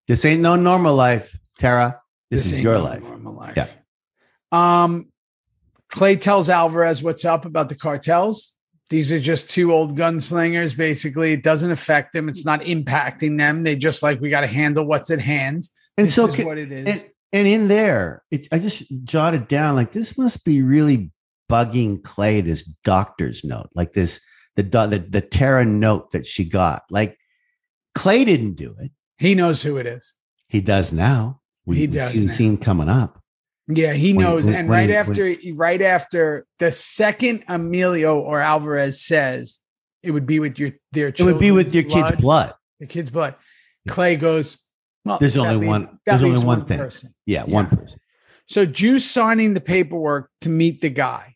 This 0.08 0.24
ain't 0.24 0.40
no 0.40 0.56
normal 0.56 0.94
life, 0.94 1.38
Tara. 1.58 2.00
This, 2.30 2.46
is 2.46 2.54
ain't 2.54 2.62
your 2.62 2.78
no 2.78 2.84
life. 2.84 3.02
Normal 3.02 3.34
life. 3.34 3.54
Yeah. 3.56 3.68
Um, 4.52 5.08
Clay 5.90 6.16
tells 6.16 6.48
Alvarez 6.48 7.02
what's 7.02 7.24
up 7.24 7.44
about 7.44 7.68
the 7.68 7.74
cartels. 7.74 8.54
These 8.88 9.12
are 9.12 9.20
just 9.20 9.50
two 9.50 9.72
old 9.72 9.96
gunslingers. 9.98 10.76
Basically, 10.76 11.32
it 11.32 11.42
doesn't 11.42 11.72
affect 11.72 12.12
them. 12.12 12.28
It's 12.28 12.44
not 12.44 12.60
impacting 12.60 13.36
them. 13.38 13.64
They 13.64 13.76
just 13.76 14.02
like 14.02 14.20
we 14.20 14.30
got 14.30 14.42
to 14.42 14.46
handle 14.46 14.84
what's 14.84 15.10
at 15.10 15.20
hand. 15.20 15.68
And 15.96 16.06
this 16.06 16.14
so 16.14 16.26
is 16.28 16.38
what 16.44 16.58
it 16.58 16.70
is. 16.70 16.86
and, 16.86 17.10
and 17.32 17.46
in 17.48 17.68
there, 17.68 18.22
it, 18.30 18.46
I 18.52 18.60
just 18.60 18.84
jotted 19.04 19.48
down 19.48 19.74
like 19.74 19.90
this 19.92 20.16
must 20.16 20.44
be 20.44 20.62
really 20.62 21.10
bugging 21.50 22.02
Clay. 22.02 22.40
This 22.40 22.64
doctor's 22.84 23.44
note, 23.44 23.68
like 23.74 23.92
this 23.92 24.20
the 24.56 24.62
the 24.62 25.04
the 25.08 25.20
Tara 25.20 25.64
note 25.64 26.10
that 26.12 26.26
she 26.26 26.44
got. 26.48 26.82
Like 26.90 27.16
Clay 27.94 28.24
didn't 28.24 28.54
do 28.54 28.74
it. 28.80 28.90
he 29.18 29.34
knows 29.34 29.62
who 29.62 29.76
it 29.78 29.86
is. 29.86 30.14
He 30.48 30.60
does 30.60 30.92
now. 30.92 31.40
We, 31.64 31.76
He 31.76 31.82
we've 31.82 31.92
does 31.94 32.12
seen- 32.12 32.26
now. 32.26 32.32
seen 32.34 32.56
coming 32.58 32.88
up. 32.88 33.20
Yeah, 33.68 33.94
he 33.94 34.12
When- 34.14 34.24
knows. 34.24 34.44
when- 34.46 34.54
and 34.54 34.68
when 34.68 34.78
right 34.88 34.90
after, 34.90 35.34
right 35.54 35.82
after 35.82 36.46
the 36.60 36.70
second 36.70 37.42
Emilio 37.48 38.20
or 38.20 38.40
Alvarez 38.40 39.00
says 39.02 39.58
it 40.04 40.12
would 40.12 40.26
be 40.26 40.38
with 40.38 40.58
your 40.60 40.70
their 40.92 41.10
children. 41.10 41.30
It 41.30 41.32
would 41.34 41.40
be 41.40 41.50
with 41.50 41.74
your 41.74 41.82
children's 41.82 42.10
kid's 42.12 42.20
blood. 42.20 42.54
the 42.80 42.86
kid's 42.86 43.10
blood. 43.10 43.34
Clay 43.88 44.16
goes. 44.16 44.58
Well, 45.04 45.18
There's 45.18 45.36
only 45.36 45.66
one- 45.66 45.98
there's 46.06 46.22
only 46.22 46.34
leaves 46.36 46.44
one 46.44 46.64
thing. 46.66 46.78
person. 46.78 47.14
Yeah, 47.26 47.44
Yeah. 47.46 47.54
one 47.54 47.66
person. 47.68 47.98
So 48.46 48.66
Juice 48.66 49.08
signing 49.10 49.54
the 49.54 49.60
paperwork 49.60 50.30
to 50.42 50.48
meet 50.48 50.80
the 50.80 50.90
guy. 50.90 51.35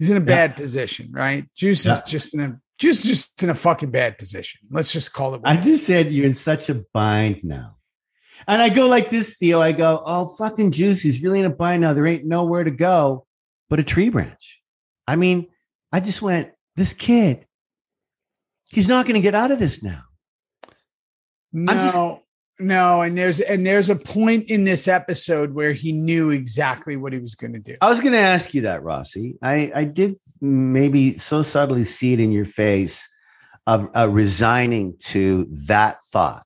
He's 0.00 0.10
in 0.10 0.16
a 0.16 0.20
Yeah. 0.20 0.24
bad 0.26 0.56
position, 0.56 1.12
right? 1.12 1.46
Juice 1.54 1.86
Yeah. 1.86 1.98
is 1.98 2.10
just 2.10 2.34
in 2.34 2.40
a 2.40 2.60
Juice 2.78 3.04
is 3.04 3.10
just 3.10 3.42
in 3.42 3.50
a 3.50 3.54
fucking 3.54 3.90
bad 3.90 4.16
position. 4.16 4.62
Let's 4.70 4.90
just 4.90 5.12
call 5.12 5.34
it. 5.34 5.42
I 5.44 5.58
is. 5.58 5.64
just 5.66 5.86
said 5.86 6.10
you're 6.10 6.24
in 6.24 6.34
such 6.34 6.70
a 6.70 6.82
bind 6.94 7.44
now. 7.44 7.76
And 8.48 8.62
I 8.62 8.70
go 8.70 8.88
like 8.88 9.10
this, 9.10 9.36
Theo. 9.36 9.60
I 9.60 9.72
go, 9.72 10.02
oh, 10.02 10.26
fucking 10.38 10.70
juice. 10.72 11.02
He's 11.02 11.22
really 11.22 11.40
in 11.40 11.44
a 11.44 11.50
bind 11.50 11.82
now. 11.82 11.92
There 11.92 12.06
ain't 12.06 12.24
nowhere 12.24 12.64
to 12.64 12.70
go 12.70 13.26
but 13.68 13.78
a 13.78 13.84
tree 13.84 14.08
branch. 14.08 14.62
I 15.06 15.16
mean, 15.16 15.48
I 15.92 16.00
just 16.00 16.22
went, 16.22 16.50
this 16.74 16.94
kid, 16.94 17.46
he's 18.70 18.88
not 18.88 19.04
going 19.04 19.16
to 19.16 19.20
get 19.20 19.34
out 19.34 19.50
of 19.50 19.58
this 19.58 19.82
now. 19.82 20.02
no, 21.52 22.19
no, 22.60 23.02
and 23.02 23.16
there's 23.16 23.40
and 23.40 23.66
there's 23.66 23.90
a 23.90 23.96
point 23.96 24.50
in 24.50 24.64
this 24.64 24.88
episode 24.88 25.54
where 25.54 25.72
he 25.72 25.92
knew 25.92 26.30
exactly 26.30 26.96
what 26.96 27.12
he 27.12 27.18
was 27.18 27.34
going 27.34 27.52
to 27.52 27.58
do. 27.58 27.76
I 27.80 27.90
was 27.90 28.00
going 28.00 28.12
to 28.12 28.18
ask 28.18 28.54
you 28.54 28.62
that, 28.62 28.82
Rossi. 28.82 29.38
I, 29.42 29.72
I 29.74 29.84
did 29.84 30.16
maybe 30.40 31.18
so 31.18 31.42
subtly 31.42 31.84
see 31.84 32.12
it 32.12 32.20
in 32.20 32.32
your 32.32 32.44
face 32.44 33.08
of 33.66 33.88
uh, 33.96 34.08
resigning 34.08 34.96
to 34.98 35.46
that 35.66 35.98
thought. 36.12 36.42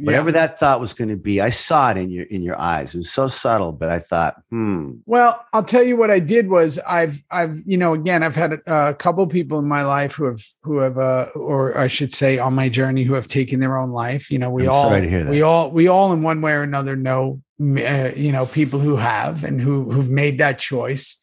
Whatever 0.00 0.32
that 0.32 0.58
thought 0.58 0.80
was 0.80 0.94
going 0.94 1.08
to 1.08 1.16
be, 1.16 1.40
I 1.40 1.48
saw 1.50 1.90
it 1.90 1.96
in 1.96 2.10
your 2.10 2.24
in 2.26 2.42
your 2.42 2.58
eyes. 2.58 2.94
It 2.94 2.98
was 2.98 3.10
so 3.12 3.28
subtle, 3.28 3.72
but 3.72 3.88
I 3.88 3.98
thought, 3.98 4.42
hmm, 4.50 4.92
Well, 5.06 5.44
I'll 5.52 5.64
tell 5.64 5.82
you 5.82 5.96
what 5.96 6.10
I 6.10 6.20
did 6.20 6.48
was 6.48 6.78
I've 6.80 7.22
I've 7.30 7.60
you 7.66 7.76
know 7.76 7.94
again 7.94 8.22
I've 8.22 8.36
had 8.36 8.54
a, 8.54 8.88
a 8.90 8.94
couple 8.94 9.26
people 9.26 9.58
in 9.58 9.68
my 9.68 9.84
life 9.84 10.14
who 10.14 10.24
have 10.24 10.42
who 10.62 10.78
have 10.78 10.98
uh 10.98 11.26
or 11.34 11.76
I 11.76 11.88
should 11.88 12.12
say 12.12 12.38
on 12.38 12.54
my 12.54 12.68
journey 12.68 13.02
who 13.04 13.14
have 13.14 13.28
taken 13.28 13.60
their 13.60 13.76
own 13.76 13.90
life. 13.90 14.30
You 14.30 14.38
know, 14.38 14.50
we 14.50 14.64
I'm 14.64 14.72
all 14.72 14.88
sorry 14.88 15.02
to 15.02 15.08
hear 15.08 15.24
that. 15.24 15.30
we 15.30 15.42
all 15.42 15.70
we 15.70 15.88
all 15.88 16.12
in 16.12 16.22
one 16.22 16.40
way 16.40 16.52
or 16.52 16.62
another 16.62 16.96
know 16.96 17.42
uh, 17.60 18.10
you 18.14 18.32
know 18.32 18.46
people 18.46 18.78
who 18.80 18.96
have 18.96 19.44
and 19.44 19.60
who 19.60 19.90
who've 19.90 20.10
made 20.10 20.38
that 20.38 20.58
choice. 20.58 21.20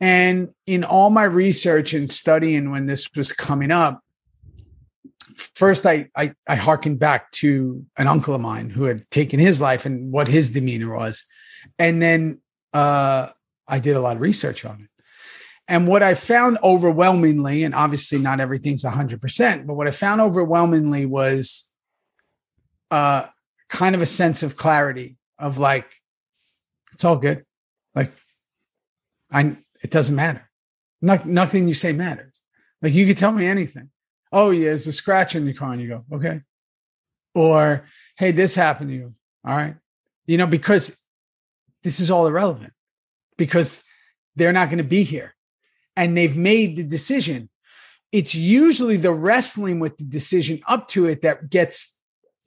And 0.00 0.50
in 0.66 0.84
all 0.84 1.08
my 1.10 1.24
research 1.24 1.94
and 1.94 2.10
studying 2.10 2.70
when 2.70 2.86
this 2.86 3.08
was 3.16 3.32
coming 3.32 3.70
up, 3.70 4.02
first 5.36 5.86
I 5.86 6.08
I 6.16 6.34
I 6.48 6.56
harkened 6.56 6.98
back 6.98 7.30
to 7.32 7.84
an 7.96 8.06
uncle 8.06 8.34
of 8.34 8.40
mine 8.40 8.70
who 8.70 8.84
had 8.84 9.08
taken 9.10 9.38
his 9.38 9.60
life 9.60 9.86
and 9.86 10.12
what 10.12 10.28
his 10.28 10.50
demeanor 10.50 10.94
was. 10.94 11.24
And 11.78 12.00
then 12.00 12.40
uh 12.72 13.28
I 13.68 13.78
did 13.78 13.96
a 13.96 14.00
lot 14.00 14.16
of 14.16 14.22
research 14.22 14.64
on 14.64 14.82
it. 14.82 14.96
And 15.68 15.88
what 15.88 16.02
I 16.02 16.14
found 16.14 16.58
overwhelmingly, 16.62 17.64
and 17.64 17.74
obviously 17.74 18.18
not 18.18 18.38
everything's 18.38 18.84
100%, 18.84 19.66
but 19.66 19.74
what 19.74 19.88
I 19.88 19.90
found 19.90 20.20
overwhelmingly 20.20 21.06
was 21.06 21.72
uh, 22.90 23.26
kind 23.68 23.94
of 23.94 24.02
a 24.02 24.06
sense 24.06 24.42
of 24.44 24.56
clarity 24.56 25.16
of 25.38 25.58
like, 25.58 25.92
it's 26.92 27.04
all 27.04 27.16
good. 27.16 27.44
Like, 27.94 28.12
I, 29.30 29.56
it 29.82 29.90
doesn't 29.90 30.14
matter. 30.14 30.48
Not, 31.02 31.26
nothing 31.26 31.66
you 31.66 31.74
say 31.74 31.92
matters. 31.92 32.40
Like, 32.80 32.92
you 32.92 33.06
could 33.06 33.16
tell 33.16 33.32
me 33.32 33.46
anything. 33.46 33.90
Oh, 34.32 34.50
yeah, 34.50 34.66
there's 34.66 34.86
a 34.86 34.92
scratch 34.92 35.34
in 35.34 35.44
your 35.44 35.54
car. 35.54 35.72
And 35.72 35.80
you 35.80 35.88
go, 35.88 36.04
okay. 36.12 36.40
Or, 37.34 37.86
hey, 38.16 38.32
this 38.32 38.54
happened 38.54 38.90
to 38.90 38.96
you. 38.96 39.14
All 39.44 39.56
right. 39.56 39.76
You 40.26 40.38
know, 40.38 40.46
because 40.46 40.98
this 41.82 42.00
is 42.00 42.10
all 42.10 42.26
irrelevant 42.26 42.72
because 43.36 43.84
they're 44.34 44.52
not 44.52 44.68
going 44.68 44.78
to 44.78 44.84
be 44.84 45.02
here 45.02 45.34
and 45.96 46.16
they've 46.16 46.36
made 46.36 46.76
the 46.76 46.84
decision. 46.84 47.48
It's 48.12 48.34
usually 48.34 48.96
the 48.96 49.12
wrestling 49.12 49.80
with 49.80 49.96
the 49.96 50.04
decision 50.04 50.60
up 50.66 50.88
to 50.88 51.06
it 51.06 51.22
that 51.22 51.50
gets 51.50 51.96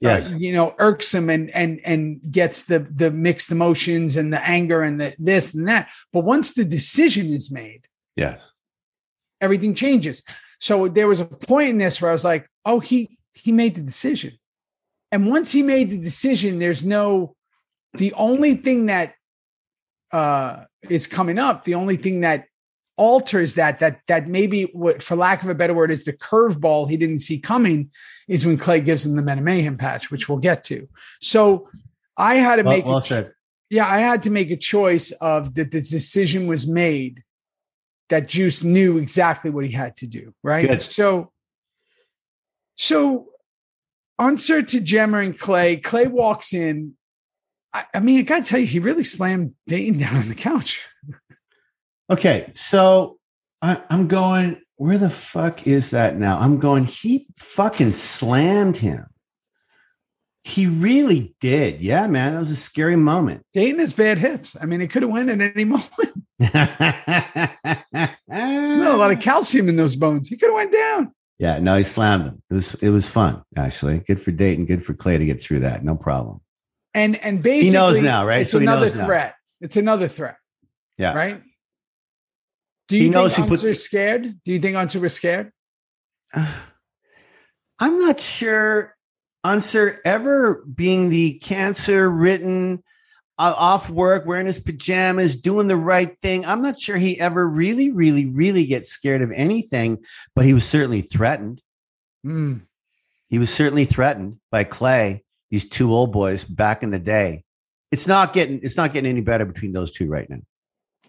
yes, 0.00 0.30
uh, 0.30 0.36
you 0.36 0.52
know 0.52 0.74
irksome 0.78 1.28
and 1.30 1.50
and 1.50 1.80
and 1.84 2.20
gets 2.30 2.64
the 2.64 2.80
the 2.80 3.10
mixed 3.10 3.50
emotions 3.50 4.16
and 4.16 4.32
the 4.32 4.42
anger 4.48 4.82
and 4.82 5.00
the 5.00 5.14
this 5.18 5.54
and 5.54 5.68
that. 5.68 5.90
But 6.12 6.24
once 6.24 6.54
the 6.54 6.64
decision 6.64 7.32
is 7.32 7.50
made, 7.50 7.86
yes, 8.16 8.42
everything 9.40 9.74
changes. 9.74 10.22
So 10.60 10.88
there 10.88 11.08
was 11.08 11.20
a 11.20 11.24
point 11.24 11.70
in 11.70 11.78
this 11.78 12.00
where 12.00 12.10
I 12.10 12.14
was 12.14 12.24
like, 12.24 12.48
oh, 12.64 12.78
he 12.80 13.18
he 13.34 13.50
made 13.52 13.74
the 13.74 13.82
decision. 13.82 14.34
And 15.10 15.28
once 15.28 15.50
he 15.50 15.62
made 15.62 15.90
the 15.90 15.98
decision, 15.98 16.58
there's 16.60 16.84
no 16.84 17.34
the 17.94 18.12
only 18.12 18.54
thing 18.54 18.86
that 18.86 19.14
uh 20.12 20.64
is 20.88 21.06
coming 21.06 21.38
up, 21.38 21.64
the 21.64 21.74
only 21.74 21.96
thing 21.96 22.20
that 22.20 22.46
alters 22.96 23.54
that 23.54 23.78
that 23.78 24.00
that 24.08 24.28
maybe 24.28 24.64
what 24.74 25.02
for 25.02 25.16
lack 25.16 25.42
of 25.42 25.48
a 25.48 25.54
better 25.54 25.72
word 25.72 25.90
is 25.90 26.04
the 26.04 26.12
curveball 26.12 26.88
he 26.88 26.98
didn't 26.98 27.18
see 27.18 27.38
coming 27.40 27.90
is 28.28 28.44
when 28.44 28.58
Clay 28.58 28.80
gives 28.80 29.06
him 29.06 29.16
the 29.16 29.22
Men 29.22 29.38
of 29.38 29.44
Mayhem 29.44 29.78
patch, 29.78 30.10
which 30.10 30.28
we'll 30.28 30.38
get 30.38 30.62
to. 30.64 30.86
So 31.20 31.68
I 32.16 32.34
had 32.34 32.56
to 32.56 32.62
Well, 32.62 32.76
make 32.76 32.84
well 32.84 33.00
said. 33.00 33.32
yeah, 33.70 33.86
I 33.86 34.00
had 34.00 34.22
to 34.24 34.30
make 34.30 34.50
a 34.50 34.56
choice 34.56 35.12
of 35.22 35.54
that 35.54 35.70
the 35.70 35.80
decision 35.80 36.46
was 36.46 36.66
made 36.66 37.22
that 38.10 38.28
Juice 38.28 38.62
knew 38.62 38.98
exactly 38.98 39.50
what 39.50 39.64
he 39.64 39.72
had 39.72 39.96
to 39.96 40.06
do, 40.06 40.34
right? 40.42 40.68
Good. 40.68 40.82
So 40.82 41.32
so 42.76 43.30
Unser 44.20 44.62
to 44.62 44.80
Gemmer 44.80 45.24
and 45.24 45.36
Clay, 45.36 45.78
Clay 45.78 46.06
walks 46.06 46.52
in. 46.52 46.92
I, 47.72 47.84
I 47.94 48.00
mean, 48.00 48.18
I 48.18 48.22
gotta 48.22 48.44
tell 48.44 48.60
you, 48.60 48.66
he 48.66 48.78
really 48.78 49.02
slammed 49.02 49.54
Dayton 49.66 49.98
down 49.98 50.16
on 50.16 50.28
the 50.28 50.34
couch. 50.34 50.86
Okay, 52.10 52.50
so 52.56 53.18
I, 53.62 53.80
I'm 53.88 54.08
going. 54.08 54.60
Where 54.74 54.98
the 54.98 55.10
fuck 55.10 55.68
is 55.68 55.90
that 55.90 56.16
now? 56.16 56.40
I'm 56.40 56.58
going. 56.58 56.84
He 56.84 57.28
fucking 57.38 57.92
slammed 57.92 58.78
him. 58.78 59.06
He 60.42 60.66
really 60.66 61.36
did. 61.40 61.80
Yeah, 61.80 62.08
man, 62.08 62.34
that 62.34 62.40
was 62.40 62.50
a 62.50 62.56
scary 62.56 62.96
moment. 62.96 63.44
Dayton 63.52 63.78
has 63.78 63.92
bad 63.92 64.18
hips. 64.18 64.56
I 64.60 64.66
mean, 64.66 64.80
it 64.80 64.90
could 64.90 65.02
have 65.02 65.10
went 65.12 65.30
at 65.30 65.40
any 65.40 65.64
moment. 65.64 66.19
A 66.40 68.16
lot 68.96 69.10
of 69.12 69.20
calcium 69.20 69.68
in 69.68 69.76
those 69.76 69.96
bones. 69.96 70.28
He 70.28 70.36
could 70.36 70.48
have 70.48 70.54
went 70.56 70.72
down. 70.72 71.12
Yeah, 71.38 71.58
no, 71.58 71.76
he 71.76 71.84
slammed 71.84 72.24
him. 72.24 72.42
It 72.50 72.54
was 72.54 72.74
it 72.76 72.90
was 72.90 73.08
fun 73.08 73.42
actually. 73.56 73.98
Good 74.00 74.20
for 74.20 74.30
Dayton. 74.30 74.66
Good 74.66 74.84
for 74.84 74.92
Clay 74.94 75.16
to 75.18 75.24
get 75.24 75.42
through 75.42 75.60
that. 75.60 75.82
No 75.84 75.96
problem. 75.96 76.40
And 76.94 77.16
and 77.16 77.42
basically, 77.42 77.66
he 77.68 77.72
knows 77.72 78.00
now, 78.00 78.26
right? 78.26 78.42
It's 78.42 78.50
So 78.50 78.58
he 78.58 78.64
another 78.66 78.86
knows 78.86 78.96
now. 78.96 79.06
threat. 79.06 79.34
It's 79.60 79.76
another 79.76 80.08
threat. 80.08 80.36
Yeah. 80.98 81.14
Right. 81.14 81.42
Do 82.88 82.96
He 82.96 83.04
you 83.04 83.10
knows 83.10 83.34
think 83.36 83.48
he 83.48 83.56
put- 83.56 83.74
scared? 83.76 84.22
Do 84.44 84.52
you 84.52 84.58
think 84.58 84.76
Unser 84.76 85.00
was 85.00 85.14
scared? 85.14 85.50
I'm 86.34 87.98
not 88.00 88.20
sure 88.20 88.94
Unser 89.44 89.98
ever 90.04 90.62
being 90.74 91.08
the 91.08 91.38
cancer 91.38 92.10
ridden 92.10 92.74
uh, 92.74 92.80
off 93.40 93.90
work, 93.90 94.26
wearing 94.26 94.46
his 94.46 94.60
pajamas, 94.60 95.36
doing 95.36 95.66
the 95.66 95.76
right 95.76 96.18
thing. 96.20 96.44
I'm 96.44 96.62
not 96.62 96.78
sure 96.78 96.96
he 96.96 97.18
ever 97.20 97.46
really, 97.46 97.90
really, 97.90 98.26
really 98.26 98.66
gets 98.66 98.90
scared 98.90 99.22
of 99.22 99.32
anything, 99.32 99.98
but 100.34 100.44
he 100.44 100.54
was 100.54 100.64
certainly 100.64 101.00
threatened. 101.00 101.62
Hmm. 102.22 102.58
He 103.28 103.38
was 103.38 103.52
certainly 103.52 103.84
threatened 103.84 104.38
by 104.50 104.64
Clay, 104.64 105.24
these 105.50 105.68
two 105.68 105.92
old 105.92 106.12
boys 106.12 106.44
back 106.44 106.82
in 106.82 106.90
the 106.90 106.98
day. 106.98 107.44
It's 107.90 108.06
not 108.06 108.32
getting 108.32 108.60
it's 108.62 108.76
not 108.76 108.92
getting 108.92 109.10
any 109.10 109.20
better 109.20 109.44
between 109.44 109.72
those 109.72 109.92
two 109.92 110.08
right 110.08 110.28
now. 110.28 110.40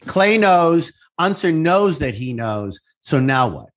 Clay 0.05 0.37
knows, 0.37 0.91
Unser 1.17 1.51
knows 1.51 1.99
that 1.99 2.15
he 2.15 2.33
knows. 2.33 2.79
So 3.01 3.19
now 3.19 3.47
what? 3.47 3.69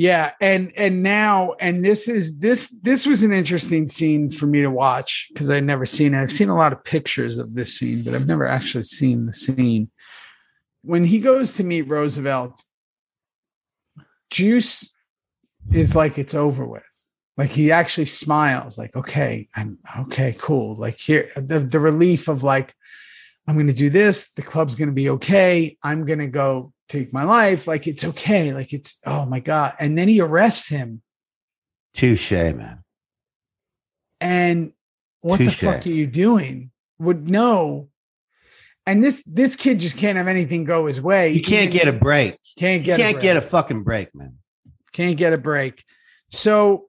Yeah, 0.00 0.32
and 0.40 0.72
and 0.78 1.02
now 1.02 1.56
and 1.60 1.84
this 1.84 2.08
is 2.08 2.40
this 2.40 2.70
this 2.80 3.04
was 3.04 3.22
an 3.22 3.34
interesting 3.34 3.86
scene 3.86 4.30
for 4.30 4.46
me 4.46 4.62
to 4.62 4.70
watch 4.70 5.28
because 5.30 5.50
I'd 5.50 5.64
never 5.64 5.84
seen 5.84 6.14
it. 6.14 6.22
I've 6.22 6.32
seen 6.32 6.48
a 6.48 6.56
lot 6.56 6.72
of 6.72 6.82
pictures 6.84 7.36
of 7.36 7.52
this 7.52 7.78
scene, 7.78 8.02
but 8.02 8.14
I've 8.14 8.26
never 8.26 8.46
actually 8.46 8.84
seen 8.84 9.26
the 9.26 9.34
scene. 9.34 9.90
When 10.80 11.04
he 11.04 11.20
goes 11.20 11.52
to 11.56 11.64
meet 11.64 11.82
Roosevelt, 11.82 12.64
Juice 14.30 14.90
is 15.70 15.94
like 15.94 16.16
it's 16.16 16.34
over 16.34 16.64
with. 16.64 16.82
Like 17.36 17.50
he 17.50 17.70
actually 17.70 18.06
smiles, 18.06 18.78
like, 18.78 18.96
okay, 18.96 19.50
I'm 19.54 19.76
okay, 20.04 20.34
cool. 20.38 20.76
Like 20.76 20.98
here, 20.98 21.28
the, 21.36 21.60
the 21.60 21.78
relief 21.78 22.26
of 22.26 22.42
like, 22.42 22.74
I'm 23.46 23.54
gonna 23.54 23.74
do 23.74 23.90
this, 23.90 24.30
the 24.30 24.40
club's 24.40 24.76
gonna 24.76 24.92
be 24.92 25.10
okay. 25.10 25.76
I'm 25.82 26.06
gonna 26.06 26.26
go 26.26 26.72
take 26.90 27.12
my 27.12 27.24
life. 27.24 27.66
Like 27.66 27.86
it's 27.86 28.04
okay. 28.04 28.52
Like 28.52 28.72
it's 28.72 28.98
oh 29.06 29.24
my 29.24 29.40
God. 29.40 29.74
And 29.78 29.96
then 29.96 30.08
he 30.08 30.20
arrests 30.20 30.68
him. 30.68 31.02
Touche, 31.94 32.32
man. 32.32 32.82
And 34.20 34.72
what 35.22 35.38
the 35.38 35.50
fuck 35.50 35.86
are 35.86 35.90
you 35.90 36.06
doing? 36.06 36.70
Would 36.98 37.30
know. 37.30 37.88
And 38.86 39.02
this 39.02 39.22
this 39.24 39.56
kid 39.56 39.80
just 39.80 39.96
can't 39.96 40.18
have 40.18 40.28
anything 40.28 40.64
go 40.64 40.86
his 40.86 41.00
way. 41.00 41.32
You 41.32 41.42
can't 41.42 41.70
get 41.70 41.88
a 41.88 41.92
break. 41.92 42.38
can't 42.58 42.80
You 42.80 42.86
get 42.86 43.00
can't 43.00 43.18
a 43.18 43.20
get 43.20 43.36
a 43.36 43.40
fucking 43.40 43.84
break, 43.84 44.14
man. 44.14 44.38
can't 44.92 45.16
get 45.16 45.32
a 45.32 45.38
break. 45.38 45.84
So 46.30 46.86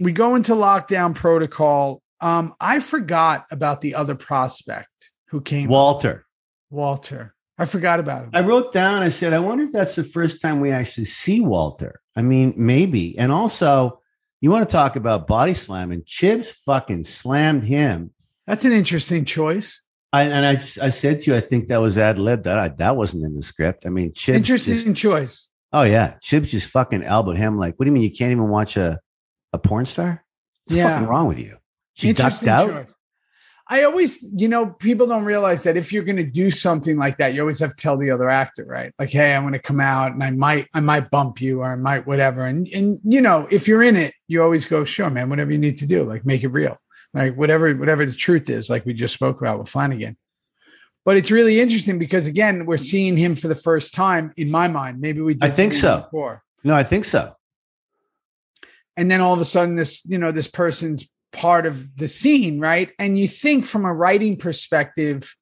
we 0.00 0.12
go 0.12 0.34
into 0.34 0.54
lockdown 0.54 1.14
protocol. 1.14 2.02
Um, 2.20 2.54
I 2.60 2.80
forgot 2.80 3.46
about 3.50 3.80
the 3.80 3.94
other 3.94 4.14
prospect 4.14 5.12
who 5.28 5.40
came, 5.40 5.68
Walter. 5.68 6.26
Walter. 6.70 7.33
I 7.58 7.66
forgot 7.66 8.00
about 8.00 8.24
him. 8.24 8.30
I 8.34 8.40
wrote 8.40 8.72
down, 8.72 9.02
I 9.02 9.08
said, 9.10 9.32
I 9.32 9.38
wonder 9.38 9.64
if 9.64 9.72
that's 9.72 9.94
the 9.94 10.02
first 10.04 10.40
time 10.42 10.60
we 10.60 10.70
actually 10.72 11.04
see 11.04 11.40
Walter. 11.40 12.00
I 12.16 12.22
mean, 12.22 12.54
maybe. 12.56 13.16
And 13.18 13.30
also, 13.30 14.00
you 14.40 14.50
want 14.50 14.68
to 14.68 14.72
talk 14.72 14.96
about 14.96 15.26
body 15.26 15.54
slamming? 15.54 16.02
Chibs 16.02 16.50
fucking 16.66 17.04
slammed 17.04 17.64
him. 17.64 18.10
That's 18.46 18.64
an 18.64 18.72
interesting 18.72 19.24
choice. 19.24 19.82
I, 20.12 20.22
and 20.24 20.46
I, 20.46 20.52
I 20.84 20.90
said 20.90 21.20
to 21.20 21.30
you, 21.30 21.36
I 21.36 21.40
think 21.40 21.68
that 21.68 21.78
was 21.80 21.96
ad 21.98 22.18
lib. 22.18 22.44
That 22.44 22.58
I, 22.58 22.68
that 22.68 22.96
wasn't 22.96 23.24
in 23.24 23.34
the 23.34 23.42
script. 23.42 23.84
I 23.86 23.88
mean, 23.88 24.12
Chibs. 24.12 24.34
interesting 24.34 24.94
Just, 24.94 24.96
choice. 24.96 25.48
oh 25.72 25.82
yeah, 25.82 26.16
Chibs 26.22 26.50
just 26.50 26.68
fucking 26.70 27.02
elbowed 27.02 27.36
him. 27.36 27.56
Like, 27.56 27.74
what 27.78 27.84
do 27.84 27.88
you 27.90 27.92
mean 27.94 28.02
you 28.04 28.12
can't 28.12 28.30
even 28.30 28.48
watch 28.48 28.76
a 28.76 29.00
a 29.52 29.58
porn 29.58 29.86
star? 29.86 30.24
What's 30.66 30.76
Yeah. 30.76 30.90
fucking 30.90 31.08
wrong 31.08 31.26
with 31.26 31.38
you? 31.40 31.56
She 31.94 32.12
ducked 32.12 32.46
out. 32.46 32.70
choice. 32.70 32.94
I 33.68 33.84
always, 33.84 34.22
you 34.38 34.46
know, 34.46 34.66
people 34.66 35.06
don't 35.06 35.24
realize 35.24 35.62
that 35.62 35.78
if 35.78 35.90
you're 35.90 36.02
going 36.02 36.16
to 36.16 36.22
do 36.22 36.50
something 36.50 36.98
like 36.98 37.16
that, 37.16 37.32
you 37.32 37.40
always 37.40 37.60
have 37.60 37.70
to 37.70 37.76
tell 37.76 37.96
the 37.96 38.10
other 38.10 38.28
actor, 38.28 38.66
right? 38.66 38.92
Like, 38.98 39.08
hey, 39.08 39.34
I'm 39.34 39.42
going 39.42 39.54
to 39.54 39.58
come 39.58 39.80
out 39.80 40.12
and 40.12 40.22
I 40.22 40.30
might, 40.32 40.68
I 40.74 40.80
might 40.80 41.10
bump 41.10 41.40
you 41.40 41.60
or 41.60 41.72
I 41.72 41.76
might 41.76 42.06
whatever. 42.06 42.44
And 42.44 42.68
and 42.68 43.00
you 43.04 43.22
know, 43.22 43.48
if 43.50 43.66
you're 43.66 43.82
in 43.82 43.96
it, 43.96 44.12
you 44.28 44.42
always 44.42 44.66
go, 44.66 44.84
sure, 44.84 45.08
man, 45.08 45.30
whatever 45.30 45.50
you 45.50 45.58
need 45.58 45.78
to 45.78 45.86
do, 45.86 46.04
like 46.04 46.26
make 46.26 46.44
it 46.44 46.48
real, 46.48 46.76
like 47.14 47.36
whatever, 47.36 47.74
whatever 47.74 48.04
the 48.04 48.12
truth 48.12 48.50
is, 48.50 48.68
like 48.68 48.84
we 48.84 48.92
just 48.92 49.14
spoke 49.14 49.40
about 49.40 49.58
with 49.58 49.70
Flanagan. 49.70 50.18
But 51.06 51.16
it's 51.16 51.30
really 51.30 51.58
interesting 51.58 51.98
because 51.98 52.26
again, 52.26 52.66
we're 52.66 52.76
seeing 52.76 53.16
him 53.16 53.34
for 53.34 53.48
the 53.48 53.54
first 53.54 53.94
time 53.94 54.32
in 54.36 54.50
my 54.50 54.68
mind. 54.68 55.00
Maybe 55.00 55.22
we 55.22 55.34
did 55.34 55.44
I 55.44 55.50
think 55.50 55.72
so. 55.72 56.02
before 56.02 56.42
No, 56.64 56.74
I 56.74 56.82
think 56.82 57.06
so. 57.06 57.34
and 58.96 59.10
then 59.10 59.22
all 59.22 59.32
of 59.32 59.40
a 59.40 59.44
sudden 59.44 59.76
this 59.76 60.04
you 60.04 60.18
know 60.18 60.32
this 60.32 60.48
person's 60.48 61.08
part 61.34 61.66
of 61.66 61.96
the 61.96 62.08
scene 62.08 62.58
right 62.60 62.90
and 62.98 63.18
you 63.18 63.26
think 63.28 63.66
from 63.66 63.84
a 63.84 63.92
writing 63.92 64.36
perspective 64.36 65.36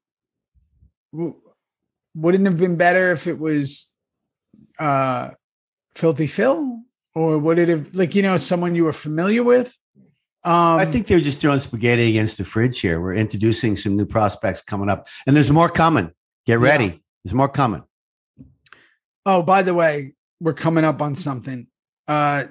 wouldn't 2.15 2.45
have 2.47 2.59
been 2.59 2.77
better 2.77 3.13
if 3.13 3.27
it 3.27 3.39
was 3.39 3.89
uh 4.79 5.31
filthy 5.95 6.27
phil 6.27 6.81
or 7.15 7.39
would 7.39 7.59
it 7.59 7.69
have 7.69 7.95
like 7.95 8.15
you 8.15 8.23
know 8.23 8.37
someone 8.37 8.75
you 8.75 8.85
were 8.85 8.93
familiar 8.93 9.43
with 9.43 9.77
um 10.45 10.81
I 10.81 10.87
think 10.87 11.07
they 11.07 11.15
were 11.15 11.21
just 11.21 11.41
throwing 11.41 11.61
spaghetti 11.61 12.09
against 12.09 12.39
the 12.39 12.45
fridge 12.45 12.81
here. 12.81 13.01
We're 13.01 13.15
introducing 13.15 13.77
some 13.77 13.97
new 13.97 14.07
prospects 14.07 14.61
coming 14.61 14.89
up, 14.89 15.07
and 15.25 15.37
there's 15.37 15.53
more 15.53 15.69
coming. 15.69 16.11
Get 16.47 16.59
Yeah. 16.59 16.67
ready. 16.71 17.01
There's 17.23 17.35
more 17.35 17.49
coming. 17.49 17.85
oh 19.25 19.43
by 19.43 19.63
the 19.63 19.75
way 19.75 20.15
we're 20.41 20.55
coming 20.67 20.85
up 20.85 21.01
on 21.01 21.15
something 21.15 21.67
uh 22.09 22.45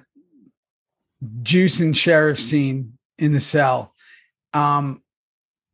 juice 1.44 1.82
and 1.82 1.98
sheriff 1.98 2.40
scene 2.40 2.98
in 3.22 3.32
the 3.32 3.40
cell 3.40 3.94
um 4.54 5.02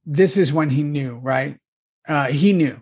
this 0.05 0.37
is 0.37 0.53
when 0.53 0.69
he 0.69 0.83
knew 0.83 1.15
right 1.15 1.57
uh 2.07 2.27
he 2.27 2.53
knew 2.53 2.79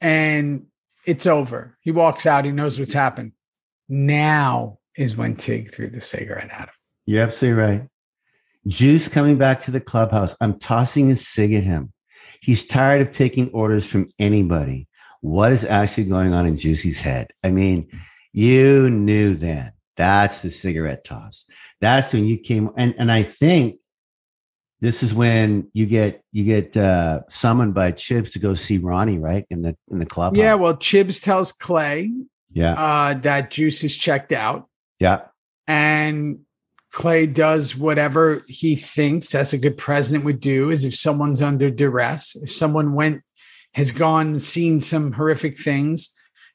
and 0.00 0.66
it's 1.06 1.26
over 1.26 1.78
he 1.80 1.90
walks 1.90 2.26
out 2.26 2.44
he 2.44 2.50
knows 2.50 2.78
what's 2.78 2.92
happened 2.92 3.32
now 3.88 4.78
is 4.96 5.16
when 5.16 5.34
tig 5.34 5.72
threw 5.72 5.88
the 5.88 6.00
cigarette 6.00 6.50
at 6.50 6.68
him 6.68 6.74
You're 7.06 7.22
absolutely 7.24 7.62
right. 7.62 7.88
Juice 8.66 9.08
coming 9.08 9.38
back 9.38 9.60
to 9.60 9.70
the 9.70 9.80
clubhouse. 9.80 10.36
I'm 10.42 10.58
tossing 10.58 11.10
a 11.10 11.16
cig 11.16 11.54
at 11.54 11.64
him. 11.64 11.90
He's 12.42 12.66
tired 12.66 13.00
of 13.00 13.12
taking 13.12 13.48
orders 13.50 13.86
from 13.86 14.08
anybody. 14.18 14.88
What 15.22 15.52
is 15.52 15.64
actually 15.64 16.04
going 16.04 16.34
on 16.34 16.44
in 16.46 16.58
Juicy's 16.58 17.00
head? 17.00 17.28
I 17.42 17.50
mean, 17.50 17.84
you 18.32 18.90
knew 18.90 19.34
then. 19.34 19.72
That's 19.98 20.40
the 20.40 20.50
cigarette 20.50 21.04
toss. 21.04 21.44
That's 21.82 22.12
when 22.14 22.24
you 22.24 22.38
came 22.38 22.70
and 22.76 22.94
and 22.98 23.12
I 23.12 23.22
think 23.24 23.76
this 24.80 25.02
is 25.02 25.12
when 25.12 25.68
you 25.74 25.84
get 25.86 26.22
you 26.32 26.44
get 26.44 26.76
uh 26.76 27.22
summoned 27.28 27.74
by 27.74 27.92
Chibs 27.92 28.32
to 28.32 28.38
go 28.38 28.54
see 28.54 28.78
Ronnie, 28.78 29.18
right? 29.18 29.44
In 29.50 29.60
the 29.62 29.76
in 29.90 29.98
the 29.98 30.06
club. 30.06 30.36
yeah 30.36 30.54
well 30.54 30.74
chibs 30.76 31.20
tells 31.22 31.52
clay 31.52 32.10
Yeah. 32.52 32.72
uh 32.74 33.14
that 33.14 33.50
juice 33.50 33.84
is 33.84 33.94
checked 33.96 34.32
out 34.32 34.68
Yeah. 35.00 35.20
and 35.66 36.40
Clay 36.90 37.26
does 37.26 37.76
whatever 37.76 38.42
he 38.48 38.74
thinks 38.74 39.34
as 39.34 39.52
a 39.52 39.58
good 39.58 39.76
president 39.76 40.24
would 40.24 40.40
do 40.40 40.70
is 40.70 40.84
if 40.86 40.94
someone's 40.94 41.42
under 41.42 41.70
duress, 41.70 42.34
if 42.36 42.50
someone 42.50 42.94
went 42.94 43.20
has 43.74 43.92
gone 43.92 44.38
seen 44.38 44.80
some 44.80 45.12
horrific 45.12 45.60
things, 45.60 46.08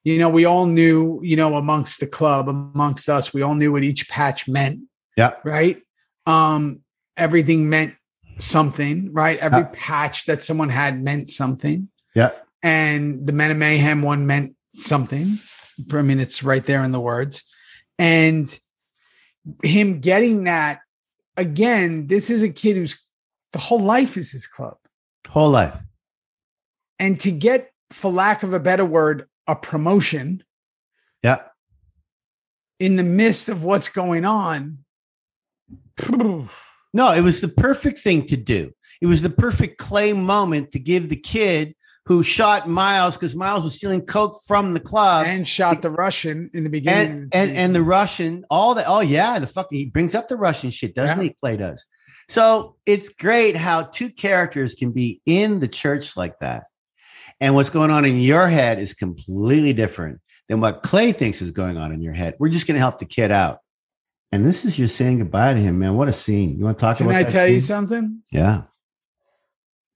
you 0.04 0.18
know, 0.18 0.30
we 0.30 0.46
all 0.46 0.66
knew, 0.66 1.20
you 1.24 1.36
know, 1.36 1.56
amongst 1.56 2.00
the 2.00 2.08
club, 2.08 2.50
amongst 2.50 3.10
us, 3.10 3.34
we 3.34 3.42
all 3.42 3.56
knew 3.56 3.72
what 3.72 3.84
each 3.84 4.10
patch 4.10 4.48
meant, 4.48 4.82
Yeah. 5.16 5.34
right? 5.44 5.82
Um, 6.26 6.82
everything 7.16 7.70
meant 7.70 7.96
something, 8.38 9.14
right? 9.14 9.38
Every 9.40 9.62
Yeah. 9.62 9.70
patch 9.74 10.26
that 10.26 10.42
someone 10.42 10.70
had 10.70 11.02
meant 11.02 11.30
something. 11.30 11.90
Yeah. 12.16 12.32
And 12.62 13.26
the 13.26 13.34
Men 13.34 13.52
of 13.52 13.58
Mayhem 13.58 14.02
one 14.02 14.26
meant 14.26 14.56
something. 14.72 15.38
I 15.92 16.02
mean, 16.02 16.20
it's 16.20 16.44
right 16.44 16.66
there 16.66 16.84
in 16.84 16.92
the 16.92 17.00
words. 17.00 17.44
And 17.98 18.58
him 19.64 20.00
getting 20.00 20.46
that 20.46 20.82
again, 21.38 22.08
this 22.08 22.30
is 22.30 22.44
a 22.44 22.50
kid 22.50 22.76
who's 22.76 22.98
the 23.52 23.60
whole 23.60 23.80
life 23.80 24.18
is 24.18 24.32
his 24.32 24.48
club. 24.48 24.78
Whole 25.28 25.50
life. 25.50 25.76
And 27.00 27.20
to 27.22 27.32
get, 27.32 27.72
for 27.92 28.12
lack 28.12 28.44
of 28.44 28.54
a 28.54 28.60
better 28.60 28.86
word, 28.86 29.28
a 29.48 29.56
promotion 29.56 30.44
Yeah. 31.24 31.40
in 32.80 32.96
the 32.96 33.04
midst 33.04 33.50
of 33.50 33.64
what's 33.64 33.90
going 33.90 34.26
on. 34.26 34.80
No, 36.96 37.12
it 37.12 37.22
was 37.22 37.42
the 37.42 37.48
perfect 37.48 37.98
thing 37.98 38.28
to 38.28 38.38
do. 38.38 38.72
It 39.02 39.08
was 39.08 39.24
the 39.24 39.30
perfect 39.32 39.80
clay 39.80 40.14
moment 40.14 40.70
to 40.74 40.80
give 40.80 41.10
the 41.10 41.16
kid 41.16 41.74
who 42.06 42.22
shot 42.22 42.70
Miles 42.70 43.18
because 43.18 43.36
Miles 43.36 43.64
was 43.64 43.76
stealing 43.78 44.06
coke 44.06 44.36
from 44.46 44.76
the 44.76 44.80
club. 44.80 45.26
and 45.26 45.48
shot 45.48 45.82
the 45.82 45.90
Russian 45.90 46.52
in 46.54 46.64
the 46.64 46.70
beginning. 46.70 47.12
and 47.12 47.32
the 47.32 47.36
and 47.38 47.58
and 47.58 47.76
the 47.76 47.82
Russian, 47.82 48.46
all 48.52 48.76
that. 48.76 48.86
Oh 48.88 49.00
yeah, 49.00 49.40
the 49.40 49.48
fucking 49.48 49.76
he 49.76 49.86
brings 49.88 50.14
up 50.14 50.28
the 50.28 50.38
Russian 50.38 50.70
shit, 50.70 50.94
doesn't 50.94 51.18
Yeah. 51.18 51.24
he? 51.24 51.30
Clay 51.32 51.58
does. 51.58 51.84
So 52.30 52.76
it's 52.86 53.10
great 53.10 53.56
how 53.58 53.84
two 53.84 54.12
characters 54.12 54.76
can 54.76 54.92
be 54.92 55.20
in 55.26 55.62
the 55.62 55.68
church 55.68 56.16
like 56.16 56.38
that, 56.42 56.68
and 57.40 57.56
what's 57.56 57.70
going 57.70 57.92
on 57.92 58.06
in 58.06 58.20
your 58.20 58.48
head 58.48 58.80
is 58.80 58.94
completely 58.94 59.74
different 59.74 60.20
than 60.50 60.60
what 60.62 60.84
Clay 60.84 61.12
thinks 61.12 61.42
is 61.42 61.52
going 61.52 61.78
on 61.78 61.92
in 61.92 62.02
your 62.02 62.14
head. 62.14 62.36
We're 62.40 62.50
just 62.50 62.68
going 62.68 62.76
to 62.76 62.80
help 62.82 62.98
the 63.00 63.06
kid 63.06 63.32
out, 63.32 63.60
and 64.32 64.46
this 64.46 64.66
is 64.66 64.78
your 64.80 64.88
saying 64.88 65.20
goodbye 65.20 65.54
to 65.54 65.60
him, 65.60 65.80
man. 65.80 65.96
What 65.96 66.08
a 66.10 66.14
scene! 66.14 66.58
You 66.58 66.66
want 66.66 66.78
to 66.78 66.82
talk 66.82 67.00
about 67.00 67.10
it? 67.10 67.14
Can 67.14 67.22
about? 67.22 67.30
I 67.30 67.32
tell 67.34 67.48
you 67.48 67.60
something? 67.62 68.22
Yeah. 68.32 68.64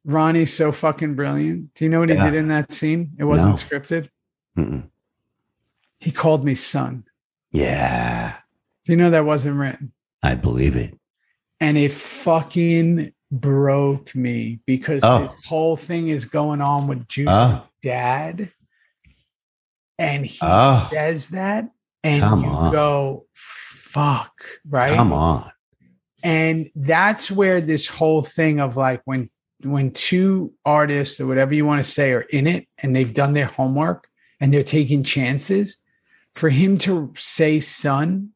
Ronnie's 0.05 0.53
so 0.53 0.71
fucking 0.71 1.15
brilliant. 1.15 1.73
Do 1.73 1.83
you 1.83 1.91
know 1.91 1.99
what 1.99 2.09
he 2.09 2.15
Yeah. 2.15 2.29
did 2.29 2.37
in 2.37 2.47
that 2.47 2.71
scene? 2.71 3.11
It 3.17 3.25
wasn't 3.25 3.55
No. 3.55 3.55
scripted. 3.55 4.09
Mm-mm. 4.57 4.89
He 5.99 6.11
called 6.11 6.45
me 6.45 6.55
son. 6.55 7.03
Yeah, 7.51 8.35
Do 8.85 8.93
you 8.93 8.97
know 8.97 9.09
that 9.09 9.25
wasn't 9.25 9.57
written? 9.57 9.91
I 10.23 10.35
believe 10.35 10.75
it. 10.77 10.97
And 11.59 11.77
it 11.77 11.91
fucking 11.91 13.11
broke 13.31 14.15
me 14.15 14.59
because 14.65 15.01
Oh. 15.03 15.25
this 15.27 15.45
whole 15.45 15.75
thing 15.75 16.07
is 16.09 16.25
going 16.25 16.61
on 16.61 16.87
with 16.87 17.07
Juice's 17.07 17.35
Oh. 17.35 17.61
Ah. 17.63 17.69
dad. 17.83 18.51
And 19.99 20.25
he 20.25 20.37
Oh. 20.41 20.87
says 20.91 21.29
that, 21.29 21.69
and 22.03 22.21
Come 22.21 22.43
you 22.43 22.49
on. 22.49 22.71
go, 22.71 23.25
fuck, 23.33 24.43
right? 24.67 24.93
Come 24.95 25.13
on. 25.13 25.51
and 26.23 26.67
that's 26.75 27.29
where 27.29 27.61
this 27.61 27.85
whole 27.87 28.23
thing 28.23 28.59
of 28.59 28.75
like 28.75 29.01
when 29.05 29.29
when 29.63 29.91
two 29.91 30.51
artists 30.65 31.19
or 31.21 31.27
whatever 31.27 31.53
you 31.53 31.63
want 31.65 31.79
to 31.83 31.89
say 31.89 32.11
are 32.11 32.21
in 32.21 32.47
it 32.47 32.67
and 32.81 32.95
they've 32.95 33.13
done 33.13 33.33
their 33.33 33.45
homework 33.45 34.07
and 34.39 34.51
they're 34.51 34.63
taking 34.63 35.03
chances 35.03 35.77
for 36.33 36.49
him 36.49 36.77
to 36.79 37.13
say 37.15 37.59
son 37.59 38.29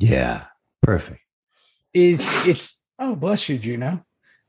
Yeah, 0.00 0.46
perfect. 0.82 1.20
is 1.92 2.26
it's 2.46 2.80
oh 2.98 3.14
bless 3.16 3.48
you 3.50 3.58
juno 3.58 4.02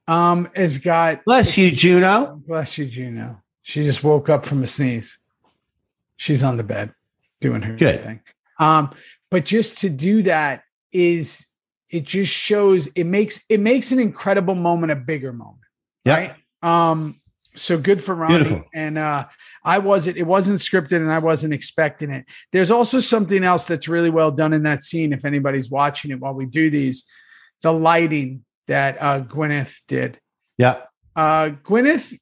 um 0.07 0.47
has 0.55 0.77
got 0.77 1.23
Bless 1.25 1.57
you, 1.57 1.71
Juno. 1.71 2.41
bless 2.47 2.77
you 2.77 2.85
juno 2.85 3.41
she 3.61 3.84
just 3.84 4.03
woke 4.03 4.29
up 4.29 4.45
from 4.45 4.63
a 4.63 4.67
sneeze 4.67 5.19
she's 6.15 6.43
on 6.43 6.57
the 6.57 6.63
bed 6.63 6.93
doing 7.41 7.61
her 7.61 7.75
Good. 7.75 8.03
thing 8.03 8.21
um 8.59 8.91
but 9.29 9.45
just 9.45 9.79
to 9.79 9.89
do 9.89 10.23
that 10.23 10.63
is 10.91 11.45
it 11.89 12.03
just 12.05 12.34
shows 12.34 12.88
it 12.95 13.05
makes 13.05 13.43
it 13.49 13.59
makes 13.59 13.91
an 13.91 13.99
incredible 13.99 14.55
moment 14.55 14.91
a 14.91 14.95
bigger 14.95 15.34
moment 15.34 15.59
Yeah. 16.05 16.13
right 16.17 16.35
um 16.63 17.19
so 17.55 17.75
good 17.75 18.03
for 18.03 18.13
Ronnie. 18.13 18.35
Beautiful. 18.38 18.63
And 18.75 18.99
uh 18.99 19.25
I 19.65 19.79
wasn't 19.79 20.17
it 20.17 20.27
wasn't 20.27 20.59
scripted 20.59 20.97
and 20.97 21.11
I 21.11 21.17
wasn't 21.17 21.55
expecting 21.55 22.11
it. 22.11 22.25
There's 22.51 22.69
also 22.69 22.99
something 22.99 23.43
else 23.43 23.65
that's 23.65 23.88
really 23.88 24.11
well 24.11 24.29
done 24.29 24.53
in 24.53 24.61
that 24.63 24.81
scene 24.84 25.11
if 25.11 25.25
anybody's 25.25 25.67
watching 25.71 26.11
it 26.11 26.19
while 26.19 26.35
we 26.35 26.45
do 26.45 26.69
these. 26.69 27.09
The 27.63 27.73
lighting 27.73 28.45
that 28.68 28.98
uh 29.02 29.22
Gwyneth 29.22 29.81
did. 29.88 30.19
Yeah. 30.57 30.81
Uh 31.15 31.49
Gwyneth 31.64 32.18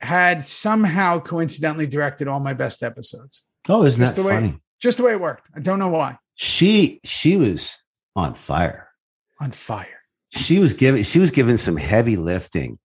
had 0.00 0.44
somehow 0.44 1.18
coincidentally 1.20 1.86
directed 1.86 2.28
all 2.28 2.40
my 2.40 2.54
best 2.54 2.82
episodes. 2.82 3.44
Oh, 3.68 3.84
isn't 3.84 4.00
Just 4.00 4.16
that 4.16 4.20
the 4.22 4.26
way- 4.28 4.34
funny? 4.34 4.58
Just 4.80 4.98
the 4.98 5.04
way 5.04 5.12
it 5.12 5.20
worked. 5.20 5.48
I 5.56 5.60
don't 5.60 5.78
know 5.78 5.88
why. 5.88 6.18
She 6.34 7.00
she 7.04 7.36
was 7.36 7.82
on 8.14 8.34
fire. 8.34 8.88
On 9.40 9.50
fire. 9.50 10.00
She 10.30 10.58
was 10.58 10.74
giving 10.74 11.02
she 11.04 11.18
was 11.20 11.30
given 11.30 11.56
some 11.58 11.76
heavy 11.76 12.16
lifting. 12.16 12.76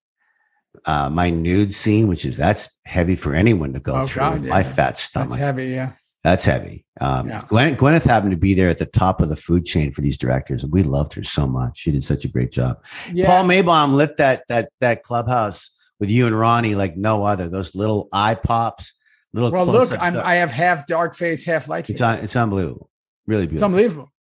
Uh, 0.86 1.10
my 1.10 1.30
nude 1.30 1.74
scene, 1.74 2.07
which 2.07 2.24
is 2.26 2.38
that's 2.38 2.70
heavy 2.86 3.16
for 3.16 3.34
anyone 3.36 3.74
to 3.74 3.80
go 3.80 3.95
Oh, 3.95 4.06
through. 4.06 4.20
God, 4.22 4.34
with 4.34 4.45
my 4.45 4.57
yeah. 4.60 4.64
fat 4.64 4.76
That's 4.76 5.02
stomach. 5.02 5.40
heavy, 5.40 5.70
yeah. 5.70 5.94
That's 6.23 6.43
heavy. 6.43 6.85
Um, 6.99 7.29
Yeah. 7.29 7.43
Gwen, 7.47 7.75
Gwyneth 7.77 8.03
happened 8.03 8.31
to 8.31 8.37
be 8.37 8.53
there 8.53 8.69
at 8.69 8.77
the 8.77 8.85
top 8.85 9.21
of 9.21 9.29
the 9.29 9.35
food 9.37 9.65
chain 9.65 9.91
for 9.91 10.01
these 10.01 10.17
directors, 10.17 10.63
and 10.63 10.73
we 10.73 10.83
loved 10.83 11.13
her 11.13 11.23
so 11.23 11.47
much. 11.47 11.77
She 11.79 11.91
did 11.91 12.03
such 12.03 12.25
a 12.25 12.27
great 12.27 12.51
job. 12.51 12.83
Yeah. 13.13 13.25
Paul 13.25 13.45
Maibaum 13.45 13.93
lit 13.93 14.17
that 14.17 14.43
that 14.49 14.69
that 14.81 15.03
clubhouse 15.03 15.71
with 15.99 16.09
you 16.09 16.27
and 16.27 16.37
Ronnie 16.37 16.75
like 16.75 16.97
no 16.97 17.23
other. 17.23 17.47
Those 17.47 17.73
little 17.73 18.09
eye 18.11 18.35
pops, 18.35 18.93
little. 19.33 19.49
well, 19.51 19.65
look. 19.65 19.91
I'm 19.97 20.17
I 20.17 20.35
have 20.35 20.51
half 20.51 20.85
dark 20.87 21.15
face, 21.15 21.45
half 21.45 21.69
light 21.69 21.87
face. 21.87 22.01
it's 22.01 22.23
it's 22.23 22.35
unbelievable, 22.35 22.89
really 23.25 23.47
beautiful. 23.47 23.55
It's 23.57 23.63
unbelievable. 23.63 24.11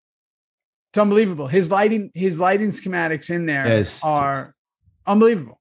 It's 0.92 0.98
unbelievable. 0.98 1.46
His 1.48 1.70
lighting, 1.70 2.10
his 2.14 2.38
lighting 2.38 2.68
schematics 2.70 3.28
in 3.28 3.46
there 3.46 3.66
Yes. 3.66 4.02
are 4.04 4.54
unbelievable. 5.06 5.60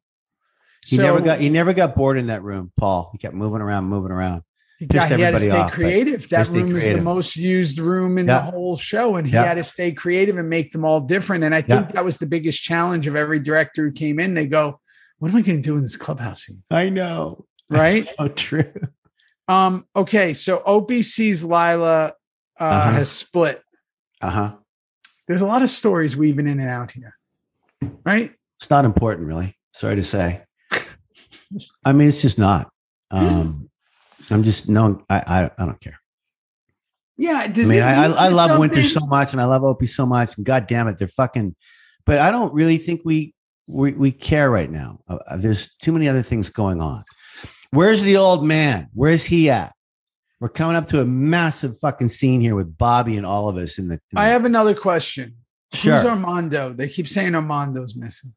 He 0.86 0.96
so 0.98 1.02
never 1.02 1.20
got 1.20 1.40
he 1.40 1.50
never 1.50 1.74
got 1.74 1.96
bored 1.96 2.18
in 2.18 2.28
that 2.28 2.44
room, 2.44 2.72
Paul. 2.78 3.10
He 3.12 3.18
kept 3.18 3.34
moving 3.34 3.60
around, 3.62 3.86
moving 3.86 4.12
around. 4.12 4.44
He, 4.80 4.86
got, 4.86 5.12
he 5.12 5.22
had 5.22 5.32
to 5.32 5.40
stay 5.40 5.52
off, 5.52 5.72
creative. 5.72 6.30
That 6.30 6.48
room 6.50 6.76
is 6.76 6.88
the 6.88 7.02
most 7.02 7.36
used 7.36 7.80
room 7.80 8.20
in 8.20 8.28
Yeah. 8.28 8.46
the 8.46 8.52
whole 8.52 8.78
show, 8.78 9.16
and 9.16 9.28
he 9.28 9.34
Yeah. 9.34 9.44
had 9.46 9.56
to 9.56 9.64
stay 9.64 9.92
creative 9.92 10.38
and 10.38 10.50
make 10.50 10.72
them 10.72 10.86
all 10.86 11.00
different. 11.02 11.44
And 11.44 11.56
I 11.56 11.62
think 11.62 11.88
Yeah. 11.88 11.92
that 11.96 12.06
was 12.06 12.20
the 12.20 12.28
biggest 12.28 12.62
challenge 12.64 13.08
of 13.08 13.16
every 13.16 13.40
director 13.40 13.86
who 13.86 13.92
came 13.92 14.20
in. 14.20 14.36
They 14.36 14.46
go, 14.46 14.80
"What 15.18 15.30
am 15.32 15.38
I 15.38 15.42
going 15.42 15.58
to 15.62 15.64
do 15.64 15.78
in 15.78 15.82
this 15.84 15.96
clubhouse 15.96 16.44
scene?" 16.46 16.62
I 16.70 16.90
know, 16.90 17.46
Right? 17.72 18.08
so 18.20 18.28
true. 18.28 18.72
Um. 19.48 19.86
Okay. 19.96 20.34
So 20.36 20.62
Opie's 20.66 21.44
Lyla 21.44 22.14
uh, 22.60 22.64
Uh-huh. 22.64 22.92
has 22.92 23.10
split. 23.10 23.62
Uh 24.22 24.30
huh. 24.30 24.56
There's 25.28 25.42
a 25.42 25.48
lot 25.48 25.62
of 25.64 25.70
stories 25.72 26.16
weaving 26.16 26.48
in 26.48 26.60
and 26.60 26.70
out 26.70 26.92
here, 26.92 27.16
right? 28.06 28.32
It's 28.58 28.70
not 28.70 28.86
important, 28.86 29.28
really. 29.28 29.58
Sorry 29.74 29.96
to 29.96 30.04
say. 30.04 30.44
I 31.84 31.94
mean, 31.94 32.08
it's 32.10 32.22
just 32.22 32.38
not. 32.40 32.70
Um, 33.12 33.70
I'm 34.30 34.44
just 34.44 34.70
no. 34.70 35.04
I 35.10 35.18
I, 35.18 35.52
I 35.58 35.66
don't 35.66 35.80
care. 35.80 36.00
Yeah. 37.18 37.48
I 37.48 37.64
mean, 37.64 37.82
I, 37.82 38.04
I, 38.04 38.08
lead 38.08 38.18
I 38.18 38.30
to 38.30 38.36
love 38.36 38.60
Winter 38.60 38.84
so 38.84 39.06
much, 39.06 39.34
and 39.34 39.42
I 39.42 39.46
love 39.46 39.64
Opie 39.64 39.88
so 39.88 40.06
much, 40.06 40.38
and 40.38 40.46
God 40.46 40.68
damn 40.68 40.88
it, 40.88 40.98
they're 40.98 41.08
fucking. 41.08 41.56
But 42.06 42.20
I 42.20 42.32
don't 42.32 42.54
really 42.54 42.78
think 42.78 43.02
we 43.04 43.34
we, 43.68 43.94
we 43.94 44.12
care 44.12 44.50
right 44.50 44.72
now. 44.72 45.00
Uh, 45.08 45.18
uh, 45.28 45.38
there's 45.38 45.76
too 45.82 45.92
many 45.92 46.08
other 46.08 46.22
things 46.22 46.50
going 46.50 46.82
on. 46.82 47.04
Where's 47.72 48.02
the 48.02 48.18
old 48.18 48.46
man? 48.46 48.90
Where's 48.94 49.26
he 49.26 49.50
at? 49.50 49.74
We're 50.40 50.50
coming 50.50 50.76
up 50.76 50.88
to 50.90 51.02
a 51.02 51.06
massive 51.06 51.80
fucking 51.80 52.10
scene 52.10 52.40
here 52.40 52.56
with 52.56 52.78
Bobby 52.78 53.18
and 53.18 53.26
all 53.26 53.50
of 53.50 53.58
us 53.58 53.78
in 53.78 53.88
the. 53.88 54.00
in 54.12 54.18
I 54.18 54.28
have 54.28 54.46
another 54.46 54.76
question. 54.76 55.36
Sure. 55.74 55.96
Who's 55.96 56.06
Armando? 56.06 56.74
They 56.74 56.88
keep 56.88 57.08
saying 57.08 57.36
Armando's 57.36 57.96
missing. 57.96 58.34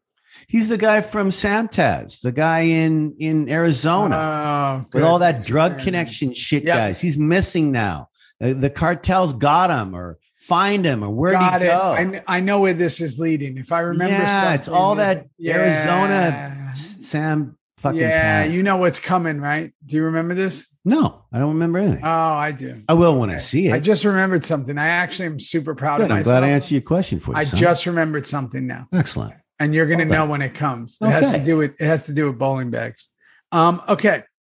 He's 0.48 0.68
the 0.68 0.76
guy 0.78 1.00
from 1.00 1.30
SAMTAZ, 1.30 2.20
the 2.22 2.32
guy 2.32 2.60
in 2.60 3.14
in 3.18 3.48
Arizona. 3.48 4.16
Oh, 4.16 4.86
with 4.92 5.02
all 5.04 5.18
that 5.20 5.44
drug 5.44 5.78
connection 5.78 6.32
shit, 6.32 6.64
Yep. 6.64 6.76
guys. 6.76 7.00
He's 7.00 7.16
missing 7.18 7.70
now. 7.72 8.08
The, 8.40 8.54
the 8.54 8.70
cartels 8.70 9.34
got 9.34 9.70
him 9.70 9.94
or 9.94 10.18
find 10.34 10.84
him 10.84 11.04
or 11.04 11.10
where'd 11.10 11.34
Got 11.34 11.60
he 11.60 11.66
it. 11.66 11.70
go? 11.70 12.22
I, 12.26 12.36
I 12.38 12.40
know 12.40 12.60
where 12.60 12.72
this 12.72 13.00
is 13.00 13.18
leading. 13.18 13.58
If 13.58 13.70
I 13.72 13.80
remember, 13.80 14.14
Yeah, 14.14 14.54
it's 14.54 14.66
all 14.68 14.94
that 14.96 15.26
Arizona 15.44 16.72
Sam 16.74 17.56
fucking. 17.76 18.00
Yeah, 18.00 18.44
Pat. 18.44 18.50
you 18.50 18.62
know 18.62 18.76
what's 18.78 19.00
coming, 19.00 19.40
right? 19.40 19.72
Do 19.84 19.96
you 19.96 20.04
remember 20.04 20.34
this? 20.34 20.66
no, 20.82 21.24
I 21.30 21.38
don't 21.38 21.52
remember 21.54 21.78
anything. 21.78 22.00
Oh, 22.02 22.08
I 22.08 22.52
do. 22.52 22.82
I 22.88 22.94
will 22.94 23.20
when 23.20 23.28
I 23.28 23.36
see 23.36 23.68
it. 23.68 23.74
I 23.74 23.80
just 23.80 24.04
remembered 24.04 24.44
something. 24.46 24.78
I 24.78 24.86
actually 24.86 25.26
am 25.26 25.38
super 25.38 25.74
proud 25.74 25.98
Good, 25.98 26.04
of 26.06 26.10
I'm 26.12 26.16
myself. 26.18 26.40
glad 26.40 26.44
I 26.44 26.48
answered 26.52 26.72
your 26.72 26.80
question 26.82 27.20
for 27.20 27.32
you. 27.32 27.36
I 27.36 27.42
son. 27.44 27.60
just 27.60 27.84
remembered 27.86 28.26
something 28.26 28.66
now, 28.66 28.86
excellent. 28.92 29.34
And 29.60 29.72
you're 29.74 29.86
going 29.86 29.98
to 30.00 30.04
Okay. 30.06 30.14
know 30.14 30.26
when 30.26 30.42
it 30.42 30.54
comes. 30.54 30.98
It 31.00 31.06
has 31.10 31.30
to 31.30 31.38
do 31.38 31.56
with 31.58 31.80
it 31.80 31.86
has 31.86 32.06
to 32.06 32.12
do 32.12 32.26
with 32.26 32.38
bowling 32.38 32.70
bags. 32.70 33.08
Um. 33.52 33.80
Okay. 33.88 34.24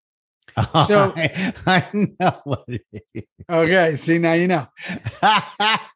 So- 0.88 1.12
I, 1.16 1.52
I 1.66 1.88
know 1.94 2.40
what 2.42 2.64
it 2.66 2.82
is. 3.14 3.22
Okay. 3.48 3.94
See 3.96 4.18
now 4.18 4.32
you 4.32 4.48
know. 4.48 4.66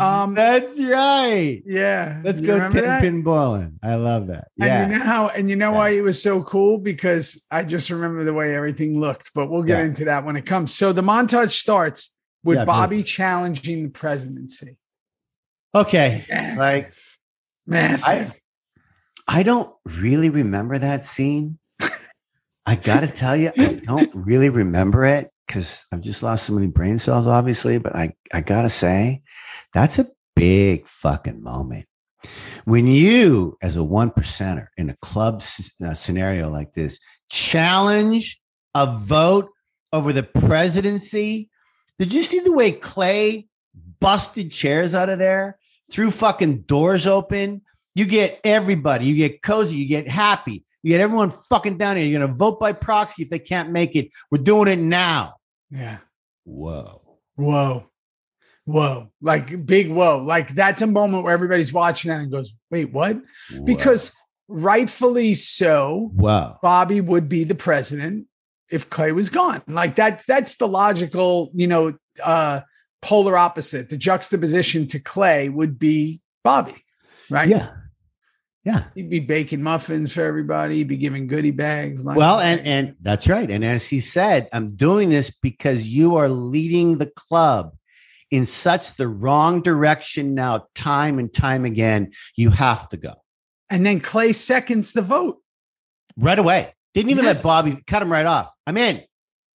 Um. 0.00 0.34
That's 0.34 0.78
right. 0.80 1.62
Yeah. 1.64 2.20
Let's 2.24 2.40
You 2.40 2.46
go 2.46 2.58
ten 2.70 2.82
that? 2.84 3.00
pin 3.02 3.22
bowling. 3.22 3.78
I 3.82 3.94
love 3.94 4.26
that. 4.28 4.48
Yeah. 4.56 4.82
And 4.82 4.92
you 4.92 4.98
know 4.98 5.04
how, 5.04 5.28
and 5.28 5.48
you 5.50 5.56
know 5.56 5.70
Yeah. 5.72 5.78
why 5.78 5.88
it 5.90 6.02
was 6.02 6.20
so 6.22 6.42
cool 6.42 6.78
because 6.78 7.44
I 7.50 7.64
just 7.64 7.90
remember 7.90 8.24
the 8.24 8.34
way 8.34 8.54
everything 8.54 9.00
looked. 9.00 9.30
But 9.34 9.50
we'll 9.50 9.62
get 9.62 9.78
Yeah. 9.78 9.84
into 9.86 10.04
that 10.06 10.24
when 10.24 10.36
it 10.36 10.46
comes. 10.46 10.74
So 10.74 10.92
the 10.92 11.02
montage 11.02 11.50
starts 11.52 12.14
with 12.44 12.58
Yeah, 12.58 12.64
Bobby 12.64 13.02
challenging 13.02 13.84
the 13.84 13.90
presidency. 13.90 14.76
Okay. 15.74 16.24
Like 16.58 16.92
Massive. 17.66 18.38
I 19.28 19.42
don't 19.42 19.72
really 19.84 20.30
remember 20.30 20.78
that 20.78 21.04
scene. 21.04 21.58
I 22.64 22.76
gotta 22.76 23.08
tell 23.08 23.36
you, 23.36 23.52
I 23.58 23.72
don't 23.84 24.10
really 24.14 24.48
remember 24.48 25.04
it 25.04 25.30
because 25.46 25.84
I've 25.92 26.00
just 26.00 26.22
lost 26.22 26.46
so 26.46 26.52
many 26.52 26.68
brain 26.68 26.98
cells, 26.98 27.26
obviously. 27.26 27.78
But 27.78 27.96
I, 27.96 28.14
I 28.32 28.40
gotta 28.40 28.70
say, 28.70 29.22
that's 29.74 29.98
a 29.98 30.08
big 30.36 30.86
fucking 30.86 31.42
moment. 31.42 31.86
When 32.64 32.86
you, 32.86 33.56
as 33.62 33.76
a 33.76 33.82
one 33.82 34.10
percenter 34.10 34.66
in 34.76 34.90
a 34.90 34.96
club 35.02 35.42
uh, 35.84 35.94
scenario 35.94 36.48
like 36.48 36.74
this, 36.74 36.98
challenge 37.30 38.40
a 38.74 38.86
vote 38.86 39.48
over 39.92 40.12
the 40.12 40.22
presidency. 40.22 41.50
Did 41.98 42.12
you 42.12 42.22
see 42.22 42.40
the 42.40 42.52
way 42.52 42.72
Clay 42.72 43.46
busted 44.00 44.50
chairs 44.50 44.94
out 44.94 45.08
of 45.08 45.18
there, 45.18 45.58
threw 45.92 46.10
fucking 46.10 46.62
doors 46.62 47.06
open? 47.06 47.62
You 47.94 48.06
get 48.06 48.40
everybody, 48.42 49.06
you 49.06 49.14
get 49.14 49.42
cozy, 49.42 49.76
you 49.76 49.86
get 49.86 50.08
happy, 50.08 50.64
you 50.82 50.90
get 50.90 51.00
everyone 51.00 51.30
fucking 51.30 51.76
down 51.76 51.96
here. 51.96 52.06
You're 52.06 52.20
gonna 52.20 52.32
vote 52.32 52.58
by 52.58 52.72
proxy 52.72 53.22
if 53.22 53.28
they 53.30 53.38
can't 53.38 53.70
make 53.70 53.94
it. 53.94 54.08
We're 54.30 54.42
doing 54.42 54.68
it 54.68 54.78
now. 54.78 55.34
yeah. 55.70 55.98
Whoa. 56.44 57.00
Whoa. 57.36 57.86
Whoa. 58.64 59.10
Like 59.20 59.66
big 59.66 59.90
whoa. 59.90 60.18
Like 60.18 60.48
that's 60.54 60.82
a 60.82 60.86
moment 60.86 61.24
where 61.24 61.34
everybody's 61.34 61.72
watching 61.72 62.08
that 62.10 62.20
and 62.20 62.32
goes, 62.32 62.52
wait, 62.70 62.92
what? 62.92 63.18
Because 63.64 64.12
rightfully 64.48 65.34
so, 65.34 66.10
whoa. 66.14 66.56
Bobby 66.62 67.00
would 67.00 67.28
be 67.28 67.44
the 67.44 67.54
president 67.54 68.26
if 68.70 68.88
Clay 68.90 69.12
was 69.12 69.30
gone. 69.30 69.62
Like 69.68 69.96
that, 69.96 70.22
that's 70.26 70.56
the 70.56 70.66
logical, 70.66 71.50
you 71.54 71.66
know, 71.66 71.94
uh 72.24 72.60
polar 73.02 73.36
opposite. 73.36 73.88
The 73.90 73.96
juxtaposition 73.96 74.86
to 74.88 74.98
Clay 75.00 75.48
would 75.48 75.78
be 75.78 76.20
Bobby, 76.44 76.84
right? 77.30 77.48
Yeah. 77.48 77.70
Yeah. 78.64 78.84
He'd 78.94 79.10
be 79.10 79.18
baking 79.18 79.62
muffins 79.62 80.12
for 80.12 80.20
everybody, 80.22 80.76
he'd 80.76 80.88
be 80.88 80.96
giving 80.96 81.26
goodie 81.26 81.50
bags. 81.50 82.04
Well, 82.04 82.38
and 82.38 82.60
and 82.64 82.94
that's 83.00 83.28
right. 83.28 83.50
And 83.50 83.64
as 83.64 83.88
he 83.88 83.98
said, 84.00 84.48
I'm 84.52 84.68
doing 84.68 85.10
this 85.10 85.30
because 85.30 85.88
you 85.88 86.14
are 86.16 86.28
leading 86.28 86.98
the 86.98 87.06
club 87.16 87.74
in 88.30 88.46
such 88.46 88.94
the 88.96 89.08
wrong 89.08 89.60
direction 89.62 90.34
now, 90.34 90.68
time 90.76 91.18
and 91.18 91.32
time 91.34 91.64
again. 91.64 92.12
You 92.36 92.50
have 92.50 92.88
to 92.90 92.96
go 92.96 93.14
and 93.68 93.84
then 93.84 93.98
Clay 94.00 94.32
seconds 94.32 94.92
the 94.92 95.02
vote. 95.02 95.38
right 96.16 96.38
away. 96.38 96.72
Didn't 96.94 97.10
even 97.10 97.24
Yes. 97.24 97.42
let 97.42 97.48
Bobby 97.48 97.82
cut 97.86 98.02
him 98.02 98.12
right 98.12 98.26
off. 98.26 98.52
I'm 98.66 98.76
in. 98.76 99.02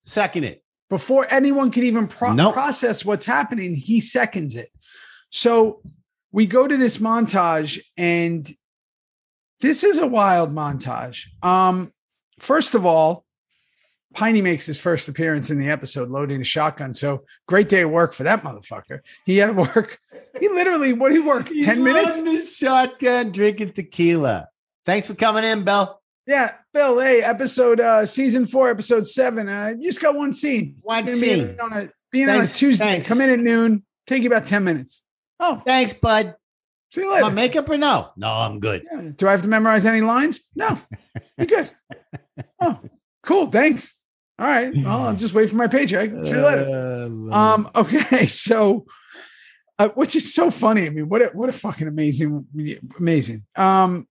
Second 0.06 0.44
it. 0.44 0.64
Before 0.90 1.28
anyone 1.30 1.72
can 1.72 1.84
even 1.84 2.08
pro- 2.08 2.34
Nope. 2.34 2.54
process 2.54 3.04
what's 3.04 3.26
happening, 3.26 3.76
he 3.76 4.00
seconds 4.00 4.56
it. 4.56 4.72
So 5.30 5.82
we 6.32 6.46
go 6.46 6.68
to 6.68 6.78
this 6.78 6.98
montage, 6.98 7.80
and 7.98 8.48
this 9.60 9.84
is 9.84 9.98
a 9.98 10.08
wild 10.08 10.54
montage. 10.54 11.26
Um, 11.44 11.92
first 12.40 12.76
of 12.76 12.86
all, 12.86 13.26
Piney 14.14 14.42
makes 14.42 14.66
his 14.66 14.80
first 14.80 15.08
appearance 15.10 15.52
in 15.52 15.60
the 15.60 15.70
episode 15.70 16.10
loading 16.10 16.42
a 16.42 16.46
shotgun. 16.46 16.94
So 16.94 17.24
great 17.48 17.70
day 17.70 17.82
of 17.82 17.92
work 17.92 18.14
for 18.14 18.24
that 18.24 18.44
motherfucker. 18.44 19.02
He 19.26 19.38
had 19.38 19.48
to 19.48 19.54
work. 19.54 20.00
He 20.40 20.50
literally, 20.50 20.94
what 20.94 21.10
did 21.10 21.22
he 21.22 21.28
work? 21.28 21.48
10 21.48 21.84
minutes? 21.84 22.56
Shotgun, 22.58 23.32
drinking 23.32 23.72
tequila. 23.72 24.48
Thanks 24.86 25.08
for 25.08 25.16
coming 25.16 25.44
in, 25.44 25.64
Bill. 25.64 25.97
Yeah. 26.28 26.54
Bill, 26.74 27.00
hey, 27.00 27.24
episode, 27.24 27.80
uh, 27.80 28.06
season 28.06 28.46
four, 28.46 28.70
episode 28.70 29.08
seven. 29.08 29.48
Uh, 29.50 29.74
you 29.80 29.88
just 29.90 30.02
got 30.02 30.14
one 30.16 30.34
scene. 30.34 30.76
One 30.82 31.08
scene. 31.08 31.40
in 31.52 31.60
on 31.60 31.74
a, 31.74 31.90
being 32.12 32.30
on 32.30 32.42
a 32.42 32.48
Tuesday. 32.48 32.84
thanks. 32.86 33.08
Come 33.08 33.22
in 33.22 33.30
at 33.30 33.40
noon. 33.40 33.84
Take 34.06 34.22
you 34.24 34.28
about 34.30 34.46
10 34.46 34.64
minutes. 34.64 35.04
Oh, 35.40 35.62
Thanks, 35.66 35.94
bud. 35.94 36.36
see 36.92 37.02
you 37.02 37.10
My 37.10 37.22
later. 37.22 37.34
makeup 37.36 37.70
or 37.70 37.78
no? 37.78 38.10
No, 38.18 38.28
I'm 38.32 38.60
good. 38.60 38.84
Yeah. 38.92 39.10
Do 39.16 39.28
I 39.28 39.32
have 39.32 39.42
to 39.44 39.48
memorize 39.50 39.86
any 39.86 40.02
lines? 40.02 40.42
No. 40.56 40.78
You're 41.38 41.48
good. 41.48 41.72
Oh, 42.60 42.80
cool. 43.24 43.48
Thanks. 43.48 43.96
All 44.40 44.46
right. 44.48 44.72
Well, 44.76 45.02
I'll 45.08 45.16
just 45.16 45.34
wait 45.34 45.50
for 45.50 45.56
my 45.58 45.68
paycheck. 45.68 46.10
See 46.10 46.16
you 46.36 46.42
later. 46.42 47.10
Uh, 47.32 47.34
Um, 47.34 47.70
okay, 47.76 48.26
so 48.28 48.86
uh, 49.80 49.90
which 49.90 50.16
is 50.16 50.34
so 50.34 50.50
funny. 50.52 50.86
I 50.88 50.90
mean, 50.90 51.08
what 51.10 51.22
a 51.22 51.28
what 51.34 51.50
a 51.50 51.54
fucking 51.54 51.88
amazing, 51.88 52.46
amazing. 53.00 53.44
Um, 53.56 54.08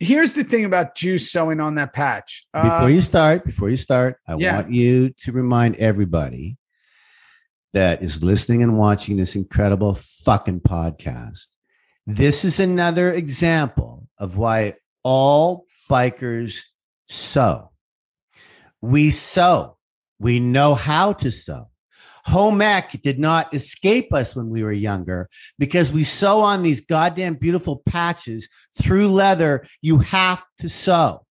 here's 0.00 0.34
the 0.34 0.44
thing 0.44 0.64
about 0.64 0.94
juice 0.94 1.30
sewing 1.30 1.60
on 1.60 1.76
that 1.76 1.92
patch. 1.92 2.46
Uh, 2.54 2.70
before 2.70 2.90
you 2.90 3.00
start, 3.00 3.44
before 3.44 3.70
you 3.70 3.76
start, 3.76 4.18
I 4.26 4.36
yeah. 4.38 4.56
want 4.56 4.72
you 4.72 5.10
to 5.10 5.32
remind 5.32 5.76
everybody 5.76 6.56
that 7.72 8.02
is 8.02 8.22
listening 8.22 8.62
and 8.62 8.78
watching 8.78 9.16
this 9.16 9.36
incredible 9.36 9.94
fucking 9.94 10.60
podcast. 10.60 11.46
This 12.06 12.44
is 12.44 12.58
another 12.58 13.12
example 13.12 14.08
of 14.18 14.36
why 14.38 14.74
all 15.02 15.66
bikers 15.88 16.62
sew. 17.06 17.70
We 18.80 19.10
sew. 19.10 19.76
We 20.18 20.40
know 20.40 20.74
how 20.74 21.12
to 21.14 21.30
sew. 21.30 21.68
Home 22.26 22.60
ec 22.60 23.00
did 23.02 23.18
not 23.18 23.52
escape 23.54 24.12
us 24.12 24.36
when 24.36 24.50
we 24.50 24.62
were 24.62 24.72
younger 24.72 25.28
because 25.58 25.92
we 25.92 26.04
sew 26.04 26.40
on 26.40 26.62
these 26.62 26.80
goddamn 26.80 27.34
beautiful 27.34 27.82
patches 27.88 28.48
through 28.78 29.08
leather. 29.08 29.66
You 29.82 29.98
have 29.98 30.44
to 30.58 30.68
sew. 30.68 31.24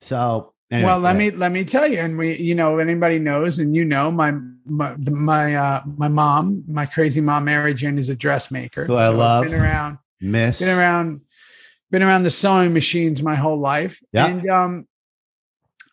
So, 0.00 0.54
anyway, 0.70 0.86
well, 0.86 1.00
let 1.00 1.12
yeah. 1.12 1.18
me 1.18 1.30
let 1.30 1.52
me 1.52 1.64
tell 1.64 1.86
you, 1.86 1.98
and 1.98 2.16
we, 2.16 2.36
you 2.38 2.54
know, 2.54 2.78
anybody 2.78 3.18
knows, 3.18 3.58
and 3.58 3.74
you 3.74 3.84
know, 3.84 4.10
my 4.10 4.32
my 4.64 4.96
my 4.96 5.54
uh, 5.54 5.82
my 5.96 6.08
mom, 6.08 6.64
my 6.66 6.86
crazy 6.86 7.20
mom, 7.20 7.44
Mary 7.44 7.74
Jane, 7.74 7.98
is 7.98 8.08
a 8.08 8.16
dressmaker. 8.16 8.86
Who 8.86 8.96
I 8.96 9.08
I've 9.08 9.16
love. 9.16 9.44
Been 9.44 9.54
around, 9.54 9.98
miss. 10.20 10.58
been 10.58 10.76
around, 10.76 11.20
been 11.90 12.02
around 12.02 12.22
the 12.22 12.30
sewing 12.30 12.72
machines 12.72 13.22
my 13.22 13.34
whole 13.34 13.58
life. 13.58 14.02
Yeah. 14.12 14.28
And 14.28 14.48
um, 14.48 14.88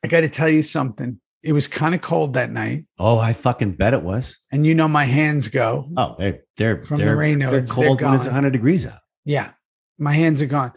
I 0.04 0.08
got 0.08 0.22
to 0.22 0.30
tell 0.30 0.50
you 0.50 0.62
something. 0.62 1.20
It 1.48 1.54
was 1.54 1.68
kind 1.68 1.96
of 1.96 2.02
cold 2.02 2.34
that 2.34 2.52
night, 2.52 2.86
Oh, 3.00 3.18
I 3.18 3.32
fucking 3.34 3.72
bet 3.74 3.94
it 3.94 4.04
was. 4.04 4.38
and 4.52 4.66
you 4.68 4.76
know 4.76 4.88
my 4.88 5.06
hands 5.06 5.48
go. 5.48 5.90
Oh, 5.96 6.16
they're 6.20 6.40
they're 6.58 6.84
From 6.84 6.98
the 6.98 7.06
they're, 7.06 7.16
rain 7.16 7.40
they're 7.40 7.52
notes, 7.52 7.74
they're 7.74 7.86
cold 7.88 8.02
when 8.02 8.14
it's 8.16 8.26
gone. 8.26 8.34
100 8.34 8.50
degrees 8.52 8.86
out. 8.86 9.00
Yeah, 9.26 9.52
my 9.98 10.12
hands 10.14 10.42
are 10.42 10.46
gone. 10.48 10.74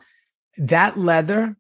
That 0.59 0.97
leather 0.99 1.57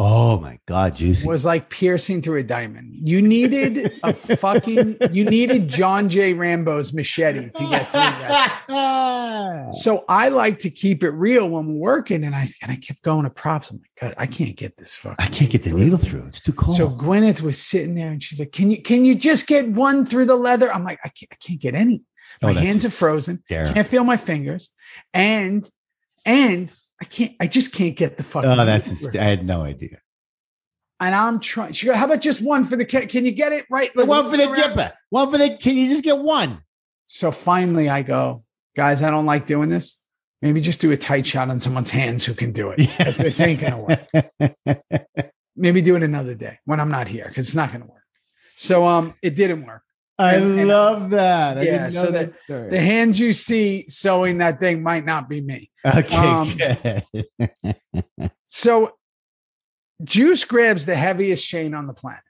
Oh 0.00 0.38
my 0.38 0.60
god, 0.66 0.94
juicy. 0.94 1.26
was 1.26 1.44
like 1.44 1.70
piercing 1.70 2.22
through 2.22 2.38
a 2.38 2.42
diamond. 2.44 2.92
You 2.94 3.20
needed 3.20 3.90
a 4.04 4.12
fucking, 4.14 4.96
you 5.10 5.24
needed 5.24 5.66
John 5.68 6.08
J. 6.08 6.34
Rambo's 6.34 6.92
machete 6.92 7.50
to 7.50 7.68
get 7.68 7.86
through 7.88 8.00
that. 8.00 8.64
So 9.72 10.04
I 10.08 10.28
like 10.30 10.60
to 10.60 10.70
keep 10.70 11.04
it 11.04 11.10
real 11.10 11.48
when 11.48 11.66
we're 11.66 11.74
working, 11.78 12.24
and 12.24 12.34
I 12.34 12.46
and 12.62 12.72
I 12.72 12.76
kept 12.76 13.02
going 13.02 13.24
to 13.24 13.30
props. 13.30 13.70
I'm 13.70 13.78
like, 13.78 13.90
God, 14.00 14.14
I 14.16 14.26
can't 14.26 14.56
get 14.56 14.76
this 14.76 14.96
fucking. 14.96 15.16
I 15.18 15.26
can't 15.28 15.50
get 15.50 15.62
the 15.62 15.72
needle 15.72 15.98
through. 15.98 16.24
It's 16.26 16.40
too 16.40 16.52
cold. 16.52 16.76
So 16.76 16.88
Gwyneth 16.88 17.42
was 17.42 17.60
sitting 17.60 17.94
there, 17.94 18.08
and 18.10 18.22
she's 18.22 18.38
like, 18.40 18.52
"Can 18.52 18.70
you 18.70 18.80
can 18.82 19.04
you 19.04 19.14
just 19.14 19.46
get 19.46 19.68
one 19.68 20.06
through 20.06 20.24
the 20.26 20.36
leather?" 20.36 20.72
I'm 20.72 20.84
like, 20.84 20.98
"I 21.04 21.08
can't, 21.08 21.28
I 21.32 21.36
can't 21.36 21.60
get 21.60 21.74
any. 21.74 22.02
Oh, 22.42 22.46
my 22.46 22.52
Oh, 22.52 22.54
hands 22.54 22.84
are 22.84 22.90
frozen. 22.90 23.42
Can't 23.48 23.86
feel 23.86 24.04
my 24.04 24.16
fingers, 24.16 24.70
and 25.12 25.68
and 26.24 26.72
I 27.00 27.04
can't. 27.04 27.34
I 27.40 27.46
just 27.46 27.72
can't 27.72 27.96
get 27.96 28.16
the 28.16 28.24
fucking. 28.24 28.50
Oh, 28.50 28.64
that's 28.64 28.88
just. 28.88 29.16
I 29.16 29.24
had 29.24 29.44
no 29.46 29.62
idea. 29.62 29.98
and 31.00 31.14
I'm 31.14 31.38
trying. 31.40 31.72
She 31.72 31.86
goes, 31.86 31.96
"How 31.96 32.06
about 32.06 32.20
just 32.20 32.40
one 32.42 32.64
for 32.64 32.76
the? 32.76 32.84
Can, 32.84 33.06
can 33.08 33.24
you 33.24 33.32
get 33.32 33.52
it 33.52 33.66
right? 33.70 33.94
Like, 33.96 34.08
one 34.08 34.28
for 34.30 34.36
the 34.36 34.50
around?" 34.50 34.56
dipper. 34.76 34.92
One 35.10 35.30
for 35.30 35.38
the. 35.38 35.56
Can 35.56 35.76
you 35.76 35.88
just 35.88 36.02
get 36.04 36.18
one? 36.18 36.62
So 37.06 37.30
finally, 37.30 37.88
I 37.88 38.02
go, 38.02 38.44
guys, 38.76 39.02
I 39.02 39.10
don't 39.10 39.26
like 39.26 39.46
doing 39.46 39.68
this. 39.68 39.96
Maybe 40.42 40.60
just 40.60 40.80
do 40.80 40.92
a 40.92 40.96
tight 40.96 41.26
shot 41.26 41.50
on 41.50 41.58
someone's 41.58 41.90
hands 41.90 42.24
who 42.24 42.34
can 42.34 42.52
do 42.52 42.70
it. 42.76 42.88
'cause 42.98 43.16
this 43.18 43.40
ain't 43.40 43.60
gonna 43.60 43.80
work. 43.80 45.32
Maybe 45.56 45.80
do 45.82 45.96
it 45.96 46.02
another 46.02 46.34
day 46.34 46.58
when 46.64 46.78
I'm 46.80 46.90
not 46.90 47.08
here 47.08 47.24
because 47.26 47.48
it's 47.48 47.56
not 47.56 47.72
gonna 47.72 47.86
work. 47.86 48.02
So 48.56 48.86
um, 48.86 49.14
it 49.22 49.34
didn't 49.36 49.64
work. 49.66 49.82
I 50.20 50.34
And- 50.34 50.58
and- 50.58 50.68
love 50.68 51.10
that. 51.10 51.58
I 51.58 51.62
Yeah, 51.62 51.90
so 51.90 52.10
that. 52.10 52.32
The 52.48 52.80
hands 52.80 53.20
you 53.20 53.32
see 53.32 53.88
sewing 53.88 54.38
that 54.38 54.58
thing 54.58 54.82
might 54.82 55.04
not 55.04 55.28
be 55.28 55.40
me. 55.40 55.70
okay, 55.86 56.16
um. 56.16 56.58
So 58.46 58.96
Juice 60.02 60.44
grabs 60.44 60.86
the 60.86 60.96
heaviest 60.96 61.46
chain 61.46 61.74
on 61.74 61.86
the 61.86 61.94
planet. 61.94 62.22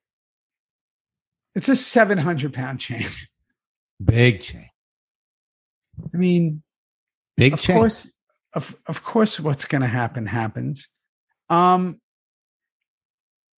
It's 1.55 1.69
a 1.69 1.77
700 1.77 2.53
pound 2.53 2.81
chain. 2.81 3.07
Big 4.05 4.41
chain. 4.41 4.69
I 6.13 6.17
mean, 6.17 6.63
Big 7.37 7.53
of 7.55 7.61
chain. 7.61 7.77
course, 7.77 8.11
of, 8.55 8.77
of 8.87 9.03
course, 9.03 9.39
what's 9.41 9.65
going 9.65 9.81
to 9.83 9.89
happen 9.89 10.27
happens. 10.27 10.89
Um, 11.49 12.01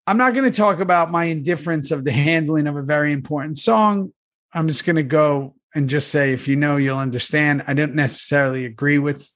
I'm 0.06 0.16
not 0.16 0.34
going 0.34 0.50
to 0.50 0.56
talk 0.56 0.80
about 0.80 1.10
my 1.10 1.24
indifference 1.24 1.90
of 1.90 2.04
the 2.04 2.12
handling 2.12 2.66
of 2.66 2.76
a 2.76 2.82
very 2.82 3.12
important 3.12 3.58
song. 3.58 4.12
I'm 4.52 4.68
just 4.68 4.84
going 4.84 4.96
to 4.96 5.02
go 5.02 5.54
and 5.74 5.88
just 5.88 6.08
say, 6.08 6.32
if 6.32 6.48
you 6.48 6.56
know, 6.56 6.76
you'll 6.76 6.98
understand. 6.98 7.62
I 7.66 7.74
didn't 7.74 7.94
necessarily 7.94 8.64
agree 8.64 8.98
with. 8.98 9.28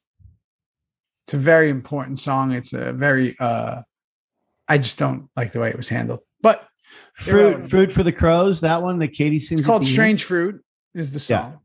It's 1.26 1.34
a 1.34 1.38
very 1.38 1.70
important 1.70 2.18
song. 2.18 2.52
It's 2.52 2.72
a 2.72 2.92
very. 2.92 3.36
uh 3.38 3.82
I 4.66 4.78
just 4.78 4.98
don't 4.98 5.28
like 5.36 5.52
the 5.52 5.60
way 5.60 5.68
it 5.70 5.76
was 5.76 5.88
handled. 5.88 6.20
But 6.40 6.66
Fruit, 7.14 7.68
fruit 7.68 7.92
for 7.92 8.02
the 8.02 8.12
crows. 8.12 8.60
That 8.62 8.82
one 8.82 8.98
that 9.00 9.12
Katey 9.12 9.38
sings. 9.40 9.60
it's 9.60 9.66
called 9.66 9.86
"Strange 9.86 10.24
Fruit." 10.24 10.62
Is 10.94 11.12
the 11.12 11.32
Yeah. 11.34 11.42
song. 11.42 11.58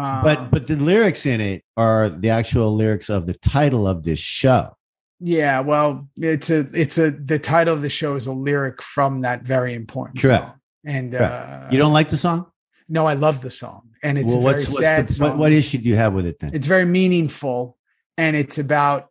Um, 0.00 0.22
but 0.24 0.50
but 0.50 0.66
the 0.66 0.76
lyrics 0.76 1.24
in 1.26 1.40
it 1.40 1.62
are 1.76 2.08
the 2.08 2.30
actual 2.30 2.74
lyrics 2.74 3.08
of 3.10 3.26
the 3.26 3.34
title 3.34 3.86
of 3.86 4.02
this 4.04 4.18
show. 4.18 4.76
yeah, 5.20 5.60
well, 5.60 6.08
it's 6.16 6.50
a 6.50 6.66
it's 6.74 6.98
a 6.98 7.12
the 7.12 7.38
title 7.38 7.74
of 7.74 7.82
the 7.82 7.88
show 7.90 8.16
is 8.16 8.26
a 8.26 8.32
lyric 8.32 8.82
from 8.82 9.20
that 9.22 9.42
very 9.42 9.72
important 9.74 10.20
Correct. 10.20 10.44
song. 10.44 10.53
And 10.84 11.14
uh, 11.14 11.68
You 11.70 11.78
don't 11.78 11.92
like 11.92 12.10
the 12.10 12.16
song? 12.16 12.50
no, 12.88 13.06
I 13.06 13.14
love 13.14 13.40
the 13.40 13.50
song, 13.50 13.90
and 14.02 14.18
it's 14.18 14.34
well, 14.34 14.40
a 14.40 14.42
very 14.42 14.54
what's, 14.56 14.68
what's 14.68 14.80
sad 14.80 15.08
the, 15.08 15.24
what, 15.24 15.38
what 15.38 15.52
issue 15.52 15.78
do 15.78 15.88
you 15.88 15.96
have 15.96 16.12
with 16.12 16.26
it 16.26 16.38
then? 16.38 16.50
It's 16.52 16.66
very 16.66 16.84
meaningful, 16.84 17.78
and 18.18 18.36
it's 18.36 18.58
about 18.58 19.08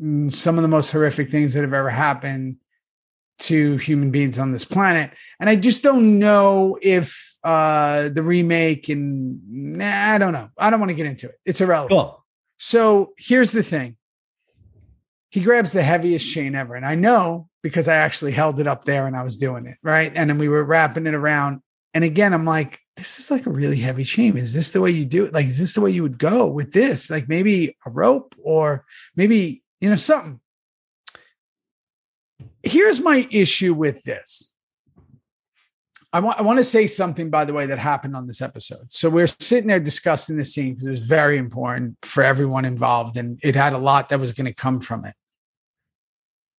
mm, 0.00 0.32
some 0.34 0.56
of 0.56 0.62
the 0.62 0.68
most 0.68 0.92
horrific 0.92 1.30
things 1.30 1.54
that 1.54 1.62
have 1.62 1.74
ever 1.74 1.90
happened 1.90 2.56
to 3.40 3.76
human 3.78 4.10
beings 4.10 4.38
on 4.38 4.52
this 4.52 4.64
planet. 4.64 5.12
And 5.40 5.48
I 5.48 5.56
just 5.56 5.82
don't 5.82 6.18
know 6.18 6.78
if 6.80 7.36
uh 7.42 8.10
the 8.10 8.22
remake 8.22 8.90
and 8.90 9.40
nah, 9.48 10.12
I 10.12 10.18
don't 10.18 10.32
know. 10.32 10.50
I 10.58 10.68
don't 10.68 10.78
want 10.78 10.90
to 10.90 10.94
get 10.94 11.06
into 11.06 11.28
it. 11.28 11.36
It's 11.46 11.60
irrelevant. 11.60 11.90
Cool. 11.90 12.24
So 12.58 13.14
here's 13.16 13.52
the 13.52 13.62
thing. 13.62 13.96
He 15.30 15.40
grabs 15.40 15.72
the 15.72 15.82
heaviest 15.82 16.30
chain 16.30 16.54
ever. 16.54 16.74
And 16.74 16.84
I 16.84 16.96
know 16.96 17.48
because 17.62 17.88
I 17.88 17.94
actually 17.94 18.32
held 18.32 18.60
it 18.60 18.66
up 18.66 18.84
there 18.84 19.06
and 19.06 19.16
I 19.16 19.22
was 19.22 19.36
doing 19.36 19.66
it. 19.66 19.76
Right. 19.82 20.12
And 20.14 20.30
then 20.30 20.38
we 20.38 20.48
were 20.48 20.64
wrapping 20.64 21.06
it 21.06 21.14
around. 21.14 21.60
And 21.92 22.04
again, 22.04 22.32
I'm 22.32 22.44
like, 22.44 22.80
this 22.96 23.18
is 23.18 23.30
like 23.30 23.46
a 23.46 23.50
really 23.50 23.78
heavy 23.78 24.04
chain. 24.04 24.36
Is 24.36 24.54
this 24.54 24.70
the 24.70 24.80
way 24.80 24.90
you 24.90 25.04
do 25.04 25.24
it? 25.24 25.34
Like, 25.34 25.46
is 25.46 25.58
this 25.58 25.74
the 25.74 25.80
way 25.80 25.90
you 25.90 26.02
would 26.02 26.18
go 26.18 26.46
with 26.46 26.72
this? 26.72 27.10
Like 27.10 27.28
maybe 27.28 27.76
a 27.84 27.90
rope 27.90 28.34
or 28.42 28.84
maybe, 29.16 29.62
you 29.80 29.88
know, 29.88 29.96
something. 29.96 30.40
Here's 32.62 33.00
my 33.00 33.26
issue 33.30 33.74
with 33.74 34.02
this. 34.04 34.52
I 36.12 36.18
want 36.20 36.38
I 36.38 36.42
want 36.42 36.58
to 36.58 36.64
say 36.64 36.86
something, 36.86 37.30
by 37.30 37.44
the 37.44 37.52
way, 37.52 37.66
that 37.66 37.78
happened 37.78 38.16
on 38.16 38.26
this 38.26 38.42
episode. 38.42 38.92
So 38.92 39.08
we're 39.08 39.28
sitting 39.28 39.68
there 39.68 39.78
discussing 39.78 40.36
the 40.36 40.44
scene 40.44 40.74
because 40.74 40.88
it 40.88 40.90
was 40.90 41.06
very 41.06 41.38
important 41.38 41.96
for 42.02 42.22
everyone 42.22 42.64
involved, 42.64 43.16
and 43.16 43.38
it 43.42 43.54
had 43.54 43.72
a 43.72 43.78
lot 43.78 44.08
that 44.08 44.18
was 44.18 44.32
going 44.32 44.46
to 44.46 44.54
come 44.54 44.80
from 44.80 45.04
it. 45.04 45.14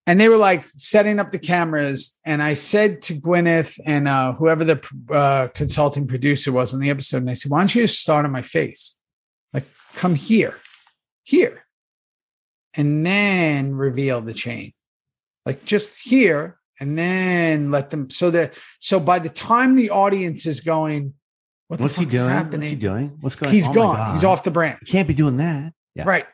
And 0.07 0.19
they 0.19 0.29
were 0.29 0.37
like 0.37 0.65
setting 0.75 1.19
up 1.19 1.31
the 1.31 1.39
cameras, 1.39 2.19
and 2.25 2.41
I 2.41 2.55
said 2.55 3.03
to 3.03 3.13
Gwyneth 3.13 3.79
and 3.85 4.07
uh, 4.07 4.33
whoever 4.33 4.63
the 4.63 4.81
uh, 5.11 5.49
consulting 5.49 6.07
producer 6.07 6.51
was 6.51 6.73
on 6.73 6.79
the 6.79 6.89
episode, 6.89 7.17
and 7.17 7.29
I 7.29 7.33
said, 7.33 7.51
"Why 7.51 7.59
don't 7.59 7.73
you 7.75 7.83
just 7.83 7.99
start 7.99 8.25
on 8.25 8.31
my 8.31 8.41
face? 8.41 8.97
Like, 9.53 9.65
come 9.93 10.15
here, 10.15 10.57
here, 11.23 11.65
and 12.73 13.05
then 13.05 13.75
reveal 13.75 14.21
the 14.21 14.33
chain, 14.33 14.73
like 15.45 15.65
just 15.65 16.01
here." 16.01 16.57
And 16.79 16.97
then 16.97 17.69
let 17.69 17.91
them 17.91 18.09
so 18.09 18.31
that 18.31 18.55
so 18.79 18.99
by 18.99 19.19
the 19.19 19.29
time 19.29 19.75
the 19.75 19.91
audience 19.91 20.47
is 20.47 20.61
going, 20.61 21.13
what 21.71 21.79
What's 21.79 21.95
he 21.95 22.03
doing? 22.03 22.27
What's 22.27 22.67
he 22.67 22.75
doing? 22.75 23.17
What's 23.21 23.37
going? 23.37 23.53
He's 23.53 23.69
oh 23.69 23.73
gone. 23.73 24.13
He's 24.13 24.25
off 24.25 24.43
the 24.43 24.51
branch. 24.51 24.79
You 24.81 24.87
can't 24.87 25.07
be 25.07 25.13
doing 25.13 25.37
that. 25.37 25.71
Yeah. 25.95 26.03
Right. 26.05 26.25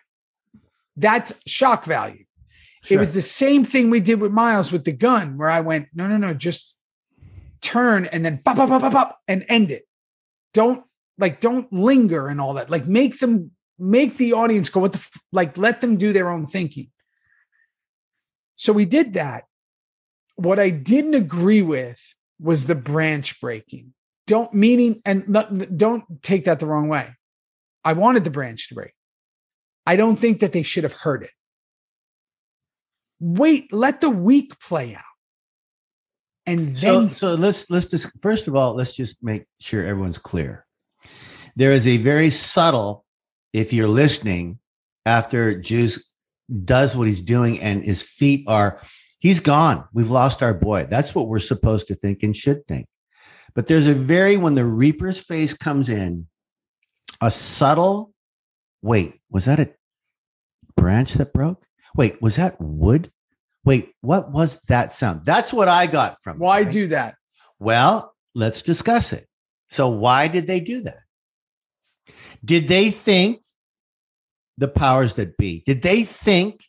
That's 0.96 1.32
shock 1.46 1.86
value. 1.86 2.24
It 2.90 2.98
was 2.98 3.14
the 3.14 3.22
same 3.22 3.66
thing 3.66 3.90
we 3.90 4.00
did 4.00 4.22
with 4.22 4.32
Miles 4.32 4.72
with 4.72 4.86
the 4.86 4.92
gun, 4.92 5.38
where 5.38 5.50
I 5.50 5.62
went, 5.62 5.90
no, 5.94 6.08
no, 6.08 6.18
no, 6.18 6.34
just 6.34 6.76
turn 7.62 8.06
and 8.06 8.24
then 8.24 8.40
pop, 8.44 8.58
pop, 8.58 8.70
pop, 8.70 8.82
pop, 8.82 8.94
pop, 8.94 9.20
and 9.28 9.46
end 9.50 9.72
it. 9.72 9.88
Don't 10.54 10.84
like, 11.18 11.42
don't 11.42 11.72
linger 11.74 12.28
and 12.28 12.40
all 12.40 12.54
that. 12.54 12.70
Like, 12.70 12.86
make 12.86 13.20
them 13.20 13.52
make 13.80 14.18
the 14.18 14.34
audience 14.34 14.70
go, 14.70 14.80
what 14.80 14.94
the 14.94 15.00
f-? 15.00 15.22
like, 15.32 15.58
let 15.58 15.82
them 15.82 15.98
do 15.98 16.14
their 16.14 16.30
own 16.30 16.46
thinking. 16.46 16.90
So 18.56 18.74
we 18.74 18.86
did 18.86 19.14
that. 19.14 19.46
What 20.36 20.60
I 20.60 20.70
didn't 20.70 21.16
agree 21.16 21.62
with 21.62 22.16
was 22.40 22.66
the 22.66 22.76
branch 22.76 23.40
breaking. 23.42 23.94
Don't 24.28 24.54
meaning 24.54 25.02
and 25.06 25.26
don't 25.76 26.04
take 26.22 26.46
that 26.46 26.60
the 26.60 26.66
wrong 26.66 26.90
way. 26.90 27.16
I 27.84 27.94
wanted 27.94 28.24
the 28.24 28.30
branch 28.30 28.68
to 28.70 28.76
break. 28.76 28.94
I 29.86 29.96
don't 29.96 30.18
think 30.18 30.42
that 30.42 30.52
they 30.52 30.64
should 30.64 30.84
have 30.84 30.94
heard 30.94 31.24
it. 31.24 31.32
Wait, 33.20 33.72
let 33.74 34.02
the 34.02 34.10
week 34.10 34.60
play 34.60 34.96
out. 34.96 35.04
And 36.46 36.78
So, 36.78 37.02
then 37.02 37.14
so 37.14 37.34
let's 37.36 37.70
let's 37.70 37.88
just 37.88 38.10
first 38.22 38.48
of 38.48 38.56
all 38.56 38.74
let's 38.74 38.96
just 38.96 39.18
make 39.22 39.46
sure 39.60 39.86
everyone's 39.86 40.18
clear. 40.18 40.66
There 41.56 41.72
is 41.72 41.88
a 41.88 41.98
very 41.98 42.30
subtle, 42.30 43.04
if 43.52 43.74
you're 43.74 43.88
listening, 43.88 44.60
after 45.06 45.60
Juice 45.60 46.10
does 46.64 46.96
what 46.96 47.08
he's 47.08 47.22
doing 47.22 47.60
and 47.60 47.84
his 47.84 48.02
feet 48.02 48.46
are, 48.48 48.80
he's 49.20 49.40
gone. 49.40 49.86
We've 49.92 50.12
lost 50.12 50.44
our 50.44 50.54
boy. 50.54 50.86
That's 50.86 51.16
what 51.16 51.28
we're 51.28 51.40
supposed 51.40 51.88
to 51.88 51.96
think 51.96 52.24
and 52.24 52.36
should 52.36 52.66
think. 52.68 52.88
But 53.56 53.68
there's 53.68 53.88
a 53.88 53.94
very 53.94 54.38
when 54.38 54.54
the 54.54 54.64
Reaper's 54.64 55.20
face 55.20 55.54
comes 55.54 55.90
in, 55.90 56.28
a 57.22 57.32
subtle. 57.32 58.14
Wait, 58.84 59.20
was 59.30 59.46
that 59.46 59.60
a 59.60 59.74
branch 60.76 61.16
that 61.16 61.34
broke? 61.34 61.67
Wait, 61.98 62.22
was 62.22 62.36
that 62.36 62.56
wood? 62.62 63.10
Wait, 63.66 63.92
what 64.02 64.32
was 64.32 64.62
that 64.70 64.94
sound? 64.94 65.26
That's 65.26 65.52
what 65.52 65.68
I 65.68 65.88
got 65.88 66.22
from. 66.22 66.40
why 66.40 66.62
right? 66.62 66.72
do 66.72 66.88
that? 66.88 67.16
Well, 67.60 68.14
let's 68.36 68.62
discuss 68.62 69.12
it. 69.12 69.28
So, 69.70 69.90
why 69.90 70.28
did 70.30 70.48
they 70.48 70.62
do 70.62 70.82
that? 70.82 71.00
Did 72.46 72.68
they 72.68 72.92
think 72.92 73.42
the 74.58 74.68
powers 74.68 75.16
that 75.16 75.36
be? 75.38 75.64
Did 75.66 75.82
they 75.82 76.04
think 76.04 76.64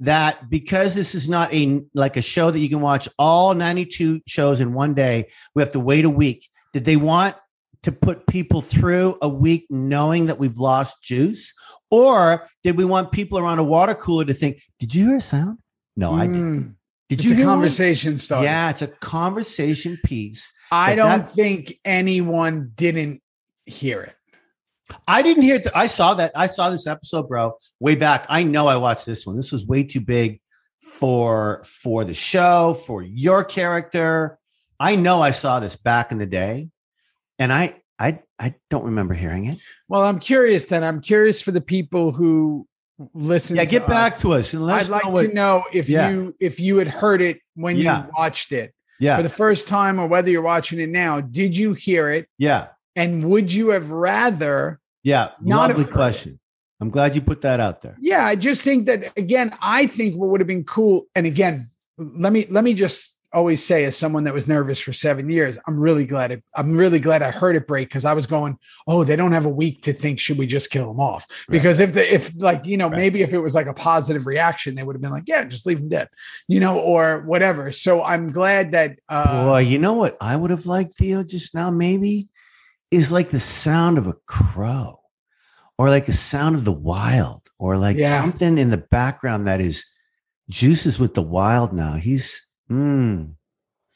that 0.00 0.50
because 0.50 0.94
this 0.94 1.14
is 1.14 1.28
not 1.28 1.52
a 1.52 1.82
like 1.94 2.18
a 2.18 2.22
show 2.22 2.50
that 2.50 2.58
you 2.58 2.68
can 2.68 2.82
watch 2.82 3.08
all 3.18 3.54
92 3.54 4.20
shows 4.26 4.60
in 4.60 4.74
one 4.74 4.94
day, 4.94 5.28
we 5.54 5.62
have 5.62 5.72
to 5.72 5.80
wait 5.80 6.04
a 6.04 6.10
week? 6.10 6.48
Did 6.74 6.84
they 6.84 6.96
want 6.96 7.34
to 7.82 7.92
put 7.92 8.26
people 8.26 8.60
through 8.60 9.16
a 9.22 9.28
week 9.28 9.66
knowing 9.70 10.26
that 10.26 10.38
we've 10.38 10.58
lost 10.58 11.02
Juice? 11.02 11.54
Or 11.90 12.46
did 12.62 12.76
we 12.76 12.84
want 12.84 13.12
people 13.12 13.38
around 13.38 13.58
a 13.58 13.64
water 13.64 13.94
cooler 13.94 14.24
to 14.24 14.34
think, 14.34 14.60
did 14.78 14.94
you 14.94 15.06
hear 15.08 15.16
a 15.16 15.20
sound? 15.20 15.58
No, 15.96 16.12
I 16.12 16.26
didn't. 16.26 16.60
Mm, 16.60 16.74
Did 17.08 17.20
it's 17.20 17.28
you 17.28 17.34
a 17.34 17.38
one? 17.38 17.46
conversation 17.46 18.18
starter. 18.18 18.44
Yeah, 18.46 18.70
it's 18.70 18.82
a 18.82 18.88
conversation 18.88 19.98
piece. 20.04 20.52
I 20.72 20.94
don't 20.94 21.08
that- 21.24 21.28
think 21.28 21.74
anyone 21.84 22.72
didn't 22.74 23.22
hear 23.64 24.02
it. 24.02 24.14
I 25.08 25.22
didn't 25.22 25.42
hear 25.42 25.56
it. 25.56 25.66
I 25.74 25.86
saw 25.88 26.14
that. 26.14 26.32
I 26.36 26.46
saw 26.46 26.70
this 26.70 26.86
episode, 26.86 27.28
bro, 27.28 27.56
way 27.80 27.94
back. 27.96 28.26
I 28.28 28.42
know 28.44 28.68
I 28.68 28.76
watched 28.76 29.04
this 29.06 29.26
one. 29.26 29.34
This 29.36 29.50
was 29.50 29.66
way 29.66 29.82
too 29.82 30.00
big 30.00 30.40
for 30.80 31.62
for 31.64 32.04
the 32.04 32.14
show, 32.14 32.74
for 32.86 33.02
your 33.02 33.42
character. 33.42 34.38
I 34.78 34.94
know 34.94 35.22
I 35.22 35.32
saw 35.32 35.58
this 35.58 35.74
back 35.74 36.12
in 36.12 36.18
the 36.18 36.26
day, 36.26 36.68
and 37.40 37.52
I 37.52 37.80
I 37.98 38.20
I 38.38 38.54
don't 38.70 38.84
remember 38.84 39.14
hearing 39.14 39.46
it. 39.46 39.58
Well, 39.88 40.02
I'm 40.04 40.18
curious 40.18 40.66
then. 40.66 40.84
I'm 40.84 41.00
curious 41.00 41.40
for 41.42 41.52
the 41.52 41.60
people 41.60 42.12
who 42.12 42.66
listen. 43.14 43.56
Yeah, 43.56 43.64
to 43.64 43.70
get 43.70 43.86
back 43.86 44.12
us. 44.12 44.20
to 44.22 44.32
us 44.34 44.52
and 44.52 44.64
let 44.66 44.76
I'd 44.76 44.80
us 44.82 44.90
like 44.90 45.04
know 45.04 45.10
what, 45.10 45.22
to 45.22 45.34
know 45.34 45.62
if 45.72 45.88
Yeah. 45.88 46.10
you 46.10 46.34
if 46.40 46.60
you 46.60 46.76
had 46.78 46.88
heard 46.88 47.20
it 47.22 47.40
when 47.54 47.76
Yeah. 47.76 48.04
you 48.06 48.10
watched 48.16 48.52
it 48.52 48.74
Yeah, 49.00 49.16
for 49.16 49.22
the 49.22 49.28
first 49.28 49.66
time 49.68 49.98
or 49.98 50.06
whether 50.06 50.30
you're 50.30 50.42
watching 50.42 50.80
it 50.80 50.88
now. 50.90 51.20
Did 51.20 51.56
you 51.56 51.72
hear 51.72 52.10
it? 52.10 52.28
yeah, 52.38 52.68
And 52.94 53.28
would 53.30 53.52
you 53.52 53.70
have 53.70 53.90
rather? 53.90 54.80
yeah. 55.02 55.30
Not 55.40 55.68
Lovely 55.68 55.84
have 55.84 55.86
heard 55.86 55.94
question. 55.94 56.40
I'm 56.80 56.90
glad 56.90 57.14
you 57.14 57.22
put 57.22 57.40
that 57.40 57.58
out 57.58 57.80
there. 57.80 57.96
Yeah, 57.98 58.26
I 58.26 58.34
just 58.36 58.62
think 58.62 58.84
that 58.86 59.10
again, 59.16 59.50
I 59.62 59.86
think 59.86 60.14
what 60.16 60.28
would 60.28 60.40
have 60.42 60.46
been 60.48 60.64
cool. 60.64 61.06
And 61.14 61.26
again, 61.26 61.70
let 61.96 62.32
me 62.34 62.46
let 62.50 62.64
me 62.64 62.74
just 62.74 63.15
always 63.36 63.62
say, 63.62 63.84
as 63.84 63.96
someone 63.96 64.24
that 64.24 64.32
was 64.34 64.48
nervous 64.48 64.80
for 64.80 64.92
seven 64.92 65.28
years, 65.30 65.58
I'm 65.66 65.78
really 65.78 66.06
glad 66.06 66.30
it, 66.32 66.42
I'm 66.56 66.76
really 66.76 66.98
glad 66.98 67.22
I 67.22 67.30
heard 67.30 67.54
it 67.54 67.66
break 67.66 67.88
because 67.88 68.04
I 68.06 68.14
was 68.14 68.26
going, 68.26 68.58
oh, 68.88 69.04
they 69.04 69.14
don't 69.14 69.32
have 69.32 69.44
a 69.44 69.50
week 69.50 69.82
to 69.82 69.92
think, 69.92 70.18
should 70.18 70.38
we 70.38 70.46
just 70.46 70.70
kill 70.70 70.88
them 70.88 70.98
off? 71.00 71.26
Because 71.48 71.78
if 71.78 71.92
the 71.92 72.14
if 72.14 72.32
like 72.38 72.64
you 72.64 72.76
know 72.76 72.88
Right. 72.88 72.96
maybe 72.96 73.22
if 73.22 73.32
it 73.32 73.38
was 73.38 73.54
like 73.54 73.66
a 73.66 73.74
positive 73.74 74.26
reaction, 74.26 74.74
they 74.74 74.82
would 74.82 74.96
have 74.96 75.02
been 75.02 75.10
like, 75.10 75.28
yeah, 75.28 75.44
just 75.44 75.66
leave 75.66 75.78
them 75.80 75.90
dead, 75.90 76.08
you 76.48 76.60
know, 76.60 76.78
or 76.78 77.20
whatever. 77.26 77.70
So 77.72 78.02
I'm 78.02 78.32
glad 78.32 78.72
that 78.72 78.98
uh, 79.08 79.44
Boy, 79.44 79.58
you 79.60 79.78
know 79.78 79.94
what 79.94 80.16
I 80.20 80.34
would 80.34 80.50
have 80.50 80.66
liked, 80.66 80.94
Theo, 80.94 81.22
just 81.22 81.54
now, 81.54 81.70
maybe 81.70 82.28
is 82.90 83.12
like 83.12 83.28
the 83.28 83.40
sound 83.40 83.98
of 83.98 84.06
a 84.06 84.14
crow 84.26 84.98
or 85.76 85.90
like 85.90 86.06
the 86.06 86.12
sound 86.14 86.54
of 86.56 86.64
the 86.64 86.72
wild 86.72 87.42
or 87.58 87.76
like 87.76 87.98
Yeah. 87.98 88.22
something 88.22 88.56
in 88.56 88.70
the 88.70 88.78
background 88.78 89.46
that 89.46 89.60
is 89.60 89.84
juices 90.48 90.98
with 90.98 91.12
the 91.14 91.22
wild 91.22 91.72
now. 91.74 91.94
He's 91.94 92.45
mm, 92.70 93.34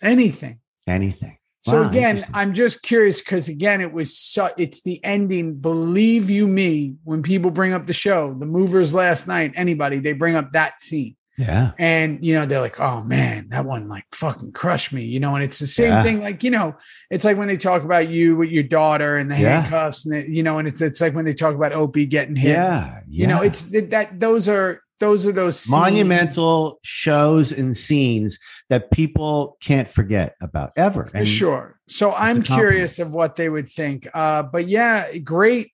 anything. 0.02 0.60
anything. 0.86 1.36
So 1.62 1.82
Wow, 1.82 1.90
again. 1.90 2.24
I'm 2.32 2.54
just 2.54 2.82
curious 2.82 3.20
because 3.20 3.48
again, 3.48 3.82
it 3.82 3.92
was 3.92 4.16
so, 4.16 4.48
it's 4.56 4.80
the 4.82 5.02
ending. 5.04 5.56
Believe 5.56 6.30
you 6.30 6.46
me, 6.48 6.94
when 7.04 7.22
people 7.22 7.50
bring 7.50 7.74
up 7.74 7.86
the 7.86 7.92
show, 7.92 8.32
the 8.32 8.46
movers 8.46 8.94
last 8.94 9.28
night, 9.28 9.52
anybody, 9.56 9.98
they 9.98 10.12
bring 10.14 10.36
up 10.36 10.52
that 10.52 10.80
scene. 10.80 11.16
Yeah. 11.36 11.72
And 11.78 12.24
you 12.24 12.34
know, 12.34 12.44
they're 12.46 12.60
like, 12.60 12.80
oh 12.80 13.02
man, 13.02 13.48
that 13.50 13.64
one 13.66 13.88
like 13.88 14.04
fucking 14.12 14.52
crushed 14.52 14.92
me, 14.92 15.04
you 15.04 15.20
know, 15.20 15.34
and 15.34 15.44
it's 15.44 15.58
the 15.58 15.66
same 15.66 15.88
Yeah. 15.88 16.02
thing, 16.02 16.20
like, 16.20 16.42
you 16.44 16.50
know, 16.50 16.76
it's 17.10 17.24
like 17.26 17.36
when 17.38 17.48
they 17.48 17.56
talk 17.58 17.82
about 17.82 18.08
you 18.08 18.36
with 18.36 18.50
your 18.50 18.62
daughter 18.62 19.16
and 19.16 19.30
the 19.30 19.38
Yeah. 19.38 19.60
handcuffs, 19.60 20.04
and 20.06 20.14
the, 20.14 20.30
you 20.30 20.42
know, 20.42 20.58
and 20.58 20.66
it's 20.68 20.80
it's 20.80 21.00
like 21.00 21.14
when 21.14 21.24
they 21.26 21.34
talk 21.34 21.54
about 21.54 21.72
Opie 21.72 22.06
getting 22.06 22.36
hit. 22.36 22.50
Yeah. 22.52 23.00
You 23.06 23.26
know, 23.26 23.42
it's 23.42 23.64
that 23.64 24.18
those 24.20 24.48
are 24.48 24.82
those 25.00 25.26
are 25.26 25.32
those 25.32 25.58
scenes- 25.58 25.70
monumental 25.70 26.78
shows 26.82 27.52
and 27.52 27.76
scenes 27.76 28.38
that 28.68 28.90
people 28.90 29.56
can't 29.60 29.88
forget 29.88 30.36
about 30.40 30.72
ever. 30.76 31.06
for 31.06 31.26
sure. 31.26 31.80
So 31.88 32.12
I'm 32.12 32.42
curious 32.42 32.98
of 32.98 33.10
what 33.10 33.34
they 33.36 33.48
would 33.48 33.66
think. 33.66 34.06
Uh, 34.14 34.44
but 34.44 34.68
yeah, 34.68 35.18
great, 35.18 35.72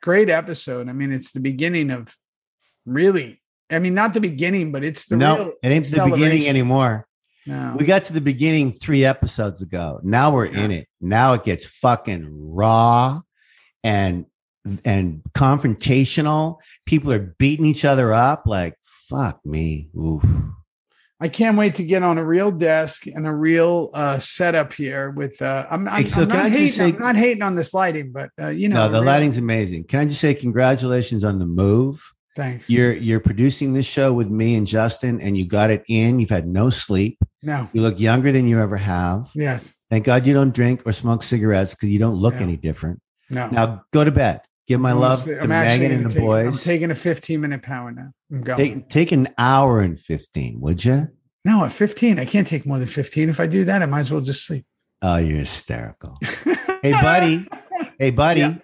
great 0.00 0.30
episode. 0.30 0.88
I 0.88 0.92
mean, 0.92 1.10
it's 1.12 1.32
the 1.32 1.40
beginning 1.40 1.90
of 1.90 2.16
really. 2.86 3.40
I 3.70 3.78
mean, 3.78 3.94
not 3.94 4.12
the 4.12 4.20
beginning, 4.20 4.70
but 4.70 4.84
it's 4.84 5.06
the 5.06 5.16
no, 5.16 5.54
it 5.62 5.68
ain't 5.68 5.86
the 5.90 6.04
beginning 6.04 6.46
anymore. 6.46 7.06
No. 7.46 7.74
We 7.76 7.86
got 7.86 8.04
to 8.04 8.12
the 8.12 8.20
beginning 8.20 8.70
three 8.70 9.04
episodes 9.04 9.62
ago. 9.62 9.98
Now 10.04 10.30
we're 10.30 10.44
in 10.46 10.70
it. 10.70 10.86
Now 11.00 11.32
it 11.32 11.42
gets 11.42 11.66
fucking 11.66 12.28
raw 12.30 13.20
and 13.82 14.26
and 14.84 15.22
confrontational. 15.34 16.58
People 16.86 17.12
are 17.12 17.34
beating 17.38 17.66
each 17.66 17.84
other 17.84 18.12
up. 18.12 18.44
Like 18.46 18.76
fuck 18.82 19.40
me. 19.44 19.90
Oof. 19.96 20.24
I 21.20 21.28
can't 21.28 21.56
wait 21.56 21.76
to 21.76 21.84
get 21.84 22.02
on 22.02 22.18
a 22.18 22.24
real 22.24 22.50
desk 22.50 23.06
and 23.06 23.28
a 23.28 23.32
real 23.32 23.90
uh, 23.94 24.18
setup 24.18 24.72
here. 24.72 25.10
With 25.10 25.40
uh, 25.40 25.66
I'm, 25.70 25.88
I'm, 25.88 26.04
so 26.06 26.22
I'm 26.22 26.28
not 26.28 26.50
hating. 26.50 26.72
say- 26.72 26.84
I'm 26.88 26.98
not 26.98 27.16
hating 27.16 27.42
on 27.42 27.54
this 27.54 27.72
lighting, 27.72 28.10
but 28.10 28.30
uh, 28.40 28.48
you 28.48 28.68
know, 28.68 28.86
No, 28.86 28.88
the 28.88 28.98
real- 28.98 29.04
lighting's 29.06 29.38
amazing. 29.38 29.84
Can 29.84 30.00
I 30.00 30.04
just 30.06 30.20
say 30.20 30.34
congratulations 30.34 31.22
on 31.24 31.38
the 31.38 31.46
move? 31.46 32.02
Thanks. 32.34 32.68
You're 32.70 32.94
you're 32.94 33.20
producing 33.20 33.72
this 33.74 33.86
show 33.86 34.12
with 34.12 34.30
me 34.30 34.54
and 34.56 34.66
Justin, 34.66 35.20
and 35.20 35.36
you 35.36 35.46
got 35.46 35.70
it 35.70 35.84
in. 35.88 36.18
You've 36.18 36.30
had 36.30 36.46
no 36.48 36.70
sleep. 36.70 37.18
no. 37.42 37.68
You 37.72 37.82
look 37.82 38.00
younger 38.00 38.32
than 38.32 38.48
you 38.48 38.58
ever 38.58 38.76
have. 38.78 39.30
Yes. 39.34 39.76
Thank 39.90 40.06
God 40.06 40.26
you 40.26 40.32
don't 40.34 40.54
drink 40.54 40.82
or 40.86 40.92
smoke 40.92 41.22
cigarettes 41.22 41.72
because 41.74 41.90
you 41.90 41.98
don't 41.98 42.16
look 42.16 42.36
Yeah. 42.36 42.42
any 42.44 42.56
different. 42.56 43.00
No. 43.30 43.48
Now 43.48 43.84
go 43.92 44.02
to 44.02 44.10
bed. 44.10 44.40
Give 44.68 44.80
my 44.80 44.90
I'm 44.92 44.98
love 44.98 45.24
to 45.24 45.40
I'm 45.40 45.48
Megan 45.48 45.90
and 45.92 46.04
the 46.10 46.20
take- 46.20 46.28
I'm 46.28 46.52
taking 46.52 46.90
a 46.90 46.94
15 46.94 47.40
minute 47.40 47.62
power 47.62 47.90
now. 47.90 48.12
I'm 48.30 48.42
going. 48.42 48.58
Take, 48.58 48.88
take 48.88 49.12
an 49.12 49.28
hour 49.36 49.80
and 49.80 49.98
15, 49.98 50.60
would 50.60 50.84
you? 50.84 51.08
no, 51.44 51.64
at 51.64 51.72
15, 51.72 52.18
I 52.20 52.24
can't 52.24 52.46
take 52.46 52.64
more 52.64 52.78
than 52.78 52.86
15. 52.86 53.28
If 53.28 53.40
I 53.40 53.46
do 53.48 53.64
that, 53.64 53.82
I 53.82 53.86
might 53.86 54.00
as 54.00 54.10
well 54.12 54.20
just 54.20 54.46
sleep. 54.46 54.64
Oh, 55.02 55.16
you're 55.16 55.38
hysterical. 55.38 56.16
hey, 56.82 56.92
buddy. 56.92 57.48
Hey, 57.98 58.10
buddy. 58.12 58.40
Yeah. 58.40 58.54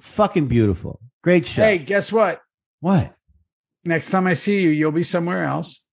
Fucking 0.00 0.48
beautiful. 0.48 1.00
Great 1.22 1.46
show. 1.46 1.62
Hey, 1.62 1.78
guess 1.78 2.10
what? 2.12 2.40
what? 2.80 3.14
Next 3.84 4.10
time 4.10 4.26
I 4.26 4.34
see 4.34 4.60
you, 4.62 4.70
you'll 4.70 4.90
be 4.90 5.04
somewhere 5.04 5.44
else. 5.44 5.86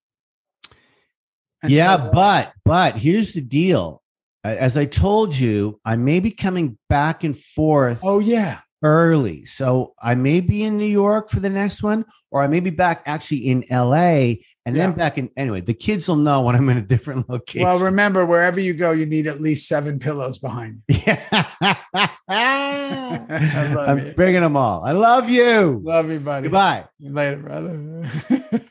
And 1.62 1.72
yeah, 1.72 1.98
so- 1.98 2.12
but 2.12 2.54
but 2.66 2.98
here's 2.98 3.34
the 3.34 3.42
deal. 3.42 4.02
As 4.44 4.76
I 4.78 4.86
told 4.86 5.34
you, 5.34 5.80
I 5.86 5.96
may 5.96 6.20
be 6.20 6.32
coming 6.32 6.78
back 6.90 7.24
and 7.24 7.38
forth 7.38 8.02
oh 8.04 8.20
yeah, 8.20 8.60
early. 8.84 9.46
So 9.46 9.94
I 10.02 10.16
may 10.16 10.42
be 10.42 10.64
in 10.64 10.78
New 10.78 10.86
York 10.86 11.30
for 11.30 11.40
the 11.40 11.50
next 11.50 11.82
one, 11.82 12.06
or 12.32 12.44
I 12.44 12.48
may 12.48 12.60
be 12.60 12.70
back 12.70 13.04
actually 13.06 13.48
in 13.48 13.64
LA 13.72 14.36
and 14.66 14.76
then 14.76 14.94
back 14.94 15.18
in 15.18 15.30
anyway. 15.36 15.62
The 15.62 15.74
kids 15.74 16.08
will 16.08 16.16
know 16.16 16.42
when 16.42 16.56
I'm 16.56 16.70
in 16.70 16.78
a 16.78 16.82
different 16.82 17.28
location. 17.30 17.68
Well, 17.68 17.80
remember, 17.80 18.26
wherever 18.26 18.60
you 18.60 18.74
go, 18.74 18.92
you 18.92 19.06
need 19.06 19.28
at 19.28 19.42
least 19.42 19.68
seven 19.68 20.00
pillows 20.00 20.38
behind 20.38 20.82
you. 20.88 21.00
Yeah. 21.06 21.76
I'm 22.30 24.00
you. 24.00 24.14
bringing 24.16 24.42
them 24.42 24.56
all. 24.56 24.84
I 24.84 24.92
love 24.92 25.30
you. 25.30 25.82
Love 25.84 26.10
you, 26.10 26.20
buddy. 26.20 26.44
Goodbye. 26.44 26.86
Later, 27.00 27.38
brother. 27.38 28.10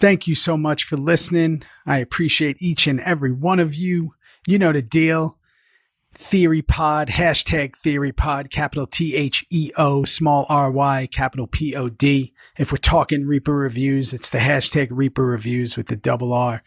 Thank 0.00 0.26
you 0.26 0.34
so 0.34 0.56
much 0.56 0.82
for 0.82 0.96
listening. 0.96 1.62
I 1.86 1.98
appreciate 1.98 2.60
each 2.60 2.88
and 2.88 2.98
every 3.00 3.30
one 3.30 3.60
of 3.60 3.76
you. 3.76 4.14
You 4.48 4.58
know 4.58 4.72
the 4.72 4.82
deal. 4.82 5.38
Theory 6.14 6.62
Pod, 6.62 7.08
hashtag 7.08 7.74
Theory 7.76 8.12
Pod, 8.12 8.50
capital 8.50 8.86
T 8.86 9.14
H 9.14 9.46
E 9.50 9.72
O, 9.78 10.04
small 10.04 10.44
R 10.48 10.70
Y, 10.70 11.08
capital 11.10 11.46
P 11.46 11.74
O 11.74 11.88
D. 11.88 12.34
If 12.58 12.70
we're 12.70 12.78
talking 12.78 13.26
Reaper 13.26 13.54
reviews, 13.54 14.12
it's 14.12 14.30
the 14.30 14.38
hashtag 14.38 14.88
Reaper 14.90 15.24
reviews 15.24 15.76
with 15.76 15.86
the 15.86 15.96
double 15.96 16.32
R. 16.32 16.62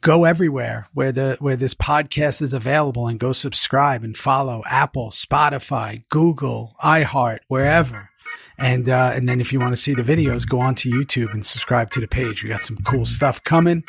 Go 0.00 0.24
everywhere 0.24 0.86
where 0.94 1.12
the 1.12 1.36
where 1.40 1.56
this 1.56 1.74
podcast 1.74 2.40
is 2.42 2.52
available 2.54 3.06
and 3.06 3.20
go 3.20 3.32
subscribe 3.32 4.02
and 4.02 4.16
follow 4.16 4.62
Apple, 4.66 5.10
Spotify, 5.10 6.04
Google, 6.08 6.74
iHeart, 6.82 7.40
wherever. 7.48 8.10
And 8.56 8.88
uh, 8.88 9.12
and 9.14 9.28
then 9.28 9.40
if 9.40 9.52
you 9.52 9.60
want 9.60 9.72
to 9.72 9.76
see 9.76 9.94
the 9.94 10.02
videos, 10.02 10.48
go 10.48 10.60
on 10.60 10.74
to 10.76 10.90
YouTube 10.90 11.32
and 11.32 11.44
subscribe 11.44 11.90
to 11.90 12.00
the 12.00 12.08
page. 12.08 12.42
We 12.42 12.48
got 12.48 12.60
some 12.60 12.78
cool 12.84 13.04
stuff 13.04 13.42
coming. 13.44 13.84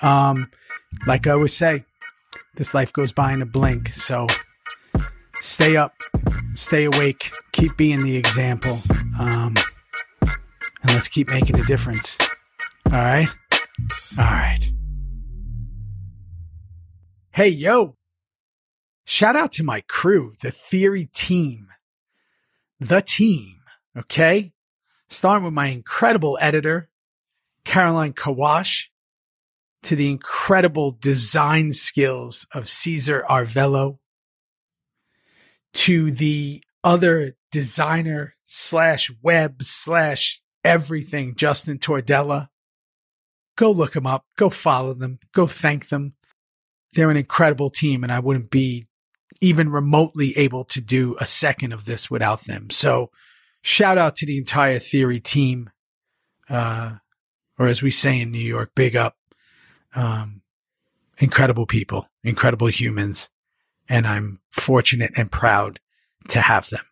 Um, 0.00 0.50
like 1.06 1.26
I 1.26 1.30
always 1.30 1.56
say, 1.56 1.84
this 2.54 2.74
life 2.74 2.92
goes 2.92 3.12
by 3.12 3.32
in 3.32 3.42
a 3.42 3.46
blink. 3.46 3.88
So 3.88 4.26
stay 5.36 5.76
up, 5.76 5.94
stay 6.54 6.84
awake, 6.84 7.30
keep 7.52 7.76
being 7.76 8.00
the 8.00 8.16
example, 8.16 8.78
um, 9.18 9.54
and 10.20 10.88
let's 10.88 11.08
keep 11.08 11.30
making 11.30 11.58
a 11.58 11.64
difference. 11.64 12.18
All 12.90 12.98
right, 12.98 13.28
all 14.18 14.24
right. 14.24 14.70
Hey 17.30 17.48
yo! 17.48 17.96
Shout 19.04 19.36
out 19.36 19.52
to 19.52 19.64
my 19.64 19.80
crew, 19.82 20.34
the 20.42 20.50
Theory 20.50 21.08
team, 21.14 21.68
the 22.78 23.00
team. 23.00 23.56
Okay, 23.96 24.52
starting 25.08 25.44
with 25.44 25.54
my 25.54 25.66
incredible 25.66 26.38
editor, 26.40 26.88
Caroline 27.64 28.12
Kawash 28.12 28.91
to 29.82 29.96
the 29.96 30.10
incredible 30.10 30.96
design 31.00 31.72
skills 31.72 32.46
of 32.52 32.68
Caesar 32.68 33.24
Arvello, 33.28 33.98
to 35.74 36.12
the 36.12 36.62
other 36.84 37.36
designer 37.50 38.36
slash 38.44 39.10
web 39.22 39.62
slash 39.62 40.40
everything, 40.64 41.34
Justin 41.34 41.78
Tordella. 41.78 42.48
Go 43.56 43.70
look 43.70 43.92
them 43.92 44.06
up. 44.06 44.24
Go 44.36 44.50
follow 44.50 44.94
them. 44.94 45.18
Go 45.32 45.46
thank 45.46 45.88
them. 45.88 46.14
They're 46.92 47.10
an 47.10 47.16
incredible 47.16 47.70
team, 47.70 48.02
and 48.02 48.12
I 48.12 48.20
wouldn't 48.20 48.50
be 48.50 48.86
even 49.40 49.70
remotely 49.70 50.36
able 50.36 50.64
to 50.64 50.80
do 50.80 51.16
a 51.20 51.26
second 51.26 51.72
of 51.72 51.84
this 51.84 52.10
without 52.10 52.44
them. 52.44 52.70
So, 52.70 53.10
shout 53.62 53.98
out 53.98 54.16
to 54.16 54.26
the 54.26 54.38
entire 54.38 54.78
Theory 54.78 55.20
team. 55.20 55.70
Uh, 56.48 56.96
or 57.58 57.66
as 57.66 57.82
we 57.82 57.90
say 57.90 58.20
in 58.20 58.30
New 58.30 58.38
York, 58.38 58.72
big 58.74 58.94
up 58.94 59.16
um, 59.94 60.42
incredible 61.18 61.66
people, 61.66 62.08
incredible 62.22 62.68
humans, 62.68 63.30
and 63.88 64.06
I'm 64.06 64.40
fortunate 64.50 65.12
and 65.16 65.30
proud 65.30 65.80
to 66.28 66.40
have 66.40 66.70
them. 66.70 66.84